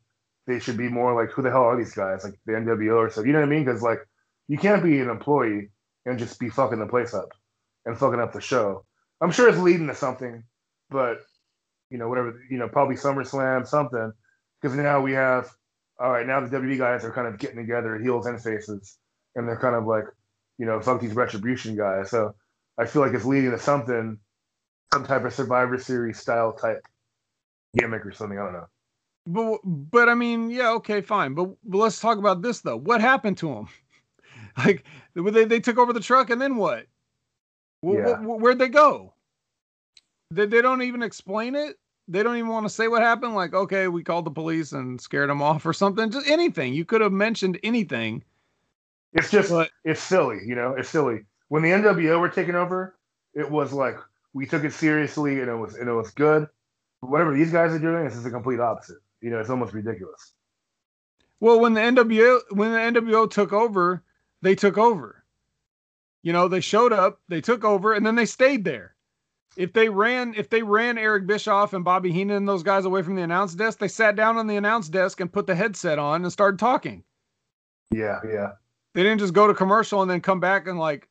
they 0.46 0.60
should 0.60 0.78
be 0.78 0.90
more 0.90 1.14
like, 1.14 1.32
who 1.32 1.42
the 1.42 1.50
hell 1.50 1.64
are 1.64 1.78
these 1.78 1.94
guys? 1.94 2.24
Like 2.24 2.40
the 2.46 2.54
NWO 2.54 2.98
or 2.98 3.10
so. 3.10 3.24
You 3.24 3.34
know 3.34 3.40
what 3.40 3.48
I 3.48 3.50
mean? 3.50 3.66
Because 3.66 3.82
like, 3.82 4.00
you 4.48 4.58
can't 4.58 4.84
be 4.84 5.00
an 5.00 5.10
employee 5.10 5.70
and 6.06 6.18
just 6.18 6.40
be 6.40 6.50
fucking 6.50 6.80
the 6.80 6.88
place 6.88 7.14
up 7.14 7.30
and 7.86 7.98
fucking 7.98 8.20
up 8.20 8.34
the 8.34 8.42
show. 8.42 8.86
I'm 9.22 9.32
sure 9.32 9.50
it's 9.50 9.58
leading 9.58 9.88
to 9.88 9.96
something, 9.96 10.44
but 10.90 11.20
you 11.90 11.98
know, 11.98 12.08
whatever, 12.10 12.40
you 12.50 12.58
know, 12.58 12.68
probably 12.68 12.96
SummerSlam, 12.96 13.68
something. 13.68 14.12
Because 14.62 14.78
now 14.78 15.02
we 15.02 15.14
have, 15.14 15.50
all 16.00 16.12
right, 16.12 16.26
now 16.26 16.40
the 16.40 16.56
WWE 16.56 16.78
guys 16.78 17.04
are 17.04 17.12
kind 17.12 17.28
of 17.28 17.38
getting 17.38 17.58
together, 17.58 17.98
heels 18.00 18.26
and 18.26 18.42
faces, 18.42 18.98
and 19.36 19.48
they're 19.48 19.60
kind 19.60 19.76
of 19.76 19.86
like, 19.86 20.06
you 20.58 20.66
know, 20.66 20.80
fuck 20.80 21.00
these 21.00 21.14
retribution 21.14 21.76
guys. 21.76 22.10
So 22.10 22.34
I 22.78 22.86
feel 22.86 23.02
like 23.02 23.14
it's 23.14 23.26
leading 23.26 23.52
to 23.52 23.60
something 23.60 24.20
some 24.94 25.06
type 25.06 25.26
of 25.26 25.34
Survivor 25.34 25.78
Series 25.78 26.20
style 26.20 26.54
type 26.54 26.82
gimmick 27.78 28.06
or 28.06 28.12
something. 28.12 28.40
I 28.40 28.44
don't 28.44 28.54
know. 28.54 28.68
But 29.28 29.60
but 29.66 30.10
I 30.10 30.14
mean, 30.14 30.50
yeah, 30.50 30.72
okay, 30.74 31.02
fine. 31.02 31.34
But, 31.34 31.50
but 31.66 31.78
let's 31.78 32.00
talk 32.00 32.18
about 32.18 32.42
this 32.42 32.62
though. 32.62 32.78
What 32.78 33.02
happened 33.02 33.38
to 33.40 33.54
them? 33.54 33.68
like 34.58 34.86
they 35.16 35.46
they 35.46 35.60
took 35.60 35.78
over 35.78 35.94
the 35.94 36.00
truck 36.00 36.30
and 36.30 36.42
then 36.42 36.56
what? 36.56 36.86
Yeah. 37.84 38.20
where'd 38.20 38.60
they 38.60 38.70
go? 38.70 39.14
They 40.32 40.46
they 40.46 40.62
don't 40.62 40.82
even 40.82 41.04
explain 41.04 41.56
it. 41.56 41.78
They 42.08 42.24
don't 42.24 42.38
even 42.38 42.50
want 42.50 42.66
to 42.66 42.70
say 42.70 42.88
what 42.88 43.02
happened. 43.02 43.36
Like, 43.36 43.54
okay, 43.54 43.90
we 43.90 44.02
called 44.02 44.26
the 44.26 44.32
police 44.32 44.72
and 44.72 45.00
scared 45.00 45.30
them 45.30 45.42
off 45.42 45.66
or 45.66 45.74
something. 45.74 46.10
Just 46.10 46.30
anything. 46.30 46.74
You 46.74 46.86
could 46.86 47.02
have 47.02 47.12
mentioned 47.12 47.60
anything. 47.64 48.24
It's 49.12 49.30
just 49.30 49.50
but, 49.50 49.70
it's 49.84 50.02
silly, 50.02 50.40
you 50.46 50.56
know. 50.56 50.74
It's 50.78 50.90
silly. 50.90 51.20
When 51.50 51.64
the 51.64 51.70
NWO 51.70 52.20
were 52.20 52.30
taking 52.30 52.56
over, 52.56 52.98
it 53.34 53.50
was 53.50 53.74
like 53.74 53.98
we 54.38 54.46
took 54.46 54.64
it 54.64 54.72
seriously 54.72 55.40
and 55.40 55.50
it 55.50 55.56
was 55.56 55.76
and 55.76 55.90
it 55.90 55.94
was 55.94 56.12
good. 56.12 56.48
But 57.02 57.10
whatever 57.10 57.34
these 57.34 57.52
guys 57.52 57.74
are 57.74 57.80
doing, 57.80 58.06
this 58.06 58.16
is 58.16 58.24
the 58.24 58.30
complete 58.30 58.60
opposite. 58.60 58.98
You 59.20 59.32
know, 59.32 59.40
it's 59.40 59.50
almost 59.50 59.74
ridiculous. 59.74 60.34
Well, 61.40 61.60
when 61.60 61.74
the 61.74 61.82
NWO 61.82 62.40
when 62.52 62.72
the 62.72 63.02
NWO 63.02 63.30
took 63.30 63.52
over, 63.52 64.04
they 64.44 64.54
took 64.54 64.78
over. 64.78 65.24
You 66.22 66.34
know, 66.34 66.48
they 66.48 66.62
showed 66.62 66.94
up, 66.94 67.20
they 67.30 67.42
took 67.42 67.64
over, 67.64 67.94
and 67.94 68.06
then 68.06 68.16
they 68.16 68.26
stayed 68.26 68.64
there. 68.64 68.96
If 69.56 69.74
they 69.74 69.90
ran, 69.90 70.36
if 70.36 70.50
they 70.50 70.62
ran 70.62 71.00
Eric 71.00 71.26
Bischoff 71.26 71.74
and 71.74 71.84
Bobby 71.84 72.12
Heenan 72.12 72.38
and 72.38 72.48
those 72.48 72.64
guys 72.64 72.86
away 72.86 73.02
from 73.02 73.16
the 73.16 73.24
announce 73.24 73.56
desk, 73.56 73.80
they 73.80 73.88
sat 73.88 74.16
down 74.16 74.38
on 74.38 74.46
the 74.46 74.58
announce 74.58 74.88
desk 74.88 75.20
and 75.20 75.34
put 75.34 75.48
the 75.48 75.56
headset 75.56 75.98
on 75.98 76.24
and 76.24 76.32
started 76.32 76.60
talking. 76.60 77.04
Yeah, 77.90 78.20
yeah. 78.28 78.52
They 78.94 79.02
didn't 79.02 79.20
just 79.20 79.34
go 79.34 79.48
to 79.48 79.54
commercial 79.54 80.02
and 80.04 80.12
then 80.12 80.22
come 80.22 80.40
back 80.40 80.68
and 80.68 80.78
like 80.78 81.08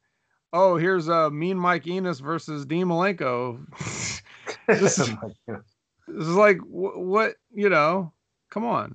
oh, 0.56 0.76
here's 0.76 1.08
uh, 1.08 1.30
Mean 1.30 1.58
Mike 1.58 1.86
Enos 1.86 2.20
versus 2.20 2.64
Dean 2.64 2.86
Malenko. 2.86 3.60
this, 4.66 4.98
is, 4.98 5.10
this 5.46 6.26
is 6.26 6.34
like 6.34 6.58
wh- 6.60 6.98
what 6.98 7.34
you 7.52 7.68
know. 7.68 8.12
Come 8.50 8.64
on, 8.64 8.94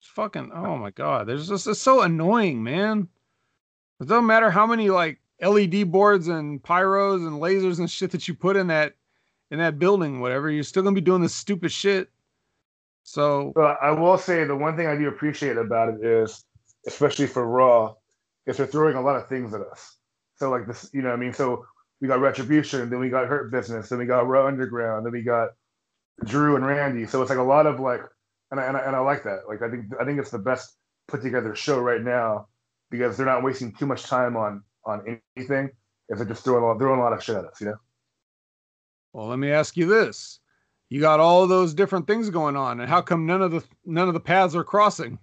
it's 0.00 0.08
fucking. 0.08 0.50
Oh 0.54 0.76
my 0.76 0.90
god, 0.90 1.26
there's 1.26 1.48
just 1.48 1.66
it's 1.66 1.80
so 1.80 2.02
annoying, 2.02 2.62
man. 2.62 3.08
It 4.00 4.08
doesn't 4.08 4.26
matter 4.26 4.50
how 4.50 4.66
many 4.66 4.90
like 4.90 5.20
LED 5.40 5.90
boards 5.90 6.28
and 6.28 6.62
pyros 6.62 7.26
and 7.26 7.40
lasers 7.40 7.78
and 7.78 7.90
shit 7.90 8.10
that 8.10 8.28
you 8.28 8.34
put 8.34 8.56
in 8.56 8.66
that 8.66 8.94
in 9.50 9.58
that 9.58 9.78
building, 9.78 10.20
whatever. 10.20 10.50
You're 10.50 10.62
still 10.62 10.82
gonna 10.82 10.94
be 10.94 11.00
doing 11.00 11.22
this 11.22 11.34
stupid 11.34 11.72
shit. 11.72 12.10
So 13.02 13.52
well, 13.56 13.76
I 13.80 13.92
will 13.92 14.18
say 14.18 14.44
the 14.44 14.56
one 14.56 14.76
thing 14.76 14.88
I 14.88 14.96
do 14.96 15.08
appreciate 15.08 15.56
about 15.56 15.94
it 15.94 16.04
is, 16.04 16.44
especially 16.86 17.26
for 17.26 17.46
Raw, 17.46 17.94
is 18.46 18.56
they're 18.56 18.66
throwing 18.66 18.96
a 18.96 19.02
lot 19.02 19.16
of 19.16 19.28
things 19.28 19.54
at 19.54 19.60
us. 19.60 19.93
So 20.36 20.50
like 20.50 20.66
this, 20.66 20.90
you 20.92 21.02
know, 21.02 21.10
what 21.10 21.16
I 21.16 21.20
mean, 21.20 21.32
so 21.32 21.66
we 22.00 22.08
got 22.08 22.20
Retribution, 22.20 22.90
then 22.90 23.00
we 23.00 23.08
got 23.08 23.26
Hurt 23.26 23.50
Business, 23.50 23.88
then 23.88 23.98
we 23.98 24.06
got 24.06 24.26
Raw 24.26 24.46
Underground, 24.46 25.06
then 25.06 25.12
we 25.12 25.22
got 25.22 25.50
Drew 26.24 26.56
and 26.56 26.66
Randy. 26.66 27.06
So 27.06 27.22
it's 27.22 27.30
like 27.30 27.38
a 27.38 27.42
lot 27.42 27.66
of 27.66 27.80
like, 27.80 28.00
and 28.50 28.60
I, 28.60 28.64
and 28.64 28.76
I, 28.76 28.80
and 28.80 28.96
I 28.96 29.00
like 29.00 29.24
that. 29.24 29.48
Like 29.48 29.62
I 29.62 29.70
think 29.70 29.86
I 30.00 30.04
think 30.04 30.18
it's 30.18 30.30
the 30.30 30.38
best 30.38 30.76
put 31.08 31.22
together 31.22 31.54
show 31.54 31.80
right 31.80 32.02
now 32.02 32.48
because 32.90 33.16
they're 33.16 33.26
not 33.26 33.42
wasting 33.42 33.72
too 33.72 33.86
much 33.86 34.04
time 34.04 34.36
on 34.36 34.62
on 34.84 35.20
anything. 35.36 35.70
If 36.08 36.18
they're 36.18 36.26
just 36.26 36.44
throwing 36.44 36.62
a 36.62 36.66
lot, 36.66 36.78
throwing 36.78 37.00
a 37.00 37.02
lot 37.02 37.12
of 37.12 37.22
shit 37.22 37.36
at 37.36 37.44
us, 37.44 37.60
you 37.60 37.68
know. 37.68 37.76
Well, 39.12 39.28
let 39.28 39.38
me 39.38 39.50
ask 39.50 39.76
you 39.76 39.86
this: 39.86 40.40
You 40.90 41.00
got 41.00 41.20
all 41.20 41.46
those 41.46 41.74
different 41.74 42.06
things 42.06 42.30
going 42.30 42.56
on, 42.56 42.80
and 42.80 42.88
how 42.88 43.00
come 43.00 43.26
none 43.26 43.42
of 43.42 43.50
the 43.50 43.64
none 43.84 44.08
of 44.08 44.14
the 44.14 44.20
paths 44.20 44.54
are 44.54 44.64
crossing? 44.64 45.18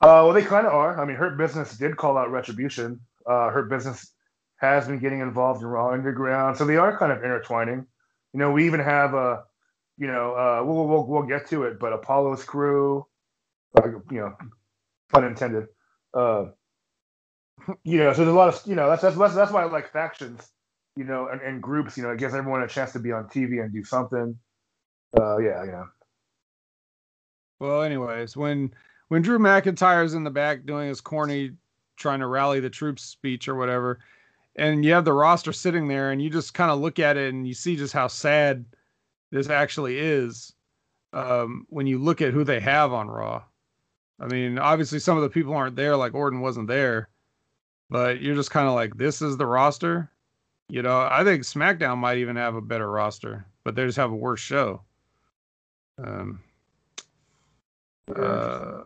Uh, 0.00 0.24
well, 0.24 0.32
they 0.32 0.42
kind 0.42 0.66
of 0.66 0.72
are. 0.72 0.98
I 0.98 1.04
mean, 1.04 1.16
Hurt 1.16 1.36
Business 1.36 1.76
did 1.76 1.96
call 1.96 2.16
out 2.16 2.30
Retribution. 2.30 3.00
Uh, 3.26 3.50
Hurt 3.50 3.68
Business 3.68 4.12
has 4.56 4.86
been 4.86 4.98
getting 4.98 5.20
involved 5.20 5.60
in 5.62 5.68
Raw 5.68 5.92
Underground, 5.92 6.56
so 6.56 6.64
they 6.64 6.76
are 6.76 6.96
kind 6.96 7.12
of 7.12 7.18
intertwining. 7.18 7.86
You 8.32 8.38
know, 8.38 8.50
we 8.50 8.66
even 8.66 8.80
have 8.80 9.12
a, 9.12 9.44
you 9.98 10.06
know, 10.06 10.32
uh, 10.32 10.64
we'll, 10.64 10.86
we'll 10.86 11.06
we'll 11.06 11.22
get 11.24 11.48
to 11.50 11.64
it, 11.64 11.78
but 11.78 11.92
Apollo's 11.92 12.44
crew, 12.44 13.06
uh, 13.76 13.88
you 14.10 14.20
know, 14.20 14.36
pun 15.12 15.24
intended. 15.24 15.66
Uh, 16.14 16.46
you 17.84 17.98
know, 17.98 18.12
so 18.12 18.24
there's 18.24 18.34
a 18.34 18.38
lot 18.38 18.48
of 18.48 18.60
you 18.66 18.74
know 18.74 18.88
that's 18.88 19.02
that's 19.02 19.34
that's, 19.34 19.52
why 19.52 19.62
I 19.62 19.66
like 19.66 19.92
factions, 19.92 20.48
you 20.96 21.04
know, 21.04 21.28
and, 21.28 21.42
and 21.42 21.62
groups. 21.62 21.98
You 21.98 22.04
know, 22.04 22.10
it 22.10 22.18
gives 22.18 22.34
everyone 22.34 22.62
a 22.62 22.68
chance 22.68 22.92
to 22.92 22.98
be 23.00 23.12
on 23.12 23.24
TV 23.24 23.62
and 23.62 23.70
do 23.70 23.84
something. 23.84 24.38
Uh, 25.18 25.36
yeah, 25.38 25.64
you 25.64 25.72
know. 25.72 25.86
Well, 27.58 27.82
anyways, 27.82 28.36
when 28.36 28.72
when 29.10 29.22
Drew 29.22 29.40
McIntyre's 29.40 30.14
in 30.14 30.22
the 30.22 30.30
back 30.30 30.64
doing 30.64 30.88
his 30.88 31.00
corny, 31.00 31.50
trying 31.96 32.20
to 32.20 32.28
rally 32.28 32.60
the 32.60 32.70
troops 32.70 33.02
speech 33.02 33.48
or 33.48 33.56
whatever, 33.56 33.98
and 34.54 34.84
you 34.84 34.92
have 34.92 35.04
the 35.04 35.12
roster 35.12 35.52
sitting 35.52 35.88
there, 35.88 36.12
and 36.12 36.22
you 36.22 36.30
just 36.30 36.54
kind 36.54 36.70
of 36.70 36.78
look 36.78 37.00
at 37.00 37.16
it 37.16 37.34
and 37.34 37.46
you 37.46 37.52
see 37.52 37.74
just 37.74 37.92
how 37.92 38.06
sad 38.06 38.64
this 39.32 39.50
actually 39.50 39.98
is 39.98 40.52
um, 41.12 41.66
when 41.70 41.88
you 41.88 41.98
look 41.98 42.22
at 42.22 42.32
who 42.32 42.44
they 42.44 42.60
have 42.60 42.92
on 42.92 43.08
Raw. 43.08 43.42
I 44.20 44.28
mean, 44.28 44.60
obviously 44.60 45.00
some 45.00 45.16
of 45.16 45.24
the 45.24 45.28
people 45.28 45.54
aren't 45.54 45.74
there, 45.76 45.96
like 45.96 46.14
Orton 46.14 46.40
wasn't 46.40 46.68
there, 46.68 47.08
but 47.88 48.20
you're 48.20 48.36
just 48.36 48.52
kind 48.52 48.68
of 48.68 48.74
like, 48.74 48.96
this 48.96 49.22
is 49.22 49.36
the 49.36 49.46
roster. 49.46 50.08
You 50.68 50.82
know, 50.82 51.08
I 51.10 51.24
think 51.24 51.42
SmackDown 51.42 51.98
might 51.98 52.18
even 52.18 52.36
have 52.36 52.54
a 52.54 52.60
better 52.60 52.88
roster, 52.88 53.44
but 53.64 53.74
they 53.74 53.84
just 53.86 53.98
have 53.98 54.12
a 54.12 54.16
worse 54.16 54.38
show. 54.38 54.82
Um, 55.98 56.40
uh, 58.14 58.82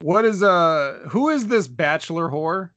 what 0.00 0.24
is 0.24 0.42
uh, 0.42 1.06
who 1.08 1.28
is 1.28 1.46
this 1.46 1.68
bachelor 1.68 2.28
whore 2.28 2.70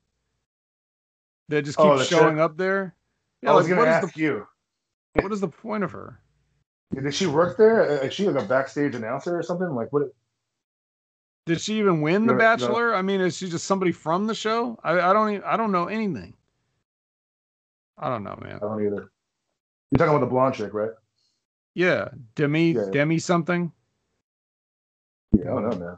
that 1.50 1.64
just 1.66 1.78
keeps 1.78 1.88
Oh, 1.88 2.04
showing 2.04 2.36
chick? 2.36 2.42
up 2.42 2.58
there? 2.58 2.96
Yeah, 3.42 3.52
I 3.52 3.54
was 3.54 3.66
like, 3.66 3.70
gonna 3.70 3.82
what 3.82 3.88
is 3.90 3.96
ask 3.96 4.14
the 4.14 4.20
you, 4.20 4.48
what 5.22 5.32
is 5.32 5.42
the 5.42 5.48
point 5.48 5.84
of 5.84 5.92
her? 5.92 6.20
did 6.94 7.14
she 7.14 7.26
work 7.26 7.58
there? 7.58 8.04
Is 8.06 8.14
she 8.14 8.28
like 8.28 8.44
a 8.44 8.48
backstage 8.48 8.96
announcer 8.96 9.38
or 9.38 9.44
something? 9.44 9.70
Like 9.70 9.92
what? 9.94 10.04
Did 11.46 11.60
she 11.60 11.80
even 11.80 12.02
win 12.02 12.28
The 12.28 12.34
No, 12.34 12.34
no. 12.34 12.40
Bachelor? 12.40 12.94
I 12.96 13.02
mean, 13.02 13.20
is 13.22 13.36
she 13.38 13.50
just 13.50 13.66
somebody 13.66 13.92
from 13.92 14.28
the 14.28 14.36
show? 14.36 14.78
I, 14.84 15.00
I 15.00 15.14
don't 15.14 15.30
even, 15.32 15.44
I 15.44 15.58
don't 15.58 15.72
know 15.72 15.86
anything. 15.88 16.36
I 17.98 18.10
don't 18.10 18.24
know, 18.24 18.38
man. 18.42 18.56
I 18.58 18.60
don't 18.60 18.86
either. 18.86 19.12
You're 19.92 19.98
talking 19.98 20.10
about 20.16 20.20
the 20.20 20.28
blonde 20.28 20.56
chick, 20.56 20.74
right? 20.74 20.92
Yeah, 21.74 22.10
Demi, 22.36 22.72
Yeah. 22.74 22.90
Demi 22.92 23.18
something. 23.20 23.72
Yeah, 25.34 25.44
I 25.44 25.48
don't 25.48 25.70
know, 25.70 25.76
man. 25.86 25.98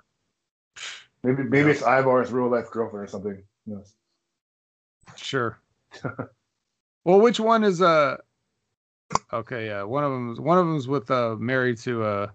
Maybe 1.24 1.44
maybe 1.44 1.72
it's 1.72 1.82
Ivar's 1.82 2.32
real 2.32 2.50
life 2.50 2.70
girlfriend 2.70 3.06
or 3.06 3.08
something. 3.08 3.44
Knows? 3.66 3.94
Sure. 5.16 5.58
well, 7.06 7.20
which 7.22 7.40
one 7.40 7.64
is 7.64 7.82
uh? 7.82 8.18
Okay, 9.32 9.68
yeah, 9.68 9.84
one 9.84 10.04
of 10.04 10.12
them. 10.12 10.36
One 10.44 10.58
of 10.58 10.66
them's 10.66 10.88
with 10.88 11.10
uh, 11.12 11.36
married 11.38 11.78
to 11.80 12.04
uh, 12.04 12.28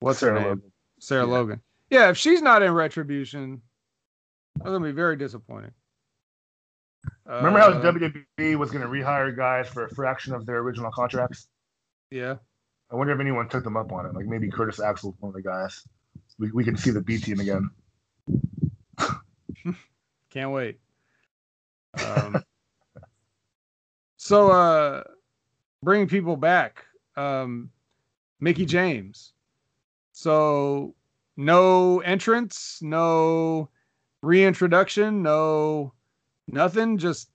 what's 0.00 0.20
Sarah 0.20 0.34
her 0.34 0.38
name? 0.40 0.48
Logan. 0.48 0.72
Sarah 1.00 1.26
Yeah. 1.26 1.32
Logan. 1.32 1.60
Yeah, 1.90 2.10
if 2.10 2.16
she's 2.16 2.42
not 2.42 2.62
in 2.62 2.72
Retribution, 2.72 3.60
I'm 4.60 4.72
gonna 4.72 4.84
be 4.84 4.92
very 4.92 5.16
disappointed. 5.16 5.72
Remember 7.26 7.58
how 7.58 7.70
Uh, 7.70 7.82
WWE 7.82 8.56
was 8.56 8.70
going 8.70 8.82
to 8.82 8.88
rehire 8.88 9.36
guys 9.36 9.68
for 9.68 9.84
a 9.84 9.88
fraction 9.94 10.32
of 10.32 10.46
their 10.46 10.58
original 10.58 10.90
contracts? 10.92 11.48
Yeah. 12.10 12.36
I 12.90 12.94
wonder 12.94 13.12
if 13.12 13.20
anyone 13.20 13.48
took 13.48 13.64
them 13.64 13.76
up 13.76 13.92
on 13.92 14.06
it. 14.06 14.14
Like 14.14 14.26
maybe 14.26 14.48
Curtis 14.48 14.80
Axel, 14.80 15.16
one 15.18 15.30
of 15.30 15.34
the 15.34 15.42
guys. 15.42 15.82
We 16.38 16.50
we 16.52 16.64
can 16.64 16.76
see 16.76 16.90
the 16.90 17.00
B 17.00 17.18
team 17.18 17.40
again. 17.40 17.68
Can't 20.30 20.50
wait. 20.50 20.78
Um, 22.04 22.42
so, 24.16 24.50
uh, 24.50 25.02
bringing 25.82 26.08
people 26.08 26.36
back, 26.36 26.84
um, 27.16 27.70
Mickie 28.40 28.66
James. 28.66 29.32
So, 30.12 30.94
no 31.36 32.00
entrance, 32.00 32.80
no 32.82 33.70
reintroduction, 34.22 35.22
no 35.22 35.92
nothing. 36.48 36.98
Just 36.98 37.30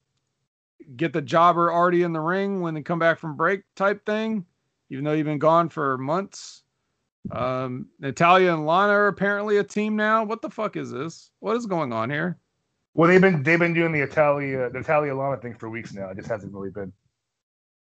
get 0.95 1.13
the 1.13 1.21
jobber 1.21 1.71
already 1.71 2.03
in 2.03 2.13
the 2.13 2.19
ring 2.19 2.61
when 2.61 2.73
they 2.73 2.81
come 2.81 2.99
back 2.99 3.19
from 3.19 3.35
break 3.35 3.63
type 3.75 4.05
thing, 4.05 4.45
even 4.89 5.05
though 5.05 5.13
you've 5.13 5.25
been 5.25 5.39
gone 5.39 5.69
for 5.69 5.97
months. 5.97 6.63
Um, 7.29 7.87
Natalya 7.99 8.53
and 8.53 8.65
Lana 8.65 8.93
are 8.93 9.07
apparently 9.07 9.57
a 9.57 9.63
team 9.63 9.95
now. 9.95 10.23
What 10.23 10.41
the 10.41 10.49
fuck 10.49 10.75
is 10.75 10.91
this? 10.91 11.29
What 11.39 11.55
is 11.55 11.65
going 11.65 11.93
on 11.93 12.09
here? 12.09 12.39
Well, 12.93 13.09
they've 13.09 13.21
been 13.21 13.43
they've 13.43 13.59
been 13.59 13.73
doing 13.73 13.91
the 13.91 14.01
Italia 14.01 14.69
the 14.69 14.79
Italia 14.79 15.15
Lana 15.15 15.37
thing 15.37 15.55
for 15.55 15.69
weeks 15.69 15.93
now. 15.93 16.09
It 16.09 16.17
just 16.17 16.29
hasn't 16.29 16.53
really 16.53 16.71
been. 16.71 16.91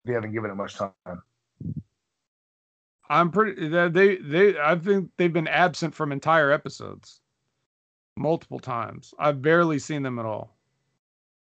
They 0.05 0.13
haven't 0.13 0.33
given 0.33 0.51
it 0.51 0.55
much 0.55 0.75
time. 0.75 0.91
I'm 3.09 3.31
pretty 3.31 3.69
they 3.69 3.89
they 3.89 4.15
they 4.17 4.59
I 4.59 4.75
think 4.75 5.11
they've 5.17 5.31
been 5.31 5.47
absent 5.47 5.93
from 5.95 6.11
entire 6.11 6.51
episodes 6.51 7.21
multiple 8.17 8.59
times. 8.59 9.13
I've 9.17 9.41
barely 9.41 9.79
seen 9.79 10.03
them 10.03 10.19
at 10.19 10.25
all. 10.25 10.57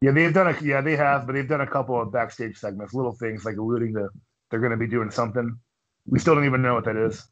Yeah, 0.01 0.11
they've 0.11 0.35
done 0.35 0.49
a 0.49 0.61
yeah 0.61 0.81
they 0.81 0.97
have, 0.97 1.27
but 1.27 1.35
they've 1.35 1.49
done 1.49 1.61
a 1.61 1.67
couple 1.67 2.01
of 2.01 2.13
backstage 2.13 2.57
segments, 2.59 2.93
little 2.93 3.15
things 3.15 3.45
like 3.45 3.57
alluding 3.57 3.95
to 3.95 4.09
they're 4.51 4.61
going 4.61 4.73
to 4.73 4.77
be 4.77 4.89
doing 4.89 5.11
something. 5.11 5.59
We 6.07 6.19
still 6.19 6.35
don't 6.35 6.45
even 6.45 6.63
know 6.63 6.75
what 6.75 6.85
that 6.85 6.97
is. 6.97 7.27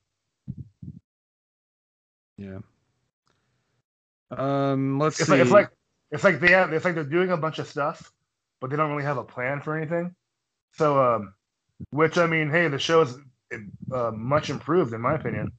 Yeah. 2.42 2.58
Um 4.30 4.98
let's 4.98 5.18
It's 5.18 5.26
see. 5.26 5.32
like 5.32 5.40
it's 5.40 5.50
like 5.50 5.70
it's 6.10 6.24
like 6.24 6.40
they 6.40 6.52
have 6.52 6.72
it's 6.72 6.84
like 6.84 6.94
they're 6.94 7.04
doing 7.04 7.30
a 7.30 7.36
bunch 7.36 7.58
of 7.58 7.68
stuff, 7.68 8.12
but 8.60 8.70
they 8.70 8.76
don't 8.76 8.90
really 8.90 9.04
have 9.04 9.18
a 9.18 9.24
plan 9.24 9.60
for 9.60 9.76
anything. 9.76 10.14
So, 10.72 11.00
um, 11.02 11.34
which 11.90 12.18
I 12.18 12.26
mean, 12.26 12.50
hey, 12.50 12.68
the 12.68 12.78
show 12.78 13.02
is 13.02 13.16
uh, 13.92 14.12
much 14.14 14.50
improved 14.50 14.94
in 14.94 15.00
my 15.00 15.14
opinion, 15.14 15.52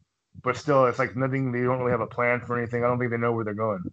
but 0.43 0.57
still, 0.57 0.85
it's 0.87 0.99
like 0.99 1.15
nothing. 1.15 1.51
They 1.51 1.61
don't 1.63 1.79
really 1.79 1.91
have 1.91 2.01
a 2.01 2.07
plan 2.07 2.41
for 2.41 2.57
anything. 2.57 2.83
I 2.83 2.87
don't 2.87 2.99
think 2.99 3.11
they 3.11 3.17
know 3.17 3.33
where 3.33 3.45
they're 3.45 3.53
going. 3.53 3.83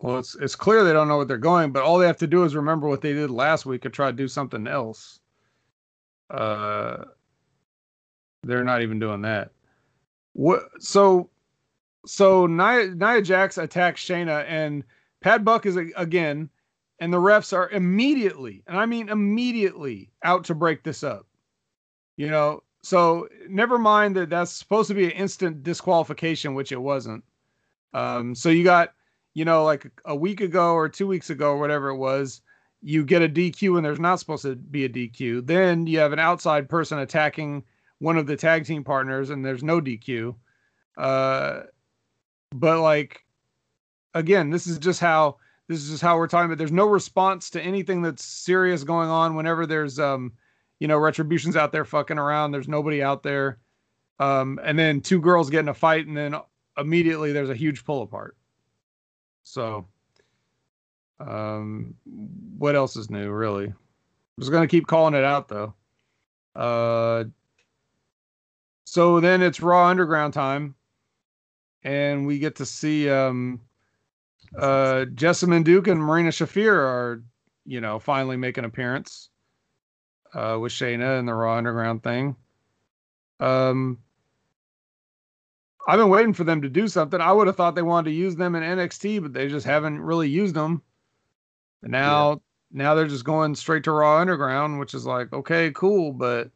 well 0.00 0.18
it's 0.18 0.34
it's 0.36 0.56
clear 0.56 0.84
they 0.84 0.92
don't 0.92 1.08
know 1.08 1.16
what 1.16 1.28
they're 1.28 1.38
going, 1.38 1.72
but 1.72 1.82
all 1.82 1.98
they 1.98 2.06
have 2.06 2.18
to 2.18 2.26
do 2.26 2.44
is 2.44 2.54
remember 2.56 2.88
what 2.88 3.02
they 3.02 3.12
did 3.12 3.30
last 3.30 3.66
week 3.66 3.84
and 3.84 3.94
try 3.94 4.08
to 4.10 4.16
do 4.16 4.28
something 4.28 4.66
else. 4.66 5.20
Uh 6.30 7.04
they're 8.42 8.64
not 8.64 8.82
even 8.82 8.98
doing 8.98 9.22
that. 9.22 9.52
What 10.32 10.68
so 10.78 11.30
so 12.06 12.46
Nia, 12.46 12.94
Nia 12.94 13.22
Jax 13.22 13.58
attacks 13.58 14.04
Shayna 14.04 14.44
and 14.48 14.84
Pat 15.20 15.44
Buck 15.44 15.66
is 15.66 15.76
again, 15.76 16.48
and 16.98 17.12
the 17.12 17.18
refs 17.18 17.52
are 17.52 17.68
immediately, 17.70 18.62
and 18.66 18.78
I 18.78 18.86
mean 18.86 19.08
immediately, 19.08 20.10
out 20.22 20.44
to 20.44 20.54
break 20.54 20.82
this 20.82 21.02
up. 21.02 21.26
You 22.16 22.28
know, 22.28 22.62
so 22.82 23.28
never 23.48 23.78
mind 23.78 24.16
that 24.16 24.30
that's 24.30 24.52
supposed 24.52 24.88
to 24.88 24.94
be 24.94 25.04
an 25.04 25.10
instant 25.12 25.62
disqualification, 25.62 26.54
which 26.54 26.72
it 26.72 26.80
wasn't. 26.80 27.24
Um, 27.92 28.34
so 28.34 28.48
you 28.48 28.64
got, 28.64 28.94
you 29.34 29.44
know, 29.44 29.64
like 29.64 29.90
a 30.04 30.14
week 30.14 30.40
ago 30.40 30.74
or 30.74 30.88
two 30.88 31.06
weeks 31.06 31.30
ago 31.30 31.52
or 31.52 31.58
whatever 31.58 31.88
it 31.88 31.96
was, 31.96 32.40
you 32.82 33.04
get 33.04 33.22
a 33.22 33.28
DQ 33.28 33.76
and 33.76 33.84
there's 33.84 34.00
not 34.00 34.18
supposed 34.18 34.42
to 34.42 34.56
be 34.56 34.84
a 34.84 34.88
DQ. 34.88 35.46
Then 35.46 35.86
you 35.86 35.98
have 35.98 36.12
an 36.12 36.18
outside 36.18 36.68
person 36.68 36.98
attacking 36.98 37.64
one 38.00 38.18
of 38.18 38.26
the 38.26 38.36
tag 38.36 38.64
team 38.64 38.82
partners 38.82 39.30
and 39.30 39.44
there's 39.44 39.62
no 39.62 39.80
DQ. 39.80 40.34
Uh, 40.98 41.60
but 42.52 42.80
like 42.80 43.24
again 44.14 44.50
this 44.50 44.66
is 44.66 44.78
just 44.78 45.00
how 45.00 45.36
this 45.68 45.78
is 45.78 45.90
just 45.90 46.02
how 46.02 46.16
we're 46.16 46.26
talking 46.26 46.46
about 46.46 46.58
there's 46.58 46.72
no 46.72 46.86
response 46.86 47.50
to 47.50 47.62
anything 47.62 48.02
that's 48.02 48.24
serious 48.24 48.82
going 48.82 49.08
on 49.08 49.36
whenever 49.36 49.66
there's 49.66 49.98
um 49.98 50.32
you 50.80 50.88
know 50.88 50.98
retributions 50.98 51.56
out 51.56 51.70
there 51.70 51.84
fucking 51.84 52.18
around 52.18 52.50
there's 52.50 52.68
nobody 52.68 53.02
out 53.02 53.22
there. 53.22 53.58
Um 54.18 54.58
and 54.64 54.78
then 54.78 55.00
two 55.00 55.20
girls 55.20 55.48
get 55.50 55.60
in 55.60 55.68
a 55.68 55.74
fight 55.74 56.06
and 56.06 56.16
then 56.16 56.34
immediately 56.76 57.32
there's 57.32 57.50
a 57.50 57.54
huge 57.54 57.84
pull 57.84 58.02
apart. 58.02 58.36
So 59.44 59.86
um 61.20 61.94
what 62.58 62.74
else 62.74 62.96
is 62.96 63.10
new 63.10 63.30
really? 63.30 63.66
I'm 63.66 63.74
just 64.40 64.50
gonna 64.50 64.66
keep 64.66 64.86
calling 64.86 65.14
it 65.14 65.24
out 65.24 65.48
though. 65.48 65.74
Uh 66.56 67.24
so 68.90 69.20
then 69.20 69.40
it's 69.40 69.60
raw 69.60 69.86
underground 69.86 70.34
time 70.34 70.74
and 71.84 72.26
we 72.26 72.40
get 72.40 72.56
to 72.56 72.66
see 72.66 73.08
um 73.08 73.60
uh 74.58 75.04
Jessamyn 75.14 75.62
Duke 75.62 75.86
and 75.86 76.00
Marina 76.00 76.30
Shafir 76.30 76.72
are, 76.72 77.22
you 77.64 77.80
know, 77.80 78.00
finally 78.00 78.36
make 78.36 78.58
an 78.58 78.64
appearance 78.64 79.28
uh 80.34 80.58
with 80.60 80.72
Shayna 80.72 81.20
and 81.20 81.28
the 81.28 81.34
Raw 81.34 81.56
Underground 81.56 82.02
thing. 82.02 82.34
Um 83.38 83.98
I've 85.86 86.00
been 86.00 86.10
waiting 86.10 86.34
for 86.34 86.42
them 86.42 86.60
to 86.62 86.68
do 86.68 86.88
something. 86.88 87.20
I 87.20 87.30
would 87.30 87.46
have 87.46 87.54
thought 87.54 87.76
they 87.76 87.82
wanted 87.82 88.10
to 88.10 88.16
use 88.16 88.34
them 88.34 88.56
in 88.56 88.64
NXT, 88.64 89.22
but 89.22 89.32
they 89.32 89.46
just 89.46 89.66
haven't 89.66 90.00
really 90.00 90.28
used 90.28 90.56
them. 90.56 90.82
And 91.82 91.92
now 91.92 92.42
now 92.72 92.96
they're 92.96 93.06
just 93.06 93.24
going 93.24 93.54
straight 93.54 93.84
to 93.84 93.92
Raw 93.92 94.18
Underground, 94.18 94.80
which 94.80 94.94
is 94.94 95.06
like, 95.06 95.32
okay, 95.32 95.70
cool, 95.76 96.12
but 96.12 96.50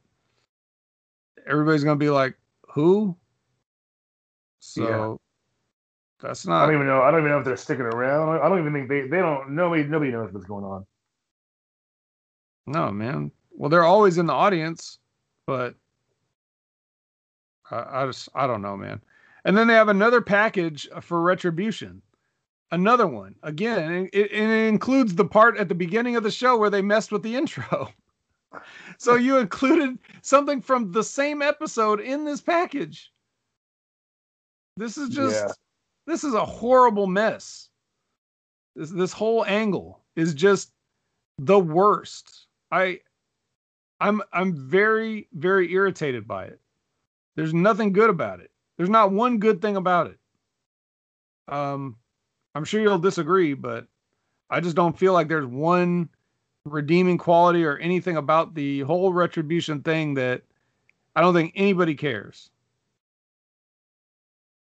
everybody's 1.47 1.85
gonna 1.85 1.97
be 1.97 2.11
like, 2.11 2.37
who? 2.73 3.17
So 4.61 5.21
that's 6.21 6.47
not. 6.47 6.63
I 6.63 6.67
don't 6.67 6.75
even 6.77 6.87
know. 6.87 7.03
I 7.03 7.11
don't 7.11 7.21
even 7.21 7.33
know 7.33 7.39
if 7.39 7.45
they're 7.45 7.57
sticking 7.57 7.85
around. 7.85 8.41
I 8.41 8.49
don't 8.49 8.59
even 8.61 8.73
think 8.73 8.89
they 8.89 9.03
they 9.03 9.19
don't. 9.19 9.51
Nobody 9.51 9.85
nobody 9.85 10.11
knows 10.11 10.33
what's 10.33 10.47
going 10.47 10.65
on. 10.65 10.87
no 12.67 12.91
man. 12.91 13.31
Well, 13.51 13.71
they're 13.71 13.85
always 13.85 14.19
in 14.19 14.27
the 14.27 14.33
audience, 14.33 14.99
but 15.47 15.75
I, 17.71 18.03
I 18.03 18.07
just 18.07 18.29
I 18.35 18.47
don't 18.47 18.63
know, 18.63 18.77
man. 18.77 19.01
And 19.45 19.57
then 19.57 19.67
they 19.67 19.75
have 19.75 19.89
another 19.89 20.21
package 20.21 20.89
for 21.03 21.21
Retribution. 21.21 22.01
Another 22.71 23.07
one. 23.07 23.35
Again, 23.43 23.93
and 23.93 24.09
it, 24.13 24.33
it 24.33 24.51
includes 24.69 25.15
the 25.15 25.25
part 25.27 25.59
at 25.59 25.69
the 25.69 25.75
beginning 25.75 26.17
of 26.17 26.23
the 26.23 26.31
show 26.31 26.57
where 26.57 26.71
they 26.71 26.83
messed 26.83 27.13
with 27.13 27.23
the 27.23 27.37
intro. 27.37 27.93
so 28.99 29.15
you 29.15 29.39
included 29.39 29.99
something 30.23 30.61
from 30.61 30.93
the 30.93 31.03
same 31.05 31.43
episode 31.43 32.01
in 32.01 32.25
this 32.25 32.41
package. 32.41 33.13
This 34.77 34.99
is 34.99 35.09
just 35.09 35.45
Yeah. 35.47 35.53
this 36.07 36.25
is 36.25 36.35
a 36.35 36.45
horrible 36.45 37.07
mess. 37.07 37.69
This 38.77 38.91
this 38.91 39.13
whole 39.13 39.45
angle 39.45 40.03
is 40.17 40.35
just 40.35 40.73
the 41.39 41.59
worst. 41.59 42.47
I 42.73 43.01
I'm 44.01 44.23
I'm 44.33 44.57
very 44.57 45.29
very 45.33 45.73
irritated 45.73 46.27
by 46.27 46.45
it. 46.47 46.61
There's 47.37 47.55
nothing 47.55 47.93
good 47.93 48.11
about 48.11 48.41
it. 48.41 48.51
There's 48.77 48.91
not 48.91 49.13
one 49.13 49.39
good 49.39 49.63
thing 49.63 49.77
about 49.77 50.09
it. 50.09 50.19
Um 51.49 51.97
I'm 52.57 52.65
sure 52.65 52.81
you'll 52.81 52.99
disagree, 52.99 53.55
but 53.55 53.87
I 54.51 54.61
just 54.61 54.77
don't 54.77 54.97
feel 54.99 55.13
like 55.13 55.29
there's 55.29 55.47
one 55.47 56.09
redeeming 56.65 57.19
quality 57.19 57.65
or 57.65 57.77
anything 57.79 58.17
about 58.17 58.55
the 58.55 58.81
whole 58.81 59.13
retribution 59.13 59.83
thing 59.83 60.15
that 60.15 60.43
I 61.15 61.21
don't 61.21 61.35
think 61.35 61.53
anybody 61.55 61.95
cares. 61.95 62.51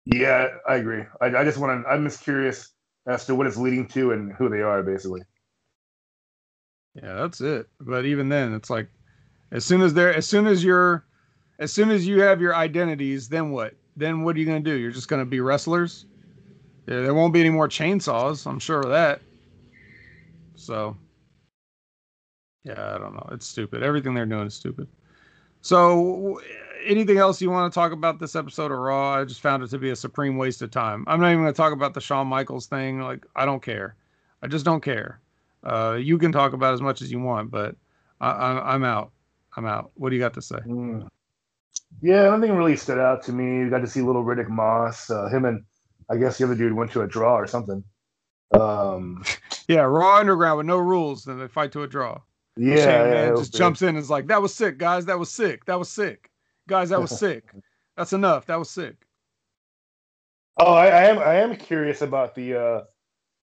Yeah, 0.06 0.48
I 0.68 0.76
agree. 0.76 1.04
I, 1.22 1.28
I 1.28 1.44
just 1.44 1.60
want 1.60 1.84
to. 1.84 1.90
I'm 1.90 2.04
just 2.04 2.24
curious 2.24 2.74
as 3.08 3.26
to 3.26 3.36
what 3.36 3.48
it's 3.48 3.58
leading 3.58 3.88
to 3.90 4.12
and 4.12 4.34
who 4.34 4.50
they 4.50 4.62
are, 4.62 4.82
basically. 4.82 5.22
Yeah, 6.96 7.14
that's 7.14 7.40
it. 7.40 7.68
But 7.80 8.06
even 8.06 8.28
then, 8.28 8.54
it's 8.54 8.70
like 8.70 8.88
as 9.52 9.64
soon 9.64 9.82
as 9.82 9.94
they're 9.94 10.14
as 10.14 10.26
soon 10.26 10.48
as 10.48 10.64
you're 10.64 11.06
as 11.60 11.72
soon 11.72 11.92
as 11.92 12.08
you 12.08 12.22
have 12.22 12.42
your 12.42 12.56
identities, 12.56 13.30
then 13.30 13.52
what? 13.52 13.76
Then 13.96 14.24
what 14.24 14.36
are 14.36 14.40
you 14.40 14.46
gonna 14.46 14.60
do? 14.60 14.74
You're 14.74 14.92
just 14.92 15.08
gonna 15.08 15.26
be 15.26 15.40
wrestlers? 15.40 16.06
Yeah, 16.88 17.02
there 17.02 17.14
won't 17.14 17.34
be 17.34 17.42
any 17.42 17.52
more 17.52 17.70
chainsaws, 17.70 18.48
I'm 18.48 18.60
sure 18.60 18.80
of 18.80 18.90
that. 18.90 19.22
So 20.56 20.98
yeah, 22.64 22.96
I 22.96 22.98
don't 22.98 23.14
know. 23.14 23.28
It's 23.32 23.48
stupid. 23.48 23.84
Everything 23.84 24.14
they're 24.14 24.26
doing 24.26 24.48
is 24.48 24.54
stupid. 24.54 24.88
So 25.62 26.42
anything 26.86 27.18
else 27.18 27.42
you 27.42 27.50
want 27.50 27.72
to 27.72 27.76
talk 27.76 27.92
about 27.92 28.20
this 28.20 28.36
episode 28.36 28.72
of 28.72 28.78
Raw? 28.78 29.20
I 29.20 29.26
just 29.26 29.42
found 29.42 29.64
it 29.64 29.70
to 29.70 29.78
be 29.78 29.92
a 29.92 29.96
supreme 29.96 30.38
waste 30.38 30.62
of 30.62 30.72
time. 30.72 31.04
I'm 31.08 31.20
not 31.20 31.32
even 31.32 31.42
gonna 31.42 31.54
talk 31.54 31.74
about 31.74 31.94
the 31.94 32.02
Shawn 32.02 32.28
Michaels 32.28 32.68
thing. 32.68 33.00
Like, 33.02 33.26
I 33.36 33.46
don't 33.46 33.62
care. 33.62 33.96
I 34.42 34.48
just 34.48 34.66
don't 34.66 34.82
care. 34.82 35.20
Uh, 35.64 35.98
you 36.00 36.18
can 36.18 36.32
talk 36.32 36.54
about 36.54 36.74
as 36.74 36.82
much 36.82 37.02
as 37.02 37.12
you 37.12 37.20
want, 37.20 37.52
but 37.52 37.76
I, 38.20 38.32
I, 38.32 38.74
I'm 38.74 38.84
out. 38.84 39.12
I'm 39.56 39.66
out. 39.66 39.92
What 39.96 40.10
do 40.10 40.16
you 40.16 40.22
got 40.22 40.34
to 40.36 40.42
say? 40.42 40.58
Mm. 40.66 41.08
Yeah, 42.02 42.30
nothing 42.30 42.56
really 42.56 42.78
stood 42.78 42.98
out 42.98 43.22
to 43.24 43.34
me. 43.34 43.70
Got 43.70 43.80
to 43.80 43.88
see 43.88 44.02
little 44.02 44.24
Riddick 44.24 44.50
Moss. 44.50 45.10
Uh, 45.10 45.28
him 45.28 45.46
and 45.46 45.64
I 46.10 46.18
guess 46.18 46.38
the 46.38 46.46
other 46.46 46.56
dude 46.56 46.74
went 46.74 46.92
to 46.94 47.02
a 47.02 47.08
draw 47.08 47.36
or 47.36 47.46
something. 47.48 47.84
Um, 48.54 49.24
Yeah, 49.68 49.82
Raw 49.82 50.18
Underground 50.18 50.58
with 50.58 50.66
no 50.66 50.78
rules, 50.78 51.24
then 51.24 51.40
they 51.40 51.48
fight 51.48 51.72
to 51.74 51.84
a 51.84 51.88
draw. 51.88 52.20
Yeah, 52.62 52.76
yeah, 52.76 53.04
Man 53.04 53.28
it 53.28 53.32
was 53.32 53.40
just 53.42 53.54
jumps 53.56 53.82
in 53.82 53.90
and 53.90 53.98
is 53.98 54.10
like, 54.10 54.28
"That 54.28 54.42
was 54.42 54.54
sick, 54.54 54.78
guys. 54.78 55.06
That 55.06 55.18
was 55.18 55.32
sick. 55.32 55.66
That 55.66 55.80
was 55.80 55.90
sick, 55.90 56.30
guys. 56.68 56.90
That 56.90 57.02
was 57.02 57.18
sick. 57.20 57.54
That's 57.98 58.14
enough. 58.14 58.46
That 58.46 58.60
was 58.60 58.70
sick." 58.70 58.96
Oh, 60.58 60.74
I, 60.74 60.88
I 60.88 61.04
am. 61.06 61.20
I 61.20 61.36
am 61.36 61.56
curious 61.56 62.02
about 62.02 62.36
the, 62.36 62.56
uh, 62.56 62.82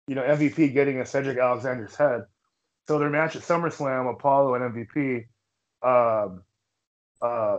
you 0.07 0.15
know, 0.15 0.23
MVP 0.23 0.73
getting 0.73 1.01
a 1.01 1.07
Cedric 1.07 1.39
Alexander's 1.39 1.97
head. 1.97 2.23
So 2.87 2.99
their 2.99 3.11
match 3.11 3.35
at 3.35 3.43
SummerSlam, 3.43 4.11
Apollo 4.11 4.55
and 4.55 4.87
MVP, 4.87 5.25
um, 5.83 6.43
uh, 7.21 7.59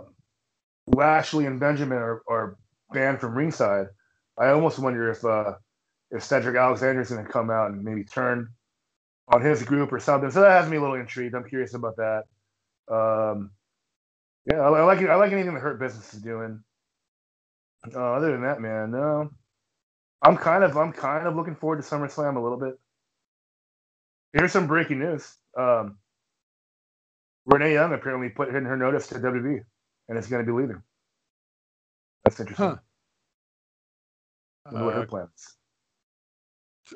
Lashley 0.88 1.46
and 1.46 1.60
Benjamin 1.60 1.98
are, 1.98 2.22
are 2.28 2.58
banned 2.94 3.20
from 3.20 3.36
ringside. 3.36 3.88
I 4.38 4.50
almost 4.50 4.80
wonder 4.80 5.12
if 5.12 5.26
uh, 5.26 5.56
if 6.12 6.24
Cedric 6.24 6.56
Alexander's 6.56 7.10
going 7.10 7.26
to 7.26 7.32
come 7.32 7.50
out 7.50 7.72
and 7.72 7.84
maybe 7.84 8.04
turn 8.04 8.50
on 9.32 9.42
his 9.42 9.64
group 9.64 9.94
or 9.94 10.00
something. 10.00 10.32
So 10.32 10.42
that 10.42 10.62
has 10.62 10.70
me 10.70 10.78
a 10.78 10.82
little 10.82 10.96
intrigued. 10.96 11.36
I'm 11.36 11.48
curious 11.48 11.74
about 11.74 11.98
that. 11.98 12.24
Um, 12.92 13.52
yeah, 14.52 14.60
I, 14.60 14.70
I 14.70 14.84
like. 14.84 15.00
I 15.02 15.16
like 15.16 15.32
anything 15.32 15.54
the 15.54 15.60
Hurt 15.60 15.80
Business 15.80 16.14
is 16.14 16.22
doing. 16.22 16.64
Uh, 17.94 18.14
other 18.14 18.32
than 18.32 18.42
that, 18.44 18.62
man, 18.62 18.92
no. 18.92 19.30
I'm 20.22 20.38
kind 20.38 20.64
of 20.64 20.78
I'm 20.78 20.92
kind 20.92 21.28
of 21.28 21.36
looking 21.36 21.56
forward 21.56 21.82
to 21.82 21.88
SummerSlam 21.88 22.36
a 22.36 22.40
little 22.40 22.60
bit. 22.60 22.80
Here's 24.34 24.52
some 24.52 24.68
breaking 24.68 25.00
news. 25.00 25.38
Um, 25.58 25.98
Renee 27.46 27.74
Young 27.74 27.94
apparently 27.94 28.30
put 28.30 28.50
in 28.50 28.66
her 28.66 28.78
notice 28.78 29.08
to 29.08 29.16
WWE, 29.16 29.62
and 30.10 30.18
is 30.18 30.28
going 30.28 30.46
to 30.46 30.52
be 30.52 30.58
leaving. 30.58 30.82
That's 32.24 32.40
interesting. 32.40 32.66
Huh. 32.66 32.78
What 34.70 34.96
her 34.96 35.06
plans? 35.06 35.56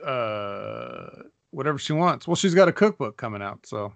Uh, 0.05 0.07
uh, 0.09 1.09
whatever 1.53 1.77
she 1.77 1.93
wants. 1.93 2.27
Well, 2.27 2.35
she's 2.35 2.55
got 2.55 2.67
a 2.67 2.73
cookbook 2.73 3.15
coming 3.17 3.41
out, 3.41 3.65
so 3.65 3.93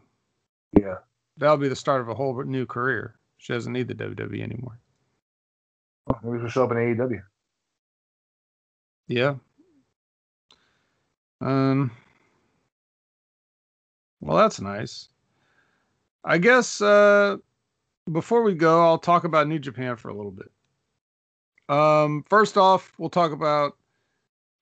Yeah. 0.77 0.99
that'll 1.37 1.57
be 1.57 1.67
the 1.67 1.75
start 1.75 2.01
of 2.01 2.09
a 2.09 2.13
whole 2.13 2.43
new 2.43 2.65
career. 2.65 3.15
She 3.37 3.53
doesn't 3.53 3.73
need 3.73 3.87
the 3.87 3.95
WWE 3.95 4.41
anymore. 4.41 4.79
Well, 6.05 6.19
maybe 6.23 6.39
she'll 6.39 6.49
show 6.49 6.63
up 6.65 6.71
in 6.71 6.77
AEW. 6.77 7.21
Yeah. 9.07 9.35
Um. 11.41 11.91
Well, 14.21 14.37
that's 14.37 14.59
nice. 14.59 15.09
I 16.23 16.37
guess 16.39 16.81
uh, 16.81 17.37
before 18.11 18.41
we 18.41 18.53
go, 18.53 18.83
I'll 18.83 18.97
talk 18.97 19.23
about 19.23 19.47
New 19.47 19.59
Japan 19.59 19.95
for 19.95 20.09
a 20.09 20.13
little 20.13 20.31
bit. 20.31 20.51
Um, 21.69 22.23
first 22.29 22.57
off, 22.57 22.91
we'll 22.97 23.09
talk 23.09 23.31
about 23.31 23.77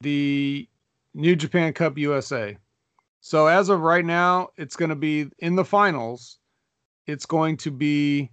the 0.01 0.67
New 1.13 1.35
Japan 1.35 1.71
Cup 1.73 1.97
USA. 1.97 2.57
So 3.25 3.47
as 3.47 3.69
of 3.69 3.81
right 3.81 4.05
now, 4.05 4.49
it's 4.55 4.75
going 4.75 4.89
to 4.89 4.95
be 4.95 5.31
in 5.39 5.55
the 5.55 5.65
finals. 5.65 6.37
It's 7.07 7.25
going 7.25 7.57
to 7.57 7.71
be 7.71 8.29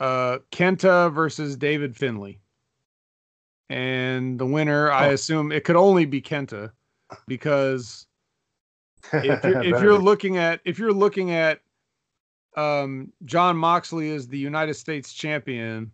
uh, 0.00 0.38
Kenta 0.50 1.14
versus 1.14 1.56
David 1.56 1.96
Finlay 1.96 2.40
and 3.70 4.36
the 4.36 4.44
winner, 4.44 4.90
I 4.90 5.06
Oh. 5.06 5.12
assume 5.12 5.52
it 5.52 5.62
could 5.62 5.76
only 5.76 6.06
be 6.06 6.20
Kenta, 6.20 6.72
because 7.28 8.08
if 9.12 9.44
you're, 9.44 9.62
if 9.62 9.80
you're 9.80 9.96
looking 9.96 10.38
at 10.38 10.60
if 10.64 10.80
you're 10.80 10.92
looking 10.92 11.30
at 11.30 11.60
um, 12.56 13.12
John 13.26 13.56
Moxley 13.56 14.10
as 14.10 14.26
the 14.26 14.38
United 14.38 14.74
States 14.74 15.12
champion, 15.12 15.92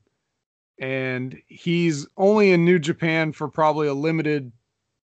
and 0.81 1.39
he's 1.49 2.07
only 2.17 2.53
in 2.53 2.65
New 2.65 2.79
Japan 2.79 3.31
for 3.33 3.47
probably 3.47 3.89
a 3.89 3.95
limited 3.95 4.51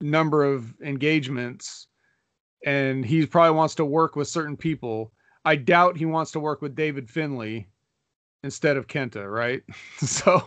number 0.01 0.43
of 0.43 0.73
engagements, 0.81 1.87
and 2.65 3.05
he 3.05 3.25
probably 3.25 3.55
wants 3.55 3.75
to 3.75 3.85
work 3.85 4.15
with 4.15 4.27
certain 4.27 4.57
people. 4.57 5.13
I 5.45 5.55
doubt 5.55 5.95
he 5.95 6.05
wants 6.05 6.31
to 6.31 6.39
work 6.39 6.61
with 6.61 6.75
David 6.75 7.09
Finlay 7.09 7.67
instead 8.43 8.75
of 8.75 8.87
Kenta, 8.87 9.31
right? 9.31 9.61
so 9.97 10.41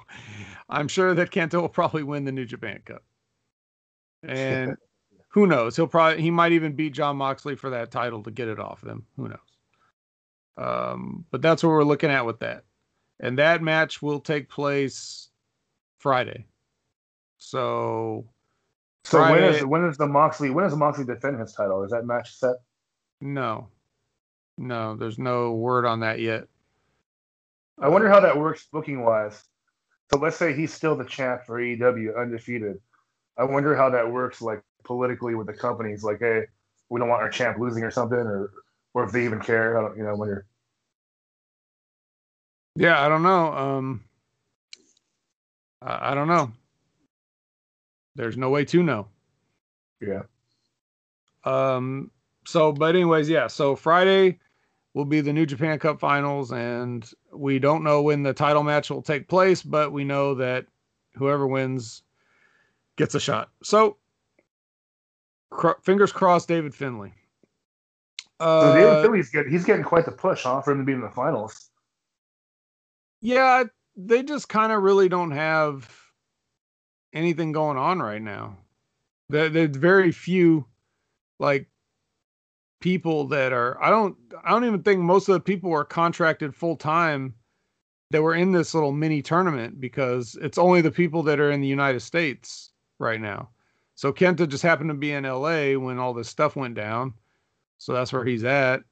I'm 0.68 0.88
sure 0.88 1.14
that 1.14 1.30
Kenta 1.30 1.60
will 1.60 1.68
probably 1.68 2.02
win 2.02 2.24
the 2.24 2.32
New 2.32 2.44
Japan 2.44 2.80
Cup. 2.84 3.02
And 4.24 4.76
who 5.28 5.46
knows? 5.46 5.76
He'll 5.76 5.86
probably 5.86 6.20
he 6.20 6.30
might 6.30 6.52
even 6.52 6.72
beat 6.72 6.92
John 6.92 7.16
Moxley 7.16 7.54
for 7.54 7.70
that 7.70 7.92
title 7.92 8.22
to 8.24 8.30
get 8.32 8.48
it 8.48 8.58
off 8.58 8.82
him. 8.82 9.06
Who 9.16 9.28
knows? 9.28 9.38
Um, 10.56 11.24
but 11.30 11.40
that's 11.40 11.62
what 11.62 11.70
we're 11.70 11.84
looking 11.84 12.10
at 12.10 12.26
with 12.26 12.40
that. 12.40 12.64
And 13.20 13.38
that 13.38 13.62
match 13.62 14.02
will 14.02 14.20
take 14.20 14.48
place 14.48 15.28
Friday. 15.98 16.46
So 17.38 18.26
so 19.08 19.20
when 19.20 19.30
Friday- 19.30 19.58
is 19.58 19.64
when 19.64 19.84
is 19.84 19.96
the 19.96 20.06
Moxley 20.06 20.50
when 20.50 20.64
is 20.64 20.76
Moxley 20.76 21.04
defend 21.04 21.40
his 21.40 21.52
title? 21.52 21.82
Is 21.82 21.90
that 21.90 22.04
match 22.04 22.34
set? 22.36 22.56
no. 23.20 23.68
No, 24.60 24.96
there's 24.96 25.20
no 25.20 25.52
word 25.52 25.86
on 25.86 26.00
that 26.00 26.18
yet. 26.18 26.48
I 27.80 27.88
wonder 27.88 28.08
how 28.08 28.18
that 28.18 28.36
works 28.36 28.66
booking 28.72 29.04
wise. 29.04 29.44
So 30.10 30.18
let's 30.18 30.36
say 30.36 30.52
he's 30.52 30.74
still 30.74 30.96
the 30.96 31.04
champ 31.04 31.44
for 31.46 31.60
AEW, 31.60 32.18
undefeated. 32.18 32.80
I 33.36 33.44
wonder 33.44 33.76
how 33.76 33.88
that 33.90 34.10
works, 34.10 34.42
like 34.42 34.64
politically 34.84 35.36
with 35.36 35.46
the 35.46 35.52
companies. 35.52 36.02
Like, 36.02 36.18
hey, 36.18 36.46
we 36.88 36.98
don't 36.98 37.08
want 37.08 37.22
our 37.22 37.30
champ 37.30 37.58
losing 37.58 37.84
or 37.84 37.90
something, 37.92 38.18
or 38.18 38.50
or 38.94 39.04
if 39.04 39.12
they 39.12 39.24
even 39.24 39.38
care. 39.38 39.78
I 39.78 39.82
don't, 39.82 39.96
you 39.96 40.02
know, 40.02 40.10
I 40.10 40.14
wonder. 40.14 40.44
Yeah, 42.74 43.00
I 43.00 43.08
don't 43.08 43.22
know. 43.22 43.52
Um, 43.52 44.04
I, 45.80 46.10
I 46.10 46.14
don't 46.14 46.28
know. 46.28 46.50
There's 48.18 48.36
no 48.36 48.50
way 48.50 48.64
to 48.64 48.82
know. 48.82 49.06
Yeah. 50.00 50.22
Um. 51.44 52.10
So, 52.44 52.72
but 52.72 52.96
anyways, 52.96 53.28
yeah. 53.28 53.46
So 53.46 53.76
Friday 53.76 54.40
will 54.92 55.04
be 55.04 55.20
the 55.20 55.32
New 55.32 55.46
Japan 55.46 55.78
Cup 55.78 56.00
Finals, 56.00 56.50
and 56.50 57.08
we 57.32 57.60
don't 57.60 57.84
know 57.84 58.02
when 58.02 58.24
the 58.24 58.32
title 58.34 58.64
match 58.64 58.90
will 58.90 59.02
take 59.02 59.28
place, 59.28 59.62
but 59.62 59.92
we 59.92 60.02
know 60.02 60.34
that 60.34 60.66
whoever 61.14 61.46
wins 61.46 62.02
gets 62.96 63.14
a 63.14 63.20
shot. 63.20 63.50
So, 63.62 63.98
cr- 65.50 65.80
fingers 65.84 66.10
crossed, 66.10 66.48
David 66.48 66.74
Finlay. 66.74 67.12
So 68.40 68.44
Uh, 68.46 68.72
David 68.72 69.00
Finlay's 69.00 69.30
getting 69.30 69.52
he's 69.52 69.64
getting 69.64 69.84
quite 69.84 70.06
the 70.06 70.12
push, 70.12 70.42
huh, 70.42 70.60
for 70.60 70.72
him 70.72 70.78
to 70.78 70.84
be 70.84 70.92
in 70.92 71.00
the 71.02 71.10
finals. 71.10 71.70
yeah, 73.20 73.62
they 73.96 74.24
just 74.24 74.48
kind 74.48 74.72
of 74.72 74.82
really 74.82 75.08
don't 75.08 75.30
have 75.30 75.88
anything 77.12 77.52
going 77.52 77.76
on 77.76 78.00
right 78.00 78.22
now. 78.22 78.56
There, 79.28 79.48
there's 79.48 79.76
very 79.76 80.12
few 80.12 80.66
like 81.38 81.68
people 82.80 83.26
that 83.28 83.52
are 83.52 83.82
I 83.82 83.90
don't 83.90 84.16
I 84.44 84.50
don't 84.50 84.64
even 84.64 84.82
think 84.82 85.00
most 85.00 85.28
of 85.28 85.34
the 85.34 85.40
people 85.40 85.72
are 85.72 85.84
contracted 85.84 86.54
full 86.54 86.76
time 86.76 87.34
that 88.10 88.22
were 88.22 88.34
in 88.34 88.52
this 88.52 88.74
little 88.74 88.92
mini 88.92 89.20
tournament 89.20 89.80
because 89.80 90.36
it's 90.40 90.58
only 90.58 90.80
the 90.80 90.90
people 90.90 91.22
that 91.24 91.40
are 91.40 91.50
in 91.50 91.60
the 91.60 91.68
United 91.68 92.00
States 92.00 92.70
right 92.98 93.20
now. 93.20 93.50
So 93.96 94.12
Kenta 94.12 94.48
just 94.48 94.62
happened 94.62 94.90
to 94.90 94.94
be 94.94 95.12
in 95.12 95.24
LA 95.24 95.72
when 95.72 95.98
all 95.98 96.14
this 96.14 96.28
stuff 96.28 96.56
went 96.56 96.74
down. 96.74 97.12
So 97.78 97.92
that's 97.92 98.12
where 98.12 98.24
he's 98.24 98.44
at. 98.44 98.82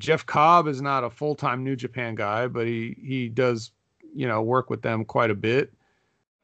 Jeff 0.00 0.26
Cobb 0.26 0.66
is 0.66 0.82
not 0.82 1.04
a 1.04 1.10
full-time 1.10 1.62
New 1.62 1.76
Japan 1.76 2.14
guy, 2.14 2.48
but 2.48 2.66
he 2.66 2.96
he 3.00 3.28
does, 3.28 3.70
you 4.14 4.26
know, 4.26 4.42
work 4.42 4.70
with 4.70 4.82
them 4.82 5.04
quite 5.04 5.30
a 5.30 5.34
bit. 5.34 5.72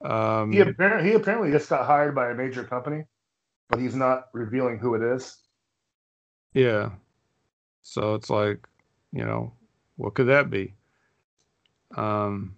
Um, 0.02 0.52
He 0.52 0.60
apparently 0.60 1.10
he 1.10 1.14
apparently 1.16 1.50
just 1.50 1.68
got 1.68 1.86
hired 1.86 2.14
by 2.14 2.30
a 2.30 2.34
major 2.34 2.64
company, 2.64 3.04
but 3.68 3.78
he's 3.80 3.94
not 3.94 4.28
revealing 4.32 4.78
who 4.78 4.94
it 4.94 5.02
is. 5.02 5.36
Yeah. 6.54 6.90
So 7.82 8.14
it's 8.14 8.30
like, 8.30 8.66
you 9.12 9.24
know, 9.24 9.52
what 9.96 10.14
could 10.14 10.26
that 10.28 10.50
be? 10.50 10.74
Um, 11.96 12.56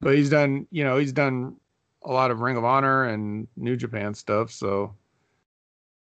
but 0.00 0.14
he's 0.16 0.30
done, 0.30 0.66
you 0.70 0.84
know, 0.84 0.98
he's 0.98 1.12
done 1.12 1.56
a 2.02 2.12
lot 2.12 2.30
of 2.30 2.40
Ring 2.40 2.56
of 2.56 2.64
Honor 2.64 3.04
and 3.04 3.48
New 3.56 3.76
Japan 3.76 4.14
stuff. 4.14 4.50
So 4.50 4.94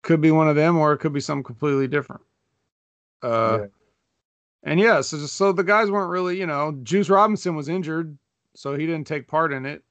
could 0.02 0.20
be 0.20 0.30
one 0.30 0.48
of 0.48 0.56
them, 0.56 0.76
or 0.78 0.92
it 0.92 0.98
could 0.98 1.12
be 1.12 1.20
something 1.20 1.44
completely 1.44 1.88
different. 1.88 2.22
Uh, 3.22 3.58
Yeah. 3.60 3.66
and 4.62 4.80
yeah, 4.80 5.00
so 5.02 5.18
so 5.26 5.52
the 5.52 5.64
guys 5.64 5.90
weren't 5.90 6.10
really, 6.10 6.38
you 6.38 6.46
know, 6.46 6.72
Juice 6.82 7.10
Robinson 7.10 7.54
was 7.54 7.68
injured, 7.68 8.16
so 8.54 8.76
he 8.76 8.86
didn't 8.86 9.06
take 9.06 9.28
part 9.28 9.52
in 9.52 9.66
it. 9.66 9.84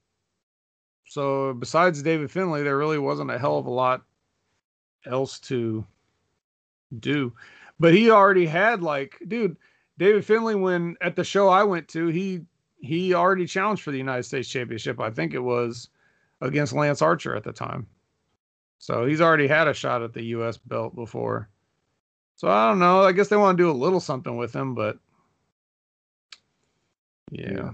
So 1.09 1.53
besides 1.53 2.03
David 2.03 2.29
Finlay, 2.29 2.61
there 2.61 2.77
really 2.77 2.99
wasn't 2.99 3.31
a 3.31 3.39
hell 3.39 3.57
of 3.57 3.65
a 3.65 3.71
lot 3.71 4.03
else 5.07 5.39
to 5.41 5.83
do. 6.99 7.33
But 7.79 7.95
he 7.95 8.11
already 8.11 8.45
had 8.45 8.83
like, 8.83 9.17
dude, 9.27 9.57
David 9.97 10.23
Finlay 10.23 10.53
when 10.53 10.95
at 11.01 11.15
the 11.15 11.23
show 11.23 11.49
I 11.49 11.63
went 11.63 11.87
to, 11.89 12.07
he 12.07 12.41
he 12.77 13.15
already 13.15 13.47
challenged 13.47 13.81
for 13.81 13.89
the 13.89 13.97
United 13.97 14.23
States 14.23 14.47
Championship. 14.49 14.99
I 14.99 15.09
think 15.09 15.33
it 15.33 15.39
was 15.39 15.89
against 16.41 16.73
Lance 16.73 17.01
Archer 17.01 17.35
at 17.35 17.43
the 17.43 17.53
time. 17.53 17.87
So 18.77 19.05
he's 19.05 19.19
already 19.19 19.47
had 19.47 19.67
a 19.67 19.73
shot 19.73 20.03
at 20.03 20.13
the 20.13 20.23
US 20.25 20.57
belt 20.57 20.93
before. 20.93 21.49
So 22.35 22.49
I 22.49 22.69
don't 22.69 22.79
know. 22.79 23.01
I 23.01 23.13
guess 23.13 23.29
they 23.29 23.35
want 23.35 23.57
to 23.57 23.63
do 23.63 23.71
a 23.71 23.73
little 23.73 23.99
something 23.99 24.37
with 24.37 24.55
him, 24.55 24.75
but 24.75 24.99
yeah. 27.31 27.51
Yeah. 27.51 27.71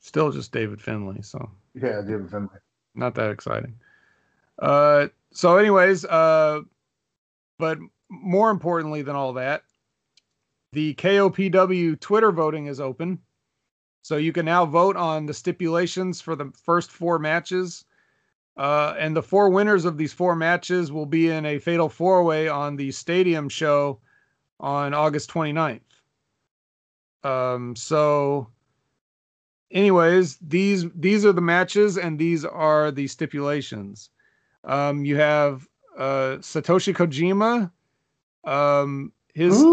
Still 0.00 0.30
just 0.30 0.52
David 0.52 0.82
Finlay, 0.82 1.22
so 1.22 1.50
Yeah, 1.74 2.02
David 2.02 2.30
Finlay. 2.30 2.58
Not 2.94 3.14
that 3.14 3.30
exciting. 3.30 3.74
Uh, 4.58 5.08
so, 5.32 5.56
anyways, 5.56 6.04
uh, 6.04 6.60
but 7.58 7.78
more 8.08 8.50
importantly 8.50 9.02
than 9.02 9.16
all 9.16 9.32
that, 9.34 9.64
the 10.72 10.94
KOPW 10.94 11.98
Twitter 12.00 12.32
voting 12.32 12.66
is 12.66 12.80
open. 12.80 13.18
So 14.02 14.16
you 14.16 14.32
can 14.32 14.44
now 14.44 14.66
vote 14.66 14.96
on 14.96 15.24
the 15.24 15.32
stipulations 15.32 16.20
for 16.20 16.36
the 16.36 16.52
first 16.62 16.90
four 16.90 17.18
matches. 17.18 17.84
Uh, 18.56 18.94
and 18.98 19.16
the 19.16 19.22
four 19.22 19.48
winners 19.48 19.84
of 19.84 19.96
these 19.96 20.12
four 20.12 20.36
matches 20.36 20.92
will 20.92 21.06
be 21.06 21.30
in 21.30 21.46
a 21.46 21.58
fatal 21.58 21.88
four 21.88 22.22
way 22.22 22.48
on 22.48 22.76
the 22.76 22.92
stadium 22.92 23.48
show 23.48 24.00
on 24.60 24.94
August 24.94 25.30
29th. 25.30 25.80
Um, 27.24 27.74
so 27.74 28.48
anyways, 29.70 30.36
these 30.36 30.86
these 30.94 31.24
are 31.24 31.32
the 31.32 31.40
matches 31.40 31.98
and 31.98 32.18
these 32.18 32.44
are 32.44 32.90
the 32.90 33.06
stipulations. 33.06 34.10
Um, 34.64 35.04
you 35.04 35.16
have 35.16 35.66
uh, 35.96 36.38
Satoshi 36.40 36.94
Kojima. 36.94 37.70
Um, 38.44 39.12
his 39.34 39.64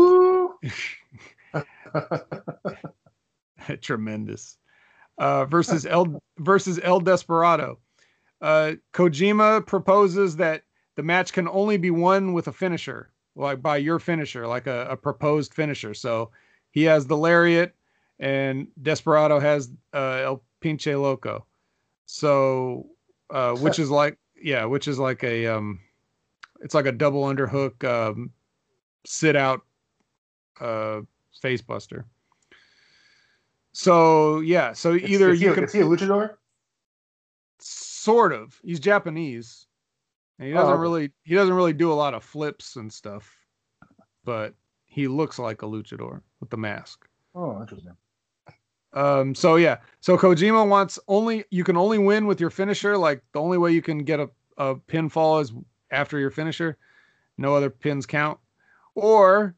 tremendous 3.81 4.57
uh, 5.17 5.45
versus 5.45 5.85
El 5.85 6.21
versus 6.39 6.79
El 6.83 6.99
Desperado. 6.99 7.77
Uh, 8.41 8.73
Kojima 8.93 9.65
proposes 9.65 10.35
that 10.37 10.63
the 10.95 11.03
match 11.03 11.31
can 11.31 11.47
only 11.47 11.77
be 11.77 11.91
won 11.91 12.33
with 12.33 12.47
a 12.47 12.51
finisher, 12.51 13.11
like 13.35 13.61
by 13.61 13.77
your 13.77 13.99
finisher, 13.99 14.47
like 14.47 14.67
a, 14.67 14.87
a 14.89 14.97
proposed 14.97 15.53
finisher. 15.53 15.93
So 15.93 16.31
he 16.71 16.83
has 16.83 17.05
the 17.05 17.17
lariat, 17.17 17.75
and 18.21 18.67
Desperado 18.81 19.39
has 19.39 19.69
uh, 19.93 20.21
El 20.23 20.43
Pinche 20.61 20.99
Loco. 20.99 21.45
So, 22.05 22.87
uh, 23.29 23.53
which 23.55 23.79
is 23.79 23.89
like, 23.89 24.17
yeah, 24.41 24.63
which 24.63 24.87
is 24.87 24.99
like 24.99 25.23
a, 25.23 25.47
um, 25.47 25.79
it's 26.61 26.75
like 26.75 26.85
a 26.85 26.91
double 26.91 27.23
underhook, 27.23 27.83
um, 27.83 28.31
sit 29.05 29.35
out, 29.35 29.61
uh, 30.61 31.01
face 31.41 31.61
buster. 31.61 32.05
So 33.73 34.41
yeah, 34.41 34.73
so 34.73 34.93
Is- 34.93 35.09
either 35.09 35.31
is 35.31 35.39
he, 35.39 35.45
you 35.45 35.53
can 35.53 35.63
is 35.65 35.73
he 35.73 35.79
a 35.79 35.85
luchador? 35.85 36.35
sort 37.63 38.33
of 38.33 38.59
he's 38.63 38.79
japanese 38.79 39.67
and 40.39 40.47
he 40.47 40.53
doesn't 40.55 40.73
okay. 40.73 40.81
really 40.81 41.11
he 41.21 41.35
doesn't 41.35 41.53
really 41.53 41.73
do 41.73 41.91
a 41.91 41.93
lot 41.93 42.15
of 42.15 42.23
flips 42.23 42.75
and 42.75 42.91
stuff 42.91 43.37
but 44.25 44.55
he 44.85 45.07
looks 45.07 45.37
like 45.37 45.61
a 45.61 45.65
luchador 45.67 46.21
with 46.39 46.49
the 46.49 46.57
mask 46.57 47.07
Oh, 47.33 47.61
interesting. 47.61 47.95
Um 48.93 49.33
so 49.35 49.55
yeah. 49.55 49.77
So 49.99 50.17
kojima 50.17 50.67
wants 50.67 50.99
only 51.07 51.45
you 51.49 51.63
can 51.63 51.77
only 51.77 51.97
win 51.97 52.25
with 52.25 52.39
your 52.39 52.49
finisher. 52.49 52.97
Like 52.97 53.23
the 53.33 53.41
only 53.41 53.57
way 53.57 53.71
you 53.71 53.81
can 53.81 53.99
get 53.99 54.19
a, 54.19 54.29
a 54.57 54.75
pinfall 54.75 55.41
is 55.41 55.53
after 55.91 56.19
your 56.19 56.31
finisher. 56.31 56.77
No 57.37 57.55
other 57.55 57.69
pins 57.69 58.05
count. 58.05 58.39
Or 58.95 59.55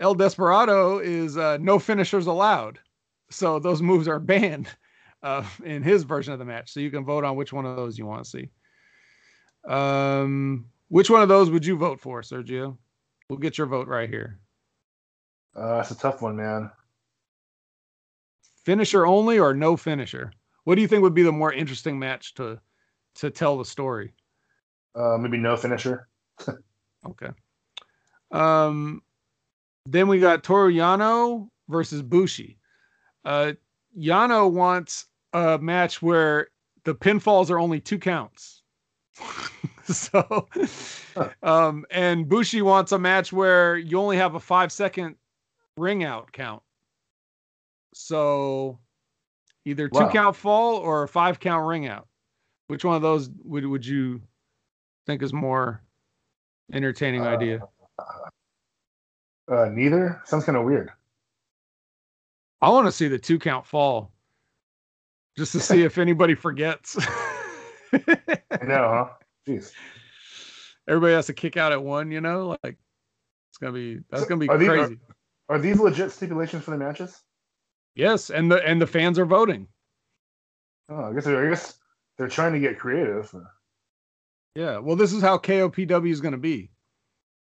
el 0.00 0.14
desperado 0.14 0.98
is 0.98 1.36
uh, 1.38 1.58
no 1.60 1.78
finishers 1.78 2.26
allowed. 2.26 2.78
So 3.30 3.58
those 3.58 3.80
moves 3.80 4.06
are 4.06 4.20
banned 4.20 4.68
uh, 5.22 5.44
in 5.64 5.82
his 5.82 6.02
version 6.02 6.32
of 6.32 6.38
the 6.38 6.44
match. 6.44 6.72
So 6.72 6.80
you 6.80 6.90
can 6.90 7.04
vote 7.04 7.24
on 7.24 7.36
which 7.36 7.52
one 7.52 7.66
of 7.66 7.76
those 7.76 7.98
you 7.98 8.06
want 8.06 8.24
to 8.24 8.30
see. 8.30 8.48
Um 9.66 10.66
which 10.88 11.10
one 11.10 11.22
of 11.22 11.28
those 11.28 11.50
would 11.50 11.64
you 11.64 11.76
vote 11.76 11.98
for 11.98 12.20
sergio? 12.20 12.76
We'll 13.28 13.38
get 13.38 13.58
your 13.58 13.66
vote 13.66 13.88
right 13.88 14.08
here. 14.08 14.38
Uh, 15.56 15.78
it's 15.80 15.90
a 15.90 15.96
tough 15.96 16.20
one, 16.20 16.36
man. 16.36 16.70
Finisher 18.64 19.06
only 19.06 19.38
or 19.38 19.54
no 19.54 19.76
finisher? 19.76 20.32
What 20.64 20.76
do 20.76 20.80
you 20.82 20.88
think 20.88 21.02
would 21.02 21.14
be 21.14 21.22
the 21.22 21.32
more 21.32 21.52
interesting 21.52 21.98
match 21.98 22.34
to 22.34 22.58
to 23.16 23.30
tell 23.30 23.58
the 23.58 23.64
story? 23.64 24.12
Uh, 24.94 25.16
maybe 25.18 25.38
no 25.38 25.56
finisher. 25.56 26.08
okay. 27.06 27.30
Um 28.30 29.02
then 29.86 30.08
we 30.08 30.18
got 30.18 30.42
toru 30.42 30.72
yano 30.72 31.48
versus 31.68 32.02
bushi. 32.02 32.58
Uh 33.24 33.52
yano 33.96 34.50
wants 34.50 35.06
a 35.32 35.58
match 35.58 36.00
where 36.00 36.48
the 36.84 36.94
pinfalls 36.94 37.50
are 37.50 37.58
only 37.58 37.80
two 37.80 37.98
counts. 37.98 38.62
So 39.86 40.48
um 41.42 41.84
and 41.90 42.26
bushi 42.26 42.62
wants 42.62 42.92
a 42.92 42.98
match 42.98 43.34
where 43.34 43.76
you 43.76 43.98
only 44.00 44.16
have 44.16 44.34
a 44.34 44.40
five 44.40 44.72
second 44.72 45.16
ring 45.76 46.02
out 46.02 46.32
count 46.32 46.62
so 47.96 48.78
either 49.64 49.88
two 49.88 50.00
Wow. 50.00 50.10
count 50.10 50.36
fall 50.36 50.76
or 50.76 51.04
a 51.04 51.08
five 51.08 51.38
count 51.38 51.64
ring 51.66 51.86
out 51.86 52.08
which 52.66 52.84
one 52.84 52.96
of 52.96 53.02
those 53.02 53.30
would 53.44 53.64
would 53.64 53.86
you 53.86 54.20
think 55.06 55.22
is 55.22 55.32
more 55.32 55.80
entertaining 56.72 57.22
Uh, 57.22 57.28
idea 57.28 57.60
Uh, 59.46 59.66
neither. 59.70 60.20
Sounds 60.24 60.44
kind 60.44 60.56
of 60.58 60.64
weird. 60.64 60.90
i 62.62 62.68
want 62.68 62.86
to 62.86 62.92
see 62.92 63.06
the 63.08 63.18
two 63.18 63.38
count 63.38 63.64
fall 63.66 64.10
just 65.38 65.52
to 65.52 65.60
see 65.60 65.82
if 65.88 65.96
anybody 65.98 66.34
forgets 66.34 66.96
I 67.92 68.64
know, 68.64 68.88
huh? 68.88 69.08
Jeez. 69.46 69.70
everybody 70.88 71.12
has 71.14 71.26
to 71.26 71.32
kick 71.32 71.56
out 71.56 71.70
at 71.70 71.82
one 71.82 72.10
you 72.10 72.20
know 72.20 72.56
like 72.64 72.76
it's 73.50 73.58
gonna 73.60 73.72
be 73.72 74.00
that's 74.10 74.24
gonna 74.26 74.40
be 74.40 74.48
Are 74.48 74.58
these- 74.58 74.68
are- 74.68 74.78
crazy 74.86 74.98
Are 75.48 75.58
these 75.60 75.78
legit 75.78 76.10
stipulations 76.10 76.64
for 76.64 76.72
the 76.72 76.78
matches? 76.78 77.22
Yes 77.94 78.30
and 78.30 78.50
the 78.50 78.64
and 78.66 78.80
the 78.80 78.86
fans 78.86 79.18
are 79.18 79.26
voting 79.26 79.68
Oh, 80.88 81.04
I 81.04 81.14
guess 81.14 81.24
they're, 81.24 81.46
I 81.46 81.50
guess 81.50 81.78
they're 82.18 82.28
trying 82.28 82.52
to 82.52 82.60
get 82.60 82.78
creative. 82.78 83.34
Yeah, 84.54 84.78
well, 84.78 84.96
this 84.96 85.12
is 85.12 85.22
how 85.22 85.38
KOPW 85.38 86.10
is 86.10 86.20
going 86.20 86.32
to 86.32 86.38
be. 86.38 86.70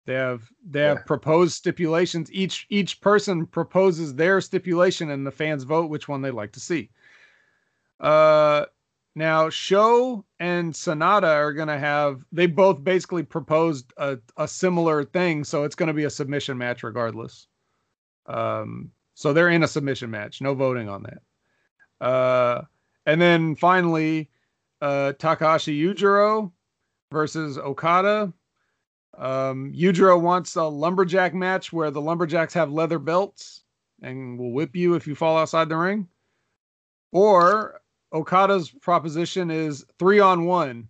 They 0.06 0.14
have 0.14 0.50
they 0.68 0.80
have 0.80 0.98
Yeah. 0.98 1.02
proposed 1.04 1.54
stipulations. 1.54 2.32
Each 2.32 2.66
each 2.70 3.00
person 3.00 3.46
proposes 3.46 4.14
their 4.14 4.40
stipulation, 4.40 5.10
and 5.10 5.26
the 5.26 5.30
fans 5.30 5.62
vote 5.62 5.90
which 5.90 6.08
one 6.08 6.22
they'd 6.22 6.32
like 6.32 6.52
to 6.52 6.60
see. 6.60 6.90
Uh, 8.00 8.66
now 9.14 9.48
Show 9.50 10.24
and 10.40 10.72
Sanada 10.72 11.32
are 11.34 11.52
going 11.52 11.68
to 11.68 11.78
have 11.78 12.24
they 12.32 12.46
both 12.46 12.82
basically 12.82 13.22
proposed 13.22 13.92
a 13.96 14.18
a 14.36 14.48
similar 14.48 15.04
thing, 15.04 15.44
so 15.44 15.64
it's 15.64 15.74
going 15.76 15.86
to 15.88 15.94
be 15.94 16.04
a 16.04 16.10
submission 16.10 16.58
match 16.58 16.82
regardless. 16.82 17.46
Um, 18.26 18.90
so 19.20 19.34
they're 19.34 19.51
in 19.51 19.62
a 19.62 19.68
submission 19.68 20.10
match, 20.10 20.40
no 20.40 20.55
voting 20.55 20.88
on 20.88 21.02
that. 21.02 22.06
Uh, 22.06 22.62
and 23.05 23.20
then 23.20 23.55
finally, 23.55 24.30
uh, 24.80 25.12
Takahashi 25.12 25.78
Yujiro 25.78 26.51
versus 27.12 27.59
Okada. 27.59 28.32
Um, 29.18 29.74
Yujiro 29.76 30.18
wants 30.18 30.56
a 30.56 30.64
lumberjack 30.64 31.34
match 31.34 31.70
where 31.70 31.90
the 31.90 32.01
lumberjacks 32.01 32.55
have 32.55 32.72
leather 32.72 32.98
belts 32.98 33.62
and 34.01 34.38
will 34.38 34.52
whip 34.52 34.74
you 34.74 34.94
if 34.94 35.06
you 35.06 35.14
fall 35.14 35.36
outside 35.36 35.68
the 35.68 35.76
ring. 35.76 36.09
Or 37.12 37.82
Okada's 38.14 38.70
proposition 38.70 39.51
is 39.51 39.84
three 39.98 40.20
on 40.20 40.47
one. 40.47 40.88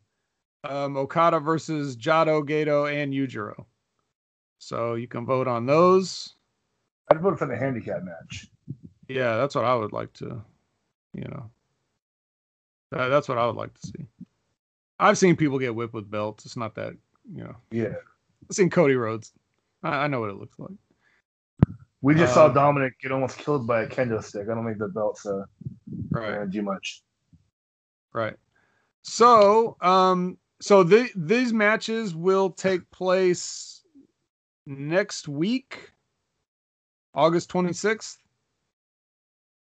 Um, 0.63 0.97
Okada 0.97 1.41
versus 1.41 1.97
Jado, 1.97 2.49
Gedo, 2.49 2.89
and 2.89 3.13
Yujiro. 3.13 3.65
So 4.59 4.95
you 4.95 5.09
can 5.09 5.27
vote 5.27 5.49
on 5.49 5.67
those. 5.67 6.37
I'd 7.11 7.21
vote 7.21 7.39
for 7.39 7.47
the 7.47 7.57
handicap 7.57 8.03
match. 8.03 8.49
Yeah, 9.09 9.37
that's 9.37 9.55
what 9.55 9.65
I 9.65 9.75
would 9.75 9.93
like 9.93 10.13
to, 10.15 10.41
you 11.13 11.25
know. 11.25 11.51
That, 12.93 13.09
that's 13.09 13.29
what 13.29 13.39
I 13.39 13.47
would 13.47 13.57
like 13.57 13.75
to 13.75 13.87
see. 13.87 14.07
I've 14.99 15.19
seen 15.19 15.35
people 15.37 15.59
get 15.59 15.75
whipped 15.75 15.95
with 15.95 16.11
belts. 16.11 16.47
It's 16.47 16.57
not 16.57 16.75
that, 16.77 16.93
you 17.35 17.45
know. 17.45 17.57
Yeah. 17.71 17.95
I've 18.49 18.55
seen 18.57 18.71
Cody 18.71 18.95
Rhodes. 18.95 19.33
I, 19.83 20.05
I 20.05 20.07
know 20.07 20.21
what 20.21 20.31
it 20.31 20.37
looks 20.37 20.59
like. 20.59 20.71
We 22.03 22.15
just 22.15 22.33
saw 22.33 22.47
Um, 22.47 22.55
Dominic 22.55 22.95
get 23.01 23.13
almost 23.13 23.39
killed 23.39 23.67
by 23.67 23.83
a 23.83 23.89
kendo 23.89 24.23
stick. 24.23 24.47
I 24.51 24.55
don't 24.55 24.65
think 24.65 24.79
the 24.79 24.89
belts 24.89 25.27
uh, 25.27 25.45
Right. 26.11 26.39
uh, 26.39 26.45
do 26.47 26.63
much. 26.63 27.03
Right. 28.13 28.37
So, 29.03 29.77
um, 29.81 30.39
so 30.61 30.83
the, 30.83 31.11
these 31.17 31.53
matches 31.53 32.15
will 32.15 32.51
take 32.51 32.89
place 32.91 33.83
next 34.67 35.29
week, 35.29 35.93
August 37.15 37.51
26th. 37.51 38.19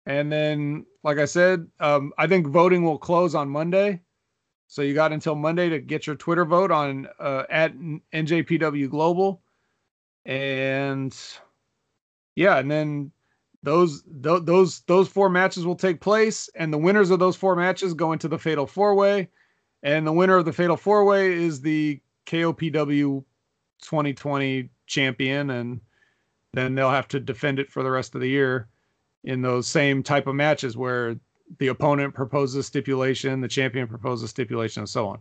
And 0.07 0.31
then, 0.31 0.87
like 1.03 1.19
I 1.19 1.25
said, 1.25 1.67
um, 1.81 2.13
I 2.19 2.27
think 2.27 2.47
voting 2.47 2.85
will 2.85 2.99
close 2.99 3.35
on 3.35 3.49
Monday. 3.49 4.03
So 4.69 4.83
you 4.83 4.95
got 4.95 5.13
until 5.13 5.35
Monday 5.35 5.69
to 5.69 5.79
get 5.79 6.07
your 6.07 6.17
Twitter 6.17 6.45
vote 6.45 6.71
on 6.71 7.09
uh, 7.19 7.45
at 7.49 7.75
NJPW 8.13 8.91
Global, 8.91 9.43
and 10.25 11.17
yeah, 12.35 12.59
and 12.59 12.71
then 12.71 13.13
those 13.63 14.03
th- 14.03 14.43
those 14.45 14.81
those 14.81 15.09
four 15.09 15.29
matches 15.29 15.65
will 15.65 15.77
take 15.77 16.01
place, 16.01 16.49
and 16.55 16.73
the 16.73 16.79
winners 16.79 17.11
of 17.11 17.19
those 17.19 17.37
four 17.37 17.55
matches 17.55 17.95
go 17.95 18.13
into 18.13 18.27
the 18.27 18.39
Fatal 18.39 18.67
Four 18.67 18.95
Way, 18.95 19.29
and 19.83 20.07
the 20.07 20.13
winner 20.13 20.37
of 20.37 20.45
the 20.45 20.53
Fatal 20.53 20.77
Four 20.77 21.05
Way 21.05 21.33
is 21.33 21.61
the 21.61 22.01
KOPW 22.27 23.25
2020 23.83 24.71
champion, 24.87 25.51
and 25.51 25.81
then 26.57 26.75
they'll 26.75 26.91
have 26.91 27.09
to 27.09 27.21
defend 27.21 27.59
it 27.59 27.71
for 27.71 27.83
the 27.83 27.91
rest 27.91 28.15
of 28.15 28.21
the 28.21 28.29
year 28.29 28.69
in 29.25 29.43
those 29.43 29.67
same 29.67 30.03
type 30.03 30.27
of 30.27 30.35
matches 30.35 30.77
where 30.77 31.17
the 31.59 31.69
opponent 31.69 32.15
proposes 32.15 32.67
stipulation, 32.67 33.41
the 33.41 33.49
champion 33.49 33.87
proposes 33.87 34.31
stipulation, 34.31 34.83
and 34.83 34.89
so 34.89 35.09
on. 35.09 35.21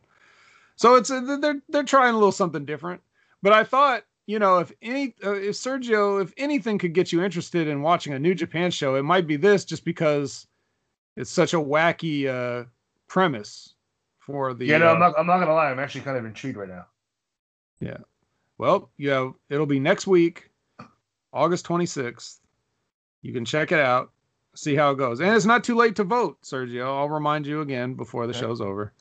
So 0.76 0.96
it's 0.96 1.12
uh, 1.12 1.38
they're 1.40 1.62
they're 1.70 1.84
trying 1.84 2.14
a 2.14 2.18
little 2.18 2.32
something 2.32 2.66
different. 2.66 3.02
But 3.42 3.54
I 3.54 3.64
thought, 3.64 4.04
you 4.26 4.40
know, 4.40 4.60
if 4.60 4.72
any 4.82 5.14
uh, 5.24 5.34
if 5.34 5.56
Sergio, 5.56 6.22
if 6.22 6.34
anything 6.38 6.78
could 6.78 6.94
get 6.94 7.12
you 7.12 7.24
interested 7.24 7.68
in 7.68 7.82
watching 7.82 8.14
a 8.14 8.20
New 8.20 8.34
Japan 8.34 8.72
show, 8.72 8.96
it 8.96 9.04
might 9.04 9.28
be 9.28 9.36
this, 9.36 9.66
just 9.66 9.86
because 9.86 10.48
it's 11.16 11.30
such 11.30 11.54
a 11.54 11.58
wacky 11.58 12.28
uh, 12.28 12.66
premise 13.08 13.76
for 14.20 14.54
the. 14.54 14.66
yeah, 14.66 14.78
no, 14.78 14.88
uh, 14.88 14.94
I'm 14.94 15.00
not. 15.00 15.14
I'm 15.18 15.28
not 15.28 15.40
gonna 15.40 15.54
lie. 15.54 15.70
I'm 15.70 15.80
actually 15.80 16.02
kind 16.02 16.18
of 16.18 16.26
intrigued 16.26 16.58
right 16.58 16.70
now. 16.70 16.86
Yeah. 17.80 17.98
Well, 18.58 18.90
you 18.98 19.10
know, 19.10 19.36
it'll 19.50 19.66
be 19.66 19.80
next 19.80 20.08
week, 20.08 20.50
August 21.34 21.66
26th. 21.66 22.40
You 23.22 23.34
can 23.34 23.46
check 23.46 23.72
it 23.72 23.80
out, 23.80 24.12
see 24.56 24.76
how 24.76 24.92
it 24.92 24.98
goes. 24.98 25.20
And 25.20 25.36
it's 25.36 25.46
not 25.46 25.64
too 25.64 25.76
late 25.76 25.96
to 25.96 26.04
vote, 26.04 26.42
Sergio. 26.44 26.86
I'll 26.86 27.10
remind 27.10 27.48
you 27.48 27.62
again 27.62 27.96
before 27.96 28.28
the 28.28 28.32
Okay. 28.32 28.42
show's 28.42 28.62
over. 28.62 28.94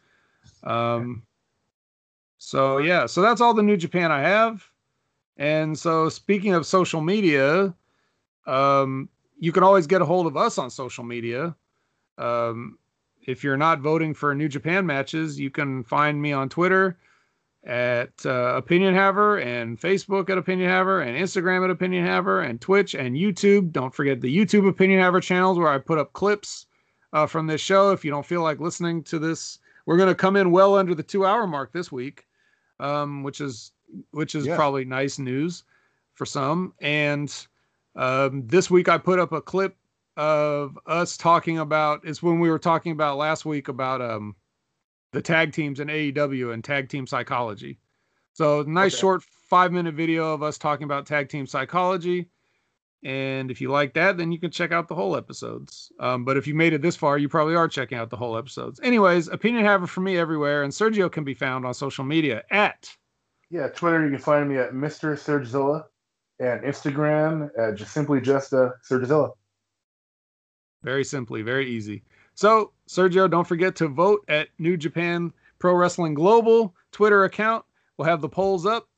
Um, 0.64 1.24
so, 2.38 2.78
yeah, 2.78 3.06
so 3.06 3.20
that's 3.20 3.40
all 3.40 3.54
the 3.54 3.62
New 3.62 3.76
Japan 3.76 4.10
I 4.10 4.20
have. 4.20 4.64
And 5.36 5.78
so, 5.78 6.08
speaking 6.08 6.54
of 6.54 6.66
social 6.66 7.00
media, 7.00 7.74
um, 8.46 9.08
you 9.38 9.52
can 9.52 9.62
always 9.62 9.86
get 9.86 10.02
a 10.02 10.04
hold 10.04 10.26
of 10.26 10.36
us 10.36 10.58
on 10.58 10.70
social 10.70 11.04
media. 11.04 11.54
Um, 12.18 12.78
if 13.26 13.42
you're 13.42 13.56
not 13.56 13.80
voting 13.80 14.14
for 14.14 14.34
New 14.34 14.48
Japan 14.48 14.84
matches, 14.86 15.38
you 15.38 15.50
can 15.50 15.84
find 15.84 16.20
me 16.20 16.32
on 16.32 16.48
Twitter 16.48 16.98
at 17.64 18.10
uh, 18.26 18.54
Opinion 18.56 18.94
Haver 18.94 19.38
and 19.38 19.78
Facebook 19.80 20.28
at 20.30 20.38
Opinion 20.38 20.68
Haver 20.68 21.00
and 21.02 21.16
Instagram 21.16 21.64
at 21.64 21.70
Opinion 21.70 22.04
Haver 22.04 22.40
and 22.42 22.60
Twitch 22.60 22.94
and 22.94 23.14
YouTube. 23.16 23.70
Don't 23.70 23.94
forget 23.94 24.20
the 24.20 24.34
YouTube 24.36 24.68
Opinion 24.68 25.00
Haver 25.00 25.20
channels 25.20 25.58
where 25.58 25.68
I 25.68 25.78
put 25.78 25.98
up 25.98 26.12
clips 26.12 26.66
uh, 27.12 27.26
from 27.26 27.46
this 27.46 27.60
show. 27.60 27.90
If 27.92 28.04
you 28.04 28.10
don't 28.10 28.26
feel 28.26 28.42
like 28.42 28.58
listening 28.58 29.02
to 29.04 29.18
this, 29.18 29.58
we're 29.86 29.96
going 29.96 30.08
to 30.08 30.14
come 30.14 30.36
in 30.36 30.50
well 30.50 30.74
under 30.76 30.94
the 30.94 31.02
two 31.02 31.24
hour 31.24 31.46
mark 31.46 31.72
this 31.72 31.92
week, 31.92 32.26
um, 32.80 33.22
which 33.22 33.40
is 33.40 33.72
which 34.10 34.34
is 34.34 34.46
Yeah. 34.46 34.56
probably 34.56 34.84
nice 34.84 35.18
news 35.18 35.64
for 36.14 36.24
some. 36.26 36.72
And 36.80 37.32
um, 37.94 38.46
this 38.46 38.70
week 38.70 38.88
I 38.88 38.98
put 38.98 39.18
up 39.18 39.32
a 39.32 39.40
clip 39.40 39.76
of 40.16 40.78
us 40.86 41.16
talking 41.16 41.58
about. 41.58 42.00
It's 42.04 42.22
when 42.22 42.40
we 42.40 42.50
were 42.50 42.58
talking 42.58 42.92
about 42.92 43.18
last 43.18 43.44
week 43.44 43.68
about 43.68 44.00
um, 44.00 44.34
the 45.12 45.22
tag 45.22 45.52
teams 45.52 45.80
in 45.80 45.88
AEW 45.88 46.52
and 46.52 46.64
tag 46.64 46.88
team 46.88 47.06
psychology. 47.06 47.78
So 48.32 48.62
nice 48.62 48.94
Okay. 48.94 49.00
short 49.00 49.22
five 49.22 49.72
minute 49.72 49.94
video 49.94 50.32
of 50.32 50.42
us 50.42 50.58
talking 50.58 50.84
about 50.84 51.06
tag 51.06 51.28
team 51.28 51.46
psychology. 51.46 52.28
And 53.04 53.50
if 53.50 53.60
you 53.60 53.70
like 53.70 53.94
that, 53.94 54.16
then 54.16 54.32
you 54.32 54.38
can 54.38 54.50
check 54.52 54.72
out 54.72 54.88
the 54.88 54.94
whole 54.94 55.16
episodes. 55.16 55.92
Um, 55.98 56.24
but 56.24 56.36
if 56.36 56.46
you 56.46 56.54
made 56.54 56.72
it 56.72 56.82
this 56.82 56.96
far, 56.96 57.18
you 57.18 57.28
probably 57.28 57.56
are 57.56 57.68
checking 57.68 57.98
out 57.98 58.10
the 58.10 58.16
whole 58.16 58.38
episodes. 58.38 58.80
Anyways, 58.82 59.28
opinion 59.28 59.64
haver 59.64 59.86
for 59.88 60.00
me 60.00 60.16
everywhere, 60.16 60.62
and 60.62 60.72
Sergio 60.72 61.10
can 61.10 61.24
be 61.24 61.34
found 61.34 61.66
on 61.66 61.74
social 61.74 62.04
media 62.04 62.44
at 62.50 62.96
Yeah, 63.50 63.68
Twitter. 63.68 64.04
You 64.04 64.10
can 64.10 64.18
find 64.18 64.48
me 64.48 64.56
at 64.56 64.72
Mr. 64.72 65.14
Sergezilla, 65.14 65.84
and 66.40 66.62
Instagram 66.62 67.50
at 67.58 67.74
just 67.76 67.92
simply 67.92 68.20
just 68.20 68.52
uh, 68.52 68.70
Sergezilla. 68.88 69.32
very 70.82 71.04
simply, 71.04 71.42
very 71.42 71.68
easy. 71.68 72.04
So, 72.34 72.72
Sergio, 72.88 73.30
don't 73.30 73.46
forget 73.46 73.76
to 73.76 73.88
vote 73.88 74.24
at 74.28 74.48
New 74.58 74.76
Japan 74.76 75.32
Pro 75.58 75.74
Wrestling 75.74 76.14
Global 76.14 76.74
Twitter 76.90 77.24
account. 77.24 77.64
We'll 77.96 78.08
have 78.08 78.20
the 78.20 78.28
polls 78.28 78.66
up, 78.66 78.88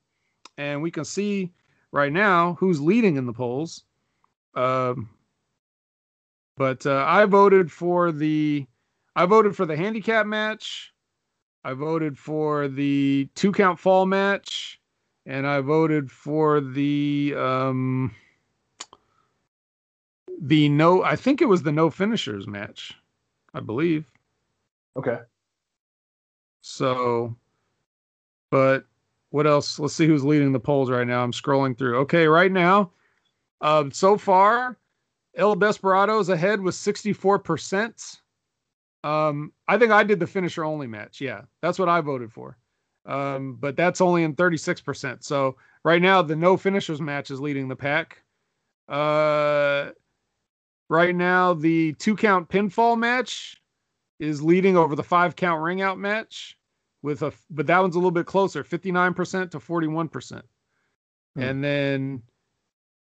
and 0.57 0.83
we 0.83 0.91
can 0.91 1.05
see 1.05 1.53
right 1.93 2.13
now 2.13 2.55
who's 2.55 2.81
leading 2.81 3.17
in 3.17 3.27
the 3.27 3.33
polls. 3.33 3.85
Um, 4.55 5.11
but 6.57 6.87
uh, 6.87 7.05
I 7.07 7.25
voted 7.25 7.71
for 7.71 8.13
the 8.13 8.67
I 9.17 9.27
voted 9.27 9.57
for 9.57 9.67
the 9.67 9.77
handicap 9.77 10.27
match. 10.27 10.93
I 11.65 11.73
voted 11.73 12.19
for 12.19 12.69
the 12.69 13.29
two 13.35 13.53
count 13.53 13.79
fall 13.79 14.07
match, 14.07 14.81
and 15.27 15.47
I 15.47 15.61
voted 15.61 16.11
for 16.11 16.61
the 16.61 17.35
um, 17.37 18.15
the 20.41 20.69
no. 20.69 21.03
I 21.03 21.17
think 21.17 21.41
it 21.41 21.49
was 21.49 21.63
the 21.63 21.73
no 21.73 21.91
finishers 21.91 22.47
match. 22.47 22.95
I 23.55 23.61
believe. 23.61 24.05
Okay. 24.97 25.19
So, 26.61 27.37
but 28.51 28.85
what 29.31 29.47
else? 29.47 29.79
Let's 29.79 29.95
see 29.95 30.07
who's 30.07 30.25
leading 30.25 30.53
the 30.53 30.61
polls 30.61 30.91
right 30.91 31.07
now. 31.07 31.23
I'm 31.23 31.33
scrolling 31.33 31.77
through. 31.77 31.99
Okay, 32.01 32.27
right 32.27 32.53
now, 32.53 32.91
um, 33.61 33.91
so 33.91 34.17
far, 34.17 34.79
El 35.37 35.57
Desperado's 35.57 36.29
ahead 36.29 36.61
with 36.61 36.75
64%. 36.75 38.19
Um, 39.03 39.53
I 39.69 39.77
think 39.77 39.93
I 39.93 40.03
did 40.03 40.21
the 40.21 40.27
finisher 40.27 40.65
only 40.65 40.87
match. 40.87 41.21
Yeah, 41.21 41.43
that's 41.61 41.79
what 41.79 41.89
I 41.89 42.01
voted 42.01 42.33
for. 42.33 42.57
Um, 43.07 43.57
but 43.61 43.77
that's 43.77 44.01
only 44.01 44.23
in 44.23 44.35
36%. 44.35 45.23
So 45.23 45.57
right 45.85 46.01
now, 46.01 46.23
the 46.23 46.37
no 46.37 46.57
finishers 46.57 47.01
match 47.01 47.31
is 47.31 47.41
leading 47.41 47.69
the 47.69 47.77
pack. 47.77 48.23
Uh, 48.89 49.91
right 50.89 51.15
now, 51.15 51.55
the 51.55 51.95
two 51.95 52.17
count 52.17 52.49
pinfall 52.49 52.99
match 52.99 53.61
is 54.19 54.43
leading 54.43 54.77
over 54.77 54.95
the 54.95 55.03
five 55.03 55.37
count 55.37 55.63
ring 55.63 55.83
out 55.83 55.99
match 55.99 56.57
with 57.03 57.23
a 57.23 57.33
but 57.51 57.67
that 57.67 57.81
one's 57.81 57.95
a 57.95 57.99
little 57.99 58.11
bit 58.11 58.27
closer 58.27 58.65
59% 58.65 59.51
to 59.51 59.59
41% 59.59 60.43
Hmm. 61.35 61.43
and 61.43 61.65
then 61.65 62.23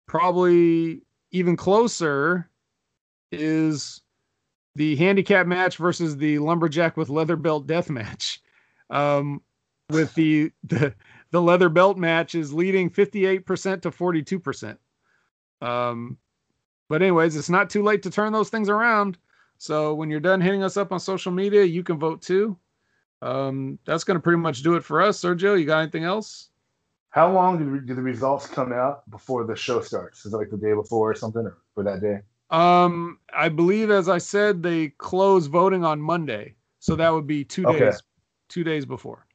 probably 0.06 1.02
even 1.32 1.56
closer 1.56 2.48
is 3.30 4.00
the 4.74 4.96
handicap 4.96 5.46
match 5.46 5.76
versus 5.76 6.16
the 6.16 6.38
lumberjack 6.38 6.96
with 6.96 7.08
leather 7.08 7.36
belt 7.36 7.66
death 7.66 7.90
match. 7.90 8.40
Um 8.90 9.42
with 9.90 10.14
the 10.14 10.50
the, 10.64 10.94
the 11.30 11.42
leather 11.42 11.68
belt 11.68 11.98
match 11.98 12.34
is 12.34 12.52
leading 12.52 12.90
58% 12.90 13.82
to 13.82 13.90
42% 13.90 14.78
um 15.60 16.18
but 16.88 17.02
anyways 17.02 17.36
it's 17.36 17.50
not 17.50 17.70
too 17.70 17.82
late 17.82 18.02
to 18.02 18.10
turn 18.10 18.32
those 18.32 18.50
things 18.50 18.68
around 18.68 19.18
so 19.58 19.94
when 19.94 20.10
you're 20.10 20.20
done 20.20 20.40
hitting 20.40 20.62
us 20.62 20.76
up 20.76 20.92
on 20.92 21.00
social 21.00 21.32
media, 21.32 21.64
you 21.64 21.82
can 21.82 21.98
vote 21.98 22.22
too. 22.22 22.58
Um, 23.22 23.78
that's 23.86 24.04
going 24.04 24.16
to 24.16 24.22
pretty 24.22 24.38
much 24.38 24.62
do 24.62 24.74
it 24.74 24.84
for 24.84 25.00
us. 25.00 25.20
Sergio, 25.20 25.58
you 25.58 25.64
got 25.64 25.80
anything 25.80 26.04
else? 26.04 26.50
How 27.10 27.32
long 27.32 27.58
do, 27.58 27.80
do 27.80 27.94
the 27.94 28.02
results 28.02 28.46
come 28.46 28.72
out 28.72 29.08
before 29.10 29.44
the 29.44 29.56
show 29.56 29.80
starts? 29.80 30.26
Is 30.26 30.34
it 30.34 30.36
like 30.36 30.50
the 30.50 30.58
day 30.58 30.74
before 30.74 31.10
or 31.10 31.14
something, 31.14 31.42
or 31.42 31.56
for 31.74 31.82
that 31.84 32.02
day? 32.02 32.20
Um, 32.50 33.18
I 33.34 33.48
believe, 33.48 33.90
as 33.90 34.08
I 34.08 34.18
said, 34.18 34.62
they 34.62 34.88
close 34.98 35.46
voting 35.46 35.84
on 35.84 36.00
Monday. 36.00 36.56
So 36.78 36.94
that 36.96 37.08
would 37.08 37.26
be 37.26 37.42
two 37.42 37.64
Okay. 37.66 37.86
days, 37.86 38.02
two 38.48 38.64
days 38.64 38.84
before. 38.84 39.26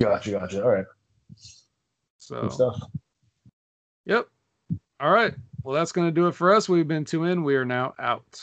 Gotcha, 0.00 0.32
gotcha. 0.32 0.62
All 0.62 0.70
right. 0.70 0.84
So 2.18 2.42
Good 2.42 2.52
stuff. 2.52 2.82
Yep. 4.04 4.26
All 4.98 5.12
right. 5.12 5.34
Well, 5.64 5.74
that's 5.74 5.92
going 5.92 6.08
to 6.08 6.12
do 6.12 6.26
it 6.26 6.34
for 6.34 6.54
us. 6.54 6.68
We've 6.68 6.88
been 6.88 7.04
two 7.04 7.24
in. 7.24 7.44
We 7.44 7.56
are 7.56 7.64
now 7.64 7.94
out. 7.98 8.40